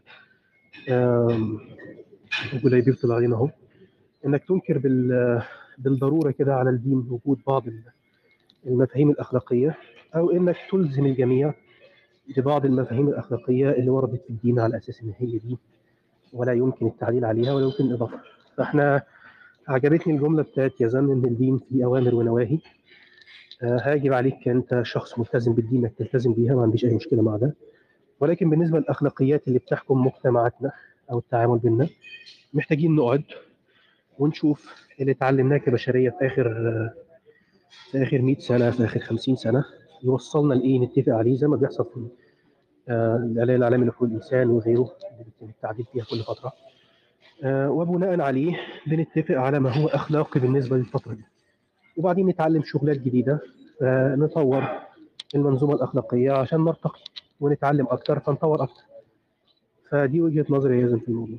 آم، 0.88 1.58
ولا 2.64 2.80
بيبطل 2.80 3.12
علينا 3.12 3.36
أهو. 3.36 3.50
إنك 4.26 4.44
تنكر 4.44 4.78
بال 4.78 5.42
بالضرورة 5.78 6.30
كده 6.30 6.54
على 6.54 6.70
الدين 6.70 6.98
وجود 7.10 7.38
بعض 7.46 7.66
ال- 7.68 7.82
المفاهيم 8.66 9.10
الأخلاقية 9.10 9.74
أو 10.16 10.30
إنك 10.30 10.56
تلزم 10.70 11.06
الجميع 11.06 11.54
ببعض 12.36 12.64
المفاهيم 12.64 13.08
الأخلاقية 13.08 13.70
اللي 13.70 13.90
وردت 13.90 14.22
في 14.24 14.30
الدين 14.30 14.60
على 14.60 14.76
أساس 14.76 15.02
إن 15.02 15.12
هي 15.18 15.38
دي 15.38 15.58
ولا 16.32 16.52
يمكن 16.52 16.86
التعديل 16.86 17.24
عليها 17.24 17.54
ولا 17.54 17.64
يمكن 17.64 17.84
الإضافة. 17.84 18.20
فإحنا 18.56 19.02
عجبتني 19.68 20.14
الجملة 20.14 20.42
بتاعت 20.42 20.72
يزن 20.80 21.10
إن 21.12 21.24
الدين 21.24 21.58
فيه 21.58 21.84
أوامر 21.84 22.14
ونواهي. 22.14 22.58
آه، 23.62 23.78
هاجب 23.82 24.12
عليك 24.12 24.48
أنت 24.48 24.80
شخص 24.84 25.18
ملتزم 25.18 25.52
بالدين 25.52 25.80
إنك 25.84 25.92
تلتزم 25.98 26.32
بيها 26.32 26.54
ما 26.54 26.62
عنديش 26.62 26.84
أي 26.84 26.94
مشكلة 26.94 27.22
مع 27.22 27.36
ده. 27.36 27.54
ولكن 28.20 28.50
بالنسبة 28.50 28.78
للأخلاقيات 28.78 29.48
اللي 29.48 29.58
بتحكم 29.58 30.06
مجتمعاتنا 30.06 30.72
أو 31.10 31.18
التعامل 31.18 31.58
بيننا 31.58 31.88
محتاجين 32.54 32.94
نقعد 32.96 33.22
ونشوف 34.18 34.74
اللي 35.00 35.12
اتعلمناه 35.12 35.56
كبشرية 35.56 36.10
في 36.10 36.26
آخر 36.26 36.44
في 37.90 38.02
آخر 38.02 38.22
100 38.22 38.38
سنة 38.38 38.70
في 38.70 38.84
آخر 38.84 39.00
50 39.00 39.36
سنة. 39.36 39.64
يوصلنا 40.04 40.54
لإيه؟ 40.54 40.78
نتفق 40.78 41.12
عليه 41.12 41.36
زي 41.36 41.46
ما 41.46 41.56
بيحصل 41.56 41.84
في 41.84 42.06
آه، 42.88 43.16
الإعلان 43.16 43.56
العالمي 43.56 43.86
لحقوق 43.86 44.08
الانسان 44.08 44.50
وغيره 44.50 44.92
اللي 45.40 45.50
التعديل 45.50 45.84
فيها 45.92 46.04
كل 46.04 46.18
فترة. 46.18 46.52
آه، 47.44 47.70
وبناء 47.70 48.20
عليه 48.20 48.60
بنتفق 48.86 49.34
على 49.34 49.60
ما 49.60 49.76
هو 49.76 49.86
أخلاقي 49.86 50.40
بالنسبة 50.40 50.76
للفترة 50.76 51.12
دي. 51.14 51.24
وبعدين 51.96 52.26
نتعلم 52.26 52.62
شغلات 52.64 52.96
جديدة 52.98 53.40
آه، 53.82 54.14
نطور 54.14 54.64
المنظومة 55.34 55.74
الأخلاقية 55.74 56.32
عشان 56.32 56.64
نرتقي 56.64 57.00
ونتعلم 57.40 57.86
أكتر 57.90 58.20
فنطور 58.20 58.62
أكتر. 58.62 58.82
فدي 59.90 60.20
وجهة 60.20 60.46
نظري 60.50 60.82
لازم 60.82 60.98
في 60.98 61.08
الموضوع 61.08 61.38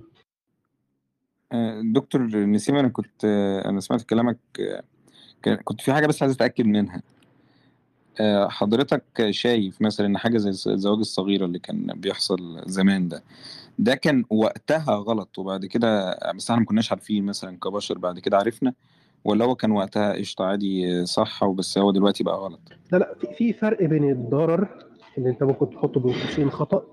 دكتور 1.93 2.22
نسيم 2.38 2.76
أنا 2.76 2.88
كنت 2.88 3.26
أنا 3.66 3.80
سمعت 3.80 4.02
كلامك 4.02 4.38
كنت 5.64 5.82
في 5.82 5.93
حاجة 5.93 6.08
بس 6.08 6.22
عايز 6.24 6.34
أتأكد 6.36 6.66
منها. 6.66 7.02
آه، 8.20 8.48
حضرتك 8.48 9.04
شايف 9.30 9.82
مثلا 9.82 10.06
إن 10.08 10.18
حاجة 10.18 10.38
زي 10.38 10.50
الزواج 10.50 11.00
الصغيرة 11.00 11.46
اللي 11.46 11.60
كان 11.60 11.88
بيحصل 11.96 12.64
زمان 12.66 13.08
ده 13.08 13.24
ده 13.80 13.96
كان 13.96 14.24
وقتها 14.30 14.96
غلط 14.96 15.39
وبعد 15.39 15.66
كده 15.66 16.20
بس 16.36 16.50
إحنا 16.52 16.60
ما 16.62 16.66
كناش 16.66 16.91
عارفين 16.91 17.26
مثلا 17.26 17.58
كبشر 17.58 17.98
بعد 17.98 18.20
كده 18.20 18.38
عرفنا؟ 18.38 18.74
ولا 19.26 19.46
هو 19.46 19.56
كان 19.56 19.72
وقتها 19.72 20.14
قشطة 20.14 20.46
عادي 20.46 21.06
صح 21.06 21.43
وبس 21.43 21.78
هو 21.78 21.91
دلوقتي 21.91 22.24
بقى 22.24 22.36
غلط؟ 22.38 22.60
لا 22.91 22.98
لا 22.98 23.16
في- 23.38 23.54
فرق 23.54 23.84
بين 23.84 24.12
الضرر 24.12 24.68
اللي 25.18 25.30
أنت 25.30 25.43
ممكن 25.43 25.70
تحطه 25.70 26.00
بين 26.00 26.14
قوسين 26.14 26.50
خطأ 26.52 26.84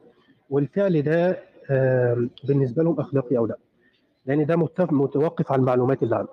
والفعل 0.51 1.03
ده 1.03 1.39
بالنسبة 2.45 2.83
لهم 2.83 3.01
أخلاقي 3.01 3.37
أو 3.37 3.47
لا. 3.47 3.57
لأن 4.27 4.47
ده 4.47 4.57
متوقف 4.93 5.53
على 5.53 5.61
المعلومات 5.61 6.03
اللي 6.03 6.17
عندك 6.17 6.31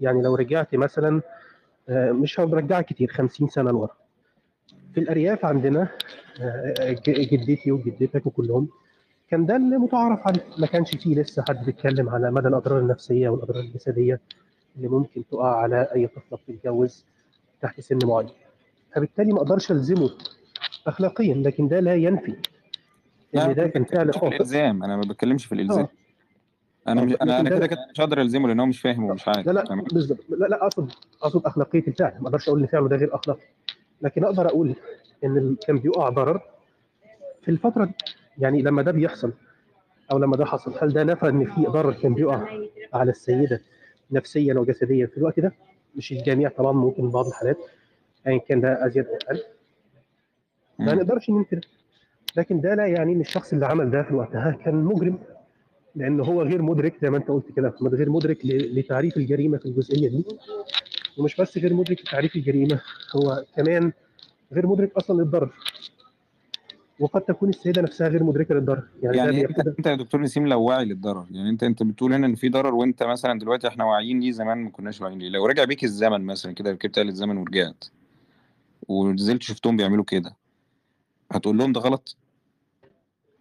يعني 0.00 0.22
لو 0.22 0.34
رجعت 0.34 0.74
مثلا 0.74 1.22
آه، 1.88 2.12
مش 2.12 2.40
هرجعك 2.40 2.84
كتير 2.86 3.08
50 3.08 3.48
سنة 3.48 3.70
لورا. 3.70 3.96
في 4.94 5.00
الأرياف 5.00 5.44
عندنا 5.44 5.88
آه، 6.40 6.96
جدتي 7.06 7.72
وجدتك 7.72 8.26
وكلهم 8.26 8.68
كان 9.30 9.46
ده 9.46 9.56
اللي 9.56 9.76
متعارف 9.78 10.26
عليه. 10.26 10.44
ما 10.58 10.66
كانش 10.66 10.96
فيه 10.96 11.14
لسه 11.20 11.44
حد 11.48 11.64
بيتكلم 11.64 12.08
على 12.08 12.30
مدى 12.30 12.48
الأضرار 12.48 12.78
النفسية 12.78 13.28
والأضرار 13.28 13.60
الجسدية 13.60 14.20
اللي 14.76 14.88
ممكن 14.88 15.22
تقع 15.30 15.56
على 15.56 15.88
أي 15.94 16.06
طفله 16.06 16.38
بتتجوز 16.48 17.04
تحت 17.62 17.80
سن 17.80 17.98
معين. 18.04 18.28
فبالتالي 18.94 19.32
ما 19.32 19.38
أقدرش 19.38 19.70
ألزمه 19.70 20.10
اخلاقيا 20.86 21.34
لكن 21.34 21.68
ده 21.68 21.80
لا 21.80 21.94
ينفي. 21.94 22.36
إن 23.36 23.54
ده 23.54 23.66
كان 23.68 23.84
فعل 23.84 24.14
خاطئ. 24.14 24.26
الإلزام. 24.26 24.84
أنا 24.84 24.96
ما 24.96 25.02
بتكلمش 25.02 25.46
في 25.46 25.52
الإلزام. 25.52 25.78
آه. 25.84 25.88
أنا 26.92 27.02
مش 27.04 27.12
أنا 27.22 27.30
لكن 27.30 27.46
أنا 27.46 27.50
ده 27.50 27.56
كده 27.56 27.66
كده 27.66 27.78
مش 27.92 28.00
هقدر 28.00 28.20
ألزمه 28.20 28.48
لأن 28.48 28.60
هو 28.60 28.66
مش 28.66 28.80
فاهم 28.80 29.04
ومش 29.04 29.28
عارف 29.28 29.46
لا 29.46 29.52
لا 29.52 29.84
بالظبط 29.92 30.18
لا 30.28 30.46
لا 30.46 30.66
اقصد 30.66 30.92
أقصد 31.22 31.46
أخلاقية 31.46 31.82
الفعل. 31.88 32.12
ما 32.20 32.26
أقدرش 32.28 32.48
أقول 32.48 32.60
إن 32.60 32.66
فعله 32.66 32.88
ده 32.88 32.96
غير 32.96 33.14
أخلاقي. 33.14 33.40
لكن 34.02 34.24
أقدر 34.24 34.46
أقول 34.46 34.74
إن 35.24 35.56
كان 35.66 35.78
بيقع 35.78 36.08
ضرر 36.08 36.40
في 37.42 37.50
الفترة 37.50 37.84
دي. 37.84 37.94
يعني 38.38 38.62
لما 38.62 38.82
ده 38.82 38.92
بيحصل 38.92 39.32
أو 40.12 40.18
لما 40.18 40.36
ده 40.36 40.44
حصل 40.44 40.74
هل 40.82 40.92
ده 40.92 41.04
نفى 41.04 41.28
إن 41.28 41.44
في 41.44 41.60
ضرر 41.66 41.92
كان 41.92 42.14
بيقع 42.14 42.48
على 42.94 43.10
السيدة 43.10 43.60
نفسيا 44.10 44.54
وجسديا 44.54 45.06
في 45.06 45.18
الوقت 45.18 45.40
ده؟ 45.40 45.52
مش 45.96 46.12
الجميع 46.12 46.48
طبعا 46.48 46.72
ممكن 46.72 47.10
بعض 47.10 47.26
الحالات 47.26 47.56
ايا 48.26 48.38
كان 48.38 48.60
ده 48.60 48.86
أزيد 48.86 49.06
أو 49.06 49.14
أقل. 49.14 49.42
ما. 50.78 50.94
نقدرش 50.94 51.30
ننكر. 51.30 51.60
لكن 52.36 52.60
ده 52.60 52.74
لا 52.74 52.86
يعني 52.86 53.12
إن 53.12 53.20
الشخص 53.20 53.52
اللي 53.52 53.66
عمل 53.66 53.90
ده 53.90 54.02
في 54.02 54.14
وقتها 54.14 54.50
كان 54.64 54.74
مجرم. 54.74 55.18
لأن 55.94 56.20
هو 56.20 56.42
غير 56.42 56.62
مدرك 56.62 56.94
زي 57.02 57.10
ما 57.10 57.16
أنت 57.16 57.28
قلت 57.28 57.52
كده 57.56 57.68
محمد 57.68 57.94
غير 57.94 58.10
مدرك 58.10 58.38
لتعريف 58.44 59.16
الجريمة 59.16 59.58
في 59.58 59.66
الجزئية 59.66 60.08
دي. 60.08 60.24
ومش 61.18 61.36
بس 61.36 61.58
غير 61.58 61.74
مدرك 61.74 62.00
لتعريف 62.00 62.36
الجريمة 62.36 62.80
هو 63.16 63.44
كمان 63.56 63.92
غير 64.52 64.66
مدرك 64.66 64.92
أصلا 64.96 65.22
للضرر. 65.22 65.50
وقد 67.00 67.20
تكون 67.20 67.48
السيدة 67.48 67.82
نفسها 67.82 68.08
غير 68.08 68.24
مدركة 68.24 68.54
للضرر. 68.54 68.82
يعني 69.02 69.16
يعني 69.16 69.44
أنت 69.44 69.58
أنت 69.78 69.86
يا 69.86 69.94
دكتور 69.94 70.20
نسيم 70.20 70.46
لو 70.46 70.62
واعي 70.62 70.84
للضرر. 70.84 71.26
يعني 71.30 71.50
أنت 71.50 71.62
أنت 71.62 71.82
بتقول 71.82 72.12
هنا 72.12 72.26
إن 72.26 72.34
في 72.34 72.48
ضرر 72.48 72.74
وأنت 72.74 73.02
مثلا 73.02 73.38
دلوقتي 73.38 73.68
إحنا 73.68 73.84
واعيين 73.84 74.20
ليه 74.20 74.30
زمان 74.30 74.58
ما 74.58 74.70
كناش 74.70 75.00
واعيين 75.00 75.18
ليه. 75.18 75.28
لو 75.28 75.46
رجع 75.46 75.64
بيك 75.64 75.84
الزمن 75.84 76.20
مثلا 76.20 76.52
كده 76.52 76.70
ركبت 76.70 76.98
آلة 76.98 77.08
الزمن 77.08 77.36
ورجعت 77.36 77.84
ونزلت 78.88 79.42
شفتهم 79.42 79.76
بيعملوا 79.76 80.04
كده 80.04 80.36
هتقول 81.32 81.58
لهم 81.58 81.72
ده 81.72 81.80
غلط؟ 81.80 82.16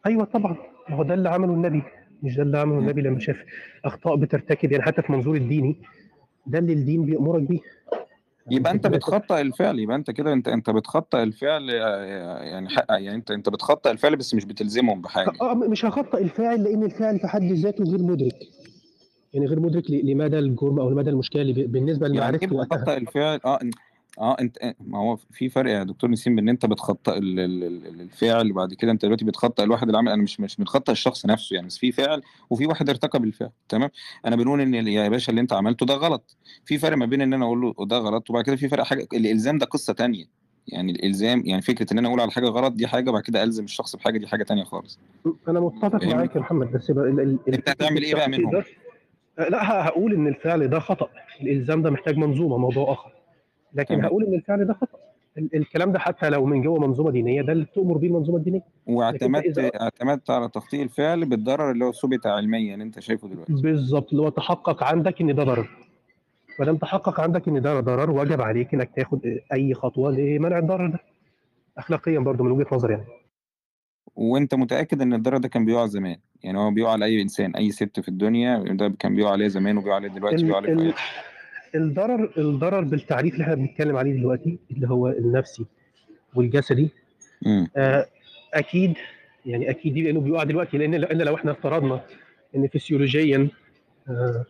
أيوه 0.06 0.26
طبعا. 0.26 0.58
ما 0.89 0.95
هو 0.95 1.04
ده 1.04 1.14
اللي 1.14 1.30
عمله 1.30 1.54
النبي. 1.54 1.84
مش 2.24 2.36
ده 2.36 2.43
اللي 2.43 2.57
عمله. 2.57 2.80
النبي 2.80 3.01
لما 3.01 3.20
شاف 3.20 3.38
أخطاء 3.86 4.15
بترتكب 4.15 4.72
يعني 4.72 4.84
حتى 4.84 5.01
في 5.01 5.11
منظور 5.11 5.36
الديني 5.36 5.76
ده 6.45 6.59
اللي 6.59 6.74
الدين 6.74 7.05
بيامرك 7.05 7.41
بيه. 7.41 7.59
يبقى 8.51 8.72
أنت 8.72 8.88
بتخطئ 8.88 9.41
الفعل 9.41 9.80
يبقى 9.80 9.95
أنت 9.95 10.11
كده 10.11 10.34
أنت 10.34 10.47
أنت 10.47 10.70
بتخطئ 10.70 11.24
الفعل 11.24 11.70
يعني 11.70 12.70
حق 12.70 12.86
يعني 12.89 13.15
أنت 13.15 13.32
أنت 13.32 13.49
بتخطئ 13.49 13.91
الفعل 13.91 14.15
بس 14.15 14.34
مش 14.34 14.45
بتلزمهم 14.45 15.01
بحاجة. 15.01 15.32
آه 15.41 15.53
مش 15.53 15.86
هخطئ 15.86 16.18
الفاعل 16.22 16.63
لأن 16.63 16.84
الفاعل 16.84 17.20
في 17.20 17.28
حد 17.28 17.43
ذاته 17.43 17.84
غير 17.84 18.03
مدرك. 18.03 18.36
يعني 19.34 19.45
غير 19.45 19.59
مدرك 19.59 19.91
لمدى 19.91 20.39
الجرم 20.39 20.80
أو 20.80 20.89
لمدى 20.89 21.09
المشكلة 21.09 21.41
اللي 21.41 21.53
بالنسبة 21.68 22.05
يعني 22.07 22.18
لمعرفته 22.18 22.55
وقتها. 22.55 22.78
بتخطئ 22.78 22.97
الفعل 22.97 23.39
آه 23.45 23.59
آه 24.18 24.36
أنت 24.39 24.57
ما 24.80 24.97
هو 24.97 25.15
في 25.15 25.49
فرق 25.49 25.72
يا 25.72 25.84
دكتور 25.84 26.09
نسيم 26.09 26.36
بان 26.36 26.49
أنت 26.49 26.65
بتخطئ 26.65 27.18
ال- 27.18 27.39
ال- 27.39 27.63
ال- 27.63 28.01
الفعل 28.01 28.51
وبعد 28.51 28.74
كده 28.74 28.91
أنت 28.91 29.05
دلوقتي 29.05 29.26
بتخطئ 29.26 29.63
الواحد 29.63 29.84
اللي 29.88 29.97
عمل 29.97 30.11
أنا 30.11 30.24
مش 30.24 30.39
مش 30.39 30.55
بتخطئ 30.57 30.91
الشخص 30.91 31.26
نفسه 31.26 31.53
يعني 31.55 31.68
بس 31.68 31.78
في 31.78 31.91
فعل 31.91 32.22
وفي 32.49 32.65
واحد 32.68 32.89
ارتكب 32.89 33.24
الفعل 33.24 33.49
تمام؟ 33.70 33.89
أنا 34.26 34.36
بنقول 34.36 34.61
إن 34.61 34.88
يا 34.88 35.09
باشا 35.09 35.30
اللي 35.30 35.41
أنت 35.41 35.53
عملته 35.53 35.86
ده 35.86 35.93
غلط. 35.93 36.38
في 36.65 36.78
فرق 36.78 36.97
ما 36.97 37.05
بين 37.05 37.22
إن 37.22 37.34
أنا 37.34 37.45
أقول 37.45 37.61
له 37.61 37.74
ده 37.86 37.97
غلط 37.97 38.30
وبعد 38.30 38.43
كده 38.43 38.55
في 38.55 38.70
فرق 38.70 38.84
حاجة 38.84 39.07
الإلزام 39.13 39.57
ده 39.57 39.65
قصة 39.65 39.93
تانية. 39.93 40.26
يعني 40.68 40.91
الإلزام 40.91 41.43
يعني 41.45 41.61
فكرة 41.61 41.93
إن 41.93 41.97
أنا 41.97 42.07
أقول 42.07 42.20
على 42.22 42.32
حاجة 42.32 42.45
غلط 42.47 42.74
دي 42.74 42.88
حاجة 42.88 43.09
وبعد 43.09 43.24
كده 43.24 43.43
ألزم 43.43 43.63
الشخص 43.63 43.95
بحاجة 43.95 44.18
دي 44.18 44.28
حاجة 44.28 44.43
تانية 44.43 44.63
خالص. 44.63 44.99
أنا 45.47 45.59
متفق 45.59 46.03
معاك 46.03 46.36
يا 46.36 46.39
محمد 46.41 46.72
بس 46.72 46.89
يبقى 46.89 47.05
ال- 47.09 47.20
ال- 47.20 47.53
أنت 47.53 47.70
هتعمل 47.70 48.03
إيه 48.03 48.15
بقى 48.15 48.30
منهم؟ 48.30 48.55
آه، 49.39 49.49
لا 49.49 49.88
هقول 49.88 50.13
إن 50.13 50.28
الفعل 50.28 50.68
ده 50.68 50.80
خطأ. 50.80 51.09
الإلزام 51.41 51.82
ده 51.82 51.89
محتاج 51.89 52.18
منظومة 52.18 52.57
موضوع 52.57 52.91
آخر. 52.93 53.11
لكن. 53.78 54.06
هقول 54.06 54.24
إن 54.26 54.34
الفعل 54.34 54.66
ده 54.66 54.74
خطأ. 54.74 54.98
ال- 55.38 55.56
الكلام 55.56 55.92
ده 55.92 56.00
حتى 56.00 56.30
لو 56.30 56.46
من 56.46 56.62
جوه 56.62 56.80
منظومة 56.80 57.12
دينية 57.12 57.42
ده 57.42 57.54
اللي 57.54 57.64
بتؤمر 57.66 57.98
بيه 57.98 58.08
المنظومة 58.08 58.38
الدينية. 58.38 58.62
واعتمدت 58.88 59.60
إذا- 59.60 59.82
اعتمدت 59.82 60.30
على 60.30 60.50
تخطيط 60.50 60.82
الفعل 60.82 61.26
بالضرر 61.26 61.72
اللي 61.72 61.86
هو 61.86 61.92
ثبت 61.92 62.28
علميا 62.28 62.76
أنت 62.76 63.00
شايفه 63.00 63.28
دلوقتي. 63.28 63.54
بالظبط. 63.54 64.12
اللي 64.12 64.22
هو 64.24 64.30
تحقق 64.30 64.84
عندك 64.84 65.22
إن 65.22 65.36
ده 65.36 65.44
ضرر. 65.44 65.70
ما 66.60 66.66
دام 66.66 66.78
تحقق 66.78 67.20
عندك 67.20 67.48
إن 67.48 67.62
ده 67.62 67.80
ضرر 67.80 68.12
وجب 68.12 68.42
عليك 68.42 68.74
إنك 68.74 68.90
تاخد 68.96 69.40
أي 69.54 69.74
خطوة 69.74 70.12
لمنع 70.12 70.58
الضرر 70.58 70.88
ده. 70.90 71.00
اخلاقيا 71.78 72.20
برضو 72.20 72.44
من 72.44 72.52
وجهة 72.52 72.68
نظري 72.72 72.94
يعني. 72.94 73.06
وأنت 74.16 74.56
متأكد 74.56 75.02
إن 75.02 75.14
الضرر 75.14 75.38
ده 75.38 75.48
كان 75.48 75.66
بيقع 75.66 75.86
زمان؟ 75.86 76.18
يعني 76.44 76.58
هو 76.60 76.72
بيقع 76.72 76.92
على 76.92 77.06
أي 77.06 77.22
إنسان 77.22 77.56
أي 77.56 77.72
ست 77.72 78.00
في 78.00 78.08
الدنيا 78.08 78.58
ده 78.58 78.94
كان 79.00 79.16
بيقع 79.16 79.32
عليه 79.32 79.48
زمان 79.48 79.78
وبيقع 79.78 79.96
عليه 79.96 80.08
دلوقتي 80.10 80.36
ال- 80.36 80.46
بيقع 80.46 80.58
عليه 80.58 80.94
الضرر 81.76 82.32
الضرر 82.38 82.82
بالتعريف 82.82 83.34
اللي 83.34 83.43
إحنا 83.43 83.55
بنتكلم 83.55 83.97
عليه 83.97 84.13
دلوقتي 84.13 84.59
اللي 84.72 84.88
هو 84.89 85.07
النفسي 85.07 85.65
والجسدي. 86.36 86.89
آه، 87.78 88.05
أكيد 88.53 88.93
يعني 89.45 89.70
أكيد 89.70 89.93
دي 89.93 90.01
لأنه 90.01 90.22
بيقع 90.22 90.43
دلوقتي 90.43 90.78
لأن 90.78 90.95
لأن 90.95 91.22
لو 91.22 91.36
إحنا 91.36 91.51
افترضنا 91.51 92.01
إن 92.55 92.68
فسيولوجيا 92.68 93.49
آه، 94.09 94.45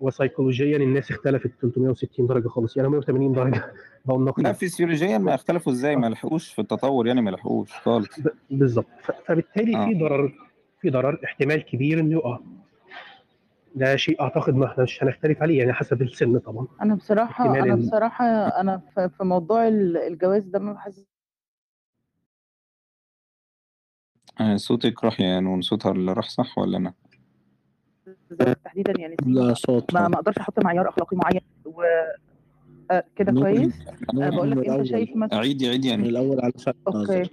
وسيكولوجيا 0.00 0.76
الناس 0.76 1.10
اختلفت 1.10 1.50
360 1.62 2.26
درجة 2.26 2.48
خالص 2.48 2.76
يعني 2.76 2.88
180 2.88 3.32
درجة. 3.32 3.72
بقوا 4.04 4.18
لا 4.18 4.24
النقيض 4.24 4.54
فيسيولوجيا 4.54 5.18
ما 5.18 5.34
اختلفوا 5.34 5.72
إزاي؟ 5.72 5.96
ما 5.96 6.06
لحقوش 6.06 6.52
في 6.52 6.58
التطور 6.58 7.06
يعني 7.06 7.20
ما 7.20 7.30
لحقوش 7.30 7.72
خالص. 7.72 8.08
بالظبط. 8.50 8.86
فبالتالي 9.26 9.76
آه. 9.76 9.86
في 9.86 9.94
ضرر 9.94 10.32
في 10.80 10.90
ضرر 10.90 11.20
احتمال 11.24 11.64
كبير 11.64 12.00
إنه 12.00 12.12
يقع. 12.12 12.38
ده 13.74 13.96
شيء 13.96 14.20
أعتقد 14.20 14.54
ما 14.54 14.66
إحنا 14.66 14.82
مش 14.82 15.02
هنختلف 15.02 15.42
عليه 15.42 15.58
يعني 15.58 15.72
حسب 15.72 16.02
السن 16.02 16.38
طبعا. 16.38 16.66
أنا 16.82 16.94
بصراحه 16.94 17.60
أنا 17.62 17.74
بصراحة 17.74 18.24
أنا 18.60 18.82
في 18.96 19.24
موضوع 19.24 19.68
ال- 19.68 19.96
الجواز 19.96 20.44
ده 20.44 20.58
ما 20.58 20.72
بحس 20.72 21.04
آه، 24.40 24.56
صوتك 24.56 25.04
راح 25.04 25.20
يا 25.20 25.40
نون 25.40 25.60
صوتها 25.60 25.92
اللي 25.92 26.12
راح 26.12 26.28
صح 26.28 26.58
ولا 26.58 26.76
أنا؟ 26.78 26.92
تحديدا 28.64 28.92
يعني 29.00 29.16
لا 29.26 29.54
صوت 29.54 29.94
ما 29.94 30.08
ما 30.08 30.14
أقدرش 30.14 30.38
أحط 30.38 30.64
معيار 30.64 30.88
أخلاقي 30.88 31.16
معين 31.16 31.40
و 31.64 31.82
آه، 32.90 33.04
كده 33.16 33.32
كويس؟ 33.32 33.80
آه، 34.22 34.30
بقول 34.30 34.50
من 34.50 34.58
لك 34.60 34.68
انت 34.68 34.86
شايف 34.86 35.16
مثلا 35.16 35.38
عيدي 35.38 35.68
عيدي 35.68 35.88
من 35.88 35.94
يعني 35.94 36.08
الأول 36.08 36.40
علشان 36.40 36.72
okay. 36.86 36.98
ناظر 36.98 37.28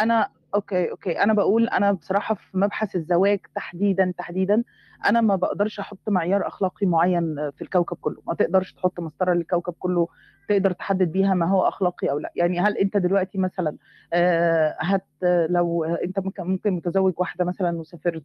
أنا 0.00 0.28
okay 0.54 0.90
okay. 0.90 1.22
أنا 1.22 1.32
بقول 1.34 1.68
أنا 1.68 1.92
بصراحة 1.92 2.34
في 2.34 2.58
مبحث 2.58 2.96
الزواج 2.96 3.40
تحديدا 3.54 4.12
تحديدا 4.18 4.64
أنا 5.06 5.20
ما 5.20 5.36
بقدرش 5.36 5.80
أحط 5.80 6.08
معيار 6.08 6.46
أخلاقي 6.46 6.86
معين 6.86 7.50
في 7.50 7.62
الكوكب 7.62 7.96
كله. 7.96 8.16
ما 8.26 8.34
تقدرش 8.34 8.72
تحط 8.72 9.00
مسطرة 9.00 9.32
للكوكب 9.34 9.74
كله 9.78 10.08
تقدر 10.48 10.72
تحدد 10.72 11.12
بيها 11.12 11.34
ما 11.34 11.46
هو 11.46 11.68
أخلاقي 11.68 12.10
أو 12.10 12.18
لأ. 12.18 12.32
يعني 12.36 12.60
هل 12.60 12.76
أنت 12.78 12.96
دلوقتي 12.96 13.38
مثلا 13.38 13.76
آه، 14.12 14.76
هت 14.80 15.04
لو 15.50 15.84
أنت 15.84 16.18
ممكن 16.38 16.70
متزوج 16.72 17.12
واحدة 17.16 17.44
مثلا 17.44 17.78
وسافرت 17.78 18.22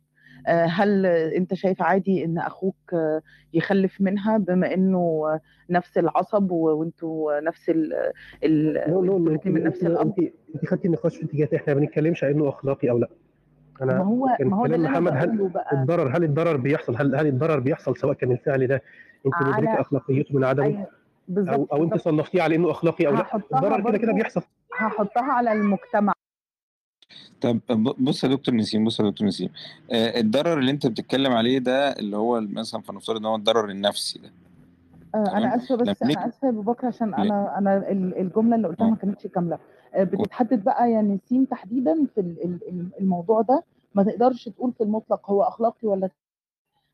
آه، 0.48 0.66
هل 0.66 1.06
أنت 1.06 1.54
شايف 1.54 1.82
عادي 1.82 2.26
إن 2.26 2.38
أخوك 2.38 2.76
يخلف 3.54 4.02
منها 4.02 4.38
بما 4.38 4.74
إنه 4.74 5.40
نفس 5.70 5.98
العصب 5.98 6.52
وأنتوا 6.52 7.40
نفس 7.40 7.70
ال 7.70 7.94
ال 8.44 8.94
من 9.46 9.64
نفس 9.64 9.84
الاب 9.84 10.06
أنت 10.20 10.20
أنت 10.56 10.66
خدتي 10.66 10.88
النقاش 10.88 11.18
في 11.18 11.26
اتجاه 11.26 11.50
إحنا 11.56 11.74
ما 11.74 11.80
بنتكلمش 11.80 12.24
على 12.24 12.34
إنه 12.34 12.50
أخلاقي 12.50 12.90
أو 12.90 12.98
لأ. 12.98 13.10
ما 13.82 13.92
أنا 13.92 13.98
هو 14.04 14.36
كان 14.38 14.48
ما 14.48 14.58
هو 14.58 14.68
ده 14.68 14.78
كلام 14.78 14.86
اللي 14.86 14.90
محمد 14.90 15.12
هل 15.18 15.48
بقى. 15.50 15.74
الضرر 15.82 16.18
هل 16.18 16.24
الضرر 16.24 16.58
بيحصل؟ 16.58 16.96
هل 16.96 17.16
هل 17.16 17.28
الضرر 17.28 17.60
بيحصل 17.60 17.98
سواء 17.98 18.14
كان 18.14 18.32
الفعل 18.32 18.68
ده 18.68 18.82
انت 19.26 19.36
على- 19.36 19.48
مدركة 19.58 19.82
أخلاقيته 19.82 20.36
من 20.36 20.44
عدمه؟ 20.44 20.66
أو 20.80 20.86
بالظبط. 21.28 21.74
أو 21.74 21.84
انت 21.84 21.92
بالظبط 21.94 22.10
صنفتيه 22.10 22.42
على 22.42 22.56
إنه 22.56 22.72
أخلاقي 22.72 23.08
أو 23.08 23.14
لا؟ 23.14 23.22
هحطها 23.22 23.58
الضرر 23.58 23.90
كده 23.90 23.98
كده 23.98 24.14
بيحصل. 24.14 24.42
هحطها 24.78 25.24
على 25.34 25.52
المجتمع. 25.54 26.14
طب 27.42 27.60
ب- 27.70 27.96
بص 28.04 28.24
يا 28.24 28.30
دكتور 28.30 28.56
نسيم 28.56 28.86
بص 28.86 29.00
يا 29.00 29.10
دكتور 29.10 29.28
نسيم. 29.28 29.50
آه، 29.92 30.20
الضرر 30.20 30.60
اللي 30.60 30.72
انت 30.72 30.88
بتتكلم 30.88 31.32
عليه 31.32 31.60
ده 31.60 31.92
اللي 31.92 32.18
هو 32.18 32.42
مثلا 32.42 32.82
فنفترض 32.82 33.18
إن 33.18 33.26
هو 33.26 33.36
الضرر 33.36 33.70
النفسي 33.70 34.20
ده. 34.20 34.30
آه، 35.16 35.38
أنا 35.38 35.56
آسفة 35.56 35.76
بس 35.76 36.04
أنا 36.04 36.28
آسفة 36.28 36.46
يا 36.48 36.52
أبو 36.52 36.62
بكر 36.62 36.88
عشان 36.88 37.14
أنا 37.14 37.58
أنا 37.58 37.92
ال- 37.92 38.18
الجملة 38.18 38.56
اللي 38.56 38.68
قلتها 38.68 38.90
ما 38.90 38.96
كانتش 38.96 39.28
كاملة. 39.28 39.60
آه،. 39.94 40.04
بتتحدد 40.04 40.64
بقى 40.64 40.92
يا 40.92 41.02
نسيم 41.02 41.46
تحديدا 41.46 42.06
في 42.16 42.22
ال- 42.22 42.44
ال- 42.44 42.70
ال- 42.70 42.90
الموضوع 43.00 43.42
ده. 43.42 43.64
ما 43.96 44.04
تقدرش 44.04 44.50
تقول 44.50 44.74
في 44.74 44.84
المطلق 44.84 45.30
هو 45.32 45.44
أخلاقي 45.44 45.88
ولا 45.88 46.10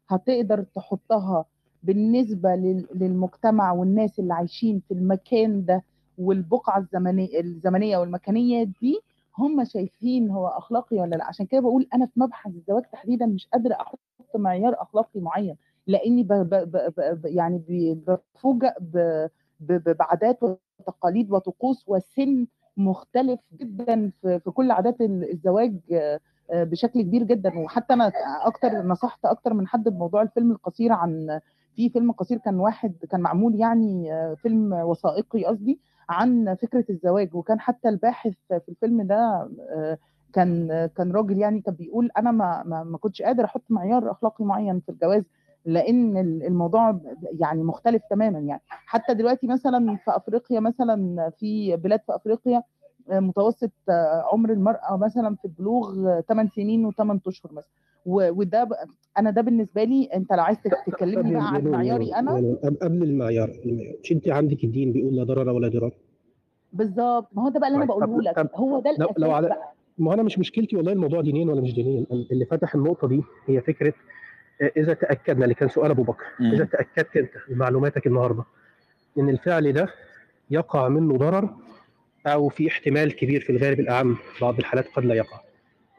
هتقدر 0.09 0.63
تحطها 0.75 1.45
بالنسبة 1.83 2.55
لل- 2.55 2.87
للمجتمع 2.95 3.71
والناس 3.71 4.19
اللي 4.19 4.33
عايشين 4.33 4.81
في 4.87 4.93
المكان 4.93 5.65
ده 5.65 5.83
والبقعة 6.17 6.77
الزمنيه 6.79 7.39
الزمنية 7.39 7.97
والمكانية 7.97 8.63
دي 8.63 8.99
هم 9.37 9.63
شايفين 9.63 10.29
هو 10.29 10.47
أخلاقي 10.47 10.97
ولا 10.99 11.15
لأ. 11.15 11.25
عشان 11.25 11.45
كده 11.45 11.61
بقول 11.61 11.87
أنا 11.93 12.05
في 12.05 12.19
مبحث 12.19 12.51
الزواج 12.51 12.83
تحديدا 12.91 13.25
مش 13.25 13.47
قادرة 13.53 13.73
أحط 13.73 13.99
معيار 14.35 14.81
أخلاقي 14.81 15.19
معين. 15.19 15.55
لاني 15.89 16.23
ب 16.23 16.27
ب 16.33 16.49
ب 16.55 16.71
ب 16.97 17.21
ب- 17.21 17.25
يعني 17.25 17.63
بفوجئ 18.07 18.73
بعادات 19.99 20.39
وتقاليد 20.43 21.31
وطقوس 21.31 21.83
وسن 21.87 22.47
مختلف 22.77 23.39
جدا 23.59 24.11
في 24.21 24.39
في 24.39 24.51
كل 24.51 24.71
عادات 24.71 25.01
ال- 25.01 25.31
الزواج 25.31 25.75
آه، 25.93 26.19
بشكل 26.63 27.01
كبير 27.01 27.23
جدا. 27.23 27.59
وحتى 27.59 27.93
أنا 27.93 28.11
أكتر 28.45 28.69
نصحت 28.83 29.25
أكتر 29.25 29.53
من 29.53 29.67
حد 29.67 29.83
بموضوع 29.89 30.21
الفيلم 30.21 30.51
القصير 30.51 30.91
عن 30.93 31.39
في 31.75 31.89
فيلم 31.89 32.11
قصير 32.11 32.37
كان 32.37 32.59
واحد 32.59 32.93
كان 33.11 33.21
معمول 33.21 33.55
يعني 33.55 34.13
آه، 34.13 34.33
فيلم 34.33 34.73
وثائقي 34.73 35.45
قصدي 35.45 35.79
عن 36.09 36.55
فكرة 36.61 36.85
الزواج. 36.89 37.35
وكان 37.35 37.59
حتى 37.59 37.89
الباحث 37.89 38.33
في 38.47 38.69
الفيلم 38.69 39.01
ده 39.01 39.49
آه، 39.69 39.97
كان 40.33 40.67
كان 40.97 41.11
راجل 41.11 41.37
يعني 41.37 41.61
كان 41.61 41.73
بيقول 41.75 42.09
أنا 42.17 42.31
ما 42.31 42.63
ما 42.83 42.97
كنتش 42.97 43.21
قادر 43.21 43.45
أحط 43.45 43.63
معيار 43.69 44.11
أخلاقي 44.11 44.45
معين 44.45 44.79
في 44.79 44.89
الجواز. 44.89 45.23
لأن 45.73 46.17
ال- 46.17 46.43
الموضوع 46.43 46.99
يعني 47.39 47.63
مختلف 47.63 48.01
تماما 48.09 48.39
يعني. 48.39 48.61
حتى 48.67 49.13
دلوقتي 49.13 49.47
مثلا 49.47 49.95
في 49.95 50.11
أفريقيا 50.17 50.59
مثلا 50.59 51.29
في 51.39 51.75
بلاد 51.77 51.99
في 52.07 52.15
أفريقيا 52.15 52.63
آه، 53.09 53.19
متوسط 53.19 53.71
آه، 53.89 54.23
عمر 54.33 54.51
المرأة 54.51 54.97
مثلا 54.97 55.35
في 55.35 55.45
البلوغ 55.45 56.19
8 56.21 56.49
سنين 56.49 56.91
و8 56.91 57.19
أشهر 57.27 57.51
مثلا. 57.53 57.69
و- 58.05 58.29
وده 58.31 58.63
ب- 58.63 58.73
أنا 59.17 59.29
ده 59.31 59.41
بالنسبة 59.41 59.83
لي 59.83 60.03
أنت 60.15 60.33
لو 60.33 60.39
عايز 60.43 60.57
طب 60.57 60.93
تكلمني 60.93 61.31
يا 61.31 61.37
بقى 61.39 61.47
عن 61.47 61.63
معياري 61.67 62.11
نون 62.21 62.55
قبل 62.81 63.03
المعيار. 63.03 63.49
مش 64.03 64.11
أنت 64.11 64.29
عندك 64.29 64.63
الدين 64.63 64.91
بيقول 64.91 65.15
لا 65.15 65.23
ضرر 65.23 65.49
ولا 65.49 65.67
ضرار؟ 65.67 65.91
بالظبط. 66.73 67.27
ما 67.33 67.43
هو 67.43 67.49
ده 67.49 67.59
بقى 67.59 67.69
اللي 67.69 67.77
أنا 67.83 67.93
طيب 67.93 67.99
بقوله 68.09 68.21
لك. 68.31 68.51
هو 68.55 68.79
ده 68.79 68.95
لو 68.99 69.07
لو 69.17 69.31
على 69.31 69.47
بقى. 69.47 69.73
ما 69.97 70.13
أنا 70.13 70.23
مش 70.23 70.39
مشكلتي 70.39 70.75
والله 70.75 70.91
الموضوع 70.91 71.21
دينيا 71.21 71.45
ولا 71.51 71.61
مش 71.61 71.73
دينيا. 71.73 72.05
اللي 72.31 72.45
فتح 72.45 72.75
النقطة 72.75 73.07
دي 73.07 73.21
هي 73.47 73.61
فكرة 73.61 73.87
آه، 73.89 73.93
إذا 74.77 74.93
تأكدنا 74.93 75.43
اللي 75.43 75.55
كان 75.55 75.69
سؤال 75.69 75.91
أبو 75.91 76.03
بكر. 76.03 76.25
إذا. 76.41 76.65
تأكدت 76.65 77.17
أنت 77.17 77.29
بمعلوماتك 77.49 78.07
النهارده 78.07 78.43
إن 79.17 79.29
الفعل 79.29 79.73
ده 79.73 79.93
يقع 80.51 80.87
منه 80.87 81.17
ضرر 81.17 81.49
أو 82.27 82.49
في 82.49 82.67
احتمال 82.67 83.15
كبير 83.15 83.41
في 83.41 83.49
الغالب 83.51 83.79
الأعم 83.79 84.17
بعض 84.41 84.57
الحالات 84.59 84.87
قد 84.95 85.05
لا 85.05 85.15
يقع. 85.15 85.39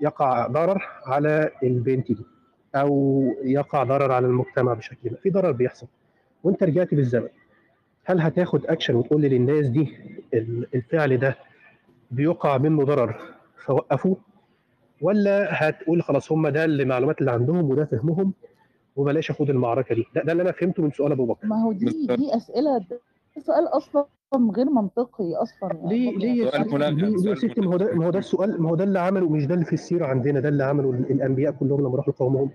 يقع 0.00 0.46
ضرر 0.46 0.82
على 1.06 1.50
البنت 1.62 2.12
دي 2.12 2.26
أو 2.74 3.22
يقع 3.44 3.82
ضرر 3.84 4.12
على 4.12 4.26
المجتمع 4.26 4.74
بشكل 4.74 5.10
ما. 5.10 5.16
في 5.22 5.30
ضرر 5.30 5.52
بيحصل. 5.52 5.86
وأنت 6.44 6.62
رجعت 6.62 6.94
بالزمن. 6.94 7.28
هل 8.04 8.20
هتاخد 8.20 8.66
اكشن 8.66 8.94
وتقول 8.94 9.22
للناس 9.22 9.66
دي 9.66 9.96
ال- 10.34 10.66
الفعل 10.74 11.16
ده 11.16 11.36
بيقع 12.10 12.58
منه 12.58 12.84
ضرر 12.84 13.20
فوقفوه؟ 13.64 14.16
ولا 15.00 15.48
هتقول 15.68 16.02
خلاص 16.02 16.32
هم 16.32 16.48
ده 16.48 16.64
المعلومات 16.64 17.20
اللي 17.20 17.30
عندهم 17.30 17.70
وده 17.70 17.84
فهمهم 17.84 18.32
وبلاش 19.00 19.30
اخد 19.30 19.50
المعركة 19.50 19.94
دي. 19.94 20.04
ده, 20.14 20.22
ده 20.22 20.32
اللي 20.32 20.42
أنا 20.42 20.52
فهمته 20.52 20.82
من 20.82 20.90
سؤال 20.90 21.12
أبو 21.12 21.24
بكر. 21.26 21.46
ما 21.46 21.62
هو 21.62 21.72
دي 21.72 22.06
دي 22.16 22.36
أسئلة 22.36 22.78
ده 22.78 23.00
سؤال 23.46 23.66
أصلا 23.68 24.04
غير 24.56 24.70
منطقي 24.70 25.34
أصلا 25.34 25.70
يا 25.84 25.88
ليه 25.88 26.18
ليه 26.18 26.44
يا 26.44 26.50
سؤال 27.18 27.38
ستي 27.38 27.60
ما 27.60 27.72
هو 27.72 27.76
ده 27.76 27.94
ما 27.94 28.06
هو 28.06 28.10
ده 28.10 28.18
السؤال 28.18 28.62
ما 28.62 28.70
هو 28.70 28.74
ده 28.74 28.84
اللي 28.84 28.98
عمله 28.98 29.28
مش 29.28 29.46
ده 29.46 29.54
اللي 29.54 29.64
في 29.64 29.72
السيرة 29.72 30.06
عندنا 30.06 30.40
ده 30.40 30.48
اللي 30.48 30.64
عمله 30.64 30.90
ال- 30.90 31.10
الأنبياء 31.10 31.52
كلهم 31.52 31.80
لما 31.80 31.96
راحوا 31.96 32.12
لقومهم 32.12 32.50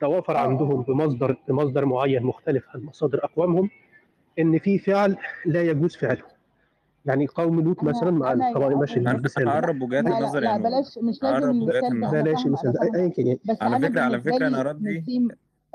توافر 0.00 0.36
آه. 0.36 0.38
عندهم 0.40 0.82
بمصدر 0.82 1.36
بمصدر 1.48 1.84
معين 1.84 2.22
مختلف 2.22 2.64
عن 2.74 2.82
مصادر 2.84 3.24
أقوامهم 3.24 3.70
إن 4.38 4.58
في 4.58 4.78
فعل 4.78 5.16
لا 5.46 5.62
يجوز 5.62 5.96
فعله. 5.96 6.22
يعني 7.06 7.26
قوم 7.26 7.60
لوط 7.60 7.84
مثلا 7.84 8.10
مع 8.10 8.52
طبعا 8.54 8.74
ماشي 8.74 8.98
المثال 9.00 9.48
هقرب 9.48 9.82
وجهات 9.82 10.06
النظر 10.06 10.40
نور 10.44 10.58
بلاش 10.58 10.98
مش 11.02 11.22
لازم 11.22 11.50
المثال 11.50 12.00
بلاش 12.22 12.46
المثال 12.46 12.72
فاهمه 12.72 12.96
ايا 12.98 13.08
كان 13.08 13.26
يعني 13.26 13.38
على 13.60 13.80
فكره 13.88 14.00
على 14.00 14.20
فكرة 14.20 14.46
أنا 14.46 14.62
ردي 14.62 15.28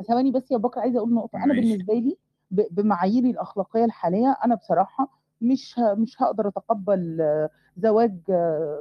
ثواني 0.08 0.32
بس 0.32 0.52
يا 0.52 0.58
بكر 0.58 0.80
عايزة 0.80 1.00
أقول 1.00 1.14
نقطة. 1.14 1.44
أنا 1.44 1.54
بالنسبة 1.54 1.94
لي 1.94 2.18
بمعاييري 2.52 3.30
الأخلاقية 3.30 3.86
الحالية 3.86 4.38
أنا 4.46 4.56
بصراحة 4.56 5.08
مش 5.42 5.80
مش 5.80 6.22
هقدر 6.22 6.48
أتقبل 6.48 7.22
زواج 7.78 8.18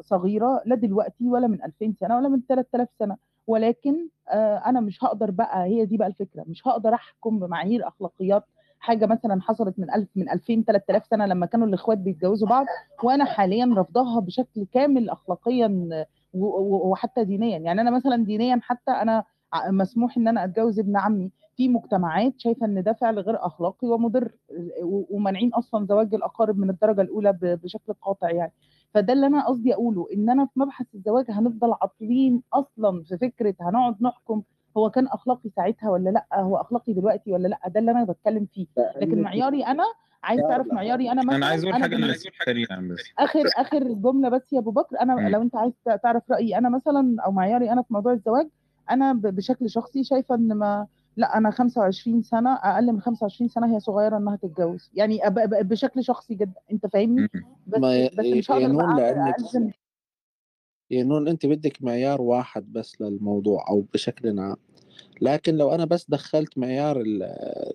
صغيرة 0.01 0.63
لا 0.67 0.75
دلوقتي 0.77 1.29
ولا 1.29 1.47
من 1.47 1.63
2000 1.63 1.95
سنة 2.01 2.17
ولا 2.17 2.29
من 2.29 2.41
3000 2.49 2.89
سنة. 2.99 3.17
ولكن 3.47 4.09
آه، 4.29 4.57
أنا 4.57 4.81
مش 4.81 5.05
هقدر 5.05 5.31
بقى 5.31 5.65
هي 5.65 5.85
دي 5.85 5.97
بقى 5.97 6.09
الفكرة. 6.09 6.45
مش 6.49 6.69
هقدر 6.69 6.95
أحكم 6.95 7.39
بمعايير 7.39 7.89
أخلاقيات 7.89 8.45
حاجة 8.79 9.07
مثلا 9.07 9.41
حصلت 9.43 9.79
من 9.79 9.95
1000 9.95 10.09
من 10.17 10.31
2000 10.31 10.65
3000 10.67 11.07
سنة 11.07 11.27
لما 11.27 11.47
كانوا 11.47 11.67
الإخوات 11.67 11.99
بيتجوزوا 11.99 12.49
بعض 12.49 12.67
وأنا 13.03 13.25
حاليا 13.25 13.75
رافضاها 13.77 14.21
بشكل 14.21 14.67
كامل 14.73 15.11
اخلاقيا 15.11 15.89
وحتى 16.35 17.25
دينيا. 17.25 17.59
يعني 17.59 17.81
أنا 17.81 17.91
مثلا 17.91 18.25
دينيا 18.25 18.59
حتى 18.63 18.91
أنا 18.91 19.25
مسموح 19.69 20.17
إن 20.17 20.29
أنا 20.29 20.45
أتجوز 20.45 20.79
ابن 20.79 20.97
عمي. 20.97 21.31
في 21.57 21.69
مجتمعات 21.69 22.33
شايفة 22.39 22.67
إن 22.67 22.83
ده 22.83 22.93
فعل 22.93 23.19
غير 23.19 23.47
أخلاقي 23.47 23.89
ومضر 23.89 24.31
ومانعين 24.83 25.55
أصلا 25.55 25.87
زواج 25.87 26.15
الأقارب 26.15 26.59
من 26.59 26.71
الدرجة 26.71 27.01
الأولى 27.01 27.39
بشكل 27.43 27.93
قاطع 27.93 28.31
يعني. 28.31 28.53
فده 28.95 29.13
اللي 29.13 29.27
أنا 29.27 29.47
قصدي 29.47 29.75
أقوله 29.75 30.07
إن 30.15 30.31
أنا 30.31 30.45
في 30.47 30.61
مبحث 30.61 30.87
الزواج 30.95 31.25
هنفضل 31.31 31.73
عاطلين 31.83 32.43
أصلا 32.53 33.03
في 33.03 33.19
فكرة 33.19 33.55
هنقعد 33.61 34.03
نحكم 34.03 34.43
هو 34.77 34.91
كان 34.91 35.07
أخلاقي 35.07 35.51
ساعتها 35.57 35.91
ولا 35.91 36.11
لأ 36.11 36.27
هو 36.35 36.57
أخلاقي 36.57 36.93
دلوقتي 36.93 37.33
ولا 37.33 37.49
لأ. 37.49 37.61
ده 37.69 37.81
اللي 37.81 37.91
أنا 37.91 38.05
بتكلم 38.05 38.47
فيه. 38.55 38.67
لكن 38.97 39.23
معياري 39.23 39.67
أنا 39.67 39.85
عايز 40.25 40.41
تعرف 40.41 40.67
معياري 40.73 41.13
أنا 41.13 41.23
مثلا 41.23 41.37
أنا 41.37 41.47
عايز 41.47 41.63
أقول 41.65 41.75
أنا 41.75 41.83
حاجة 41.85 41.91
بالنسبة 41.97 42.13
لنسيم 42.13 42.33
سريعا 42.47 42.89
بس. 42.93 43.01
آخر 43.19 43.41
آخر 43.57 43.93
جملة 43.93 44.29
بس 44.29 44.53
يا 44.53 44.59
أبو 44.59 44.71
بكر 44.71 45.01
أنا. 45.01 45.29
لو 45.29 45.43
أنت 45.43 45.57
عايز 45.57 45.73
تعرف 46.03 46.31
رأيي 46.31 46.59
أنا 46.59 46.69
مثلا 46.69 47.17
أو 47.27 47.33
معياري 47.33 47.73
أنا 47.73 47.83
في 47.83 47.95
موضوع 47.95 48.13
الزواج 48.13 48.49
أنا 48.91 49.13
بشكل 49.13 49.71
شخصي 49.71 50.05
شايفة 50.05 50.35
إن 50.35 50.53
ما 50.53 50.87
لأ 51.17 51.39
أنا 51.39 51.51
25 51.51 52.23
سنة 52.23 52.55
أقل 52.55 52.93
من 52.93 53.01
25 53.01 53.49
سنة 53.49 53.75
هي 53.75 53.81
صغيرة 53.81 54.17
إنها 54.17 54.37
تتجوز. 54.37 54.91
يعني 54.95 55.21
بشكل 55.63 56.05
شخصي 56.05 56.35
جدا 56.35 56.61
أنت 56.73 56.87
فاهمني. 56.87 57.29
بس 57.67 57.81
بس 58.19 58.27
مش 58.27 58.51
هقدر 58.51 58.63
ينون 58.63 58.97
بقى 58.97 59.15
لأنك 59.15 59.39
الزم 59.39 59.71
ينون 60.91 61.29
أنت 61.29 61.47
بدك 61.47 61.83
معيار 61.83 62.23
واحد 62.23 62.73
بس 62.73 63.01
للموضوع 63.01 63.69
أو 63.69 63.85
بشكل 63.95 64.41
عام. 64.41 64.57
لكن 65.21 65.55
لو 65.55 65.71
أنا 65.75 65.85
بس 65.85 66.11
دخلت 66.11 66.59
معيار 66.59 67.01
ال- 67.01 67.23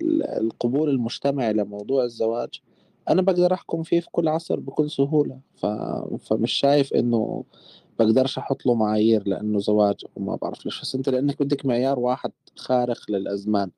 ال- 0.02 0.24
القبول 0.24 0.90
المجتمعي 0.90 1.54
لموضوع 1.54 2.04
الزواج 2.04 2.50
أنا 3.10 3.22
بقدر 3.22 3.54
أحكم 3.54 3.84
فيه 3.84 4.00
في 4.00 4.08
كل 4.12 4.28
عصر 4.28 4.60
بكل 4.60 4.90
سهولة. 4.92 5.40
ف... 5.56 5.66
فمش 6.20 6.52
شايف 6.52 6.94
إنه 6.94 7.44
بقدرش 8.00 8.38
أحط 8.38 8.66
له 8.66 8.76
معايير 8.76 9.28
لأنه 9.28 9.60
زواج 9.60 10.06
وما 10.16 10.36
بعرف 10.36 10.66
ليش. 10.66 10.82
بس 10.82 10.96
أنت 10.96 11.10
لأنك 11.10 11.44
بدك 11.44 11.66
معيار 11.66 12.00
واحد 12.00 12.32
خارق 12.56 12.98
للأزمان. 13.10 13.72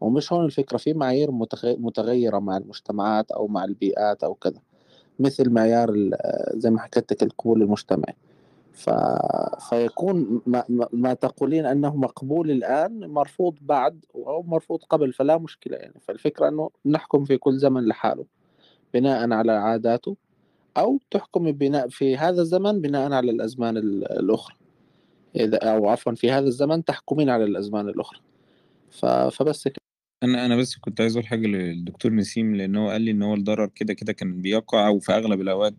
ومش 0.00 0.32
هون 0.32 0.44
الفكرة. 0.44 0.76
في 0.76 0.92
معايير 0.94 1.30
متغ- 1.30 1.78
متغيرة 1.78 2.38
مع 2.38 2.56
المجتمعات 2.56 3.30
أو 3.30 3.46
مع 3.46 3.64
البيئات 3.64 4.24
أو 4.24 4.34
كذا. 4.34 4.60
مثل 5.18 5.50
معيار 5.50 6.10
زي 6.54 6.70
ما 6.70 6.80
حكيت 6.80 7.12
لك 7.12 7.22
القبول 7.22 7.62
المجتمعي. 7.62 8.14
ف... 8.72 8.90
فيكون 9.68 10.40
ما... 10.46 10.64
ما 10.92 11.14
تقولين 11.14 11.66
أنه 11.66 11.96
مقبول 11.96 12.50
الآن 12.50 13.06
مرفوض 13.10 13.54
بعد 13.60 14.04
أو 14.14 14.42
مرفوض 14.42 14.82
قبل. 14.82 15.12
فلا 15.12 15.38
مشكلة 15.38 15.76
يعني. 15.76 16.00
فالفكرة 16.00 16.48
أنه 16.48 16.70
نحكم 16.86 17.24
في 17.24 17.36
كل 17.36 17.58
زمن 17.58 17.86
لحاله. 17.86 18.24
بناء 18.94 19.32
على 19.32 19.52
عاداته. 19.52 20.16
أو 20.76 21.00
تحكم 21.10 21.52
بناء 21.52 21.88
في 21.88 22.16
هذا 22.16 22.42
الزمن 22.42 22.80
بناء 22.80 23.12
على 23.12 23.30
الأزمان 23.30 23.76
ال- 23.76 24.12
الأخرى. 24.18 24.56
إذا 25.36 25.56
أو 25.56 25.88
عفوا 25.88 26.14
في 26.14 26.30
هذا 26.30 26.46
الزمن 26.46 26.84
تحكمين 26.84 27.30
على 27.30 27.44
الأزمان 27.44 27.88
الأخرى. 27.88 28.20
فبس 29.30 29.68
كده. 29.68 29.76
أنا 30.22 30.46
أنا 30.46 30.56
بس 30.56 30.76
كنت 30.76 31.00
عايز 31.00 31.16
أقول 31.16 31.26
حاجة 31.26 31.46
للدكتور 31.46 32.12
نسيم 32.12 32.54
لأن 32.54 32.76
هو 32.76 32.90
قال 32.90 33.02
لي 33.02 33.10
إن 33.10 33.22
هو 33.22 33.34
الضرر 33.34 33.66
كده 33.66 33.94
كده 33.94 34.12
كان 34.12 34.42
بيقع 34.42 34.88
وفي 34.88 35.12
أغلب 35.12 35.40
الأوقات 35.40 35.74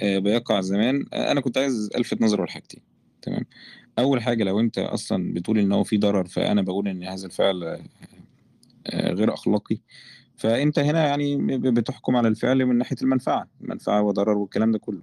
آه، 0.00 0.18
بيقع 0.18 0.60
زمان. 0.60 1.04
آه، 1.12 1.32
أنا 1.32 1.40
كنت 1.40 1.58
عايز 1.58 1.90
ألفت 1.96 2.22
نظره 2.22 2.44
لحاجتين 2.44 2.80
تمام؟ 3.22 3.46
أول 3.98 4.22
حاجة 4.22 4.44
لو 4.44 4.60
أنت 4.60 4.78
أصلا 4.78 5.34
بتقول 5.34 5.58
إن 5.58 5.72
هو 5.72 5.84
في 5.84 5.98
ضرر 5.98 6.24
فأنا 6.24 6.62
بقول 6.62 6.88
إن 6.88 7.04
هذا 7.04 7.26
الفعل 7.26 7.64
آه، 8.86 9.12
غير 9.12 9.34
أخلاقي 9.34 9.78
فأنت 10.42 10.78
هنا 10.78 11.06
يعني 11.06 11.36
بتحكم 11.58 12.16
على 12.16 12.28
الفعل 12.28 12.66
من 12.66 12.78
ناحية 12.78 12.96
المنفعة، 13.02 13.48
منفعة 13.60 14.02
وضرر 14.02 14.38
والكلام 14.38 14.72
ده 14.72 14.78
كله. 14.78 15.02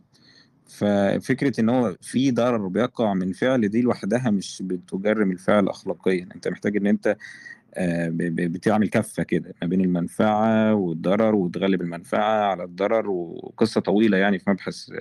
ففكرة 0.68 1.62
إن 1.62 1.70
هو 1.70 1.96
في 2.02 2.32
ضرر 2.32 2.68
بيقع 2.68 3.14
من 3.14 3.34
فعل 3.34 3.70
دي 3.70 3.82
لوحدها 3.82 4.32
مش 4.32 4.64
بتجرم 4.66 5.32
الفعل 5.32 5.70
أخلاقيًا، 5.70 6.30
أنت 6.36 6.48
محتاج 6.48 6.78
آآ 7.76 8.10
ب 8.10 8.18
ب 8.18 8.54
بتعمل 8.54 8.90
كَفّة 8.90 9.24
كده 9.24 9.56
ما 9.64 9.68
بين 9.68 9.82
المنفعة 9.82 10.76
والضرر 10.76 11.36
وتغلِّب 11.36 11.82
المنفعة 11.82 12.46
على 12.52 12.66
الضرر 12.66 13.10
وقصة 13.12 13.82
طويلة 13.82 14.18
يعني 14.18 14.40
في 14.40 14.52
مبحث 14.52 14.92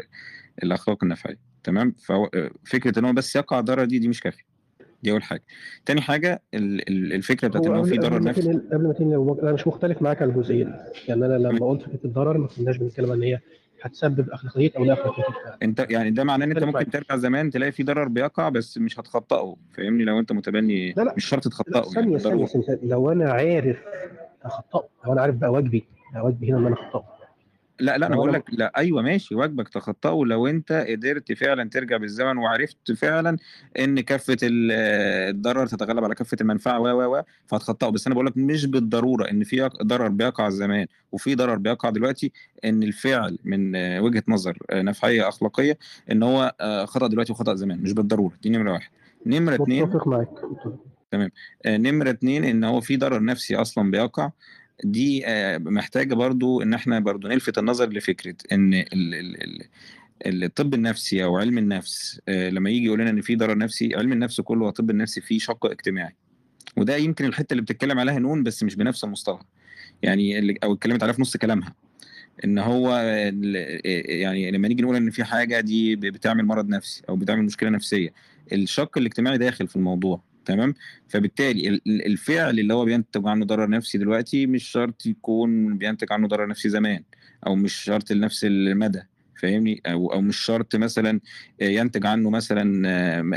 الأخلاق 0.64 1.04
النفعية. 1.04 1.38
تمام، 1.64 1.94
آآ 2.10 2.50
فكرة 2.66 3.00
إن 3.00 3.06
هو 3.06 3.14
بس 3.14 3.36
يقع 3.36 3.60
ضرر 3.60 3.84
دي، 3.86 4.00
دي 4.00 4.08
مش 4.08 4.22
كافية، 4.22 4.44
دي 5.02 5.12
أول 5.12 5.22
حاجة. 5.22 5.42
تاني 5.86 6.00
حاجة 6.00 6.42
ال 6.54 6.88
ال 6.88 7.12
الفكرة 7.12 7.48
بتاعة 7.48 7.60
هو 7.62 7.66
إن 7.66 7.76
هو 7.76 7.82
قبل 7.82 7.90
في 7.90 7.98
ضرر 7.98 8.22
نفسي 8.22 8.40
قبل 8.72 8.86
ما 8.86 8.92
تنقل 8.92 9.38
أنا 9.42 9.52
مش 9.52 9.66
مختلف 9.66 10.02
معاك 10.02 10.22
على 10.22 10.30
الجزئية 10.30 10.64
دي، 10.64 10.70
يعني 11.08 11.26
أنا 11.26 11.38
تمام. 11.38 11.56
لمّا 11.56 11.66
قُلت 11.66 11.82
فكرة 11.82 11.98
الضرر 12.04 12.38
ما 12.38 12.46
كناش 12.46 12.76
بنتكلم 12.76 13.12
إن 13.12 13.22
هي 13.22 13.40
هتسبب 13.82 14.30
أخلاقيات 14.30 14.76
أو 14.76 14.84
لا 14.84 14.92
أخلاقيات 14.92 15.28
الفعل. 15.28 15.58
أنت 15.62 15.86
يعني 15.90 16.10
ده 16.10 16.24
معناه 16.24 16.44
أنت 16.46 16.52
مختلف 16.52 16.66
ممكن 16.66 16.74
معاك. 16.78 16.92
ترجع 16.92 17.16
زمان 17.16 17.50
تلاقي 17.50 17.72
في 17.72 17.82
ضرر 17.82 18.08
بيقع 18.08 18.48
بس 18.48 18.78
مش 18.78 19.00
هتخطّئه، 19.00 19.56
فاهمني، 19.72 20.04
لو 20.04 20.18
أنت 20.18 20.32
متبني 20.32 20.92
لا، 20.92 21.02
لأ، 21.02 21.14
مش 21.16 21.24
شرط 21.24 21.48
تخطّئه 21.48 21.72
يعني 21.74 21.84
ثانية، 21.94 22.18
ثانية، 22.18 22.44
بالضرورة. 22.44 22.46
ثانية، 22.66 22.78
لو 22.82 23.12
أنا 23.12 23.32
عارف 23.32 23.76
أخطّئه، 24.44 24.88
لو 25.06 25.12
أنا 25.12 25.20
عارف 25.22 25.34
بقى 25.34 25.52
واجبي، 25.52 25.84
ده 26.14 26.22
واجبي 26.24 26.50
هنا 26.50 26.58
إن 26.58 26.66
أنا 26.66 26.74
أخطّئه. 26.74 27.17
أنا 27.80 27.96
لو 28.06 28.08
باقول 28.08 28.28
أنا 28.28 28.38
لك 28.38 28.44
لأ 28.52 28.72
أيوه 28.76 29.02
ماشي 29.02 29.34
واجبك 29.34 29.68
تخطّئه 29.68 30.24
لو 30.26 30.46
أنت 30.46 30.72
قدرت 30.88 31.32
فعلًا 31.32 31.70
ترجع 31.70 31.96
بالزمن 31.96 32.36
وعرفت 32.38 32.92
فعلًا 32.92 33.36
إن 33.78 34.00
كَفّة 34.00 34.36
ال 34.42 34.72
الضرر 35.30 35.66
تتغلب 35.66 36.04
على 36.04 36.14
كَفّة 36.14 36.36
المنفعة 36.40 36.80
و، 36.80 36.86
و، 36.88 37.18
و، 37.18 37.22
فهتخطّئه، 37.46 37.88
بس 37.88 38.06
أنا 38.06 38.14
باقول 38.14 38.26
لك 38.26 38.36
مش 38.36 38.66
بالضرورة 38.66 39.30
إن 39.30 39.44
في 39.44 39.68
ضرر 39.82 40.08
بيقع 40.08 40.48
زمان 40.48 40.86
وفي 41.12 41.34
ضرر 41.34 41.56
بيقع 41.56 41.90
دلوقتي، 41.90 42.32
إن 42.64 42.82
الفعل 42.82 43.38
من 43.44 43.76
وجهة 43.98 44.22
نظر 44.28 44.58
نفعية 44.72 45.28
أخلاقية 45.28 45.78
إن 46.12 46.22
هو 46.22 46.54
آآ 46.60 46.86
خطأ 46.86 47.06
دلوقتي 47.06 47.32
وخطأ 47.32 47.54
زمان، 47.54 47.78
مش 47.82 47.92
بالضرورة، 47.92 48.32
دي 48.42 48.50
نمرة 48.50 48.72
1. 48.72 48.90
نمرة 49.26 49.54
2 49.54 49.82
متّفق 49.82 50.06
معاك،. 50.08 50.28
تمام. 51.10 51.30
نمرة 51.66 52.10
2 52.10 52.44
إن 52.44 52.64
هو 52.64 52.80
في 52.80 52.96
ضرر 52.96 53.24
نفسي 53.24 53.56
أصلًا 53.56 53.90
بيقع، 53.90 54.30
دي 54.84 55.26
آآ 55.26 55.58
محتاجة 55.58 56.14
برضه 56.14 56.62
إن 56.62 56.74
إحنا 56.74 57.00
برضه 57.00 57.28
نلفت 57.28 57.58
النظر 57.58 57.88
لفكرة 57.90 58.34
إن 58.52 58.74
ال 58.74 58.86
ال 59.14 59.62
ال 60.26 60.44
الطِب 60.44 60.74
النفسي 60.74 61.24
أو 61.24 61.36
علم 61.38 61.58
النفس 61.58 62.20
آآ 62.28 62.50
لمّا 62.50 62.70
ييجي 62.70 62.86
يقول 62.86 62.98
لنا 63.00 63.10
إن 63.10 63.20
في 63.20 63.36
ضرر 63.36 63.58
نفسي، 63.58 63.94
علم 63.96 64.12
النفس 64.12 64.40
كله 64.40 64.64
والطِب 64.64 64.90
النفسي 64.90 65.20
فيه 65.20 65.38
شَق 65.38 65.66
اجتماعي، 65.66 66.14
وده 66.76 66.96
يمكن 66.96 67.24
الحتّة 67.24 67.52
اللي 67.52 67.62
بتتكلم 67.62 67.98
عليها 67.98 68.18
نون 68.18 68.42
بس 68.42 68.62
مش 68.62 68.76
بنفس 68.76 69.04
المصطلح، 69.04 69.40
يعني 70.02 70.56
أو 70.64 70.74
اتكلمت 70.74 71.02
عليها 71.02 71.14
في 71.14 71.22
نُص 71.22 71.36
كلامها، 71.36 71.74
إن 72.44 72.58
هو 72.58 72.90
آآ 72.94 73.32
يعني 74.14 74.50
لمّا 74.50 74.68
نيجي 74.68 74.82
نقول 74.82 74.96
إن 74.96 75.10
في 75.10 75.24
حاجة 75.24 75.60
دي 75.60 75.96
بتعمل 75.96 76.44
مرض 76.46 76.68
نفسي 76.68 77.02
أو 77.08 77.16
بتعمل 77.16 77.42
مشكلة 77.44 77.70
نفسية، 77.70 78.12
الشَق 78.52 78.98
الاجتماعي 78.98 79.38
داخل 79.38 79.68
في 79.68 79.76
الموضوع. 79.76 80.22
تمام، 80.48 80.74
فبالتالي 81.08 81.68
ال 81.68 81.80
ال 81.86 82.06
الفعل 82.06 82.58
اللي 82.58 82.74
هو 82.74 82.84
بينتج 82.84 83.26
عنه 83.28 83.44
ضرر 83.44 83.70
نفسي 83.70 83.98
دلوقتي 83.98 84.46
مش 84.46 84.64
شرط 84.68 85.06
يكون 85.06 85.78
بينتج 85.78 86.12
عنه 86.12 86.28
ضرر 86.28 86.46
نفسي 86.48 86.68
زمان، 86.68 87.02
أو 87.46 87.54
مش 87.56 87.74
شرط 87.74 88.12
لنفس 88.12 88.44
المدى 88.44 89.02
فاهمني، 89.40 89.80
أو 89.86 90.12
أو 90.12 90.20
مش 90.20 90.36
شرط 90.36 90.76
مثلًا 90.76 91.20
ينتج 91.60 92.06
عنه 92.06 92.30
مثلًا 92.30 92.64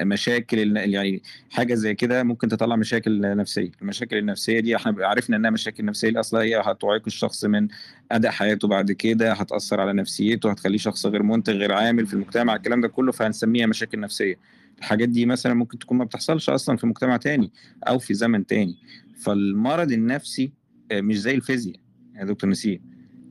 مشاكل 0.03 0.77
يعني 0.77 1.21
حاجة 1.51 1.73
زي 1.73 1.95
كده 1.95 2.23
ممكن 2.23 2.47
تطلّع 2.47 2.75
مشاكل 2.75 3.21
نفسية، 3.37 3.71
المشاكل 3.81 4.17
النفسية 4.17 4.59
دي 4.59 4.75
إحنا 4.75 4.91
ب 4.91 5.01
عرفنا 5.01 5.37
إنها 5.37 5.51
مشاكل 5.51 5.85
نفسية 5.85 6.19
أصلها 6.19 6.41
هي 6.43 6.61
هتعيق 6.65 7.01
الشخص 7.07 7.45
من 7.45 7.67
أداء 8.11 8.31
حياته 8.31 8.67
بعد 8.67 8.91
كده، 8.91 9.33
هتأثّر 9.33 9.81
على 9.81 9.93
نفسيته، 9.93 10.51
هتخلّيه 10.51 10.77
شخص 10.77 11.05
غير 11.05 11.23
مُنتج، 11.23 11.53
غير 11.55 11.71
عامل 11.73 12.07
في 12.07 12.13
المجتمع، 12.13 12.55
الكلام 12.55 12.81
ده 12.81 12.87
كله، 12.87 13.11
فهنسميها 13.11 13.67
مشاكل 13.67 13.99
نفسية. 13.99 14.35
الحاجات 14.81 15.09
دي 15.09 15.25
مثلًا 15.25 15.53
ممكن 15.53 15.79
تكون 15.79 15.97
ما 15.97 16.03
بتحصلش 16.03 16.49
أصلًا 16.49 16.77
في 16.77 16.87
مجتمع 16.87 17.17
تاني 17.17 17.51
أو 17.87 17.99
في 17.99 18.13
زمن 18.13 18.45
تاني، 18.45 18.75
فالمرض 19.23 19.91
النفسي 19.91 20.53
آآ 20.91 21.01
مش 21.01 21.19
زي 21.19 21.35
الفيزيا 21.35 21.73
يا 22.15 22.25
دكتور 22.25 22.49
نسيم، 22.49 22.81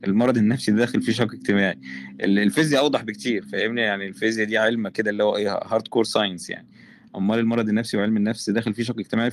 المرض 0.03 0.37
النفسي 0.37 0.71
داخل 0.71 1.01
فيه 1.01 1.11
شَق 1.11 1.33
اجتماعي، 1.33 1.79
ال 2.23 2.39
الفيزيا 2.39 2.79
أوضح 2.79 3.03
بكتير 3.03 3.45
فاهمني، 3.45 3.81
يعني 3.81 4.07
الفيزيا 4.07 4.45
دي 4.45 4.57
علم 4.57 4.87
كده 4.87 5.09
اللي 5.11 5.23
هو 5.23 5.37
إيه 5.37 5.59
hardcore 5.59 6.07
science 6.07 6.49
يعني، 6.49 6.67
أما 7.15 7.39
المرض 7.39 7.69
النفسي 7.69 7.97
وعلم 7.97 8.17
النفس 8.17 8.49
داخل 8.49 8.73
فيه 8.73 8.83
شَق 8.83 8.99
اجتماعي 8.99 9.31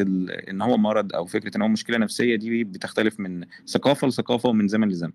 ال 0.00 0.30
إن 0.30 0.62
هو 0.62 0.76
مرض 0.76 1.14
أو 1.14 1.26
فكرة 1.26 1.56
إن 1.56 1.62
هو 1.62 1.68
مشكلة 1.68 1.98
نفسية 1.98 2.36
دي 2.36 2.64
بتختلف 2.64 3.20
من 3.20 3.44
ثقافة 3.66 4.08
لثقافة 4.08 4.48
ومن 4.48 4.68
زمن 4.68 4.88
لزمن. 4.88 5.12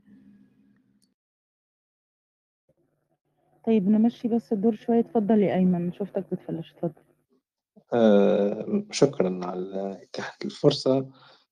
طيب 3.69 3.89
نمشّي 3.89 4.27
بس 4.27 4.53
الدور 4.53 4.75
شوية، 4.75 4.99
اتفضل 4.99 5.43
يا 5.43 5.55
أيمن، 5.55 5.93
شُفتك 5.93 6.25
بتفلّش، 6.31 6.71
اتفضل. 6.73 7.01
آآ 7.93 8.85
شكرًا 8.91 9.39
على 9.45 9.99
إتاحة 10.03 10.37
الفرصة. 10.45 11.09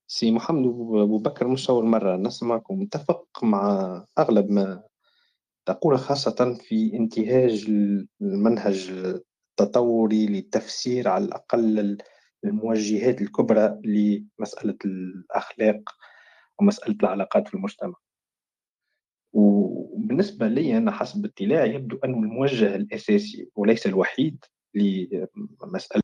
سي 0.08 0.32
محمد 0.32 0.66
أبو 1.02 1.18
بكر 1.18 1.48
مش 1.48 1.70
أول 1.70 1.86
مرّة 1.86 2.18
نسمعك 2.18 2.70
ومتفق 2.70 3.28
مع 3.44 4.04
أغلب 4.20 4.50
ما 4.52 4.84
تقوله 5.66 5.98
خاصةً 5.98 6.54
في 6.54 6.94
انتهاج 6.94 7.66
ال 7.70 8.08
المنهج 8.22 8.90
التطوري 9.60 10.26
لتفسير 10.28 11.08
على 11.08 11.26
الأقل 11.26 11.80
ال 11.80 11.98
الموجهات 12.44 13.22
الكبرى 13.22 13.82
لمسألة 13.84 14.78
الأخلاق 14.86 15.82
ومسألة 16.60 16.96
العلاقات 17.04 17.48
في 17.48 17.54
المجتمع. 17.54 17.96
وبالنسبة 19.34 20.48
ليّا 20.48 20.78
أنا 20.78 20.92
حسب 20.92 21.26
اطلاعي 21.26 21.74
يبدو 21.76 21.98
أنه 22.06 22.18
الموجه 22.18 22.76
الأساسي 22.76 23.50
وليس 23.56 23.88
الوحيد 23.88 24.46
لمسألة 24.74 26.02